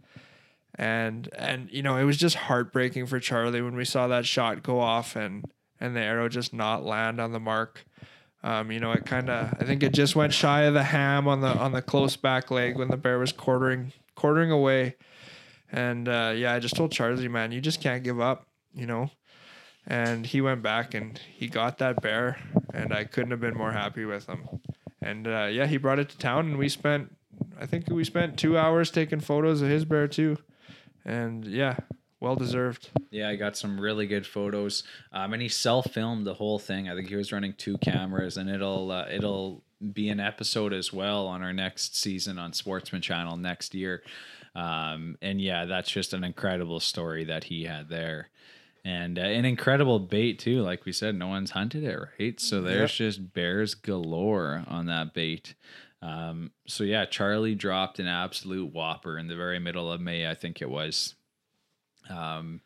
and 0.74 1.28
and 1.36 1.68
you 1.70 1.82
know 1.82 1.96
it 1.96 2.04
was 2.04 2.16
just 2.16 2.34
heartbreaking 2.36 3.06
for 3.06 3.20
Charlie 3.20 3.60
when 3.62 3.76
we 3.76 3.84
saw 3.84 4.08
that 4.08 4.26
shot 4.26 4.62
go 4.62 4.80
off 4.80 5.14
and 5.16 5.44
and 5.80 5.96
the 5.96 6.00
arrow 6.00 6.28
just 6.28 6.52
not 6.52 6.84
land 6.84 7.20
on 7.20 7.32
the 7.32 7.40
mark. 7.40 7.84
Um, 8.42 8.70
you 8.72 8.80
know, 8.80 8.92
it 8.92 9.04
kind 9.04 9.28
of 9.28 9.54
I 9.60 9.64
think 9.64 9.82
it 9.82 9.92
just 9.92 10.16
went 10.16 10.32
shy 10.32 10.62
of 10.62 10.74
the 10.74 10.84
ham 10.84 11.28
on 11.28 11.40
the 11.40 11.48
on 11.48 11.72
the 11.72 11.82
close 11.82 12.16
back 12.16 12.50
leg 12.50 12.76
when 12.76 12.88
the 12.88 12.96
bear 12.96 13.18
was 13.18 13.32
quartering 13.32 13.92
quartering 14.14 14.50
away, 14.50 14.96
and 15.70 16.08
uh, 16.08 16.32
yeah, 16.34 16.54
I 16.54 16.58
just 16.58 16.76
told 16.76 16.92
Charlie, 16.92 17.28
man, 17.28 17.52
you 17.52 17.60
just 17.60 17.82
can't 17.82 18.02
give 18.02 18.20
up. 18.20 18.46
You 18.72 18.86
know, 18.86 19.10
and 19.86 20.26
he 20.26 20.40
went 20.40 20.62
back 20.62 20.94
and 20.94 21.18
he 21.18 21.48
got 21.48 21.78
that 21.78 22.00
bear 22.00 22.38
and 22.72 22.92
i 22.92 23.04
couldn't 23.04 23.30
have 23.30 23.40
been 23.40 23.56
more 23.56 23.72
happy 23.72 24.04
with 24.04 24.26
him 24.26 24.48
and 25.00 25.26
uh, 25.26 25.48
yeah 25.50 25.66
he 25.66 25.76
brought 25.76 25.98
it 25.98 26.08
to 26.08 26.18
town 26.18 26.46
and 26.46 26.58
we 26.58 26.68
spent 26.68 27.14
i 27.58 27.66
think 27.66 27.88
we 27.88 28.04
spent 28.04 28.38
two 28.38 28.56
hours 28.56 28.90
taking 28.90 29.20
photos 29.20 29.62
of 29.62 29.68
his 29.68 29.84
bear 29.84 30.06
too 30.06 30.36
and 31.04 31.44
yeah 31.44 31.76
well 32.20 32.36
deserved 32.36 32.90
Yeah, 33.10 33.28
I 33.28 33.36
got 33.36 33.56
some 33.56 33.80
really 33.80 34.06
good 34.06 34.26
photos. 34.26 34.82
Um, 35.12 35.32
and 35.32 35.42
he 35.42 35.48
self-filmed 35.48 36.26
the 36.26 36.34
whole 36.34 36.58
thing. 36.58 36.88
I 36.88 36.94
think 36.94 37.08
he 37.08 37.16
was 37.16 37.32
running 37.32 37.54
two 37.54 37.78
cameras, 37.78 38.36
and 38.36 38.48
it'll 38.48 38.90
uh, 38.90 39.06
it'll 39.10 39.64
be 39.92 40.10
an 40.10 40.20
episode 40.20 40.72
as 40.72 40.92
well 40.92 41.26
on 41.26 41.42
our 41.42 41.52
next 41.52 41.96
season 41.96 42.38
on 42.38 42.52
Sportsman 42.52 43.02
Channel 43.02 43.36
next 43.36 43.74
year. 43.74 44.02
Um, 44.54 45.16
and 45.22 45.40
yeah, 45.40 45.64
that's 45.64 45.90
just 45.90 46.12
an 46.12 46.24
incredible 46.24 46.80
story 46.80 47.24
that 47.24 47.44
he 47.44 47.64
had 47.64 47.88
there, 47.88 48.28
and 48.84 49.18
uh, 49.18 49.22
an 49.22 49.44
incredible 49.44 49.98
bait 49.98 50.38
too. 50.38 50.62
Like 50.62 50.84
we 50.84 50.92
said, 50.92 51.14
no 51.14 51.28
one's 51.28 51.52
hunted 51.52 51.84
it, 51.84 51.98
right? 52.18 52.38
So 52.40 52.60
there's 52.60 52.92
just 52.92 53.32
bears 53.32 53.74
galore 53.74 54.64
on 54.66 54.86
that 54.86 55.14
bait. 55.14 55.54
Um, 56.02 56.50
so 56.66 56.84
yeah, 56.84 57.04
Charlie 57.04 57.54
dropped 57.54 57.98
an 57.98 58.06
absolute 58.06 58.72
whopper 58.72 59.18
in 59.18 59.28
the 59.28 59.36
very 59.36 59.58
middle 59.58 59.90
of 59.92 60.00
May, 60.00 60.28
I 60.28 60.34
think 60.34 60.62
it 60.62 60.70
was. 60.70 61.14
Um, 62.10 62.60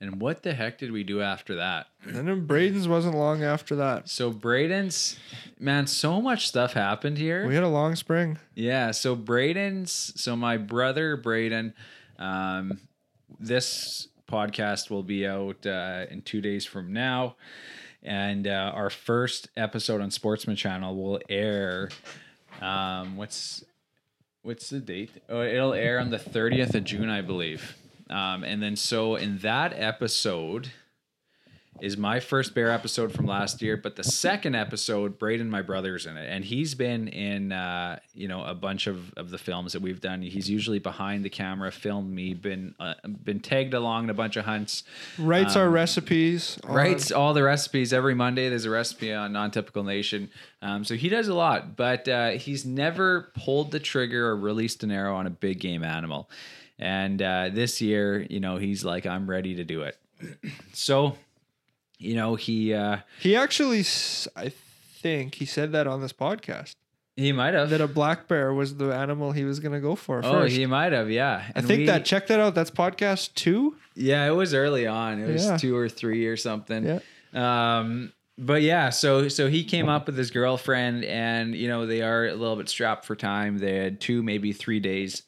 and 0.00 0.20
what 0.20 0.42
the 0.42 0.52
heck 0.54 0.78
did 0.78 0.92
we 0.92 1.02
do 1.02 1.22
after 1.22 1.54
that? 1.56 1.86
and 2.04 2.28
then 2.28 2.46
braden's 2.46 2.86
wasn't 2.86 3.14
long 3.16 3.42
after 3.42 3.76
that 3.76 4.08
So 4.08 4.30
Braden's, 4.30 5.16
man, 5.58 5.86
so 5.86 6.20
much 6.20 6.46
stuff 6.48 6.74
happened 6.74 7.16
here. 7.18 7.46
we 7.46 7.54
had 7.54 7.64
a 7.64 7.68
long 7.68 7.96
spring 7.96 8.38
Yeah. 8.54 8.90
So 8.90 9.14
Braden's, 9.16 10.12
so 10.20 10.36
my 10.36 10.56
brother 10.58 11.16
Braden, 11.16 11.74
um, 12.18 12.80
this 13.40 14.08
podcast 14.30 14.90
will 14.90 15.02
be 15.02 15.26
out 15.26 15.66
uh, 15.66 16.06
in 16.10 16.22
two 16.22 16.40
days 16.40 16.64
from 16.64 16.92
now, 16.92 17.36
and 18.02 18.46
uh, 18.46 18.72
our 18.74 18.90
first 18.90 19.48
episode 19.56 20.00
on 20.00 20.10
Sportsman 20.10 20.56
Channel 20.56 20.94
will 20.96 21.20
air. 21.28 21.90
Um, 22.60 23.16
what's 23.16 23.64
what's 24.42 24.70
the 24.70 24.80
date? 24.80 25.10
Oh, 25.28 25.42
it'll 25.42 25.74
air 25.74 25.98
on 25.98 26.10
the 26.10 26.18
thirtieth 26.18 26.74
of 26.74 26.84
June, 26.84 27.08
I 27.10 27.20
believe. 27.22 27.76
Um, 28.14 28.44
and 28.44 28.62
then 28.62 28.76
so 28.76 29.16
in 29.16 29.38
that 29.38 29.72
episode, 29.76 30.70
is 31.80 31.96
my 31.96 32.20
first 32.20 32.54
bear 32.54 32.70
episode 32.70 33.12
from 33.12 33.26
last 33.26 33.60
year, 33.60 33.76
but 33.76 33.96
the 33.96 34.04
second 34.04 34.54
episode, 34.54 35.18
Braden, 35.18 35.50
my 35.50 35.60
brother's 35.60 36.06
in 36.06 36.16
it, 36.16 36.28
and 36.30 36.44
he's 36.44 36.74
been 36.74 37.08
in 37.08 37.50
uh, 37.50 37.98
you 38.12 38.28
know 38.28 38.44
a 38.44 38.54
bunch 38.54 38.86
of, 38.86 39.12
of 39.14 39.30
the 39.30 39.38
films 39.38 39.72
that 39.72 39.82
we've 39.82 40.00
done. 40.00 40.22
He's 40.22 40.48
usually 40.48 40.78
behind 40.78 41.24
the 41.24 41.30
camera, 41.30 41.72
filmed 41.72 42.12
me, 42.12 42.34
been 42.34 42.74
uh, 42.78 42.94
been 43.24 43.40
tagged 43.40 43.74
along 43.74 44.04
in 44.04 44.10
a 44.10 44.14
bunch 44.14 44.36
of 44.36 44.44
hunts, 44.44 44.84
Writes 45.18 45.56
our 45.56 45.68
recipes. 45.68 46.58
on- 46.64 46.74
writes 46.74 47.10
all 47.10 47.34
the 47.34 47.42
recipes 47.42 47.92
every 47.92 48.14
Monday. 48.14 48.48
There's 48.48 48.66
a 48.66 48.70
recipe 48.70 49.12
on 49.12 49.32
Non 49.32 49.50
Typical 49.50 49.82
Nation, 49.82 50.30
um, 50.62 50.84
so 50.84 50.94
he 50.94 51.08
does 51.08 51.26
a 51.26 51.34
lot, 51.34 51.76
but 51.76 52.06
uh, 52.08 52.30
he's 52.30 52.64
never 52.64 53.32
pulled 53.34 53.72
the 53.72 53.80
trigger 53.80 54.28
or 54.28 54.36
released 54.36 54.84
an 54.84 54.92
arrow 54.92 55.16
on 55.16 55.26
a 55.26 55.30
big 55.30 55.58
game 55.58 55.82
animal. 55.82 56.30
And 56.78 57.22
uh, 57.22 57.50
this 57.52 57.80
year, 57.80 58.26
you 58.28 58.40
know, 58.40 58.56
he's 58.56 58.84
like, 58.84 59.06
I'm 59.06 59.28
ready 59.28 59.54
to 59.56 59.64
do 59.64 59.82
it. 59.82 59.96
so, 60.72 61.16
you 61.98 62.14
know, 62.16 62.34
he 62.34 62.74
uh, 62.74 62.98
He 63.20 63.36
actually, 63.36 63.80
I 64.36 64.50
think, 65.00 65.36
he 65.36 65.44
said 65.44 65.72
that 65.72 65.86
on 65.86 66.00
this 66.00 66.12
podcast 66.12 66.74
he 67.16 67.30
might 67.30 67.54
have. 67.54 67.70
that 67.70 67.80
a 67.80 67.86
black 67.86 68.26
bear 68.26 68.52
was 68.52 68.76
the 68.76 68.92
animal 68.92 69.30
he 69.30 69.44
was 69.44 69.60
gonna 69.60 69.78
go 69.80 69.94
for 69.94 70.18
Oh, 70.24 70.32
first. 70.32 70.56
he 70.56 70.66
might 70.66 70.90
have, 70.92 71.08
yeah. 71.12 71.44
I 71.54 71.60
think 71.60 71.80
we- 71.80 71.86
that. 71.86 72.04
Check 72.04 72.26
that 72.26 72.40
out. 72.40 72.56
That's 72.56 72.72
podcast 72.72 73.34
two. 73.34 73.76
Yeah, 73.94 74.26
it 74.26 74.32
was 74.32 74.52
early 74.52 74.88
on. 74.88 75.20
It 75.20 75.32
was 75.32 75.44
Yeah. 75.46 75.56
two 75.56 75.76
or 75.76 75.88
three 75.88 76.26
or 76.26 76.36
something. 76.36 76.84
Yeah. 76.84 76.98
Um, 77.78 78.12
but 78.36 78.62
yeah, 78.62 78.90
so 78.90 79.28
so 79.28 79.46
he 79.48 79.62
came 79.62 79.88
up 79.88 80.06
with 80.06 80.16
his 80.18 80.32
girlfriend, 80.32 81.04
and 81.04 81.54
you 81.54 81.68
know 81.68 81.86
they 81.86 82.02
are 82.02 82.26
a 82.26 82.34
little 82.34 82.56
bit 82.56 82.68
strapped 82.68 83.04
for 83.04 83.14
time. 83.14 83.58
They 83.58 83.76
had 83.76 84.00
two, 84.00 84.24
maybe 84.24 84.52
three 84.52 84.80
days. 84.80 85.22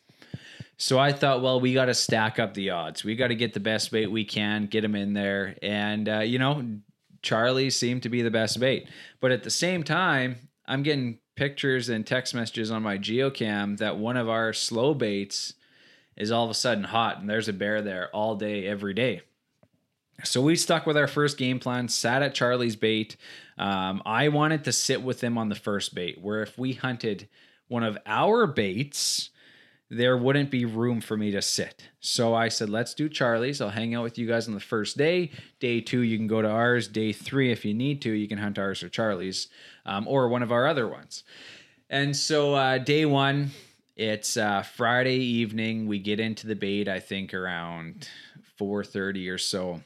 So 0.79 0.99
I 0.99 1.13
thought, 1.13 1.43
well, 1.43 1.59
we 1.59 1.73
got 1.73 1.87
to 1.87 1.95
stack 1.95 2.39
up 2.39 2.55
the 2.55 2.71
odds. 2.71 3.03
We 3.03 3.17
got 3.17 3.29
to 3.29 3.35
get 3.35 3.55
the 3.55 3.61
best 3.61 3.91
bait 3.91 4.09
we 4.09 4.25
can, 4.25 4.67
get 4.67 4.85
him 4.85 4.95
in 4.95 5.15
there, 5.15 5.57
and 5.63 6.09
uh, 6.09 6.19
you 6.21 6.39
know, 6.39 6.65
Charlie 7.23 7.71
seemed 7.71 8.03
to 8.03 8.09
be 8.09 8.23
the 8.23 8.31
best 8.31 8.61
bait. 8.61 8.89
But 9.21 9.33
at 9.33 9.43
the 9.43 9.51
same 9.51 9.83
time, 9.83 10.37
I'm 10.67 10.83
getting 10.83 11.19
pictures 11.35 11.89
and 11.89 12.07
text 12.07 12.35
messages 12.35 12.71
on 12.71 12.83
my 12.83 12.99
geocam 12.99 13.79
that 13.79 13.97
one 13.97 14.17
of 14.17 14.29
our 14.29 14.53
slow 14.53 14.95
baits 14.95 15.55
is 16.17 16.31
all 16.31 16.45
of 16.45 16.51
a 16.51 16.55
sudden 16.55 16.85
hot, 16.85 17.21
and 17.21 17.29
there's 17.29 17.49
a 17.49 17.53
bear 17.53 17.83
there 17.83 18.09
all 18.15 18.37
day, 18.37 18.67
every 18.67 18.95
day. 18.95 19.23
So 20.25 20.41
we 20.41 20.57
stuck 20.57 20.87
with 20.87 20.97
our 20.97 21.07
first 21.07 21.37
game 21.37 21.59
plan, 21.59 21.89
sat 21.89 22.23
at 22.23 22.35
Charlie's 22.35 22.77
bait. 22.77 23.17
Um, 23.59 24.03
I 24.07 24.29
wanted 24.29 24.65
to 24.65 24.73
sit 24.73 25.03
with 25.03 25.23
him 25.23 25.37
on 25.37 25.51
the 25.51 25.55
first 25.55 25.95
bait, 25.95 26.19
where 26.21 26.43
if 26.43 26.59
we 26.59 26.73
hunted 26.73 27.29
one 27.69 27.83
of 27.83 27.99
our 28.07 28.47
baits, 28.47 29.31
there 29.89 30.17
wouldn't 30.17 30.51
be 30.51 30.65
room 30.65 31.01
for 31.01 31.17
me 31.17 31.31
to 31.31 31.41
sit. 31.41 31.89
So 32.01 32.35
I 32.35 32.49
said, 32.49 32.69
let's 32.69 32.95
do 32.95 33.09
Charlie's. 33.09 33.61
I'll 33.61 33.71
hang 33.71 33.95
out 33.95 34.03
with 34.03 34.19
you 34.19 34.27
guys 34.27 34.49
on 34.49 34.55
the 34.55 34.61
first 34.61 34.97
day. 34.97 35.31
Day 35.61 35.81
two, 35.81 36.01
you 36.01 36.17
can 36.17 36.27
go 36.27 36.43
to 36.43 36.49
ours. 36.49 36.89
Day 36.89 37.13
three, 37.13 37.53
if 37.53 37.65
you 37.65 37.73
need 37.73 38.03
to, 38.03 38.11
you 38.11 38.27
can 38.27 38.39
hunt 38.39 38.59
ours 38.59 38.83
or 38.83 38.89
Charlie's 38.89 39.49
um, 39.85 40.09
or 40.09 40.29
one 40.29 40.43
of 40.43 40.51
our 40.51 40.67
other 40.67 40.89
ones. 40.89 41.23
And 41.89 42.17
so 42.17 42.55
uh, 42.55 42.79
day 42.79 43.07
one, 43.07 43.53
it's 43.95 44.37
uh, 44.37 44.63
Friday 44.63 45.19
evening. 45.19 45.87
We 45.87 46.01
get 46.01 46.19
into 46.19 46.49
the 46.49 46.57
bait, 46.57 46.89
I 46.89 46.99
think 46.99 47.33
around 47.33 48.09
4.30 48.61 49.33
or 49.33 49.39
so. 49.39 49.83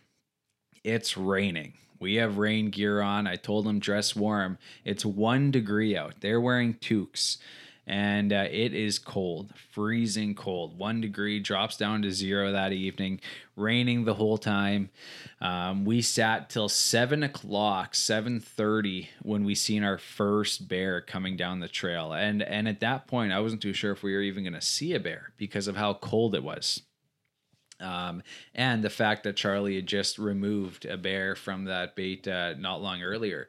It's 0.82 1.18
raining. 1.18 1.74
We 1.98 2.14
have 2.14 2.38
rain 2.38 2.70
gear 2.70 3.02
on. 3.02 3.26
I 3.26 3.36
told 3.36 3.66
them 3.66 3.78
dress 3.78 4.16
warm. 4.16 4.56
It's 4.86 5.04
one 5.04 5.50
degree 5.50 5.94
out. 5.94 6.14
They're 6.20 6.40
wearing 6.40 6.74
toques. 6.74 7.36
And 7.90 8.32
uh, 8.32 8.46
it 8.48 8.72
is 8.72 9.00
cold, 9.00 9.52
freezing 9.72 10.36
cold. 10.36 10.78
One 10.78 11.00
degree 11.00 11.40
drops 11.40 11.76
down 11.76 12.02
to 12.02 12.12
zero 12.12 12.52
that 12.52 12.72
evening, 12.72 13.20
raining 13.56 14.04
the 14.04 14.14
whole 14.14 14.38
time. 14.38 14.90
Um, 15.40 15.84
we 15.84 16.00
sat 16.00 16.50
till 16.50 16.68
seven 16.68 17.24
o'clock, 17.24 17.96
seven 17.96 18.38
thirty, 18.38 19.10
when 19.22 19.44
we 19.44 19.56
seen 19.56 19.82
our 19.82 19.98
first 19.98 20.68
bear 20.68 21.00
coming 21.00 21.36
down 21.36 21.58
the 21.58 21.66
trail. 21.66 22.12
And 22.12 22.42
and 22.42 22.68
at 22.68 22.78
that 22.78 23.08
point, 23.08 23.32
I 23.32 23.40
wasn't 23.40 23.62
too 23.62 23.72
sure 23.72 23.90
if 23.90 24.04
we 24.04 24.14
were 24.14 24.22
even 24.22 24.44
going 24.44 24.54
to 24.54 24.60
see 24.60 24.94
a 24.94 25.00
bear 25.00 25.32
because 25.36 25.66
of 25.66 25.76
how 25.76 25.94
cold 25.94 26.36
it 26.36 26.44
was 26.44 26.82
um, 27.80 28.22
and 28.54 28.84
the 28.84 28.90
fact 28.90 29.24
that 29.24 29.36
Charlie 29.36 29.76
had 29.76 29.86
just 29.86 30.18
removed 30.18 30.84
a 30.84 30.96
bear 30.96 31.34
from 31.34 31.64
that 31.64 31.96
bait 31.96 32.28
uh, 32.28 32.54
not 32.54 32.82
long 32.82 33.02
earlier. 33.02 33.48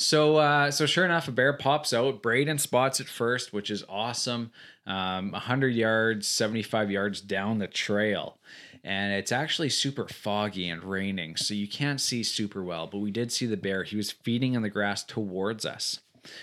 So, 0.00 0.36
uh, 0.36 0.70
so 0.70 0.86
sure 0.86 1.04
enough, 1.04 1.26
a 1.26 1.32
bear 1.32 1.52
pops 1.52 1.92
out. 1.92 2.22
Braden 2.22 2.58
spots 2.58 3.00
it 3.00 3.08
first, 3.08 3.52
which 3.52 3.68
is 3.68 3.84
awesome. 3.88 4.52
Um, 4.86 5.32
100 5.32 5.74
yards, 5.74 6.28
75 6.28 6.88
yards 6.92 7.20
down 7.20 7.58
the 7.58 7.66
trail. 7.66 8.38
And 8.84 9.12
it's 9.12 9.32
actually 9.32 9.70
super 9.70 10.06
foggy 10.06 10.68
and 10.68 10.84
raining, 10.84 11.34
so 11.34 11.52
you 11.52 11.66
can't 11.66 12.00
see 12.00 12.22
super 12.22 12.62
well. 12.62 12.86
But 12.86 12.98
we 12.98 13.10
did 13.10 13.32
see 13.32 13.46
the 13.46 13.56
bear. 13.56 13.82
He 13.82 13.96
was 13.96 14.12
feeding 14.12 14.54
on 14.54 14.62
the 14.62 14.70
grass 14.70 15.02
towards 15.02 15.66
us. 15.66 15.98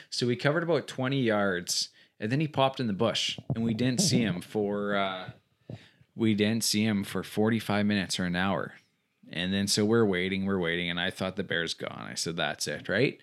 So 0.10 0.28
we 0.28 0.36
covered 0.36 0.64
about 0.64 0.88
20 0.88 1.22
yards, 1.22 1.90
and 2.20 2.30
then 2.30 2.42
he 2.42 2.50
popped 2.50 2.82
in 2.82 2.88
the 2.88 2.94
bush, 2.94 3.40
and 3.56 3.64
we 3.64 3.74
didn't 3.74 4.02
see 4.02 4.20
him 4.20 4.42
for. 4.42 4.96
Uh, 4.98 5.30
we 6.14 6.34
didn't 6.34 6.66
see 6.66 6.84
him 6.84 7.06
for 7.06 7.24
45 7.24 7.86
minutes 7.86 8.20
or 8.20 8.26
an 8.26 8.36
hour. 8.36 8.74
And 9.36 9.54
then 9.54 9.68
so 9.68 9.86
we're 9.86 10.06
waiting, 10.06 10.46
we're 10.46 10.60
waiting, 10.60 10.90
and 10.90 11.00
I 11.00 11.12
thought 11.12 11.36
the 11.36 11.44
bear's 11.44 11.74
gone. 11.74 12.08
I 12.10 12.16
said, 12.16 12.38
that's 12.38 12.68
it, 12.68 12.90
right? 12.90 13.20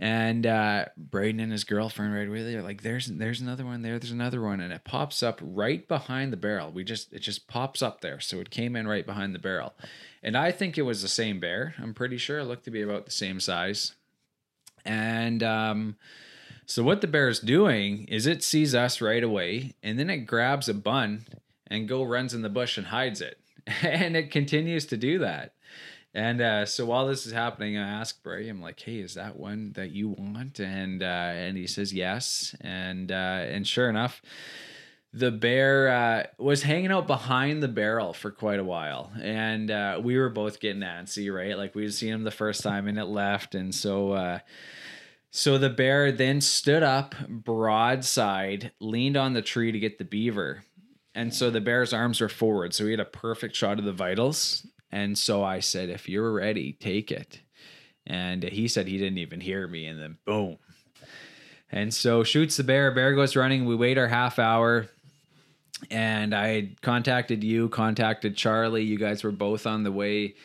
And 0.00 0.46
uh 0.46 0.84
Braden 0.96 1.40
and 1.40 1.50
his 1.50 1.64
girlfriend 1.64 2.14
right 2.14 2.28
away, 2.28 2.44
they're 2.44 2.62
like, 2.62 2.82
there's 2.82 3.06
there's 3.06 3.40
another 3.40 3.64
one 3.64 3.82
there, 3.82 3.98
there's 3.98 4.12
another 4.12 4.40
one, 4.40 4.60
and 4.60 4.72
it 4.72 4.84
pops 4.84 5.24
up 5.24 5.40
right 5.42 5.88
behind 5.88 6.32
the 6.32 6.36
barrel. 6.36 6.70
We 6.70 6.84
just 6.84 7.12
it 7.12 7.18
just 7.18 7.48
pops 7.48 7.82
up 7.82 8.00
there. 8.00 8.20
So 8.20 8.38
it 8.38 8.50
came 8.50 8.76
in 8.76 8.86
right 8.86 9.04
behind 9.04 9.34
the 9.34 9.40
barrel. 9.40 9.74
And 10.22 10.36
I 10.36 10.52
think 10.52 10.78
it 10.78 10.82
was 10.82 11.02
the 11.02 11.08
same 11.08 11.40
bear. 11.40 11.74
I'm 11.82 11.94
pretty 11.94 12.16
sure 12.16 12.38
it 12.38 12.44
looked 12.44 12.64
to 12.66 12.70
be 12.70 12.82
about 12.82 13.06
the 13.06 13.10
same 13.10 13.40
size. 13.40 13.96
And 14.84 15.42
um 15.42 15.96
so 16.64 16.84
what 16.84 17.00
the 17.00 17.06
bear's 17.08 17.40
doing 17.40 18.04
is 18.04 18.26
it 18.26 18.44
sees 18.44 18.74
us 18.76 19.00
right 19.00 19.24
away, 19.24 19.74
and 19.82 19.98
then 19.98 20.10
it 20.10 20.26
grabs 20.26 20.68
a 20.68 20.74
bun 20.74 21.26
and 21.66 21.88
go 21.88 22.04
runs 22.04 22.34
in 22.34 22.42
the 22.42 22.48
bush 22.48 22.78
and 22.78 22.88
hides 22.88 23.20
it. 23.20 23.40
and 23.82 24.16
it 24.16 24.30
continues 24.30 24.86
to 24.86 24.96
do 24.96 25.18
that. 25.20 25.54
And 26.14 26.40
uh, 26.40 26.66
so 26.66 26.86
while 26.86 27.06
this 27.06 27.26
is 27.26 27.32
happening, 27.32 27.76
I 27.76 27.88
ask 27.88 28.22
Bray, 28.22 28.48
I'm 28.48 28.62
like, 28.62 28.80
"Hey, 28.80 28.98
is 28.98 29.14
that 29.14 29.36
one 29.36 29.72
that 29.74 29.90
you 29.90 30.08
want?" 30.08 30.58
And 30.58 31.02
uh, 31.02 31.06
and 31.06 31.56
he 31.56 31.66
says 31.66 31.92
yes. 31.92 32.56
And 32.60 33.12
uh, 33.12 33.14
and 33.14 33.66
sure 33.66 33.90
enough, 33.90 34.22
the 35.12 35.30
bear 35.30 35.88
uh, 35.88 36.26
was 36.42 36.62
hanging 36.62 36.90
out 36.90 37.06
behind 37.06 37.62
the 37.62 37.68
barrel 37.68 38.14
for 38.14 38.30
quite 38.30 38.58
a 38.58 38.64
while, 38.64 39.12
and 39.20 39.70
uh, 39.70 40.00
we 40.02 40.16
were 40.16 40.30
both 40.30 40.60
getting 40.60 40.82
antsy, 40.82 41.32
right? 41.32 41.56
Like 41.58 41.74
we'd 41.74 41.92
seen 41.92 42.14
him 42.14 42.24
the 42.24 42.30
first 42.30 42.62
time, 42.62 42.88
and 42.88 42.98
it 42.98 43.06
left, 43.06 43.54
and 43.54 43.74
so. 43.74 44.12
Uh, 44.12 44.38
so 45.30 45.58
the 45.58 45.68
bear 45.68 46.10
then 46.10 46.40
stood 46.40 46.82
up 46.82 47.14
broadside, 47.28 48.72
leaned 48.80 49.18
on 49.18 49.34
the 49.34 49.42
tree 49.42 49.70
to 49.70 49.78
get 49.78 49.98
the 49.98 50.04
beaver. 50.04 50.64
And 51.18 51.34
so 51.34 51.50
the 51.50 51.60
bear's 51.60 51.92
arms 51.92 52.20
were 52.20 52.28
forward. 52.28 52.72
So 52.72 52.84
he 52.84 52.92
had 52.92 53.00
a 53.00 53.04
perfect 53.04 53.56
shot 53.56 53.80
of 53.80 53.84
the 53.84 53.92
vitals. 53.92 54.64
And 54.92 55.18
so 55.18 55.42
I 55.42 55.58
said, 55.58 55.88
if 55.88 56.08
you're 56.08 56.32
ready, 56.32 56.74
take 56.74 57.10
it. 57.10 57.40
And 58.06 58.44
he 58.44 58.68
said 58.68 58.86
he 58.86 58.98
didn't 58.98 59.18
even 59.18 59.40
hear 59.40 59.66
me. 59.66 59.86
And 59.86 60.00
then 60.00 60.18
boom. 60.24 60.58
And 61.72 61.92
so 61.92 62.22
shoots 62.22 62.56
the 62.56 62.62
bear. 62.62 62.92
Bear 62.92 63.16
goes 63.16 63.34
running. 63.34 63.64
We 63.64 63.74
wait 63.74 63.98
our 63.98 64.06
half 64.06 64.38
hour. 64.38 64.86
And 65.90 66.36
I 66.36 66.76
contacted 66.82 67.42
you, 67.42 67.68
contacted 67.68 68.36
Charlie. 68.36 68.84
You 68.84 68.96
guys 68.96 69.24
were 69.24 69.32
both 69.32 69.66
on 69.66 69.82
the 69.82 69.90
way. 69.90 70.36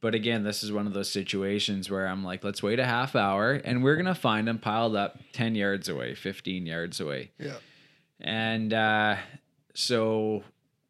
But 0.00 0.14
again, 0.14 0.44
this 0.44 0.62
is 0.62 0.72
one 0.72 0.86
of 0.86 0.94
those 0.94 1.10
situations 1.10 1.90
where 1.90 2.06
I'm 2.06 2.24
like, 2.24 2.42
let's 2.42 2.62
wait 2.62 2.78
a 2.78 2.86
half 2.86 3.14
hour 3.16 3.52
and 3.52 3.84
we're 3.84 3.96
going 3.96 4.06
to 4.06 4.14
find 4.14 4.48
him 4.48 4.60
piled 4.60 4.96
up 4.96 5.18
10 5.34 5.54
yards 5.54 5.90
away, 5.90 6.14
15 6.14 6.64
yards 6.64 7.00
away. 7.00 7.32
Yeah. 7.38 7.56
And 8.18 8.72
uh, 8.72 9.16
so 9.76 10.42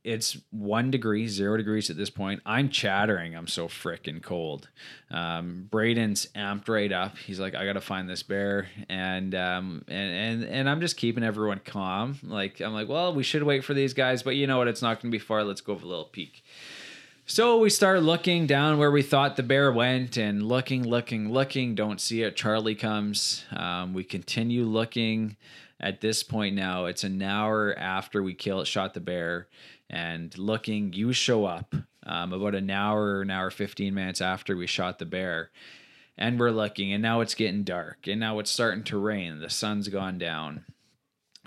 it's 0.06 0.38
one 0.50 0.92
degree, 0.92 1.26
zero 1.26 1.56
degrees 1.56 1.90
at 1.90 1.96
this 1.96 2.10
point. 2.10 2.40
I'm 2.46 2.68
chattering. 2.68 3.34
I'm 3.34 3.48
so 3.48 3.66
freaking 3.66 4.22
cold. 4.22 4.68
Um, 5.10 5.66
Braden's 5.68 6.28
amped 6.36 6.68
right 6.68 6.92
up. 6.92 7.18
He's 7.18 7.40
like, 7.40 7.56
I 7.56 7.66
gotta 7.66 7.80
find 7.80 8.08
this 8.08 8.22
bear, 8.22 8.68
and 8.88 9.34
um, 9.34 9.84
and 9.88 10.42
and 10.42 10.44
and 10.44 10.70
I'm 10.70 10.80
just 10.80 10.96
keeping 10.96 11.24
everyone 11.24 11.60
calm. 11.64 12.18
Like 12.22 12.60
I'm 12.60 12.72
like, 12.72 12.88
well, 12.88 13.12
we 13.12 13.24
should 13.24 13.42
wait 13.42 13.64
for 13.64 13.74
these 13.74 13.94
guys, 13.94 14.22
but 14.22 14.36
you 14.36 14.46
know 14.46 14.58
what? 14.58 14.68
It's 14.68 14.82
not 14.82 15.02
gonna 15.02 15.10
be 15.10 15.18
far. 15.18 15.42
Let's 15.42 15.60
go 15.60 15.76
for 15.76 15.84
a 15.84 15.88
little 15.88 16.04
peek. 16.04 16.44
So 17.28 17.58
we 17.58 17.70
start 17.70 18.04
looking 18.04 18.46
down 18.46 18.78
where 18.78 18.92
we 18.92 19.02
thought 19.02 19.34
the 19.34 19.42
bear 19.42 19.72
went 19.72 20.16
and 20.16 20.46
looking, 20.46 20.84
looking, 20.84 21.32
looking. 21.32 21.74
Don't 21.74 22.00
see 22.00 22.22
it. 22.22 22.36
Charlie 22.36 22.76
comes. 22.76 23.44
Um, 23.50 23.92
we 23.92 24.04
continue 24.04 24.62
looking. 24.62 25.36
At 25.78 26.00
this 26.00 26.22
point 26.22 26.56
now, 26.56 26.86
it's 26.86 27.04
an 27.04 27.20
hour 27.20 27.74
after 27.78 28.22
we 28.22 28.34
killed, 28.34 28.66
shot 28.66 28.94
the 28.94 29.00
bear, 29.00 29.48
and 29.90 30.36
looking. 30.38 30.92
You 30.92 31.12
show 31.12 31.44
up 31.44 31.74
um, 32.04 32.32
about 32.32 32.54
an 32.54 32.70
hour, 32.70 33.20
an 33.20 33.30
hour, 33.30 33.50
fifteen 33.50 33.92
minutes 33.94 34.20
after 34.20 34.56
we 34.56 34.66
shot 34.66 34.98
the 34.98 35.04
bear, 35.04 35.50
and 36.16 36.40
we're 36.40 36.50
looking. 36.50 36.92
And 36.92 37.02
now 37.02 37.20
it's 37.20 37.34
getting 37.34 37.62
dark, 37.62 38.06
and 38.06 38.20
now 38.20 38.38
it's 38.38 38.50
starting 38.50 38.84
to 38.84 38.98
rain. 38.98 39.40
The 39.40 39.50
sun's 39.50 39.88
gone 39.88 40.18
down. 40.18 40.64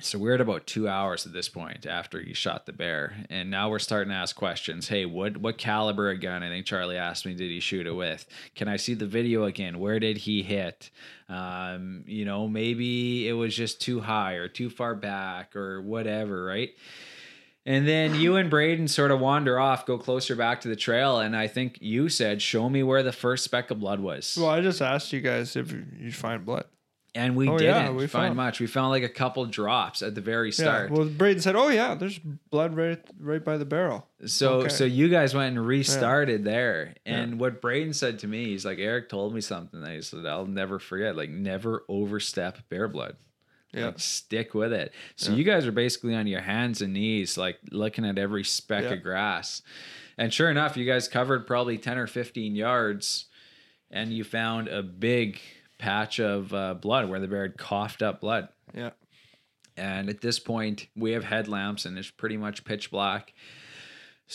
So 0.01 0.17
we're 0.17 0.35
at 0.35 0.41
about 0.41 0.65
two 0.65 0.87
hours 0.87 1.25
at 1.25 1.33
this 1.33 1.49
point 1.49 1.85
after 1.85 2.21
he 2.21 2.33
shot 2.33 2.65
the 2.65 2.73
bear, 2.73 3.25
and 3.29 3.51
now 3.51 3.69
we're 3.69 3.79
starting 3.79 4.09
to 4.09 4.15
ask 4.15 4.35
questions. 4.35 4.87
Hey, 4.87 5.05
what 5.05 5.37
what 5.37 5.57
caliber 5.57 6.11
of 6.11 6.21
gun? 6.21 6.43
I 6.43 6.49
think 6.49 6.65
Charlie 6.65 6.97
asked 6.97 7.25
me, 7.25 7.33
did 7.33 7.49
he 7.49 7.59
shoot 7.59 7.87
it 7.87 7.91
with? 7.91 8.25
Can 8.55 8.67
I 8.67 8.77
see 8.77 8.93
the 8.93 9.05
video 9.05 9.43
again? 9.43 9.79
Where 9.79 9.99
did 9.99 10.17
he 10.17 10.43
hit? 10.43 10.89
Um, 11.27 12.03
you 12.07 12.25
know, 12.25 12.47
maybe 12.47 13.27
it 13.27 13.33
was 13.33 13.55
just 13.55 13.81
too 13.81 13.99
high 13.99 14.33
or 14.33 14.47
too 14.47 14.69
far 14.69 14.95
back 14.95 15.55
or 15.55 15.81
whatever, 15.81 16.43
right? 16.45 16.71
And 17.65 17.87
then 17.87 18.15
you 18.15 18.37
and 18.37 18.49
Braden 18.49 18.87
sort 18.87 19.11
of 19.11 19.19
wander 19.19 19.59
off, 19.59 19.85
go 19.85 19.97
closer 19.97 20.35
back 20.35 20.61
to 20.61 20.69
the 20.69 20.75
trail, 20.75 21.19
and 21.19 21.35
I 21.35 21.47
think 21.47 21.77
you 21.81 22.09
said, 22.09 22.41
"Show 22.41 22.69
me 22.69 22.83
where 22.83 23.03
the 23.03 23.11
first 23.11 23.43
speck 23.43 23.69
of 23.69 23.79
blood 23.79 23.99
was." 23.99 24.37
Well, 24.39 24.49
I 24.49 24.61
just 24.61 24.81
asked 24.81 25.13
you 25.13 25.21
guys 25.21 25.55
if 25.55 25.71
you 25.71 26.11
find 26.11 26.45
blood. 26.45 26.65
And 27.15 27.35
we 27.35 27.47
Oh, 27.49 27.57
didn't 27.57 27.73
yeah, 27.85 27.91
we 27.91 28.07
find 28.07 28.27
found- 28.29 28.35
much. 28.37 28.59
We 28.59 28.67
found 28.67 28.89
like 28.91 29.03
a 29.03 29.09
couple 29.09 29.45
drops 29.45 30.01
at 30.01 30.15
the 30.15 30.21
very 30.21 30.51
start. 30.51 30.91
Yeah. 30.91 30.97
Well, 30.97 31.07
Braden 31.07 31.41
said, 31.41 31.55
"Oh 31.55 31.69
yeah, 31.69 31.95
there's 31.95 32.19
blood 32.19 32.75
right 32.75 32.99
right 33.19 33.43
by 33.43 33.57
the 33.57 33.65
barrel." 33.65 34.07
So 34.25 34.59
Okay. 34.61 34.69
so 34.69 34.85
you 34.85 35.09
guys 35.09 35.33
went 35.33 35.57
and 35.57 35.65
restarted 35.65 36.43
there. 36.43 36.93
And 37.05 37.39
what 37.39 37.61
Braden 37.61 37.93
said 37.93 38.19
to 38.19 38.27
me, 38.27 38.45
he's 38.45 38.65
like, 38.65 38.77
Eric 38.79 39.09
told 39.09 39.33
me 39.33 39.41
something 39.41 39.81
that 39.81 39.91
he 39.93 40.01
said, 40.01 40.25
I'll 40.25 40.45
never 40.45 40.77
forget. 40.79 41.15
Like 41.15 41.29
never 41.29 41.83
overstep 41.89 42.69
bear 42.69 42.87
blood. 42.87 43.15
Yeah. 43.73 43.85
Like 43.87 43.99
stick 43.99 44.53
with 44.53 44.73
it. 44.73 44.93
So 45.15 45.31
you 45.33 45.43
guys 45.43 45.65
are 45.67 45.71
basically 45.71 46.15
on 46.15 46.27
your 46.27 46.41
hands 46.41 46.81
and 46.81 46.93
knees, 46.93 47.37
like 47.37 47.57
looking 47.71 48.03
at 48.05 48.17
every 48.17 48.43
speck 48.43 48.83
Yeah. 48.85 48.93
of 48.93 49.03
grass. 49.03 49.61
And 50.17 50.33
sure 50.33 50.49
enough, 50.51 50.75
you 50.75 50.85
guys 50.85 51.07
covered 51.07 51.47
probably 51.47 51.77
10 51.77 51.97
or 51.97 52.07
15 52.07 52.55
yards 52.55 53.25
and 53.91 54.11
you 54.11 54.23
found 54.23 54.67
a 54.67 54.83
big 54.83 55.39
patch 55.79 56.19
of 56.19 56.53
uh, 56.53 56.75
blood 56.75 57.09
where 57.09 57.19
the 57.19 57.27
bear 57.27 57.43
had 57.43 57.57
coughed 57.57 58.03
up 58.03 58.21
blood. 58.21 58.49
Yeah. 58.73 58.91
And 59.75 60.09
at 60.09 60.21
this 60.21 60.39
point, 60.39 60.87
we 60.95 61.11
have 61.13 61.23
headlamps 61.23 61.85
and 61.85 61.97
it's 61.97 62.11
pretty 62.11 62.37
much 62.37 62.63
pitch 62.65 62.91
black. 62.91 63.33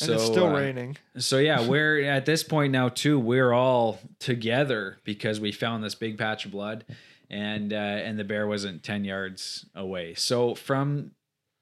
And 0.00 0.10
it's 0.10 0.24
still 0.24 0.48
uh, 0.48 0.58
raining. 0.58 0.96
so 1.18 1.38
yeah, 1.38 1.64
we're 1.68 2.02
at 2.02 2.26
this 2.26 2.42
point 2.42 2.72
now 2.72 2.88
too. 2.88 3.20
We're 3.20 3.52
all 3.52 4.00
together 4.18 4.98
because 5.04 5.38
we 5.38 5.52
found 5.52 5.84
this 5.84 5.94
big 5.94 6.18
patch 6.18 6.46
of 6.46 6.50
blood, 6.50 6.84
and 7.30 7.72
uh, 7.72 7.76
and 7.76 8.18
the 8.18 8.24
bear 8.24 8.48
wasn't 8.48 8.82
ten 8.82 9.04
yards 9.04 9.66
away. 9.72 10.14
So 10.14 10.56
from 10.56 11.12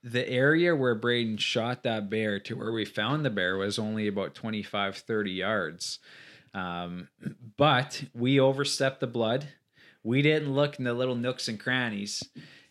the 0.03 0.27
area 0.29 0.75
where 0.75 0.95
Braden 0.95 1.37
shot 1.37 1.83
that 1.83 2.11
bear 2.11 2.41
to 2.41 2.57
where 2.57 2.73
we 2.73 2.85
found 2.85 3.25
the 3.25 3.31
bear 3.31 3.57
was 3.57 3.79
only 3.79 4.09
about 4.09 4.35
25, 4.35 4.97
30 4.97 5.31
yards. 5.31 5.99
Um, 6.55 7.09
but 7.57 8.05
we 8.13 8.41
overstepped 8.41 9.01
the 9.01 9.07
blood. 9.07 9.49
We 10.05 10.23
didn't 10.23 10.53
look 10.53 10.79
in 10.79 10.85
the 10.85 10.95
little 10.95 11.15
nooks 11.15 11.49
and 11.49 11.59
crannies, 11.61 12.23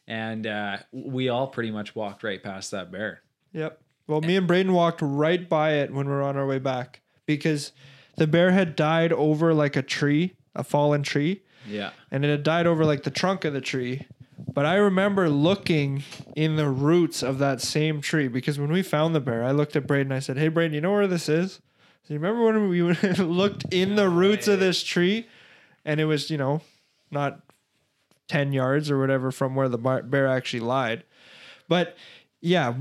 and 0.07 0.45
uh, 0.45 0.77
we 0.91 1.29
all 1.29 1.47
pretty 1.47 1.71
much 1.71 1.95
walked 1.95 2.23
right 2.23 2.41
past 2.41 2.71
that 2.71 2.91
bear. 2.91 3.21
Yep. 3.53 3.79
Well, 4.07 4.21
me 4.21 4.36
and 4.36 4.47
Braden 4.47 4.73
walked 4.73 4.99
right 5.01 5.47
by 5.47 5.73
it 5.75 5.93
when 5.93 6.07
we 6.07 6.11
were 6.13 6.23
on 6.23 6.36
our 6.36 6.45
way 6.45 6.59
back 6.59 7.01
because 7.25 7.71
the 8.17 8.27
bear 8.27 8.51
had 8.51 8.75
died 8.75 9.13
over 9.13 9.53
like 9.53 9.75
a 9.77 9.82
tree, 9.82 10.34
a 10.53 10.63
fallen 10.63 11.03
tree, 11.03 11.43
Yeah. 11.67 11.91
and 12.09 12.25
it 12.25 12.29
had 12.29 12.43
died 12.43 12.67
over 12.67 12.84
like 12.84 13.03
the 13.03 13.11
trunk 13.11 13.45
of 13.45 13.53
the 13.53 13.61
tree. 13.61 14.05
But 14.53 14.65
I 14.65 14.75
remember 14.75 15.29
looking 15.29 16.03
in 16.36 16.57
the 16.57 16.67
roots 16.67 17.23
of 17.23 17.38
that 17.38 17.61
same 17.61 18.01
tree 18.01 18.27
because 18.27 18.59
when 18.59 18.71
we 18.71 18.82
found 18.82 19.15
the 19.15 19.21
bear, 19.21 19.45
I 19.45 19.51
looked 19.51 19.77
at 19.77 19.88
Braden. 19.88 20.11
I 20.11 20.19
said, 20.19 20.38
"Hey, 20.38 20.49
Braden, 20.49 20.73
you 20.73 20.82
know 20.82 20.91
where 20.91 21.07
this 21.07 21.29
is? 21.29 21.61
So 22.03 22.13
you 22.13 22.19
remember 22.19 22.43
when 22.43 22.67
we 22.67 22.82
looked 23.19 23.65
in 23.71 23.95
the 23.95 24.09
roots 24.09 24.49
of 24.49 24.59
this 24.59 24.84
tree, 24.84 25.27
and 25.86 26.01
it 26.01 26.05
was 26.05 26.29
you 26.29 26.38
know, 26.38 26.61
not 27.12 27.41
ten 28.28 28.53
yards 28.53 28.89
or 28.89 28.99
whatever 28.99 29.32
from 29.32 29.55
where 29.55 29.70
the 29.70 29.78
bear 29.78 30.28
actually 30.28 30.62
lied. 30.62 31.03
But 31.68 31.97
yeah, 32.39 32.74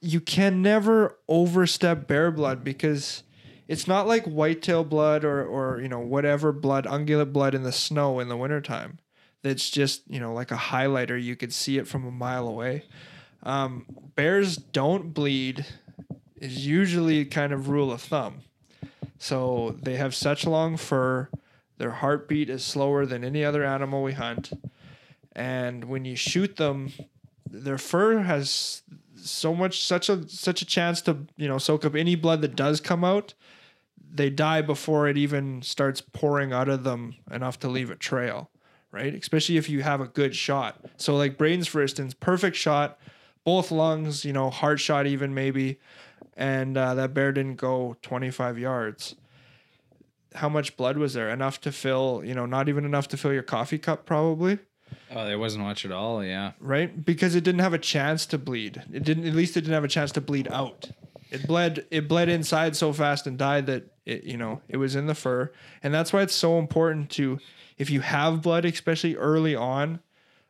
you 0.00 0.20
can 0.20 0.62
never 0.62 1.18
overstep 1.28 2.06
bear 2.06 2.30
blood 2.30 2.64
because 2.64 3.22
it's 3.68 3.86
not 3.86 4.06
like 4.06 4.24
whitetail 4.24 4.84
blood 4.84 5.24
or 5.24 5.44
or 5.44 5.80
you 5.80 5.88
know 5.88 6.00
whatever 6.00 6.52
blood, 6.52 6.84
ungulate 6.84 7.32
blood 7.32 7.54
in 7.54 7.62
the 7.62 7.72
snow 7.72 8.20
in 8.20 8.28
the 8.28 8.36
wintertime. 8.36 8.98
That's 9.42 9.70
just 9.70 10.02
you 10.08 10.20
know 10.20 10.32
like 10.32 10.50
a 10.50 10.56
highlighter. 10.56 11.22
You 11.22 11.36
could 11.36 11.52
see 11.52 11.78
it 11.78 11.86
from 11.86 12.06
a 12.06 12.10
mile 12.10 12.48
away. 12.48 12.84
Um, 13.42 13.86
bears 14.14 14.56
don't 14.56 15.12
bleed 15.12 15.66
is 16.36 16.66
usually 16.66 17.24
kind 17.24 17.52
of 17.52 17.68
rule 17.68 17.92
of 17.92 18.00
thumb. 18.00 18.40
So 19.18 19.76
they 19.82 19.96
have 19.96 20.14
such 20.14 20.46
long 20.46 20.76
fur. 20.76 21.28
Their 21.78 21.90
heartbeat 21.90 22.48
is 22.48 22.64
slower 22.64 23.04
than 23.06 23.24
any 23.24 23.44
other 23.44 23.64
animal 23.64 24.02
we 24.02 24.12
hunt. 24.12 24.52
And 25.34 25.84
when 25.84 26.04
you 26.04 26.16
shoot 26.16 26.56
them, 26.56 26.92
their 27.50 27.78
fur 27.78 28.20
has 28.20 28.82
so 29.16 29.54
much 29.54 29.82
such 29.82 30.08
a 30.08 30.28
such 30.28 30.62
a 30.62 30.66
chance 30.66 31.00
to, 31.02 31.26
you 31.36 31.48
know, 31.48 31.58
soak 31.58 31.84
up 31.84 31.94
any 31.94 32.14
blood 32.14 32.42
that 32.42 32.56
does 32.56 32.80
come 32.80 33.04
out. 33.04 33.34
They 34.12 34.30
die 34.30 34.62
before 34.62 35.08
it 35.08 35.16
even 35.16 35.62
starts 35.62 36.00
pouring 36.00 36.52
out 36.52 36.68
of 36.68 36.84
them 36.84 37.16
enough 37.30 37.58
to 37.60 37.68
leave 37.68 37.90
a 37.90 37.96
trail, 37.96 38.50
right? 38.92 39.12
Especially 39.14 39.56
if 39.56 39.68
you 39.68 39.82
have 39.82 40.00
a 40.00 40.06
good 40.06 40.36
shot. 40.36 40.84
So 40.96 41.16
like 41.16 41.36
Braden's 41.36 41.66
for 41.66 41.82
instance, 41.82 42.14
perfect 42.14 42.56
shot, 42.56 42.98
both 43.42 43.72
lungs, 43.72 44.24
you 44.24 44.32
know, 44.32 44.50
heart 44.50 44.78
shot 44.78 45.06
even 45.08 45.34
maybe, 45.34 45.80
and 46.36 46.76
uh, 46.76 46.94
that 46.94 47.12
bear 47.12 47.32
didn't 47.32 47.56
go 47.56 47.96
25 48.02 48.58
yards. 48.58 49.16
How 50.34 50.48
much 50.48 50.76
blood 50.76 50.96
was 50.98 51.14
there? 51.14 51.28
Enough 51.30 51.60
to 51.62 51.72
fill, 51.72 52.22
you 52.24 52.34
know, 52.34 52.46
not 52.46 52.68
even 52.68 52.84
enough 52.84 53.08
to 53.08 53.16
fill 53.16 53.32
your 53.32 53.42
coffee 53.42 53.78
cup, 53.78 54.04
probably, 54.06 54.58
Oh, 55.10 55.24
there 55.26 55.38
wasn't 55.38 55.64
much 55.64 55.84
at 55.84 55.92
all. 55.92 56.24
Yeah. 56.24 56.52
right? 56.60 57.04
Because 57.04 57.34
it 57.34 57.44
didn't 57.44 57.60
have 57.60 57.72
a 57.74 57.78
chance 57.78 58.26
to 58.26 58.38
bleed. 58.38 58.82
It 58.92 59.02
didn't. 59.04 59.26
At 59.26 59.34
least 59.34 59.56
it 59.56 59.62
didn't 59.62 59.74
have 59.74 59.84
a 59.84 59.88
chance 59.88 60.12
to 60.12 60.20
bleed 60.20 60.48
out. 60.50 60.90
It 61.30 61.46
bled. 61.46 61.86
It 61.90 62.08
bled 62.08 62.28
inside 62.28 62.76
so 62.76 62.92
fast 62.92 63.26
and 63.26 63.38
died 63.38 63.66
that 63.66 63.84
it, 64.04 64.24
you 64.24 64.36
know, 64.36 64.60
it 64.68 64.76
was 64.76 64.94
in 64.96 65.06
the 65.06 65.14
fur, 65.14 65.52
and 65.82 65.92
that's 65.94 66.12
why 66.12 66.22
it's 66.22 66.34
so 66.34 66.58
important 66.58 67.10
to, 67.12 67.38
if 67.78 67.90
you 67.90 68.00
have 68.00 68.42
blood, 68.42 68.64
especially 68.64 69.16
early 69.16 69.54
on, 69.56 70.00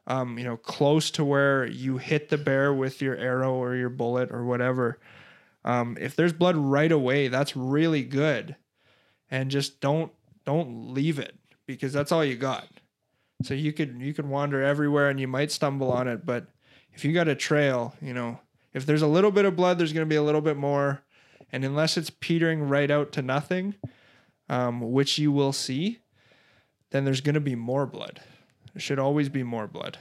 um, 0.06 0.38
you 0.38 0.44
know, 0.44 0.56
close 0.56 1.10
to 1.12 1.24
where 1.24 1.64
you 1.66 1.98
hit 1.98 2.28
the 2.28 2.36
bear 2.38 2.72
with 2.74 3.00
your 3.00 3.16
arrow 3.16 3.54
or 3.54 3.76
your 3.76 3.88
bullet 3.90 4.30
or 4.30 4.44
whatever. 4.44 4.98
Um, 5.64 5.96
if 6.00 6.16
there's 6.16 6.32
blood 6.34 6.56
right 6.56 6.92
away, 6.92 7.28
that's 7.28 7.56
really 7.56 8.02
good, 8.02 8.56
and 9.34 9.50
just 9.50 9.80
don't 9.80 10.12
don't 10.44 10.94
leave 10.94 11.18
it 11.18 11.34
because 11.66 11.92
that's 11.92 12.12
all 12.12 12.24
you 12.24 12.36
got. 12.36 12.68
So 13.42 13.52
you 13.52 13.72
could 13.72 14.00
you 14.00 14.14
could 14.14 14.26
wander 14.26 14.62
everywhere 14.62 15.08
and 15.08 15.18
you 15.18 15.26
might 15.26 15.50
stumble 15.50 15.90
on 15.90 16.06
it, 16.06 16.24
but 16.24 16.46
if 16.92 17.04
you 17.04 17.12
got 17.12 17.26
a 17.26 17.34
trail, 17.34 17.94
you 18.00 18.14
know, 18.14 18.38
if 18.72 18.86
there's 18.86 19.02
a 19.02 19.08
little 19.08 19.32
bit 19.32 19.44
of 19.44 19.56
blood, 19.56 19.76
there's 19.76 19.92
going 19.92 20.06
to 20.06 20.08
be 20.08 20.14
a 20.14 20.22
little 20.22 20.40
bit 20.40 20.56
more, 20.56 21.02
and 21.50 21.64
unless 21.64 21.96
it's 21.96 22.10
petering 22.10 22.68
right 22.68 22.92
out 22.92 23.10
to 23.12 23.22
nothing, 23.22 23.74
um, 24.48 24.92
which 24.92 25.18
you 25.18 25.32
will 25.32 25.52
see, 25.52 25.98
then 26.90 27.04
there's 27.04 27.20
going 27.20 27.34
to 27.34 27.40
be 27.40 27.56
more 27.56 27.86
blood. 27.86 28.20
There 28.72 28.80
should 28.80 29.00
always 29.00 29.28
be 29.28 29.42
more 29.42 29.66
blood. 29.66 29.98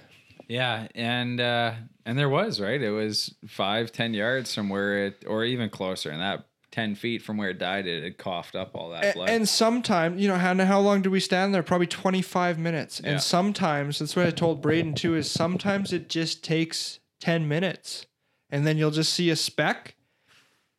Yeah, 0.48 0.88
and 0.93 1.42
uh, 1.42 1.74
and 2.05 2.20
there 2.20 2.30
was 2.30 2.62
right. 2.62 2.80
It 2.80 2.92
was 2.92 3.34
five, 3.47 3.92
ten 3.92 4.14
yards 4.14 4.54
from 4.54 4.70
where 4.70 5.08
it, 5.08 5.24
or 5.26 5.43
even 5.43 5.72
closer, 5.72 6.12
and 6.12 6.22
that 6.22 6.46
ten 6.74 6.95
feet 6.95 7.21
from 7.21 7.37
where 7.37 7.51
it 7.51 7.59
died, 7.59 7.86
it 7.86 8.04
had 8.04 8.17
coughed 8.17 8.55
up 8.55 8.71
all 8.74 8.89
that 8.89 9.13
blood. 9.13 9.29
And 9.29 9.47
sometimes, 9.47 10.20
you 10.20 10.28
know, 10.28 10.37
how, 10.37 10.55
how 10.66 10.79
long 10.79 11.04
do 11.04 11.12
we 11.12 11.20
stand 11.20 11.54
there? 11.54 11.62
Probably 11.62 11.86
25 11.86 12.58
minutes. 12.58 13.00
Yeah. 13.04 13.12
And 13.12 13.21
sometimes, 13.21 14.00
that's 14.00 14.16
what 14.16 14.25
I 14.25 14.32
told 14.32 14.59
Braden 14.59 14.95
too, 14.95 15.16
is 15.16 15.29
sometimes 15.29 15.93
it 15.93 16.09
just 16.09 16.43
takes 16.43 17.00
10 17.21 17.47
minutes. 17.47 18.08
And 18.50 18.66
then 18.66 18.78
you'll 18.78 18.91
just 18.91 19.13
see 19.13 19.29
a 19.29 19.36
speck. 19.36 19.95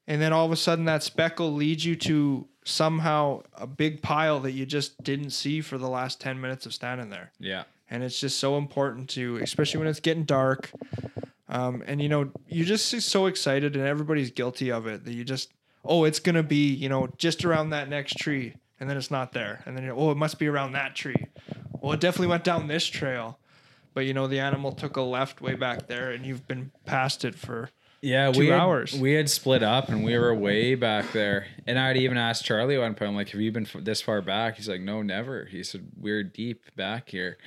And 0.08 0.20
then 0.20 0.32
all 0.32 0.44
of 0.44 0.50
a 0.50 0.56
sudden, 0.56 0.84
that 0.86 1.04
speck 1.04 1.38
will 1.38 1.52
lead 1.54 1.84
you 1.84 1.94
to 1.96 2.48
somehow 2.64 3.42
a 3.54 3.66
big 3.66 4.02
pile 4.02 4.40
that 4.40 4.52
you 4.52 4.66
just 4.66 5.00
didn't 5.04 5.30
see 5.30 5.60
for 5.60 5.78
the 5.78 5.88
last 5.88 6.20
10 6.20 6.40
minutes 6.40 6.66
of 6.66 6.74
standing 6.74 7.10
there. 7.10 7.30
yeah, 7.38 7.64
And 7.88 8.02
it's 8.02 8.18
just 8.18 8.40
so 8.40 8.58
important 8.58 9.08
to, 9.10 9.36
especially 9.36 9.78
when 9.78 9.86
it's 9.86 10.00
getting 10.00 10.24
dark. 10.24 10.72
Um, 11.48 11.84
and 11.86 12.02
you 12.02 12.08
know, 12.08 12.32
you're 12.48 12.66
just 12.66 12.90
so 13.02 13.26
excited, 13.26 13.76
and 13.76 13.86
everybody's 13.86 14.32
guilty 14.32 14.72
of 14.72 14.88
it 14.88 15.04
that 15.04 15.12
you 15.12 15.24
just, 15.24 15.52
oh, 15.84 16.04
it's 16.04 16.18
gonna 16.18 16.42
be, 16.42 16.72
you 16.72 16.88
know, 16.88 17.08
just 17.18 17.44
around 17.44 17.70
that 17.70 17.88
next 17.88 18.18
tree, 18.18 18.54
and 18.80 18.88
then 18.88 18.96
it's 18.96 19.10
not 19.10 19.32
there, 19.32 19.62
and 19.66 19.76
then 19.76 19.88
oh, 19.90 20.10
it 20.10 20.16
must 20.16 20.38
be 20.38 20.48
around 20.48 20.72
that 20.72 20.94
tree. 20.94 21.26
Well, 21.80 21.92
it 21.92 22.00
definitely 22.00 22.28
went 22.28 22.44
down 22.44 22.66
this 22.66 22.86
trail, 22.86 23.38
but 23.92 24.06
you 24.06 24.14
know, 24.14 24.26
the 24.26 24.40
animal 24.40 24.72
took 24.72 24.96
a 24.96 25.02
left 25.02 25.40
way 25.40 25.54
back 25.54 25.86
there, 25.86 26.10
and 26.10 26.24
you've 26.24 26.48
been 26.48 26.72
past 26.84 27.24
it 27.24 27.34
for 27.34 27.70
yeah. 28.04 28.30
Two 28.30 28.40
we 28.40 28.46
had, 28.48 28.60
hours. 28.60 28.92
We 28.94 29.14
had 29.14 29.30
split 29.30 29.62
up, 29.62 29.88
and 29.88 30.04
we 30.04 30.16
were 30.18 30.34
way 30.34 30.74
back 30.74 31.12
there. 31.12 31.46
And 31.66 31.78
I'd 31.78 31.96
even 31.96 32.18
asked 32.18 32.44
Charlie 32.44 32.76
one 32.76 32.94
point, 32.94 33.08
I'm 33.08 33.14
like, 33.14 33.30
"Have 33.30 33.40
you 33.40 33.50
been 33.50 33.66
f- 33.66 33.82
this 33.82 34.02
far 34.02 34.20
back?" 34.20 34.56
He's 34.56 34.68
like, 34.68 34.82
"No, 34.82 35.00
never." 35.00 35.46
He 35.46 35.64
said, 35.64 35.88
"We're 35.96 36.22
deep 36.22 36.76
back 36.76 37.08
here," 37.08 37.38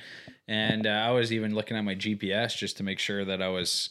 and 0.48 0.86
uh, 0.86 0.90
I 0.90 1.10
was 1.10 1.32
even 1.32 1.54
looking 1.54 1.76
at 1.76 1.82
my 1.82 1.94
GPS 1.94 2.56
just 2.56 2.76
to 2.78 2.82
make 2.82 2.98
sure 2.98 3.24
that 3.24 3.40
I 3.40 3.48
was 3.48 3.88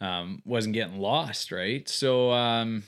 um, 0.00 0.42
wasn't 0.44 0.74
getting 0.74 0.98
lost. 0.98 1.50
Right, 1.50 1.88
so. 1.88 2.30
Um, 2.30 2.84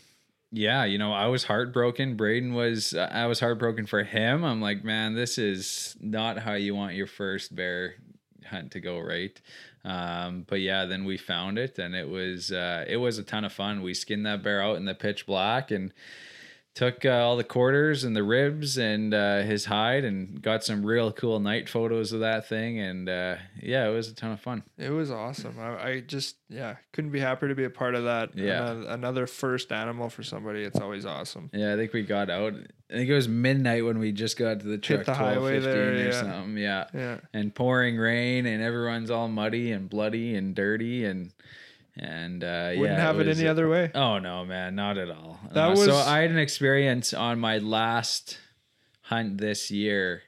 yeah, 0.50 0.84
you 0.84 0.98
know, 0.98 1.12
I 1.12 1.26
was 1.26 1.44
heartbroken. 1.44 2.16
Braden 2.16 2.54
was, 2.54 2.94
I 2.94 3.26
was 3.26 3.40
heartbroken 3.40 3.86
for 3.86 4.02
him. 4.02 4.44
I'm 4.44 4.60
like, 4.60 4.84
man, 4.84 5.14
this 5.14 5.38
is 5.38 5.96
not 6.00 6.38
how 6.38 6.54
you 6.54 6.74
want 6.74 6.94
your 6.94 7.06
first 7.06 7.54
bear 7.54 7.94
hunt 8.48 8.72
to 8.72 8.80
go 8.80 8.98
right. 8.98 9.38
Um, 9.84 10.44
but 10.48 10.60
yeah, 10.60 10.86
then 10.86 11.04
we 11.04 11.16
found 11.16 11.58
it 11.58 11.78
and 11.78 11.94
it 11.94 12.08
was 12.08 12.50
uh, 12.50 12.84
it 12.86 12.96
was 12.96 13.18
a 13.18 13.22
ton 13.22 13.44
of 13.44 13.52
fun. 13.52 13.82
We 13.82 13.94
skinned 13.94 14.26
that 14.26 14.42
bear 14.42 14.62
out 14.62 14.76
in 14.76 14.84
the 14.84 14.94
pitch 14.94 15.26
black 15.26 15.70
and 15.70 15.92
took 16.78 17.04
uh, 17.04 17.08
all 17.10 17.36
the 17.36 17.42
quarters 17.42 18.04
and 18.04 18.14
the 18.14 18.22
ribs 18.22 18.78
and 18.78 19.12
uh, 19.12 19.42
his 19.42 19.64
hide 19.64 20.04
and 20.04 20.40
got 20.40 20.62
some 20.62 20.86
real 20.86 21.10
cool 21.10 21.40
night 21.40 21.68
photos 21.68 22.12
of 22.12 22.20
that 22.20 22.48
thing 22.48 22.78
and 22.78 23.08
uh, 23.08 23.34
yeah 23.60 23.84
it 23.88 23.92
was 23.92 24.08
a 24.08 24.14
ton 24.14 24.30
of 24.30 24.40
fun 24.40 24.62
It 24.78 24.90
was 24.90 25.10
awesome. 25.10 25.58
I, 25.58 25.82
I 25.88 26.00
just 26.00 26.36
yeah 26.48 26.76
couldn't 26.92 27.10
be 27.10 27.18
happier 27.18 27.48
to 27.48 27.56
be 27.56 27.64
a 27.64 27.70
part 27.70 27.96
of 27.96 28.04
that. 28.04 28.30
Yeah. 28.36 28.70
Ano- 28.70 28.86
another 28.90 29.26
first 29.26 29.72
animal 29.72 30.08
for 30.08 30.22
somebody. 30.22 30.62
It's 30.62 30.78
always 30.78 31.04
awesome. 31.04 31.50
yeah 31.52 31.72
i 31.72 31.76
think 31.76 31.92
we 31.92 32.02
got 32.02 32.30
out 32.30 32.54
i 32.90 32.92
think 32.94 33.10
it 33.10 33.14
was 33.14 33.26
midnight 33.28 33.84
when 33.84 33.98
we 33.98 34.12
just 34.12 34.36
got 34.38 34.60
to 34.60 34.66
the 34.66 34.78
truck 34.78 35.04
the 35.04 35.14
highway 35.14 35.58
there, 35.58 35.90
or 35.94 35.96
yeah. 35.96 36.10
something 36.12 36.56
yeah 36.56 36.84
Yeah. 36.94 37.16
and 37.34 37.52
pouring 37.52 37.96
rain 37.98 38.46
and 38.46 38.62
everyone's 38.62 39.10
all 39.10 39.26
muddy 39.28 39.72
and 39.72 39.90
bloody 39.90 40.36
and 40.36 40.54
dirty 40.54 41.04
and 41.04 41.32
and 41.98 42.44
uh 42.44 42.70
Wouldn't 42.76 42.96
yeah, 42.98 43.00
have 43.04 43.18
it, 43.20 43.26
was- 43.26 43.38
any 43.38 43.48
other 43.48 43.68
way. 43.68 43.90
Oh 43.94 44.18
no, 44.18 44.44
man, 44.44 44.74
not 44.74 44.98
at 44.98 45.10
all. 45.10 45.38
That 45.52 45.70
Uh, 45.70 45.76
so. 45.76 45.96
I 45.96 46.20
had 46.20 46.30
an 46.30 46.38
experience 46.38 47.12
on 47.14 47.38
my 47.40 47.58
last 47.58 48.38
hunt 49.02 49.38
this 49.38 49.70
year, 49.70 50.22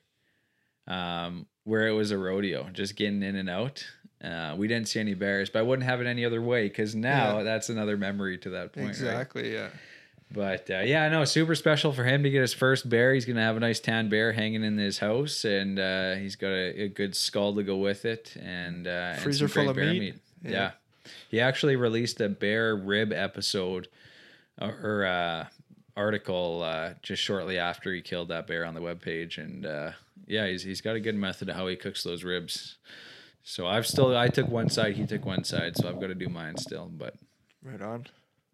um, 0.86 1.46
where 1.64 1.86
it 1.86 1.92
was 1.92 2.10
a 2.10 2.18
rodeo, 2.18 2.68
just 2.72 2.96
getting 2.96 3.22
in 3.22 3.36
and 3.36 3.48
out. 3.50 3.84
Uh, 4.22 4.54
we 4.58 4.68
didn't 4.68 4.88
see 4.88 5.00
any 5.00 5.14
bears, 5.14 5.48
but 5.48 5.60
I 5.60 5.62
wouldn't 5.62 5.88
have 5.88 6.00
it 6.00 6.06
any 6.06 6.24
other 6.24 6.42
way 6.42 6.68
because 6.68 6.94
now 6.94 7.38
Yeah. 7.38 7.42
that's 7.44 7.68
another 7.70 7.96
memory 7.96 8.36
to 8.38 8.50
that 8.50 8.72
point. 8.72 8.86
right? 8.86 8.90
Exactly. 8.90 9.52
Yeah. 9.54 9.68
But 10.32 10.70
uh, 10.70 10.80
yeah, 10.80 11.08
no, 11.08 11.24
super 11.24 11.54
special 11.56 11.92
for 11.92 12.04
him 12.04 12.22
to 12.22 12.30
get 12.30 12.40
his 12.40 12.54
first 12.54 12.88
bear. 12.88 13.14
He's 13.14 13.24
gonna 13.24 13.42
have 13.42 13.56
a 13.56 13.60
nice 13.60 13.80
tan 13.80 14.08
bear 14.08 14.32
hanging 14.32 14.62
in 14.62 14.78
his 14.78 14.98
house, 14.98 15.44
and 15.44 15.78
uh, 15.78 16.14
he's 16.14 16.36
got 16.36 16.50
a, 16.50 16.82
a 16.82 16.88
good 16.88 17.16
skull 17.16 17.54
to 17.56 17.62
go 17.64 17.78
with 17.78 18.04
it, 18.04 18.36
and 18.40 18.86
uh, 18.86 19.14
Freezer 19.14 19.46
great 19.46 19.54
full 19.54 19.70
of 19.70 19.76
bear 19.76 19.92
meat. 19.92 20.14
Yeah. 20.44 20.50
Yeah. 20.50 20.70
He 21.30 21.40
actually 21.40 21.76
released 21.76 22.20
a 22.20 22.28
bear 22.28 22.74
rib 22.76 23.12
episode 23.12 23.88
or, 24.60 24.68
or 24.82 25.06
uh, 25.06 25.46
article 25.96 26.62
uh, 26.62 26.94
just 27.02 27.22
shortly 27.22 27.58
after 27.58 27.92
he 27.92 28.00
killed 28.00 28.28
that 28.28 28.46
bear 28.46 28.64
on 28.64 28.74
the 28.74 28.80
webpage, 28.80 29.38
and 29.38 29.66
uh, 29.66 29.92
yeah, 30.26 30.46
he's 30.46 30.62
he's 30.62 30.80
got 30.80 30.96
a 30.96 31.00
good 31.00 31.14
method 31.16 31.48
of 31.48 31.56
how 31.56 31.66
he 31.66 31.76
cooks 31.76 32.02
those 32.02 32.24
ribs. 32.24 32.76
So 33.42 33.66
I've 33.66 33.86
still 33.86 34.16
I 34.16 34.28
took 34.28 34.48
one 34.48 34.68
side, 34.68 34.96
he 34.96 35.06
took 35.06 35.24
one 35.24 35.44
side, 35.44 35.76
so 35.76 35.88
I've 35.88 36.00
got 36.00 36.08
to 36.08 36.14
do 36.14 36.28
mine 36.28 36.56
still, 36.56 36.90
but. 36.92 37.14
Right 37.62 37.80
on. 37.82 38.06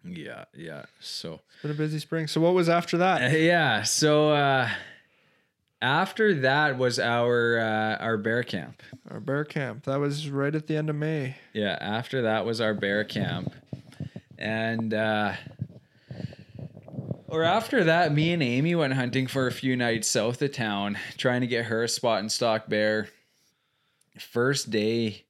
Yeah, 0.04 0.44
yeah. 0.52 0.86
So 1.00 1.40
It's 1.54 1.62
been 1.62 1.70
a 1.70 1.74
busy 1.74 1.98
spring. 2.00 2.26
So 2.26 2.40
what 2.40 2.54
was 2.54 2.68
after 2.68 2.96
that? 2.98 3.32
uh, 3.32 3.36
yeah. 3.36 3.82
So 3.82 4.30
uh, 4.30 4.68
after 5.82 6.34
that 6.34 6.78
was 6.78 6.98
our 6.98 7.58
uh, 7.58 7.96
our 7.96 8.16
bear 8.16 8.42
camp. 8.42 8.82
Our 9.10 9.20
bear 9.20 9.44
camp. 9.44 9.84
That 9.84 10.00
was 10.00 10.30
right 10.30 10.54
at 10.54 10.66
the 10.66 10.76
end 10.76 10.90
of 10.90 10.96
May. 10.96 11.36
Yeah. 11.52 11.76
After 11.80 12.22
that 12.22 12.44
was 12.44 12.60
our 12.60 12.74
bear 12.74 13.04
camp, 13.04 13.52
and 14.38 14.94
uh, 14.94 15.34
or 17.28 17.42
after 17.42 17.84
that, 17.84 18.12
me 18.14 18.32
and 18.32 18.42
Amy 18.42 18.74
went 18.74 18.94
hunting 18.94 19.26
for 19.26 19.46
a 19.46 19.52
few 19.52 19.76
nights 19.76 20.08
south 20.08 20.40
of 20.40 20.52
town, 20.52 20.96
trying 21.18 21.42
to 21.42 21.46
get 21.46 21.66
her 21.66 21.82
a 21.82 21.88
spot 21.88 22.20
and 22.20 22.32
stalk 22.32 22.68
bear. 22.68 23.08
First 24.18 24.70
day, 24.70 25.25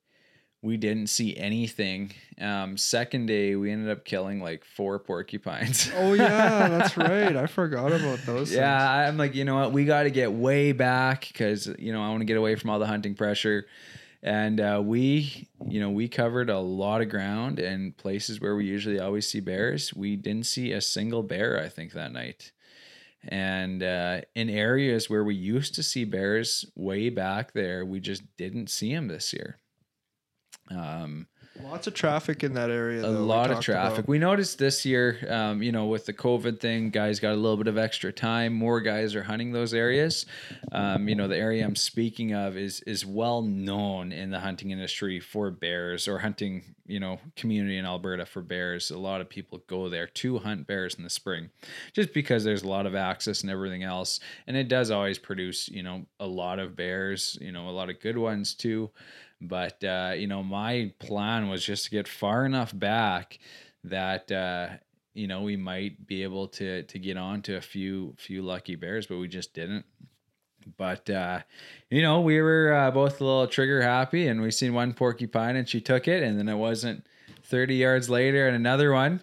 we 0.62 0.76
didn't 0.76 1.08
see 1.08 1.36
anything. 1.36 2.12
Um, 2.40 2.76
second 2.76 3.26
day, 3.26 3.56
we 3.56 3.70
ended 3.70 3.90
up 3.90 4.04
killing 4.04 4.40
like 4.40 4.64
four 4.64 4.98
porcupines. 4.98 5.90
Oh 5.96 6.12
yeah, 6.12 6.68
that's 6.68 6.96
right. 6.96 7.36
I 7.36 7.46
forgot 7.46 7.92
about 7.92 8.20
those. 8.26 8.52
Yeah, 8.52 8.78
things. 8.78 9.08
I'm 9.08 9.16
like, 9.16 9.34
you 9.34 9.44
know 9.44 9.56
what? 9.56 9.72
We 9.72 9.84
got 9.84 10.04
to 10.04 10.10
get 10.10 10.32
way 10.32 10.72
back 10.72 11.28
because 11.28 11.68
you 11.78 11.92
know 11.92 12.02
I 12.02 12.08
want 12.08 12.20
to 12.20 12.26
get 12.26 12.36
away 12.36 12.56
from 12.56 12.70
all 12.70 12.78
the 12.78 12.86
hunting 12.86 13.14
pressure. 13.14 13.66
And 14.22 14.60
uh, 14.60 14.82
we, 14.84 15.48
you 15.68 15.78
know, 15.78 15.90
we 15.90 16.08
covered 16.08 16.50
a 16.50 16.58
lot 16.58 17.00
of 17.00 17.08
ground 17.08 17.60
and 17.60 17.96
places 17.96 18.40
where 18.40 18.56
we 18.56 18.64
usually 18.64 18.98
always 18.98 19.30
see 19.30 19.38
bears. 19.38 19.94
We 19.94 20.16
didn't 20.16 20.46
see 20.46 20.72
a 20.72 20.80
single 20.80 21.22
bear, 21.22 21.62
I 21.62 21.68
think, 21.68 21.92
that 21.92 22.12
night. 22.12 22.50
And 23.28 23.82
uh, 23.82 24.22
in 24.34 24.50
areas 24.50 25.08
where 25.08 25.22
we 25.22 25.34
used 25.34 25.74
to 25.76 25.82
see 25.82 26.04
bears 26.04 26.64
way 26.74 27.08
back 27.08 27.52
there, 27.52 27.84
we 27.84 28.00
just 28.00 28.22
didn't 28.36 28.68
see 28.68 28.92
them 28.92 29.06
this 29.08 29.32
year. 29.32 29.58
Um, 30.70 31.26
Lots 31.62 31.86
of 31.86 31.94
traffic 31.94 32.44
in 32.44 32.52
that 32.54 32.70
area. 32.70 33.00
a 33.00 33.12
though, 33.12 33.24
lot 33.24 33.50
of 33.50 33.60
traffic. 33.60 34.00
about. 34.00 34.08
We 34.08 34.18
noticed 34.18 34.58
this 34.58 34.84
year, 34.84 35.18
um, 35.28 35.62
you 35.62 35.72
know, 35.72 35.86
with 35.86 36.04
the 36.06 36.12
COVID 36.12 36.60
thing, 36.60 36.90
guys 36.90 37.18
got 37.18 37.32
a 37.32 37.36
little 37.36 37.56
bit 37.56 37.66
of 37.66 37.78
extra 37.78 38.12
time. 38.12 38.52
More 38.52 38.80
guys 38.80 39.14
are 39.14 39.22
hunting 39.22 39.52
those 39.52 39.72
areas. 39.72 40.26
Um, 40.72 41.08
you 41.08 41.14
know, 41.14 41.28
the 41.28 41.36
area 41.36 41.64
I'm 41.64 41.76
speaking 41.76 42.34
of 42.34 42.56
is 42.56 42.80
is 42.80 43.06
well 43.06 43.42
known 43.42 44.12
in 44.12 44.30
the 44.30 44.40
hunting 44.40 44.70
industry 44.70 45.18
for 45.18 45.50
bears 45.50 46.06
or 46.08 46.18
hunting, 46.18 46.62
you 46.86 47.00
know, 47.00 47.20
community 47.36 47.78
in 47.78 47.86
Alberta 47.86 48.26
for 48.26 48.42
bears. 48.42 48.90
A 48.90 48.98
lot 48.98 49.20
of 49.22 49.28
people 49.28 49.62
go 49.66 49.88
there 49.88 50.08
to 50.08 50.38
hunt 50.38 50.66
bears 50.66 50.94
in 50.96 51.04
the 51.04 51.10
spring, 51.10 51.48
just 51.94 52.12
because 52.12 52.44
there's 52.44 52.64
a 52.64 52.68
lot 52.68 52.84
of 52.86 52.94
access 52.94 53.40
and 53.40 53.50
everything 53.50 53.82
else, 53.82 54.20
and 54.46 54.58
it 54.58 54.68
does 54.68 54.90
always 54.90 55.18
produce, 55.18 55.68
you 55.70 55.82
know, 55.82 56.04
a 56.20 56.26
lot 56.26 56.58
of 56.58 56.76
bears. 56.76 57.38
You 57.40 57.52
know, 57.52 57.68
a 57.68 57.72
lot 57.72 57.88
of 57.88 57.98
good 58.00 58.18
ones 58.18 58.52
too. 58.52 58.90
But 59.40 59.82
uh, 59.84 60.14
you 60.16 60.26
know, 60.26 60.42
my 60.42 60.92
plan 60.98 61.48
was 61.48 61.64
just 61.64 61.84
to 61.84 61.90
get 61.90 62.08
far 62.08 62.46
enough 62.46 62.76
back 62.76 63.38
that 63.84 64.30
uh, 64.32 64.68
you 65.14 65.26
know 65.26 65.42
we 65.42 65.56
might 65.56 66.06
be 66.06 66.22
able 66.22 66.48
to 66.48 66.82
to 66.84 66.98
get 66.98 67.16
on 67.16 67.42
to 67.42 67.56
a 67.56 67.60
few 67.60 68.14
few 68.18 68.42
lucky 68.42 68.76
bears, 68.76 69.06
but 69.06 69.18
we 69.18 69.28
just 69.28 69.54
didn't. 69.54 69.84
But 70.76 71.08
uh, 71.10 71.40
you 71.90 72.02
know, 72.02 72.20
we 72.20 72.40
were 72.40 72.72
uh, 72.72 72.90
both 72.90 73.20
a 73.20 73.24
little 73.24 73.46
trigger 73.46 73.82
happy, 73.82 74.26
and 74.26 74.40
we 74.40 74.50
seen 74.50 74.74
one 74.74 74.94
porcupine, 74.94 75.56
and 75.56 75.68
she 75.68 75.80
took 75.80 76.08
it, 76.08 76.22
and 76.22 76.38
then 76.38 76.48
it 76.48 76.56
wasn't 76.56 77.06
thirty 77.44 77.76
yards 77.76 78.10
later, 78.10 78.46
and 78.46 78.56
another 78.56 78.92
one. 78.92 79.22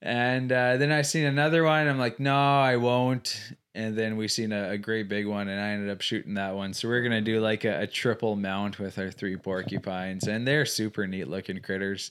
And 0.00 0.52
uh, 0.52 0.76
then 0.76 0.92
I 0.92 1.02
seen 1.02 1.24
another 1.24 1.64
one. 1.64 1.88
I'm 1.88 1.98
like, 1.98 2.20
no, 2.20 2.36
I 2.36 2.76
won't. 2.76 3.52
And 3.78 3.96
then 3.96 4.16
we 4.16 4.26
seen 4.26 4.50
a, 4.50 4.70
a 4.70 4.76
great 4.76 5.08
big 5.08 5.24
one, 5.28 5.46
and 5.46 5.60
I 5.60 5.68
ended 5.68 5.88
up 5.88 6.00
shooting 6.00 6.34
that 6.34 6.56
one. 6.56 6.74
So 6.74 6.88
we're 6.88 7.00
gonna 7.00 7.20
do 7.20 7.38
like 7.38 7.64
a, 7.64 7.82
a 7.82 7.86
triple 7.86 8.34
mount 8.34 8.80
with 8.80 8.98
our 8.98 9.12
three 9.12 9.36
porcupines, 9.36 10.26
and 10.26 10.44
they're 10.44 10.66
super 10.66 11.06
neat 11.06 11.28
looking 11.28 11.60
critters. 11.60 12.10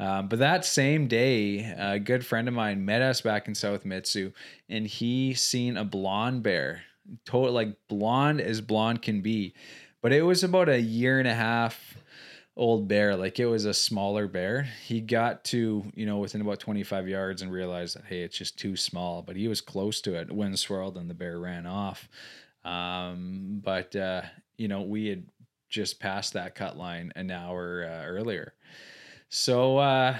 Um, 0.00 0.26
but 0.26 0.40
that 0.40 0.64
same 0.64 1.06
day, 1.06 1.72
a 1.78 2.00
good 2.00 2.26
friend 2.26 2.48
of 2.48 2.54
mine 2.54 2.84
met 2.84 3.00
us 3.00 3.20
back 3.20 3.46
in 3.46 3.54
South 3.54 3.84
Mitsu, 3.84 4.32
and 4.68 4.88
he 4.88 5.34
seen 5.34 5.76
a 5.76 5.84
blonde 5.84 6.42
bear, 6.42 6.82
total 7.24 7.52
like 7.52 7.76
blonde 7.88 8.40
as 8.40 8.60
blonde 8.60 9.00
can 9.00 9.20
be, 9.20 9.54
but 10.02 10.12
it 10.12 10.22
was 10.22 10.42
about 10.42 10.68
a 10.68 10.80
year 10.80 11.20
and 11.20 11.28
a 11.28 11.34
half 11.34 11.94
old 12.56 12.86
bear 12.86 13.16
like 13.16 13.40
it 13.40 13.46
was 13.46 13.64
a 13.64 13.74
smaller 13.74 14.28
bear. 14.28 14.62
He 14.84 15.00
got 15.00 15.44
to 15.44 15.84
you 15.94 16.06
know 16.06 16.18
within 16.18 16.40
about 16.40 16.60
25 16.60 17.08
yards 17.08 17.42
and 17.42 17.52
realized 17.52 17.96
that 17.96 18.04
hey 18.04 18.22
it's 18.22 18.38
just 18.38 18.58
too 18.58 18.76
small 18.76 19.22
but 19.22 19.36
he 19.36 19.48
was 19.48 19.60
close 19.60 20.00
to 20.02 20.14
it. 20.14 20.32
Wind 20.32 20.58
swirled 20.58 20.96
and 20.96 21.10
the 21.10 21.14
bear 21.14 21.38
ran 21.38 21.66
off. 21.66 22.08
Um, 22.64 23.60
but 23.62 23.94
uh, 23.96 24.22
you 24.56 24.68
know 24.68 24.82
we 24.82 25.08
had 25.08 25.26
just 25.68 25.98
passed 25.98 26.34
that 26.34 26.54
cut 26.54 26.76
line 26.76 27.12
an 27.16 27.30
hour 27.30 27.84
uh, 27.84 28.04
earlier. 28.06 28.54
So 29.28 29.78
uh, 29.78 30.18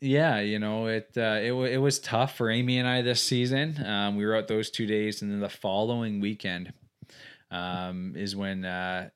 yeah 0.00 0.40
you 0.40 0.58
know 0.58 0.86
it 0.86 1.10
uh, 1.16 1.40
it, 1.42 1.52
wa 1.52 1.62
it 1.62 1.78
was 1.78 2.00
tough 2.00 2.36
for 2.36 2.50
amy 2.50 2.78
and 2.78 2.88
i 2.88 3.02
this 3.02 3.22
season. 3.22 3.84
Um, 3.86 4.16
we 4.16 4.26
were 4.26 4.34
out 4.34 4.48
those 4.48 4.70
two 4.70 4.86
days 4.86 5.22
and 5.22 5.30
then 5.30 5.40
the 5.40 5.48
following 5.48 6.18
weekend 6.18 6.72
um, 7.52 8.14
is 8.16 8.34
when 8.34 8.64
uh, 8.64 9.10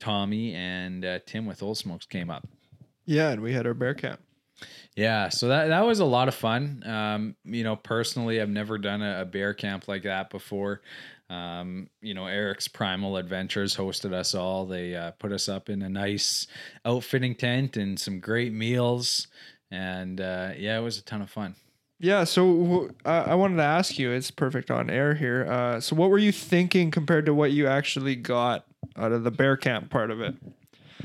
Tommy 0.00 0.54
and 0.54 1.04
uh, 1.04 1.18
Tim 1.26 1.46
with 1.46 1.62
Old 1.62 1.78
Smokes 1.78 2.06
came 2.06 2.30
up. 2.30 2.46
Yeah, 3.04 3.30
and 3.30 3.42
we 3.42 3.52
had 3.52 3.66
our 3.66 3.74
bear 3.74 3.94
camp. 3.94 4.20
Yeah, 4.96 5.28
so 5.28 5.48
that 5.48 5.68
that 5.68 5.86
was 5.86 6.00
a 6.00 6.04
lot 6.04 6.28
of 6.28 6.34
fun. 6.34 6.82
Um, 6.84 7.36
you 7.44 7.62
know, 7.62 7.76
personally, 7.76 8.40
I've 8.40 8.48
never 8.48 8.78
done 8.78 9.00
a, 9.00 9.22
a 9.22 9.24
bear 9.24 9.54
camp 9.54 9.86
like 9.86 10.02
that 10.02 10.30
before. 10.30 10.82
Um, 11.30 11.88
you 12.00 12.14
know, 12.14 12.26
Eric's 12.26 12.66
Primal 12.66 13.16
Adventures 13.16 13.76
hosted 13.76 14.12
us 14.12 14.34
all. 14.34 14.66
They 14.66 14.94
uh, 14.94 15.12
put 15.12 15.30
us 15.30 15.48
up 15.48 15.68
in 15.68 15.82
a 15.82 15.88
nice 15.88 16.46
outfitting 16.84 17.36
tent 17.36 17.76
and 17.76 17.98
some 17.98 18.18
great 18.18 18.52
meals, 18.52 19.28
and 19.70 20.20
uh, 20.20 20.50
yeah, 20.56 20.78
it 20.78 20.82
was 20.82 20.98
a 20.98 21.02
ton 21.02 21.22
of 21.22 21.30
fun. 21.30 21.54
Yeah, 22.00 22.24
so 22.24 22.90
I 23.04 23.18
I 23.18 23.34
wanted 23.34 23.56
to 23.56 23.64
ask 23.64 23.98
you. 23.98 24.10
It's 24.10 24.30
perfect 24.30 24.70
on 24.70 24.90
air 24.90 25.14
here. 25.14 25.46
Uh, 25.48 25.80
so, 25.80 25.94
what 25.94 26.10
were 26.10 26.18
you 26.18 26.32
thinking 26.32 26.90
compared 26.90 27.26
to 27.26 27.34
what 27.34 27.52
you 27.52 27.66
actually 27.66 28.16
got 28.16 28.64
out 28.98 29.12
of 29.12 29.24
the 29.24 29.30
bear 29.30 29.56
camp 29.56 29.90
part 29.90 30.10
of 30.10 30.20
it? 30.20 30.34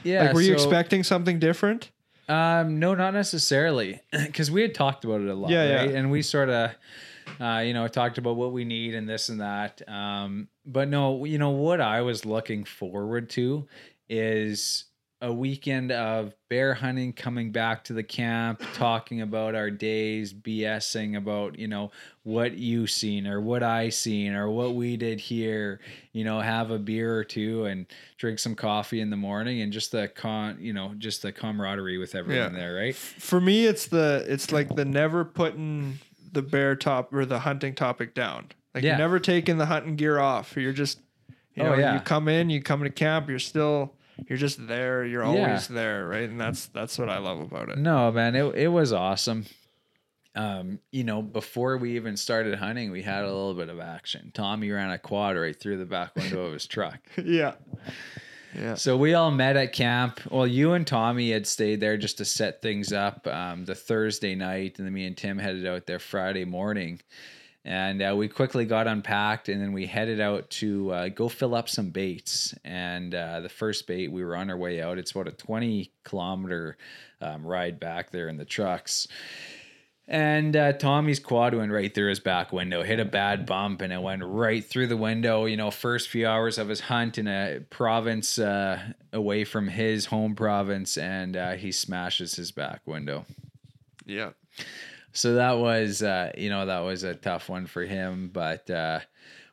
Yeah, 0.04 0.26
like, 0.26 0.34
were 0.34 0.42
you 0.42 0.48
so- 0.48 0.54
expecting 0.54 1.04
something 1.04 1.40
different? 1.40 1.92
Um, 2.30 2.80
no, 2.80 2.96
not 2.96 3.14
necessarily, 3.14 4.00
because 4.12 4.50
we 4.50 4.62
had 4.62 4.74
talked 4.74 5.04
about 5.04 5.22
it 5.22 5.28
a 5.28 5.34
lot, 5.34 5.52
Yeah, 5.52 5.84
yeah. 5.84 5.98
And 5.98 6.10
we 6.10 6.22
sort 6.22 6.50
of, 6.50 6.72
uh, 7.40 7.62
you 7.66 7.74
know, 7.74 7.88
talked 7.90 8.18
about 8.18 8.38
what 8.38 8.54
we 8.54 8.64
need 8.64 8.96
and 8.96 9.08
this 9.08 9.28
and 9.30 9.42
that. 9.42 9.82
Um, 9.90 10.48
but 10.66 10.88
no, 10.88 11.26
you 11.26 11.38
know 11.38 11.50
what 11.50 11.82
I 11.82 12.02
was 12.02 12.26
looking 12.26 12.64
forward 12.64 13.30
to 13.32 13.68
is 14.10 14.86
a 15.24 15.32
weekend 15.34 15.90
of 15.90 16.34
bear 16.50 16.74
hunting, 16.74 17.14
coming 17.14 17.50
back 17.50 17.82
to 17.86 17.94
the 17.94 18.04
camp, 18.04 18.62
talking 18.74 19.22
about 19.22 19.56
our 19.56 19.72
days, 19.72 20.34
BSing 20.34 21.16
about, 21.16 21.58
you 21.58 21.70
know, 21.70 21.92
what 22.24 22.58
you 22.58 22.86
seen 22.88 23.26
or 23.26 23.40
what 23.40 23.64
I 23.64 23.88
seen 23.88 24.34
or 24.34 24.50
what 24.52 24.76
we 24.76 24.98
did 24.98 25.22
here, 25.22 25.80
you 26.12 26.26
know, 26.26 26.42
have 26.42 26.72
a 26.72 26.78
beer 26.78 27.16
or 27.18 27.24
two 27.24 27.64
and 27.66 27.86
drink 28.18 28.38
some 28.38 28.54
coffee 28.54 29.00
in 29.00 29.10
the 29.10 29.16
morning 29.16 29.62
and 29.62 29.72
just 29.72 29.94
the 29.94 30.10
con, 30.10 30.58
you 30.60 30.74
know, 30.74 30.94
just 30.98 31.22
the 31.22 31.32
camaraderie 31.32 31.98
with 31.98 32.16
everyone 32.16 32.54
Yeah. 32.54 32.60
there, 32.60 32.76
right? 32.76 32.94
For 32.94 33.40
me, 33.40 33.66
it's 33.66 33.88
the 33.88 34.26
it's 34.28 34.52
like 34.52 34.76
the 34.76 34.84
never 34.86 35.24
putting 35.24 36.00
the 36.34 36.42
bear 36.42 36.76
top 36.76 37.14
or 37.14 37.26
the 37.26 37.40
hunting 37.40 37.76
topic 37.76 38.14
down. 38.14 38.48
Like 38.76 38.84
Yeah. 38.84 38.90
you're 38.92 38.98
never 38.98 39.20
taking 39.20 39.58
the 39.58 39.68
hunting 39.68 39.96
gear 39.96 40.20
off. 40.20 40.58
You're 40.58 40.74
just 40.74 41.00
you 41.56 41.64
Oh, 41.64 41.68
know 41.70 41.78
yeah. 41.78 41.94
you 41.94 42.00
come 42.02 42.28
in, 42.28 42.50
you 42.50 42.62
come 42.62 42.84
to 42.84 42.90
camp, 42.90 43.30
you're 43.30 43.40
still 43.40 43.94
you're 44.28 44.38
just 44.38 44.68
there. 44.68 45.04
You're 45.06 45.24
Yeah. 45.24 45.30
always 45.48 45.68
there, 45.68 46.08
right? 46.08 46.30
And 46.30 46.40
that's 46.40 46.68
that's 46.68 46.98
what 46.98 47.10
I 47.10 47.18
love 47.20 47.40
about 47.40 47.70
it. 47.70 47.78
No, 47.78 48.12
man, 48.12 48.36
it 48.36 48.44
it 48.56 48.68
was 48.70 48.92
awesome. 48.94 49.46
Um, 50.36 50.80
you 50.92 51.04
know, 51.04 51.22
before 51.22 51.78
we 51.78 51.96
even 51.96 52.18
started 52.18 52.56
hunting, 52.56 52.90
we 52.90 53.04
had 53.04 53.24
a 53.24 53.28
little 53.28 53.54
bit 53.54 53.70
of 53.70 53.80
action. 53.80 54.32
Tommy 54.34 54.72
ran 54.72 54.90
a 54.90 54.98
quad 54.98 55.38
right 55.38 55.56
through 55.60 55.78
the 55.78 55.86
back 55.86 56.16
window 56.16 56.46
of 56.46 56.54
his 56.54 56.66
truck. 56.66 57.00
yeah. 57.24 57.54
Yeah. 58.56 58.74
So 58.76 58.98
we 58.98 59.14
all 59.14 59.30
met 59.32 59.58
at 59.58 59.74
camp. 59.74 60.20
Well, 60.32 60.48
you 60.48 60.74
and 60.74 60.86
Tommy 60.88 61.32
had 61.32 61.46
stayed 61.46 61.80
there 61.82 61.98
just 61.98 62.18
to 62.18 62.26
set 62.26 62.62
things 62.64 62.92
up 62.94 63.28
um, 63.28 63.66
the 63.66 63.76
Thursday 63.76 64.34
night, 64.36 64.78
and 64.80 64.88
then 64.88 64.94
me 64.94 65.06
and 65.06 65.16
Tim 65.18 65.38
headed 65.38 65.66
out 65.68 65.86
there 65.86 66.00
Friday 66.00 66.46
morning. 66.46 67.00
And 67.66 68.02
uh, 68.02 68.14
we 68.18 68.28
quickly 68.28 68.66
got 68.66 68.88
unpacked, 68.88 69.48
and 69.48 69.62
then 69.62 69.72
we 69.72 69.86
headed 69.86 70.20
out 70.20 70.50
to 70.52 70.92
uh, 70.92 71.08
go 71.10 71.30
fill 71.30 71.56
up 71.56 71.70
some 71.70 71.92
baits. 71.92 72.54
And 72.66 73.16
uh, 73.16 73.40
the 73.40 73.50
first 73.50 73.88
bait, 73.88 74.12
we 74.12 74.24
were 74.24 74.36
on 74.36 74.50
our 74.50 74.58
way 74.58 74.82
out. 74.82 74.98
It's 74.98 75.12
about 75.12 75.30
a 75.30 75.32
20 75.32 75.90
kilometer 76.04 76.78
um, 77.22 77.46
ride 77.46 77.80
back 77.80 78.12
there 78.12 78.28
in 78.28 78.36
the 78.36 78.46
trucks. 78.46 79.08
And 80.06 80.56
uh, 80.58 80.74
Tommy's 80.74 81.20
quad 81.20 81.54
went 81.54 81.72
right 81.72 81.94
through 81.94 82.10
his 82.10 82.20
back 82.20 82.52
window, 82.52 82.84
hit 82.84 83.00
a 83.00 83.06
bad 83.06 83.46
bump, 83.46 83.82
and 83.82 83.94
it 83.94 84.02
went 84.02 84.22
right 84.26 84.64
through 84.64 84.88
the 84.88 84.98
window. 84.98 85.46
You 85.46 85.56
know, 85.56 85.72
first 85.72 86.10
few 86.10 86.28
hours 86.28 86.58
of 86.58 86.68
his 86.68 86.82
hunt 86.82 87.18
in 87.18 87.28
a 87.28 87.62
province 87.70 88.38
uh, 88.38 88.82
away 89.14 89.46
from 89.46 89.70
his 89.70 90.08
home 90.08 90.36
province, 90.36 90.98
and 90.98 91.38
uh, 91.38 91.54
he 91.54 91.72
smashes 91.72 92.36
his 92.36 92.52
back 92.52 92.82
window. 92.86 93.26
Yeah. 94.06 94.32
So 95.14 95.36
that 95.36 95.54
was, 95.54 96.04
uh, 96.04 96.32
you 96.38 96.50
know, 96.50 96.66
that 96.66 96.80
was 96.80 97.04
a 97.04 97.14
tough 97.14 97.48
one 97.48 97.68
for 97.68 97.84
him. 97.84 98.30
But 98.34 98.70
uh, 98.70 99.00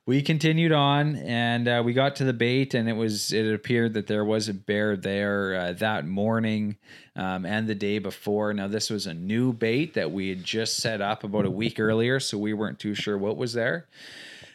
we 0.07 0.23
continued 0.23 0.73
on, 0.73 1.17
and 1.17 1.69
uh, 1.69 1.83
we 1.85 1.93
got 1.93 2.17
to 2.17 2.25
the 2.25 2.33
bait, 2.33 2.75
and 2.75 2.89
it 2.89 2.95
was 2.95 3.33
it 3.33 3.53
appeared 3.55 3.95
that 3.95 4.07
there 4.07 4.25
was 4.25 4.49
a 4.49 4.55
bear 4.55 4.97
there 4.97 5.55
uh, 5.55 5.73
that 5.75 6.07
morning 6.07 6.77
um, 7.15 7.45
and 7.45 7.69
the 7.69 7.75
day 7.75 7.99
before. 7.99 8.53
Now 8.53 8.67
this 8.67 8.91
was 8.91 9.07
a 9.07 9.15
new 9.15 9.53
bait 9.53 9.95
that 9.95 10.11
we 10.11 10.31
had 10.31 10.43
just 10.43 10.79
set 10.79 11.01
up 11.01 11.23
about 11.23 11.47
a 11.47 11.51
week 11.51 11.79
earlier, 11.79 12.19
so 12.19 12.39
we 12.39 12.55
weren't 12.55 12.79
too 12.79 12.95
sure 12.95 13.17
what 13.17 13.37
was 13.37 13.53
there. 13.53 13.87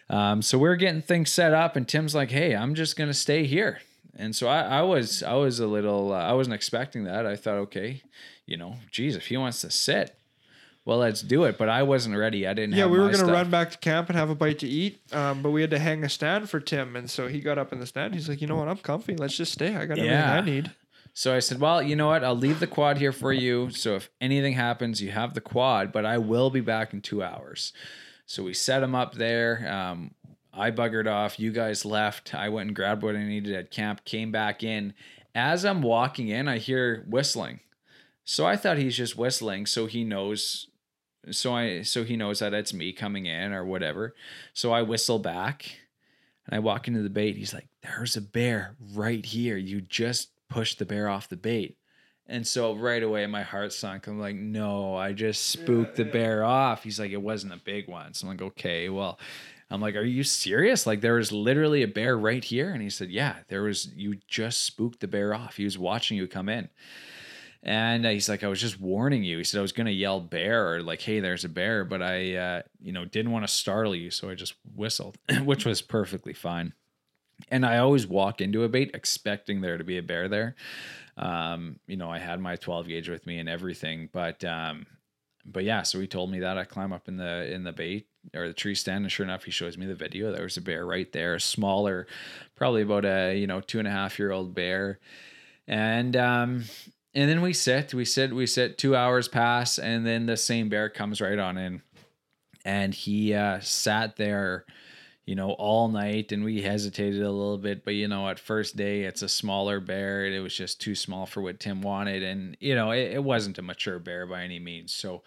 Um, 0.09 0.41
so 0.41 0.57
we're 0.57 0.75
getting 0.75 1.01
things 1.01 1.31
set 1.31 1.53
up, 1.53 1.75
and 1.75 1.87
Tim's 1.87 2.15
like, 2.15 2.31
"Hey, 2.31 2.55
I'm 2.55 2.75
just 2.75 2.97
gonna 2.97 3.13
stay 3.13 3.45
here." 3.45 3.79
And 4.17 4.35
so 4.35 4.47
I, 4.47 4.61
I 4.61 4.81
was, 4.81 5.23
I 5.23 5.33
was 5.33 5.59
a 5.59 5.67
little, 5.67 6.13
uh, 6.13 6.17
I 6.17 6.33
wasn't 6.33 6.53
expecting 6.53 7.03
that. 7.03 7.25
I 7.25 7.35
thought, 7.35 7.57
okay, 7.57 8.01
you 8.45 8.55
know, 8.55 8.77
geez, 8.89 9.15
if 9.15 9.27
he 9.27 9.35
wants 9.35 9.61
to 9.61 9.71
sit, 9.71 10.17
well, 10.85 10.99
let's 10.99 11.21
do 11.21 11.43
it. 11.43 11.57
But 11.57 11.67
I 11.67 11.83
wasn't 11.83 12.15
ready. 12.15 12.47
I 12.47 12.53
didn't. 12.53 12.75
Yeah, 12.75 12.85
we 12.85 12.99
were 12.99 13.05
gonna 13.05 13.17
stuff. 13.17 13.31
run 13.31 13.49
back 13.49 13.71
to 13.71 13.77
camp 13.79 14.09
and 14.09 14.17
have 14.17 14.29
a 14.29 14.35
bite 14.35 14.59
to 14.59 14.67
eat, 14.67 15.01
um, 15.13 15.41
but 15.41 15.51
we 15.51 15.61
had 15.61 15.71
to 15.71 15.79
hang 15.79 16.03
a 16.03 16.09
stand 16.09 16.49
for 16.49 16.59
Tim, 16.59 16.95
and 16.95 17.09
so 17.09 17.27
he 17.27 17.41
got 17.41 17.57
up 17.57 17.73
in 17.73 17.79
the 17.79 17.87
stand. 17.87 18.13
He's 18.13 18.29
like, 18.29 18.41
"You 18.41 18.47
know 18.47 18.55
what? 18.55 18.67
I'm 18.67 18.77
comfy. 18.77 19.15
Let's 19.15 19.35
just 19.35 19.51
stay. 19.51 19.75
I 19.75 19.85
got 19.85 19.97
everything 19.97 20.13
I 20.13 20.41
need." 20.41 20.71
So 21.17 21.33
I 21.33 21.39
said, 21.39 21.61
well, 21.61 21.81
you 21.81 21.95
know 21.95 22.07
what? 22.07 22.25
I'll 22.25 22.35
leave 22.35 22.59
the 22.59 22.67
quad 22.67 22.97
here 22.97 23.13
for 23.13 23.31
you. 23.31 23.69
So 23.69 23.95
if 23.95 24.09
anything 24.19 24.51
happens, 24.51 25.01
you 25.01 25.11
have 25.11 25.33
the 25.33 25.39
quad, 25.39 25.93
but 25.93 26.05
I 26.05 26.17
will 26.17 26.49
be 26.49 26.59
back 26.59 26.91
in 26.91 26.99
two 26.99 27.23
hours. 27.23 27.71
So 28.25 28.43
we 28.43 28.53
set 28.53 28.83
him 28.83 28.93
up 28.93 29.15
there. 29.15 29.65
Um, 29.65 30.13
I 30.53 30.71
buggered 30.71 31.09
off. 31.09 31.39
You 31.39 31.53
guys 31.53 31.85
left. 31.85 32.35
I 32.35 32.49
went 32.49 32.67
and 32.67 32.75
grabbed 32.75 33.01
what 33.01 33.15
I 33.15 33.23
needed 33.23 33.55
at 33.55 33.71
camp, 33.71 34.03
came 34.03 34.33
back 34.33 34.61
in. 34.61 34.93
As 35.33 35.63
I'm 35.63 35.81
walking 35.81 36.27
in, 36.27 36.49
I 36.49 36.57
hear 36.57 37.05
whistling. 37.07 37.61
So 38.25 38.45
I 38.45 38.57
thought 38.57 38.77
he's 38.77 38.97
just 38.97 39.17
whistling 39.17 39.67
so 39.67 39.85
he 39.85 40.03
knows 40.03 40.67
so 41.31 41.53
I 41.53 41.81
so 41.81 42.03
he 42.03 42.15
knows 42.15 42.39
that 42.39 42.53
it's 42.53 42.73
me 42.73 42.93
coming 42.93 43.25
in 43.25 43.53
or 43.53 43.65
whatever. 43.65 44.15
So 44.53 44.71
I 44.71 44.81
whistle 44.81 45.19
back 45.19 45.77
and 46.45 46.55
I 46.55 46.59
walk 46.59 46.87
into 46.87 47.01
the 47.01 47.09
bait. 47.09 47.37
He's 47.37 47.53
like, 47.53 47.67
There's 47.81 48.15
a 48.15 48.21
bear 48.21 48.75
right 48.93 49.25
here. 49.25 49.57
You 49.57 49.81
just 49.81 50.29
pushed 50.49 50.79
the 50.79 50.85
bear 50.85 51.09
off 51.09 51.29
the 51.29 51.37
bait. 51.37 51.77
And 52.27 52.45
so 52.45 52.73
right 52.73 53.03
away 53.03 53.25
my 53.27 53.43
heart 53.43 53.71
sunk. 53.71 54.07
I'm 54.07 54.19
like, 54.19 54.35
no, 54.35 54.95
I 54.95 55.13
just 55.13 55.47
spooked 55.47 55.95
the 55.95 56.05
bear 56.05 56.43
off. 56.43 56.83
He's 56.83 56.99
like, 56.99 57.11
it 57.11 57.21
wasn't 57.21 57.53
a 57.53 57.61
big 57.63 57.87
one. 57.87 58.13
So 58.13 58.25
I'm 58.25 58.33
like, 58.33 58.41
okay, 58.41 58.89
well, 58.89 59.19
I'm 59.69 59.79
like, 59.79 59.95
are 59.95 60.01
you 60.01 60.23
serious? 60.23 60.87
Like 60.87 61.01
there 61.01 61.15
was 61.15 61.31
literally 61.31 61.83
a 61.83 61.87
bear 61.87 62.17
right 62.17 62.43
here. 62.43 62.71
And 62.71 62.81
he 62.81 62.89
said, 62.89 63.11
yeah, 63.11 63.37
there 63.47 63.61
was, 63.61 63.91
you 63.95 64.17
just 64.27 64.63
spooked 64.63 65.01
the 65.01 65.07
bear 65.07 65.35
off. 65.35 65.57
He 65.57 65.65
was 65.65 65.77
watching 65.77 66.17
you 66.17 66.27
come 66.27 66.49
in. 66.49 66.69
And 67.65 68.05
uh, 68.05 68.09
he's 68.09 68.29
like, 68.29 68.43
I 68.43 68.47
was 68.47 68.61
just 68.61 68.79
warning 68.79 69.23
you. 69.23 69.39
He 69.39 69.43
said 69.43 69.57
I 69.57 69.63
was 69.63 69.71
gonna 69.71 69.89
yell 69.89 70.21
bear 70.21 70.71
or 70.71 70.83
like, 70.83 71.01
hey, 71.01 71.19
there's 71.19 71.43
a 71.43 71.49
bear, 71.49 71.83
but 71.83 72.01
I, 72.01 72.35
uh, 72.35 72.61
you 72.79 72.91
know, 72.91 73.05
didn't 73.05 73.31
want 73.31 73.45
to 73.45 73.51
startle 73.51 73.95
you, 73.95 74.11
so 74.11 74.29
I 74.29 74.35
just 74.35 74.53
whistled, 74.75 75.17
which 75.43 75.65
was 75.65 75.81
perfectly 75.81 76.33
fine. 76.33 76.73
And 77.49 77.65
I 77.65 77.79
always 77.79 78.07
walk 78.07 78.39
into 78.39 78.63
a 78.63 78.69
bait 78.69 78.91
expecting 78.93 79.61
there 79.61 79.77
to 79.77 79.83
be 79.83 79.97
a 79.97 80.03
bear 80.03 80.29
there. 80.29 80.55
Um, 81.17 81.79
you 81.87 81.97
know, 81.97 82.09
I 82.09 82.19
had 82.19 82.39
my 82.39 82.55
12 82.55 82.87
gauge 82.87 83.09
with 83.09 83.25
me 83.25 83.39
and 83.39 83.49
everything, 83.49 84.09
but 84.13 84.43
um, 84.45 84.85
but 85.43 85.63
yeah, 85.63 85.81
so 85.83 85.99
he 85.99 86.07
told 86.07 86.31
me 86.31 86.39
that 86.39 86.57
I 86.57 86.65
climb 86.65 86.93
up 86.93 87.07
in 87.07 87.17
the 87.17 87.51
in 87.51 87.63
the 87.63 87.71
bait 87.71 88.07
or 88.35 88.47
the 88.47 88.53
tree 88.53 88.75
stand, 88.75 89.05
and 89.05 89.11
sure 89.11 89.25
enough, 89.25 89.43
he 89.43 89.51
shows 89.51 89.77
me 89.77 89.85
the 89.85 89.95
video. 89.95 90.31
There 90.31 90.43
was 90.43 90.57
a 90.57 90.61
bear 90.61 90.85
right 90.85 91.11
there, 91.11 91.35
a 91.35 91.39
smaller, 91.39 92.07
probably 92.55 92.83
about 92.83 93.05
a 93.05 93.35
you 93.35 93.47
know 93.47 93.61
two 93.61 93.79
and 93.79 93.87
a 93.87 93.91
half 93.91 94.19
year 94.19 94.31
old 94.31 94.53
bear, 94.53 94.99
and 95.67 96.15
um, 96.15 96.63
and 97.15 97.29
then 97.29 97.41
we 97.41 97.53
sit, 97.53 97.93
we 97.93 98.05
sit, 98.05 98.33
we 98.33 98.45
sit. 98.45 98.77
Two 98.77 98.95
hours 98.95 99.27
pass, 99.27 99.79
and 99.79 100.05
then 100.05 100.25
the 100.25 100.37
same 100.37 100.69
bear 100.69 100.89
comes 100.89 101.21
right 101.21 101.39
on 101.39 101.57
in, 101.57 101.81
and 102.63 102.93
he 102.93 103.33
uh, 103.33 103.59
sat 103.61 104.17
there 104.17 104.65
you 105.25 105.33
know, 105.33 105.51
all 105.53 105.87
night 105.87 106.31
and 106.31 106.43
we 106.43 106.61
hesitated 106.61 107.21
a 107.21 107.31
little 107.31 107.57
bit, 107.57 107.83
but 107.83 107.95
you 107.95 108.07
know, 108.07 108.29
at 108.29 108.39
first 108.39 108.75
day 108.75 109.03
it's 109.03 109.23
a 109.23 109.29
smaller 109.29 109.79
bear 109.79 110.25
it 110.25 110.39
was 110.39 110.55
just 110.55 110.79
too 110.79 110.93
small 110.93 111.25
for 111.25 111.41
what 111.41 111.59
Tim 111.59 111.81
wanted. 111.81 112.21
And, 112.21 112.55
you 112.59 112.75
know, 112.75 112.91
it, 112.91 113.13
it 113.13 113.23
wasn't 113.23 113.57
a 113.57 113.63
mature 113.63 113.99
bear 113.99 114.27
by 114.27 114.43
any 114.43 114.59
means. 114.59 114.93
So, 114.93 115.23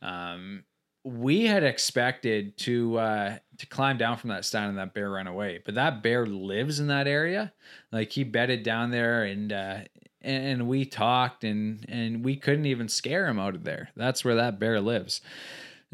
um, 0.00 0.64
we 1.04 1.46
had 1.46 1.64
expected 1.64 2.56
to 2.56 2.96
uh 2.96 3.36
to 3.58 3.66
climb 3.66 3.98
down 3.98 4.16
from 4.16 4.30
that 4.30 4.44
stand 4.44 4.68
and 4.68 4.78
that 4.78 4.94
bear 4.94 5.10
run 5.10 5.26
away, 5.26 5.60
but 5.64 5.74
that 5.74 6.00
bear 6.00 6.24
lives 6.26 6.78
in 6.78 6.86
that 6.86 7.08
area. 7.08 7.52
Like 7.90 8.12
he 8.12 8.22
bedded 8.22 8.62
down 8.62 8.92
there 8.92 9.24
and 9.24 9.52
uh 9.52 9.78
and, 10.22 10.44
and 10.44 10.68
we 10.68 10.84
talked 10.84 11.44
and 11.44 11.84
and 11.88 12.24
we 12.24 12.36
couldn't 12.36 12.66
even 12.66 12.88
scare 12.88 13.26
him 13.26 13.38
out 13.38 13.54
of 13.54 13.64
there. 13.64 13.90
That's 13.96 14.24
where 14.24 14.36
that 14.36 14.58
bear 14.58 14.80
lives. 14.80 15.20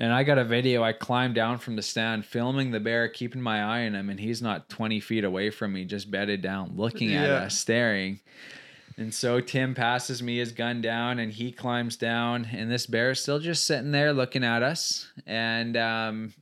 And 0.01 0.13
I 0.13 0.23
got 0.23 0.39
a 0.39 0.45
video. 0.45 0.85
I 0.85 0.93
climbed 0.93 1.35
down 1.35 1.59
from 1.59 1.75
the 1.75 1.83
stand, 1.83 2.25
filming 2.25 2.71
the 2.71 2.79
bear, 2.79 3.09
keeping 3.09 3.43
my 3.43 3.63
eye 3.63 3.85
on 3.85 3.97
him, 3.97 4.11
and 4.11 4.21
he's 4.21 4.41
not 4.41 4.69
20 4.69 5.01
feet 5.01 5.25
away 5.25 5.51
from 5.51 5.73
me, 5.73 5.85
just 5.85 6.09
bedded 6.09 6.41
down, 6.41 6.75
looking 6.77 7.15
at 7.15 7.29
us, 7.29 7.59
staring. 7.59 8.21
And 8.97 9.13
so 9.13 9.41
Tim 9.41 9.75
passes 9.75 10.23
me 10.23 10.39
his 10.39 10.53
gun 10.53 10.81
down, 10.81 11.19
and 11.19 11.33
he 11.33 11.51
climbs 11.51 11.97
down, 11.97 12.47
and 12.53 12.71
this 12.71 12.87
bear 12.87 13.11
is 13.11 13.21
still 13.21 13.41
just 13.41 13.65
sitting 13.65 13.91
there 13.91 14.13
looking 14.13 14.45
at 14.45 14.63
us. 14.63 15.11
And 15.27 15.77
um, 15.77 16.33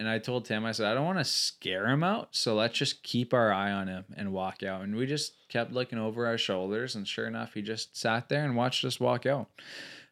and 0.00 0.08
I 0.08 0.18
told 0.18 0.46
Tim, 0.46 0.64
I 0.64 0.72
said, 0.72 0.86
I 0.86 0.94
don't 0.94 1.04
want 1.04 1.18
to 1.18 1.24
scare 1.26 1.86
him 1.86 2.02
out, 2.02 2.28
so 2.30 2.54
let's 2.54 2.78
just 2.78 3.02
keep 3.02 3.34
our 3.34 3.52
eye 3.52 3.70
on 3.70 3.86
him 3.86 4.06
and 4.16 4.32
walk 4.32 4.62
out. 4.62 4.80
And 4.80 4.96
we 4.96 5.04
just 5.04 5.34
kept 5.50 5.72
looking 5.72 5.98
over 5.98 6.26
our 6.26 6.38
shoulders, 6.38 6.96
and 6.96 7.06
sure 7.06 7.26
enough, 7.26 7.52
he 7.52 7.60
just 7.60 7.94
sat 7.94 8.30
there 8.30 8.42
and 8.42 8.56
watched 8.56 8.82
us 8.86 8.98
walk 8.98 9.26
out. 9.26 9.48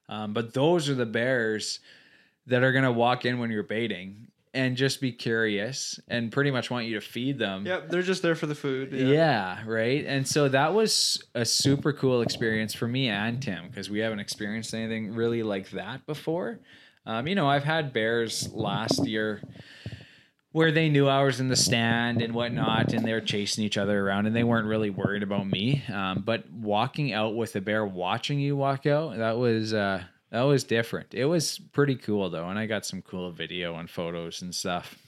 Um, 0.07 0.35
but 0.35 0.53
those 0.53 0.91
are 0.91 0.95
the 0.95 1.07
bears 1.07 1.81
that 2.49 2.63
are 2.63 2.73
gonna 2.73 2.93
walk 2.93 3.25
in 3.25 3.39
when 3.39 3.51
you're 3.51 3.63
baiting 3.63 4.27
and 4.53 4.77
just 4.77 5.01
be 5.01 5.11
curious 5.11 5.99
and 6.07 6.31
pretty 6.31 6.51
much 6.51 6.71
want 6.71 6.85
you 6.85 6.95
to 6.97 7.01
feed 7.01 7.39
them. 7.39 7.65
Yep, 7.65 7.89
they're 7.89 8.03
just 8.03 8.21
there 8.21 8.35
for 8.35 8.47
the 8.47 8.55
food. 8.55 8.93
Yeah. 8.93 9.63
right. 9.65 10.05
And 10.05 10.29
so 10.29 10.51
that 10.51 10.75
was 10.75 11.25
a 11.35 11.47
super 11.47 11.95
cool 11.95 12.21
experience 12.21 12.75
for 12.75 12.87
me 12.87 13.09
and 13.09 13.43
Tim 13.43 13.69
because 13.69 13.89
we 13.89 14.01
haven't 14.01 14.21
experienced 14.21 14.75
anything 14.75 15.15
really 15.15 15.43
like 15.43 15.71
that 15.71 16.05
before. 16.05 16.61
Um, 17.09 17.27
you 17.27 17.35
know, 17.35 17.49
I've 17.49 17.65
had 17.65 17.95
bears 17.95 18.53
last 18.53 19.07
year 19.07 19.41
where 20.53 20.71
they 20.71 20.91
knew 20.91 21.09
I 21.09 21.23
was 21.23 21.41
in 21.41 21.49
the 21.49 21.57
stand 21.57 22.21
and 22.21 22.35
whatnot, 22.35 22.93
and 22.93 23.03
they 23.03 23.15
were 23.15 23.23
chasing 23.23 23.65
each 23.65 23.79
other 23.79 24.07
around, 24.07 24.27
and 24.27 24.37
they 24.37 24.45
weren't 24.45 24.67
really 24.67 24.91
worried 24.91 25.23
about 25.23 25.47
me. 25.49 25.83
Um, 25.91 26.23
but 26.25 26.51
walking 26.51 27.15
out 27.15 27.35
with 27.35 27.57
a 27.57 27.63
bear, 27.63 27.87
watching 27.87 28.39
you 28.39 28.57
walk 28.57 28.85
out, 28.85 29.17
that 29.17 29.39
was 29.39 29.73
uh, 29.73 30.03
that 30.31 30.43
was 30.43 30.65
different. 30.65 31.15
It 31.15 31.25
was 31.25 31.59
pretty 31.73 31.97
cool 31.97 32.29
though, 32.29 32.51
and 32.51 32.59
I 32.59 32.67
got 32.67 32.85
some 32.85 33.01
cool 33.01 33.31
video 33.31 33.77
and 33.77 33.89
photos 33.89 34.43
and 34.43 34.55
stuff. 34.55 34.99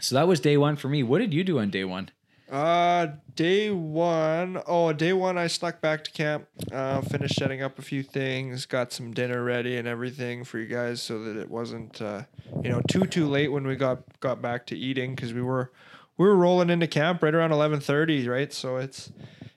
So 0.00 0.14
that 0.16 0.28
was 0.28 0.38
day 0.38 0.58
one 0.58 0.76
for 0.76 0.88
me. 0.88 1.02
What 1.02 1.20
did 1.20 1.32
you 1.32 1.44
do 1.44 1.60
on 1.60 1.70
day 1.70 1.84
one? 1.84 2.10
Uh, 2.52 3.12
day 3.34 3.70
one. 3.70 4.60
Oh, 4.66 4.92
day 4.92 5.14
one, 5.14 5.38
I 5.38 5.46
snuck 5.46 5.80
back 5.80 6.04
to 6.04 6.10
camp. 6.10 6.46
Uh, 6.70 7.00
finished 7.00 7.36
setting 7.36 7.62
up 7.62 7.78
a 7.78 7.82
few 7.82 8.02
things, 8.02 8.66
got 8.66 8.92
some 8.92 9.14
dinner 9.14 9.42
ready 9.42 9.78
and 9.78 9.88
everything 9.88 10.44
for 10.44 10.58
you 10.58 10.66
guys, 10.66 11.00
so 11.00 11.24
that 11.24 11.38
it 11.38 11.50
wasn't, 11.50 12.02
uh, 12.02 12.24
you 12.62 12.68
know, 12.68 12.82
too 12.90 13.06
too 13.06 13.26
late 13.26 13.48
when 13.48 13.66
we 13.66 13.74
got 13.74 14.02
got 14.20 14.42
back 14.42 14.66
to 14.66 14.76
eating 14.76 15.14
because 15.14 15.32
we 15.32 15.40
were 15.40 15.72
we 16.18 16.26
were 16.26 16.36
rolling 16.36 16.68
into 16.68 16.86
camp 16.86 17.22
right 17.22 17.34
around 17.34 17.52
eleven 17.52 17.80
thirty, 17.80 18.28
right? 18.28 18.52
So 18.52 18.76
it's 18.76 19.10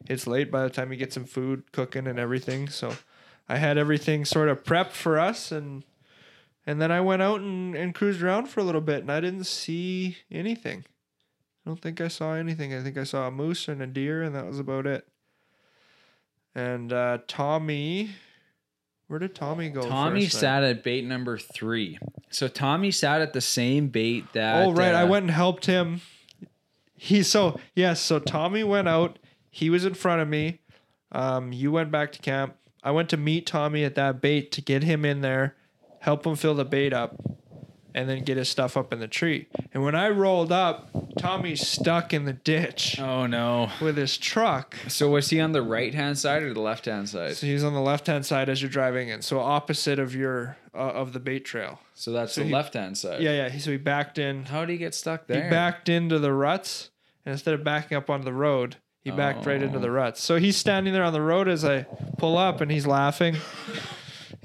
it's 0.08 0.26
late 0.26 0.50
by 0.50 0.64
the 0.64 0.70
time 0.70 0.90
you 0.90 0.98
get 0.98 1.12
some 1.12 1.26
food 1.26 1.70
cooking 1.74 2.08
and 2.08 2.18
everything. 2.18 2.70
So 2.70 2.94
I 3.50 3.58
had 3.58 3.78
everything 3.78 4.24
sort 4.24 4.48
of 4.48 4.64
prepped 4.64 4.94
for 4.94 5.20
us 5.20 5.52
and. 5.52 5.84
And 6.68 6.82
then 6.82 6.92
I 6.92 7.00
went 7.00 7.22
out 7.22 7.42
and, 7.42 7.76
and 7.76 7.94
cruised 7.94 8.24
around 8.24 8.48
for 8.48 8.60
a 8.60 8.64
little 8.64 8.82
bit, 8.82 9.02
and 9.02 9.12
I 9.12 9.20
didn't 9.20 9.44
see 9.44 10.18
anything. 10.32 10.86
I 11.66 11.70
don't 11.70 11.82
think 11.82 12.00
I 12.00 12.10
saw 12.10 12.34
anything. 12.34 12.74
I 12.74 12.82
think 12.82 12.98
I 12.98 13.04
saw 13.04 13.28
a 13.28 13.32
moose 13.32 13.68
and 13.68 13.82
a 13.82 13.88
deer, 13.88 14.22
and 14.22 14.36
that 14.36 14.46
was 14.46 14.60
about 14.60 14.86
it. 14.86 15.08
And 16.54 16.94
uh, 16.94 17.20
Tommy, 17.28 18.12
where 19.08 19.20
did 19.20 19.34
Tommy 19.34 19.70
go? 19.70 19.82
Tommy 19.82 20.26
first 20.26 20.34
then? 20.34 20.42
sat 20.42 20.64
at 20.64 20.84
bait 20.84 21.06
number 21.06 21.38
three. 21.38 21.98
So 22.30 22.48
Tommy 22.48 22.92
sat 22.92 23.22
at 23.22 23.34
the 23.34 23.42
same 23.42 23.88
bait 23.88 24.32
that. 24.34 24.64
Oh 24.64 24.74
right, 24.74 24.94
I 24.94 25.04
uh, 25.04 25.08
went 25.08 25.24
and 25.24 25.32
helped 25.32 25.66
him. 25.66 26.02
He 26.96 27.24
so 27.24 27.60
yes, 27.74 28.00
so 28.00 28.20
Tommy 28.20 28.64
went 28.64 28.88
out. 28.88 29.18
He 29.50 29.70
was 29.70 29.86
in 29.86 29.96
front 29.96 30.22
of 30.22 30.28
me. 30.28 30.60
Um, 31.12 31.52
you 31.52 31.72
went 31.72 31.92
back 31.92 32.12
to 32.12 32.20
camp. 32.20 32.56
I 32.84 32.92
went 32.92 33.10
to 33.10 33.18
meet 33.18 33.48
Tommy 33.48 33.84
at 33.84 33.96
that 33.96 34.22
bait 34.22 34.52
to 34.52 34.62
get 34.62 34.84
him 34.84 35.04
in 35.04 35.22
there, 35.22 35.56
help 36.00 36.26
him 36.26 36.36
fill 36.36 36.54
the 36.54 36.66
bait 36.66 36.94
up, 36.94 37.16
and 37.96 38.08
then 38.10 38.24
get 38.24 38.36
his 38.38 38.50
stuff 38.50 38.76
up 38.78 38.92
in 38.94 39.00
the 39.00 39.08
tree. 39.08 39.48
And 39.74 39.82
when 39.84 39.96
I 39.96 40.10
rolled 40.10 40.52
up, 40.52 40.90
Tommy's 41.18 41.66
stuck 41.66 42.14
in 42.14 42.26
the 42.26 42.34
ditch 42.34 43.00
Oh 43.00 43.26
no! 43.26 43.72
with 43.82 43.96
his 43.98 44.18
truck. 44.18 44.76
So 44.90 45.10
was 45.10 45.30
he 45.30 45.40
on 45.40 45.54
the 45.54 45.62
right 45.64 45.94
hand 45.96 46.18
side 46.20 46.44
or 46.44 46.54
the 46.54 46.60
left 46.60 46.86
hand 46.86 47.08
side? 47.10 47.38
So 47.38 47.48
he's 47.48 47.64
on 47.64 47.74
the 47.74 47.80
left 47.82 48.06
hand 48.08 48.26
side 48.26 48.50
as 48.50 48.62
you're 48.62 48.70
driving 48.70 49.10
in, 49.10 49.22
so 49.22 49.40
opposite 49.40 49.98
of 49.98 50.14
your 50.14 50.58
uh, 50.76 50.78
of 50.80 51.14
the 51.14 51.20
bait 51.22 51.46
trail. 51.46 51.80
So 51.94 52.12
that's 52.12 52.34
So 52.34 52.42
the 52.42 52.48
he- 52.48 52.54
left 52.54 52.74
hand 52.74 52.98
side. 52.98 53.22
Yeah, 53.22 53.32
yeah. 53.32 53.50
He, 53.50 53.60
so 53.60 53.72
he 53.72 53.78
backed 53.78 54.18
in. 54.18 54.44
How 54.46 54.60
did 54.66 54.72
he 54.74 54.78
get 54.78 54.94
stuck 54.94 55.26
there? 55.28 55.46
He 55.46 55.50
backed 55.50 55.88
into 55.88 56.20
the 56.20 56.34
ruts, 56.34 56.90
and 57.26 57.32
instead 57.32 57.54
of 57.54 57.64
backing 57.64 57.96
up 57.98 58.10
onto 58.10 58.26
the 58.26 58.34
road, 58.34 58.76
he 59.06 59.10
backed 59.12 59.46
right 59.46 59.62
into 59.64 59.78
Oh. 59.78 59.82
the 59.82 59.92
ruts. 59.92 60.22
So 60.22 60.36
he's 60.38 60.58
standing 60.58 60.92
there 60.92 61.04
on 61.06 61.14
the 61.14 61.22
road 61.22 61.48
as 61.48 61.64
I 61.64 61.84
pull 62.18 62.38
up, 62.38 62.60
and 62.60 62.70
he's 62.70 62.86
laughing. 62.86 63.38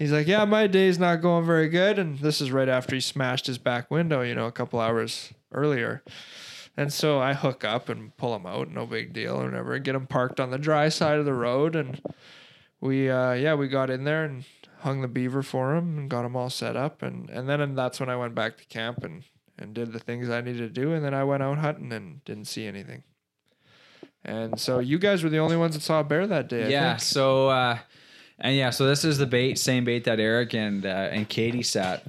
He's 0.00 0.12
like, 0.12 0.26
"Yeah, 0.26 0.46
my 0.46 0.66
day's 0.66 0.98
not 0.98 1.20
going 1.20 1.44
very 1.44 1.68
good," 1.68 1.98
and 1.98 2.18
this 2.20 2.40
is 2.40 2.50
right 2.50 2.70
after 2.70 2.94
he 2.94 3.02
smashed 3.02 3.46
his 3.46 3.58
back 3.58 3.90
window, 3.90 4.22
you 4.22 4.34
know, 4.34 4.46
a 4.46 4.52
couple 4.52 4.80
hours 4.80 5.34
earlier. 5.52 6.02
And 6.74 6.90
so 6.90 7.20
I 7.20 7.34
hook 7.34 7.64
up 7.64 7.90
and 7.90 8.16
pull 8.16 8.34
him 8.34 8.46
out, 8.46 8.70
no 8.70 8.86
big 8.86 9.12
deal 9.12 9.38
or 9.38 9.44
whatever. 9.44 9.78
Get 9.78 9.94
him 9.94 10.06
parked 10.06 10.40
on 10.40 10.50
the 10.50 10.56
dry 10.56 10.88
side 10.88 11.18
of 11.18 11.26
the 11.26 11.34
road, 11.34 11.76
and 11.76 12.00
we, 12.80 13.10
uh, 13.10 13.32
yeah, 13.32 13.52
we 13.52 13.68
got 13.68 13.90
in 13.90 14.04
there 14.04 14.24
and 14.24 14.46
hung 14.78 15.02
the 15.02 15.08
beaver 15.08 15.42
for 15.42 15.76
him 15.76 15.98
and 15.98 16.08
got 16.08 16.24
him 16.24 16.34
all 16.34 16.48
set 16.48 16.76
up, 16.76 17.02
and 17.02 17.28
and 17.28 17.46
then 17.46 17.60
and 17.60 17.76
that's 17.76 18.00
when 18.00 18.08
I 18.08 18.16
went 18.16 18.34
back 18.34 18.56
to 18.56 18.64
camp 18.64 19.04
and 19.04 19.24
and 19.58 19.74
did 19.74 19.92
the 19.92 19.98
things 19.98 20.30
I 20.30 20.40
needed 20.40 20.74
to 20.74 20.80
do, 20.80 20.94
and 20.94 21.04
then 21.04 21.12
I 21.12 21.24
went 21.24 21.42
out 21.42 21.58
hunting 21.58 21.92
and 21.92 22.24
didn't 22.24 22.46
see 22.46 22.64
anything. 22.64 23.02
And 24.24 24.58
so 24.58 24.78
you 24.78 24.98
guys 24.98 25.22
were 25.22 25.28
the 25.28 25.40
only 25.40 25.58
ones 25.58 25.74
that 25.74 25.82
saw 25.82 26.00
a 26.00 26.04
bear 26.04 26.26
that 26.26 26.48
day. 26.48 26.64
I 26.64 26.68
yeah. 26.68 26.90
think. 26.92 27.02
So 27.02 27.50
uh, 27.50 27.78
and 28.40 28.56
yeah, 28.56 28.70
so 28.70 28.86
this 28.86 29.04
is 29.04 29.18
the 29.18 29.26
bait, 29.26 29.58
same 29.58 29.84
bait 29.84 30.04
that 30.04 30.20
Eric 30.20 30.54
and 30.54 30.86
uh, 30.86 31.08
and 31.10 31.28
Katie 31.28 31.62
sat. 31.62 32.04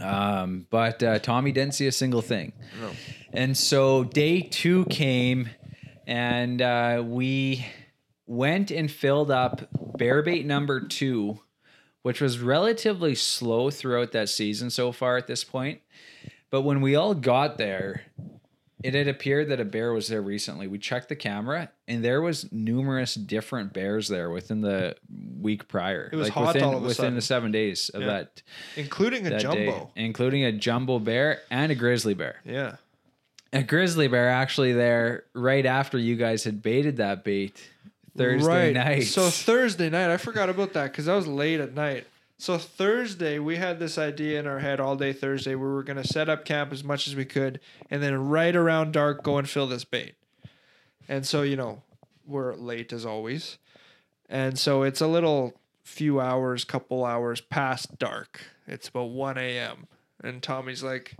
Um, 0.00 0.66
but 0.70 1.02
uh, 1.02 1.18
Tommy 1.18 1.52
didn't 1.52 1.74
see 1.74 1.86
a 1.86 1.92
single 1.92 2.22
thing. 2.22 2.52
No. 2.80 2.90
And 3.32 3.56
so 3.56 4.04
day 4.04 4.40
two 4.40 4.84
came, 4.86 5.50
and 6.06 6.62
uh, 6.62 7.02
we 7.04 7.66
went 8.26 8.70
and 8.70 8.90
filled 8.90 9.30
up 9.30 9.68
bear 9.98 10.22
bait 10.22 10.46
number 10.46 10.80
two, 10.80 11.40
which 12.02 12.20
was 12.20 12.38
relatively 12.38 13.14
slow 13.14 13.70
throughout 13.70 14.12
that 14.12 14.28
season 14.28 14.70
so 14.70 14.92
far 14.92 15.16
at 15.16 15.26
this 15.26 15.44
point. 15.44 15.80
But 16.50 16.62
when 16.62 16.80
we 16.80 16.94
all 16.94 17.14
got 17.14 17.58
there, 17.58 18.02
it 18.82 18.94
had 18.94 19.08
appeared 19.08 19.48
that 19.50 19.60
a 19.60 19.64
bear 19.64 19.92
was 19.92 20.08
there 20.08 20.22
recently. 20.22 20.66
We 20.66 20.78
checked 20.78 21.08
the 21.08 21.16
camera, 21.16 21.70
and 21.88 22.04
there 22.04 22.22
was 22.22 22.50
numerous 22.52 23.14
different 23.14 23.72
bears 23.72 24.08
there 24.08 24.30
within 24.30 24.60
the 24.62 24.96
week 25.40 25.68
prior. 25.68 26.08
It 26.12 26.16
was 26.16 26.28
like 26.28 26.34
hot 26.34 26.46
within, 26.54 26.64
all 26.64 26.76
of 26.76 26.82
a 26.82 26.86
within 26.86 26.94
sudden. 26.94 27.14
the 27.14 27.20
seven 27.22 27.52
days 27.52 27.88
of 27.90 28.02
Yeah. 28.02 28.06
that, 28.08 28.42
including 28.76 29.26
a 29.26 29.30
that 29.30 29.40
jumbo. 29.40 29.56
day, 29.56 30.02
including 30.02 30.44
a 30.44 30.52
jumbo 30.52 30.98
bear 30.98 31.40
and 31.50 31.70
a 31.70 31.74
grizzly 31.74 32.14
bear 32.14 32.36
Yeah. 32.44 32.76
a 33.52 33.62
grizzly 33.62 34.08
bear 34.08 34.28
actually 34.30 34.72
there 34.72 35.24
right 35.34 35.66
after 35.66 35.98
you 35.98 36.16
guys 36.16 36.44
had 36.44 36.62
baited 36.62 36.98
that 36.98 37.24
bait 37.24 37.56
Thursday 38.16 38.46
right. 38.46 38.74
night. 38.74 39.00
So 39.04 39.28
Thursday 39.30 39.88
night, 39.90 40.10
I 40.10 40.16
forgot 40.16 40.48
about 40.48 40.72
that 40.74 40.90
because 40.92 41.08
I 41.08 41.14
was 41.16 41.26
late 41.26 41.60
at 41.60 41.74
night. 41.74 42.06
So 42.40 42.56
Thursday, 42.56 43.38
we 43.38 43.56
had 43.56 43.78
this 43.78 43.98
idea 43.98 44.40
in 44.40 44.46
our 44.46 44.60
head 44.60 44.80
all 44.80 44.96
day 44.96 45.12
Thursday. 45.12 45.54
We 45.54 45.66
were 45.66 45.82
gonna 45.82 46.04
set 46.04 46.30
up 46.30 46.46
camp 46.46 46.72
as 46.72 46.82
much 46.82 47.06
as 47.06 47.14
we 47.14 47.26
could, 47.26 47.60
and 47.90 48.02
then 48.02 48.28
right 48.28 48.56
around 48.56 48.92
dark, 48.92 49.22
go 49.22 49.36
and 49.36 49.46
fill 49.46 49.66
this 49.66 49.84
bait. 49.84 50.14
And 51.06 51.26
so 51.26 51.42
you 51.42 51.54
know, 51.54 51.82
we're 52.26 52.54
late 52.54 52.94
as 52.94 53.04
always, 53.04 53.58
and 54.26 54.58
so 54.58 54.84
it's 54.84 55.02
a 55.02 55.06
little 55.06 55.52
few 55.82 56.18
hours, 56.18 56.64
couple 56.64 57.04
hours 57.04 57.42
past 57.42 57.98
dark. 57.98 58.40
It's 58.66 58.88
about 58.88 59.10
one 59.10 59.36
a.m. 59.36 59.86
And 60.24 60.42
Tommy's 60.42 60.82
like, 60.82 61.16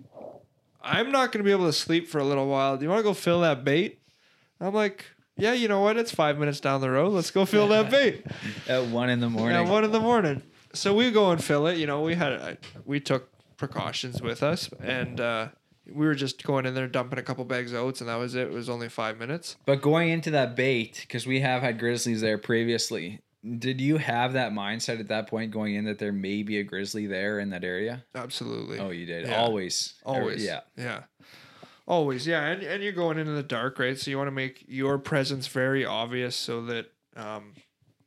"I'm 0.80 1.12
not 1.12 1.32
gonna 1.32 1.44
be 1.44 1.50
able 1.52 1.66
to 1.66 1.74
sleep 1.74 2.08
for 2.08 2.18
a 2.18 2.24
little 2.24 2.46
while. 2.46 2.78
Do 2.78 2.84
you 2.84 2.88
want 2.88 3.00
to 3.00 3.04
go 3.04 3.12
fill 3.12 3.42
that 3.42 3.62
bait?" 3.62 4.00
I'm 4.58 4.72
like, 4.72 5.04
"Yeah, 5.36 5.52
you 5.52 5.68
know 5.68 5.80
what? 5.80 5.98
It's 5.98 6.14
five 6.14 6.38
minutes 6.38 6.60
down 6.60 6.80
the 6.80 6.88
road. 6.88 7.12
Let's 7.12 7.30
go 7.30 7.44
fill 7.44 7.68
that 7.68 7.90
bait." 7.90 8.24
at 8.66 8.86
one 8.86 9.10
in 9.10 9.20
the 9.20 9.28
morning. 9.28 9.58
At 9.58 9.70
one 9.70 9.84
in 9.84 9.92
the 9.92 10.00
morning. 10.00 10.40
So 10.72 10.94
we 10.94 11.10
go 11.10 11.30
and 11.30 11.42
fill 11.42 11.66
it. 11.66 11.78
You 11.78 11.86
know, 11.86 12.02
we 12.02 12.14
had 12.14 12.32
I, 12.34 12.58
we 12.84 13.00
took 13.00 13.28
precautions 13.56 14.22
with 14.22 14.42
us, 14.42 14.70
and 14.82 15.20
uh, 15.20 15.48
we 15.86 16.06
were 16.06 16.14
just 16.14 16.42
going 16.44 16.66
in 16.66 16.74
there 16.74 16.86
dumping 16.88 17.18
a 17.18 17.22
couple 17.22 17.44
bags 17.44 17.72
of 17.72 17.80
oats, 17.80 18.00
and 18.00 18.08
that 18.08 18.16
was 18.16 18.34
it. 18.34 18.48
It 18.48 18.52
was 18.52 18.68
only 18.68 18.88
five 18.88 19.18
minutes. 19.18 19.56
but 19.66 19.82
going 19.82 20.10
into 20.10 20.30
that 20.32 20.54
bait, 20.56 20.98
because 21.02 21.26
we 21.26 21.40
have 21.40 21.62
had 21.62 21.78
grizzlies 21.78 22.20
there 22.20 22.38
previously, 22.38 23.20
did 23.58 23.80
you 23.80 23.96
have 23.96 24.34
that 24.34 24.52
mindset 24.52 25.00
at 25.00 25.08
that 25.08 25.26
point 25.26 25.50
going 25.50 25.74
in 25.74 25.84
that 25.86 25.98
there 25.98 26.12
may 26.12 26.42
be 26.42 26.58
a 26.58 26.62
grizzly 26.62 27.06
there 27.06 27.38
in 27.40 27.50
that 27.50 27.64
area? 27.64 28.04
Absolutely. 28.14 28.78
Oh, 28.78 28.90
you 28.90 29.06
did. 29.06 29.26
Yeah. 29.26 29.40
Always. 29.40 29.94
Always. 30.04 30.44
Yeah. 30.44 30.60
Yeah. 30.76 31.04
Always. 31.86 32.26
Yeah. 32.26 32.44
And, 32.44 32.62
and 32.62 32.82
you're 32.82 32.92
going 32.92 33.18
into 33.18 33.32
the 33.32 33.42
dark, 33.42 33.78
right? 33.78 33.98
So 33.98 34.10
you 34.10 34.18
want 34.18 34.28
to 34.28 34.32
make 34.32 34.64
your 34.68 34.98
presence 34.98 35.46
very 35.48 35.84
obvious 35.84 36.36
so 36.36 36.64
that 36.66 36.92
um, 37.16 37.54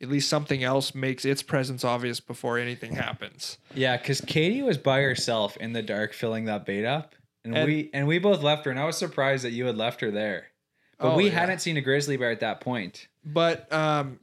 at 0.04 0.10
least 0.10 0.30
something 0.30 0.64
else 0.64 0.94
makes 0.94 1.24
its 1.26 1.42
presence 1.42 1.84
obvious 1.84 2.20
before 2.20 2.60
anything 2.60 2.94
happens. 2.94 3.58
Yeah, 3.74 3.98
because 3.98 4.22
Katie 4.22 4.62
was 4.62 4.78
by 4.78 5.02
herself 5.02 5.56
in 5.58 5.74
the 5.74 5.82
dark 5.82 6.14
filling 6.14 6.46
that 6.46 6.66
bait 6.66 6.86
up. 6.86 7.16
And, 7.46 7.58
And- 7.58 7.66
we 7.68 7.90
and 7.94 8.06
we 8.08 8.20
both 8.20 8.44
left 8.44 8.66
her, 8.66 8.72
and 8.72 8.80
I 8.80 8.86
was 8.86 8.98
surprised 8.98 9.44
that 9.46 9.52
you 9.52 9.66
had 9.66 9.78
left 9.78 10.02
her 10.02 10.12
there. 10.12 10.48
But 11.00 11.14
Oh, 11.14 11.16
we 11.18 11.26
yeah. 11.26 11.32
hadn't 11.40 11.60
seen 11.60 11.78
a 11.78 11.82
grizzly 11.82 12.18
bear 12.18 12.32
at 12.32 12.42
that 12.42 12.62
point. 12.62 13.08
But 13.26 13.72
um, 13.74 14.20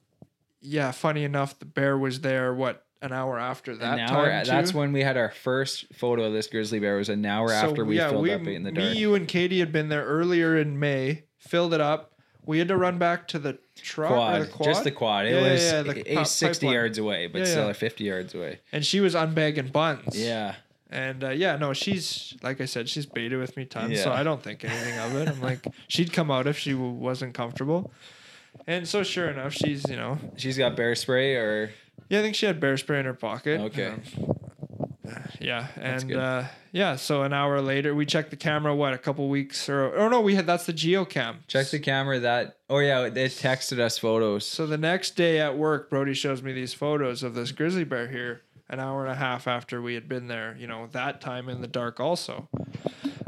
yeah, 0.60 0.90
funny 0.92 1.24
enough, 1.24 1.58
the 1.58 1.64
bear 1.66 1.98
was 1.98 2.20
there, 2.20 2.54
what, 2.54 2.84
an 3.02 3.12
hour 3.12 3.38
after 3.38 3.74
that 3.76 3.94
an 3.94 4.00
hour. 4.00 4.26
time? 4.30 4.44
that's 4.46 4.74
when 4.74 4.92
we 4.92 5.02
had 5.02 5.16
our 5.16 5.30
first 5.30 5.86
photo 5.94 6.24
of 6.24 6.32
this 6.34 6.46
grizzly 6.46 6.78
bear. 6.78 6.96
Was 6.96 7.08
an 7.08 7.24
hour 7.24 7.50
after 7.52 7.84
we 7.84 7.96
filled 7.98 8.26
that 8.28 8.44
bait 8.44 8.54
in 8.56 8.62
the 8.62 8.70
dark. 8.70 8.78
me, 8.78 8.84
dark. 8.88 8.98
you, 8.98 9.14
and 9.14 9.26
Katie 9.26 9.60
had 9.60 9.72
been 9.72 9.88
there 9.88 10.04
earlier 10.04 10.56
in 10.58 10.78
May, 10.78 11.24
filled 11.38 11.72
it 11.74 11.80
up. 11.80 12.12
We 12.46 12.58
had 12.58 12.68
to 12.68 12.76
run 12.76 12.98
back 12.98 13.28
to 13.28 13.38
the 13.38 13.58
truck 13.76 14.10
or 14.10 14.14
quad, 14.16 14.42
the 14.42 14.46
quad. 14.46 14.64
just 14.68 14.84
the 14.84 14.90
quad. 14.90 15.26
It 15.26 15.30
Yeah, 15.34 15.40
yeah, 15.46 15.52
was 15.52 15.64
yeah, 15.72 15.82
the 15.82 16.12
a 16.12 16.16
pi- 16.16 16.22
60 16.24 16.66
pipeline. 16.66 16.74
yards 16.74 16.98
away, 16.98 17.26
but 17.26 17.38
Yeah, 17.40 17.44
still 17.44 17.66
yeah. 17.68 17.72
50 17.72 18.04
yards 18.04 18.34
away. 18.34 18.60
and 18.72 18.84
she 18.84 19.00
was 19.00 19.14
unbagging 19.14 19.72
buns. 19.72 20.18
Yeah. 20.18 20.54
And 20.90 21.22
uh, 21.22 21.28
yeah, 21.30 21.56
no, 21.56 21.72
she's 21.72 22.34
like 22.42 22.60
I 22.60 22.64
said, 22.64 22.88
she's 22.88 23.06
baited 23.06 23.38
with 23.38 23.56
me 23.56 23.64
tons, 23.64 24.00
so 24.02 24.10
Yeah. 24.10 24.18
I 24.18 24.22
don't 24.24 24.42
think 24.42 24.64
anything 24.64 24.98
of 24.98 25.14
it. 25.16 25.28
I'm 25.28 25.40
like, 25.40 25.64
she'd 25.88 26.12
come 26.12 26.30
out 26.32 26.46
if 26.48 26.58
she 26.58 26.72
w- 26.72 26.90
wasn't 26.90 27.34
comfortable. 27.34 27.92
And 28.66 28.88
so, 28.88 29.04
sure 29.04 29.28
enough, 29.30 29.52
she's 29.52 29.88
you 29.88 29.94
know, 29.96 30.18
She's 30.36 30.58
got 30.58 30.74
bear 30.76 30.94
spray 30.96 31.36
or 31.36 31.70
yeah, 32.08 32.18
I 32.18 32.22
think 32.22 32.34
she 32.34 32.46
had 32.46 32.58
bear 32.58 32.76
spray 32.76 32.98
in 32.98 33.04
her 33.06 33.14
pocket. 33.14 33.60
Okay. 33.60 33.86
Um, 33.86 34.02
yeah, 35.40 35.66
and 35.76 36.14
uh, 36.14 36.44
yeah, 36.72 36.96
so 36.96 37.22
an 37.22 37.32
hour 37.32 37.60
later, 37.60 37.94
we 37.94 38.06
checked 38.06 38.30
the 38.30 38.36
camera. 38.36 38.74
What 38.74 38.92
a 38.92 38.98
couple 38.98 39.28
weeks 39.28 39.68
or 39.68 39.94
oh 39.96 40.08
no, 40.08 40.20
we 40.20 40.34
had 40.34 40.46
that's 40.46 40.66
the 40.66 40.72
geocam. 40.72 41.36
check 41.46 41.68
the 41.68 41.78
camera 41.78 42.20
that 42.20 42.58
oh 42.68 42.78
yeah, 42.78 43.08
they 43.08 43.26
texted 43.26 43.78
us 43.78 43.98
photos. 43.98 44.46
So 44.46 44.66
the 44.66 44.78
next 44.78 45.12
day 45.16 45.40
at 45.40 45.56
work, 45.56 45.90
Brody 45.90 46.14
shows 46.14 46.42
me 46.42 46.52
these 46.52 46.74
photos 46.74 47.22
of 47.22 47.34
this 47.34 47.52
grizzly 47.52 47.84
bear 47.84 48.08
here, 48.08 48.42
an 48.68 48.80
hour 48.80 49.02
and 49.02 49.12
a 49.12 49.16
half 49.16 49.46
after 49.46 49.82
we 49.82 49.94
had 49.94 50.08
been 50.08 50.28
there. 50.28 50.56
You 50.58 50.66
know, 50.66 50.88
that 50.92 51.20
time 51.20 51.48
in 51.48 51.60
the 51.60 51.68
dark 51.68 52.00
also. 52.00 52.48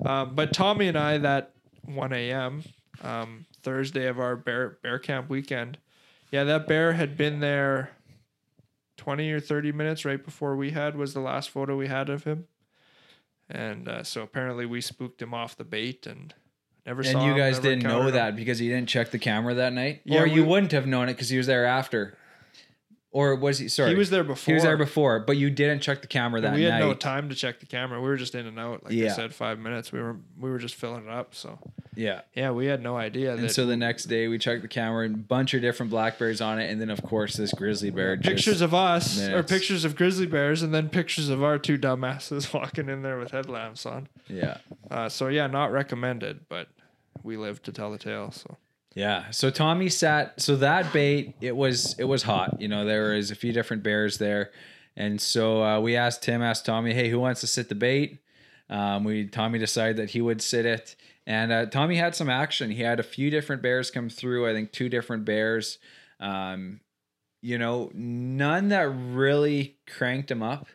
Um, 0.05 0.35
but 0.35 0.53
Tommy 0.53 0.89
and 0.89 0.99
I, 0.99 1.19
that 1.19 1.53
1 1.85 2.13
a.m. 2.13 2.65
Um, 3.03 3.47
Thursday 3.63 4.07
of 4.07 4.19
our 4.19 4.37
bear 4.37 4.79
bear 4.83 4.99
camp 4.99 5.29
weekend, 5.29 5.79
yeah, 6.31 6.45
that 6.45 6.67
bear 6.67 6.93
had 6.95 7.17
been 7.17 7.41
there 7.41 7.91
20 9.03 9.33
or 9.33 9.41
30 9.41 9.73
minutes 9.73 10.05
right 10.05 10.25
before 10.25 10.55
we 10.55 10.71
had 10.71 10.95
was 10.97 11.13
the 11.13 11.19
last 11.21 11.51
photo 11.51 11.77
we 11.77 11.89
had 11.89 12.09
of 12.09 12.23
him. 12.23 12.47
And 13.51 13.89
uh, 13.89 14.05
so 14.05 14.23
apparently 14.23 14.65
we 14.65 14.81
spooked 14.81 15.21
him 15.21 15.35
off 15.35 15.57
the 15.57 15.65
bait 15.65 16.07
and 16.07 16.33
Never 16.87 17.03
saw 17.03 17.19
And 17.19 17.27
you 17.27 17.33
him, 17.33 17.39
guys 17.39 17.59
didn't 17.59 17.83
know 17.83 18.03
him. 18.07 18.13
that 18.15 18.37
because 18.37 18.61
he 18.61 18.69
didn't 18.69 18.89
check 18.89 19.11
the 19.11 19.19
camera 19.19 19.55
that 19.55 19.73
night, 19.73 20.03
Yeah, 20.05 20.23
or 20.23 20.27
you 20.27 20.45
wouldn't 20.45 20.71
have 20.71 20.87
known 20.87 21.09
it 21.09 21.15
because 21.15 21.29
he 21.31 21.37
was 21.37 21.49
there 21.49 21.65
after, 21.67 22.17
or 23.13 23.35
was 23.37 23.59
he? 23.59 23.69
Sorry, 23.69 23.91
He 23.91 23.95
was 23.97 24.09
there 24.11 24.25
before. 24.25 24.51
He 24.51 24.55
was 24.55 24.63
there 24.63 24.77
before. 24.79 25.21
but 25.21 25.37
you 25.37 25.51
didn't 25.51 25.81
check 25.83 26.01
the 26.01 26.09
camera 26.09 26.41
that 26.41 26.55
we 26.55 26.63
had 26.63 26.71
night. 26.71 26.81
no 26.81 26.95
time 26.95 27.29
to 27.29 27.35
check 27.35 27.61
the 27.61 27.67
camera. 27.67 28.01
We 28.01 28.09
were 28.09 28.17
just 28.17 28.35
in 28.35 28.47
and 28.47 28.59
out. 28.59 28.85
Like 28.85 28.95
Yeah. 28.95 29.13
I 29.13 29.17
said, 29.17 29.35
five 29.35 29.59
minutes. 29.59 29.93
We 29.93 30.01
were 30.01 30.17
we 30.39 30.51
were 30.51 30.59
just 30.59 30.75
filling 30.75 31.05
it 31.05 31.11
up. 31.11 31.35
So 31.35 31.59
yeah. 31.95 32.23
yeah, 32.35 32.51
we 32.53 32.67
had 32.67 32.83
no 32.83 32.97
idea 32.97 33.35
And 33.35 33.51
so 33.51 33.67
the 33.67 33.77
next 33.77 34.05
day 34.05 34.29
we 34.29 34.39
checked 34.39 34.63
the 34.63 34.69
camera 34.69 35.05
and 35.05 35.15
a 35.15 35.19
bunch 35.19 35.53
of 35.53 35.61
different 35.61 35.91
black 35.91 36.19
bears 36.19 36.41
on 36.41 36.59
it, 36.59 36.71
and 36.71 36.81
then 36.81 36.89
of 36.89 37.03
course 37.03 37.37
this 37.37 37.53
grizzly 37.53 37.91
bear. 37.91 38.17
Just, 38.17 38.29
pictures 38.35 38.61
of 38.63 38.73
us 38.73 39.21
or 39.21 39.43
pictures 39.43 39.85
of 39.85 39.95
grizzly 39.95 40.27
bears, 40.27 40.63
and 40.63 40.73
then 40.73 40.89
pictures 40.89 41.29
of 41.29 41.45
our 41.45 41.59
two 41.59 41.77
dumbasses 41.77 42.53
walking 42.59 42.89
in 42.89 43.03
there 43.03 43.19
with 43.19 43.31
headlamps 43.33 43.85
on. 43.85 44.09
yeah, 44.27 44.57
Uh, 44.91 45.09
so 45.11 45.29
yeah, 45.29 45.47
not 45.47 45.71
recommended, 45.71 46.49
but 46.49 46.69
we 47.23 47.37
live 47.37 47.63
to 47.65 47.73
tell 47.73 47.91
the 47.93 47.99
tale. 47.99 48.31
So 48.31 48.57
yeah. 48.95 49.31
So 49.31 49.51
Tommy 49.51 49.89
sat. 49.89 50.41
So 50.41 50.57
that 50.57 50.93
bait, 50.93 51.35
it 51.41 51.57
was 51.57 51.95
it 51.99 52.05
was 52.05 52.23
hot. 52.23 52.61
You 52.61 52.69
know, 52.69 52.85
there 52.85 53.15
was 53.15 53.31
a 53.31 53.35
few 53.35 53.53
different 53.53 53.83
bears 53.83 54.19
there, 54.19 54.51
and 54.97 55.21
so 55.21 55.63
uh, 55.63 55.81
we 55.81 55.97
asked 55.97 56.23
Tim, 56.23 56.43
asked 56.43 56.67
Tommy, 56.67 56.93
hey, 56.93 57.09
who 57.09 57.19
wants 57.19 57.41
to 57.41 57.47
sit 57.47 57.69
the 57.69 57.75
bait? 57.75 58.19
Um, 58.69 59.05
we 59.05 59.27
Tommy 59.27 59.59
decided 59.59 59.97
that 59.97 60.11
he 60.11 60.21
would 60.21 60.43
sit 60.43 60.67
it, 60.67 60.97
and 61.27 61.53
uh, 61.53 61.67
Tommy 61.67 61.97
had 61.97 62.15
some 62.15 62.29
action. 62.29 62.71
He 62.71 62.83
had 62.83 63.01
a 63.01 63.05
few 63.05 63.31
different 63.31 63.63
bears 63.63 63.91
come 63.91 64.09
through. 64.09 64.49
I 64.49 64.53
think 64.53 64.73
two 64.73 64.89
different 64.89 65.25
bears. 65.25 65.79
Um, 66.21 66.81
you 67.43 67.59
know, 67.59 67.91
none 67.93 68.69
that 68.69 68.89
really 68.89 69.77
cranked 69.89 70.31
him 70.31 70.43
up. 70.43 70.69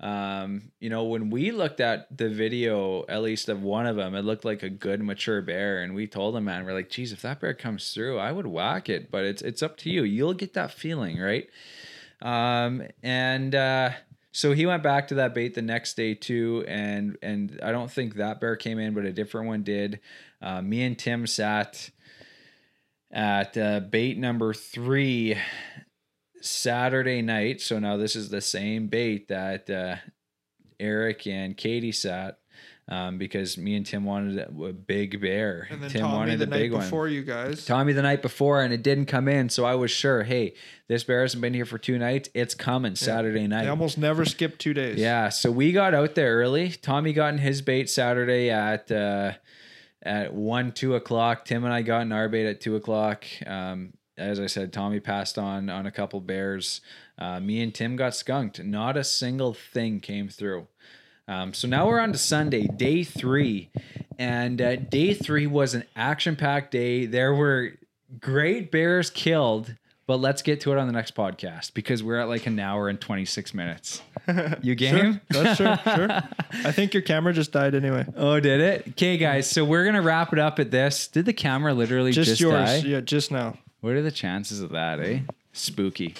Um, 0.00 0.72
you 0.80 0.88
know, 0.88 1.04
when 1.04 1.28
we 1.28 1.50
looked 1.50 1.78
at 1.78 2.16
the 2.16 2.30
video, 2.30 3.04
at 3.06 3.22
least 3.22 3.50
of 3.50 3.62
one 3.62 3.86
of 3.86 3.96
them, 3.96 4.14
it 4.14 4.22
looked 4.22 4.46
like 4.46 4.62
a 4.62 4.70
good 4.70 5.02
mature 5.02 5.42
bear, 5.42 5.82
and 5.82 5.94
we 5.94 6.06
told 6.06 6.34
him, 6.34 6.44
man, 6.44 6.64
we're 6.64 6.72
like, 6.72 6.88
geez, 6.88 7.12
if 7.12 7.20
that 7.22 7.40
bear 7.40 7.52
comes 7.52 7.92
through, 7.92 8.18
I 8.18 8.32
would 8.32 8.46
whack 8.46 8.88
it, 8.88 9.10
but 9.10 9.24
it's 9.24 9.42
it's 9.42 9.62
up 9.62 9.76
to 9.78 9.90
you. 9.90 10.02
You'll 10.02 10.34
get 10.34 10.54
that 10.54 10.72
feeling, 10.72 11.20
right? 11.20 11.48
Um, 12.22 12.82
and 13.02 13.54
uh, 13.54 13.90
so 14.32 14.52
he 14.52 14.64
went 14.64 14.82
back 14.82 15.08
to 15.08 15.16
that 15.16 15.34
bait 15.34 15.54
the 15.54 15.62
next 15.62 15.98
day 15.98 16.14
too, 16.14 16.64
and 16.66 17.18
and 17.22 17.60
I 17.62 17.70
don't 17.70 17.90
think 17.90 18.14
that 18.14 18.40
bear 18.40 18.56
came 18.56 18.78
in, 18.78 18.94
but 18.94 19.04
a 19.04 19.12
different 19.12 19.48
one 19.48 19.62
did. 19.62 20.00
Uh, 20.40 20.62
me 20.62 20.82
and 20.82 20.98
Tim 20.98 21.26
sat 21.26 21.90
at 23.10 23.56
uh, 23.58 23.80
bait 23.80 24.16
number 24.16 24.54
three 24.54 25.36
Saturday 26.40 27.22
night. 27.22 27.60
So 27.60 27.78
now 27.78 27.96
this 27.96 28.16
is 28.16 28.30
the 28.30 28.40
same 28.40 28.88
bait 28.88 29.28
that 29.28 29.68
uh, 29.70 29.96
Eric 30.78 31.26
and 31.26 31.56
Katie 31.56 31.92
sat 31.92 32.38
um, 32.90 33.18
because 33.18 33.56
me 33.56 33.76
and 33.76 33.86
Tim 33.86 34.04
wanted 34.04 34.38
a 34.38 34.72
big 34.72 35.20
bear. 35.20 35.68
and 35.70 35.80
then 35.80 35.90
Tim 35.90 36.00
Tommy 36.02 36.16
wanted 36.16 36.40
the 36.40 36.46
the 36.46 36.50
night 36.50 36.58
big 36.58 36.70
before 36.72 37.02
one. 37.02 37.12
you 37.12 37.22
guys. 37.22 37.64
Tommy 37.64 37.92
the 37.92 38.02
night 38.02 38.20
before, 38.20 38.62
and 38.62 38.74
it 38.74 38.82
didn't 38.82 39.06
come 39.06 39.28
in. 39.28 39.48
So 39.48 39.64
I 39.64 39.76
was 39.76 39.92
sure, 39.92 40.24
hey, 40.24 40.54
this 40.88 41.04
bear 41.04 41.22
hasn't 41.22 41.40
been 41.40 41.54
here 41.54 41.64
for 41.64 41.78
two 41.78 41.98
nights. 41.98 42.28
It's 42.34 42.54
coming 42.54 42.96
Saturday 42.96 43.46
night. 43.46 43.62
They 43.64 43.68
almost 43.70 43.96
never 43.96 44.24
skip 44.24 44.58
two 44.58 44.74
days. 44.74 44.98
Yeah, 44.98 45.28
so 45.28 45.52
we 45.52 45.70
got 45.70 45.94
out 45.94 46.16
there 46.16 46.36
early. 46.36 46.70
Tommy 46.70 47.12
got 47.12 47.32
in 47.32 47.38
his 47.38 47.62
bait 47.62 47.88
Saturday 47.88 48.50
at 48.50 48.90
uh, 48.90 49.32
at 50.02 50.34
one 50.34 50.72
two 50.72 50.96
o'clock. 50.96 51.44
Tim 51.44 51.64
and 51.64 51.72
I 51.72 51.82
got 51.82 52.02
in 52.02 52.12
our 52.12 52.28
bait 52.28 52.46
at 52.48 52.60
two 52.60 52.74
o'clock. 52.74 53.24
Um, 53.46 53.92
as 54.20 54.38
I 54.38 54.46
said, 54.46 54.72
Tommy 54.72 55.00
passed 55.00 55.38
on 55.38 55.68
on 55.70 55.86
a 55.86 55.90
couple 55.90 56.20
bears. 56.20 56.80
Uh, 57.18 57.40
me 57.40 57.62
and 57.62 57.74
Tim 57.74 57.96
got 57.96 58.14
skunked. 58.14 58.62
Not 58.62 58.96
a 58.96 59.04
single 59.04 59.54
thing 59.54 60.00
came 60.00 60.28
through. 60.28 60.66
Um, 61.26 61.54
so 61.54 61.68
now 61.68 61.86
we're 61.86 62.00
on 62.00 62.12
to 62.12 62.18
Sunday, 62.18 62.66
day 62.66 63.04
three, 63.04 63.70
and 64.18 64.60
uh, 64.60 64.76
day 64.76 65.14
three 65.14 65.46
was 65.46 65.74
an 65.74 65.84
action-packed 65.94 66.72
day. 66.72 67.06
There 67.06 67.32
were 67.34 67.74
great 68.20 68.72
bears 68.72 69.10
killed, 69.10 69.76
but 70.08 70.16
let's 70.16 70.42
get 70.42 70.60
to 70.62 70.72
it 70.72 70.78
on 70.78 70.88
the 70.88 70.92
next 70.92 71.14
podcast 71.14 71.72
because 71.72 72.02
we're 72.02 72.18
at 72.18 72.28
like 72.28 72.46
an 72.46 72.58
hour 72.58 72.88
and 72.88 73.00
twenty-six 73.00 73.54
minutes. 73.54 74.02
You 74.62 74.76
game? 74.76 75.20
Sure. 75.32 75.42
That's 75.42 75.56
sure, 75.56 75.78
sure. 75.96 76.08
I 76.64 76.70
think 76.70 76.94
your 76.94 77.02
camera 77.02 77.32
just 77.32 77.50
died 77.50 77.74
anyway. 77.74 78.06
Oh, 78.16 78.38
did 78.38 78.60
it? 78.60 78.88
Okay, 78.90 79.16
guys. 79.16 79.50
So 79.50 79.64
we're 79.64 79.84
gonna 79.84 80.02
wrap 80.02 80.32
it 80.32 80.38
up 80.38 80.58
at 80.60 80.70
this. 80.70 81.08
Did 81.08 81.24
the 81.26 81.32
camera 81.32 81.74
literally 81.74 82.12
Just, 82.12 82.28
just, 82.28 82.40
yours. 82.40 82.52
die? 82.52 82.76
Yeah, 82.86 83.00
just 83.00 83.32
now. 83.32 83.58
What 83.80 83.94
are 83.94 84.02
the 84.02 84.10
chances 84.10 84.60
of 84.60 84.70
that? 84.70 85.00
Eh? 85.00 85.20
Spooky, 85.52 86.14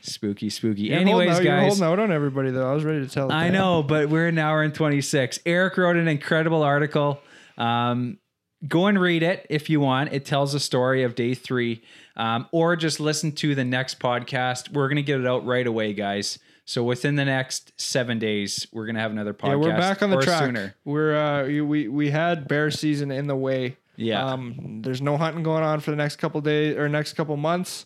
spooky, 0.00 0.50
spooky. 0.50 0.82
You're 0.82 0.98
Anyways, 0.98 1.30
holding 1.30 1.48
out, 1.48 1.54
You're 1.60 1.68
holding 1.68 1.84
out 1.84 1.98
on 1.98 2.12
everybody 2.12 2.50
though. 2.50 2.68
I 2.68 2.74
was 2.74 2.84
ready 2.84 3.04
to 3.06 3.10
tell. 3.10 3.30
I 3.30 3.44
tale. 3.44 3.52
know, 3.52 3.82
but 3.82 4.08
we're 4.08 4.28
an 4.28 4.38
hour 4.38 4.62
and 4.62 4.74
26. 4.74 5.40
Eric 5.46 5.76
wrote 5.76 5.96
an 5.96 6.08
incredible 6.08 6.62
article. 6.62 7.20
Um, 7.56 8.18
go 8.66 8.86
and 8.86 9.00
read 9.00 9.22
it 9.22 9.46
if 9.50 9.68
you 9.70 9.80
want. 9.80 10.12
It 10.12 10.24
tells 10.24 10.52
the 10.52 10.60
story 10.60 11.02
of 11.02 11.14
day 11.14 11.34
three, 11.34 11.82
um, 12.16 12.48
or 12.52 12.74
just 12.74 13.00
listen 13.00 13.32
to 13.32 13.54
the 13.54 13.64
next 13.64 14.00
podcast. 14.00 14.72
We're 14.72 14.88
going 14.88 14.96
to 14.96 15.02
get 15.02 15.20
it 15.20 15.26
out 15.26 15.44
right 15.44 15.66
away, 15.66 15.92
guys. 15.92 16.38
So 16.64 16.82
within 16.82 17.16
the 17.16 17.24
next 17.24 17.72
seven 17.80 18.18
days, 18.18 18.66
we're 18.72 18.84
going 18.84 18.96
to 18.96 19.00
have 19.00 19.10
another 19.10 19.32
podcast. 19.32 19.48
Yeah, 19.48 19.56
we're 19.56 19.78
back 19.78 20.02
on 20.02 20.10
the 20.10 20.20
track. 20.20 20.44
Sooner. 20.44 20.74
We're 20.84 21.16
uh, 21.16 21.44
we 21.44 21.88
we 21.88 22.10
had 22.10 22.48
bear 22.48 22.70
season 22.70 23.10
in 23.10 23.26
the 23.26 23.36
way. 23.36 23.76
Yeah. 23.98 24.24
Um, 24.24 24.80
there's 24.82 25.02
no 25.02 25.16
hunting 25.16 25.42
going 25.42 25.64
on 25.64 25.80
for 25.80 25.90
the 25.90 25.96
next 25.96 26.16
couple 26.16 26.40
days 26.40 26.76
or 26.76 26.88
next 26.88 27.14
couple 27.14 27.36
months, 27.36 27.84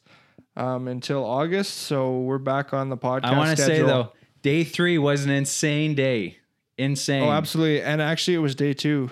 um, 0.56 0.86
until 0.86 1.24
August. 1.24 1.74
So 1.74 2.20
we're 2.20 2.38
back 2.38 2.74
on 2.74 2.90
the 2.90 2.98
podcast. 2.98 3.24
I 3.24 3.38
want 3.38 3.56
to 3.56 3.64
say 3.64 3.78
though, 3.80 4.12
day 4.42 4.62
three 4.62 4.98
was 4.98 5.24
an 5.24 5.30
insane 5.30 5.94
day. 5.94 6.36
Insane. 6.76 7.22
Oh, 7.22 7.30
absolutely. 7.30 7.82
And 7.82 8.02
actually, 8.02 8.34
it 8.34 8.40
was 8.40 8.54
day 8.54 8.74
two. 8.74 9.10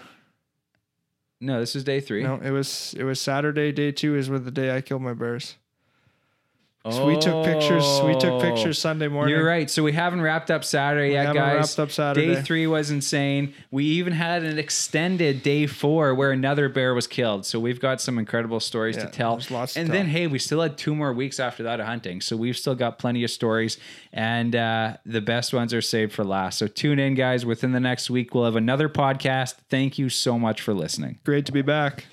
No, 1.40 1.59
this 1.59 1.74
is 1.74 1.85
day 1.85 2.01
three. 2.01 2.22
No, 2.22 2.35
it 2.35 2.51
was 2.51 2.94
it 2.98 3.05
was 3.05 3.18
Saturday. 3.18 3.72
Day 3.72 3.93
two 3.93 4.14
is 4.14 4.28
with 4.28 4.44
the 4.44 4.51
day 4.51 4.77
I 4.77 4.82
killed 4.82 5.02
my 5.02 5.14
bears. 5.14 5.56
So 6.89 7.05
we 7.05 7.19
took 7.19 7.44
pictures. 7.44 7.85
We 8.07 8.16
took 8.19 8.40
pictures 8.40 8.78
Sunday 8.78 9.09
morning. 9.09 9.35
Oh. 9.35 9.36
You're 9.39 9.47
right. 9.47 9.69
So 9.70 9.82
we 9.82 9.93
haven't 9.93 10.23
wrapped 10.23 10.51
up 10.51 10.65
Saturday 10.65 11.09
We 11.09 11.12
yet, 11.12 11.27
haven't 11.27 11.43
guys. 11.43 11.57
wrapped 11.77 11.78
up 11.78 11.90
Saturday. 11.90 12.35
Day 12.36 12.40
three 12.40 12.66
was 12.66 12.90
insane. 12.90 13.52
We 13.70 13.85
even 13.85 14.15
had 14.15 14.44
an 14.44 14.59
extended 14.59 15.43
day 15.43 15.66
four 15.66 16.15
where 16.15 16.31
another 16.32 16.70
bear 16.70 16.94
was 16.94 17.07
killed. 17.07 17.44
So 17.44 17.61
we've 17.61 17.81
got 17.81 18.01
some 18.01 18.19
incredible 18.19 18.61
stories 18.61 18.97
Yeah, 18.97 19.05
to 19.05 19.11
tell. 19.11 19.36
there's 19.36 19.51
lots 19.51 19.77
and 19.77 19.90
then 19.90 20.07
hey, 20.07 20.27
we 20.27 20.39
still 20.39 20.62
had 20.62 20.78
two 20.78 20.94
more 20.94 21.12
weeks 21.12 21.39
after 21.39 21.62
that 21.65 21.81
of 21.81 21.86
hunting. 21.86 22.23
So 22.23 22.35
we've 22.35 22.57
still 22.57 22.74
got 22.74 22.98
plenty 22.98 23.24
of 23.24 23.31
stories. 23.31 23.77
And 24.15 24.57
uh, 24.57 24.97
the 25.05 25.20
best 25.20 25.52
ones 25.52 25.74
are 25.74 25.82
saved 25.82 26.12
for 26.15 26.24
last. 26.24 26.57
So 26.59 26.66
tune 26.66 26.98
in, 26.98 27.15
guys. 27.15 27.44
Within 27.44 27.73
the 27.73 27.81
next 27.81 28.09
week, 28.09 28.35
we'll 28.35 28.47
have 28.47 28.57
another 28.57 28.89
podcast. 28.89 29.57
Thank 29.69 29.98
you 29.98 30.09
so 30.09 30.39
much 30.39 30.62
for 30.62 30.73
listening. 30.73 31.19
Great 31.24 31.44
to 31.44 31.52
be 31.52 31.61
back. 31.62 32.07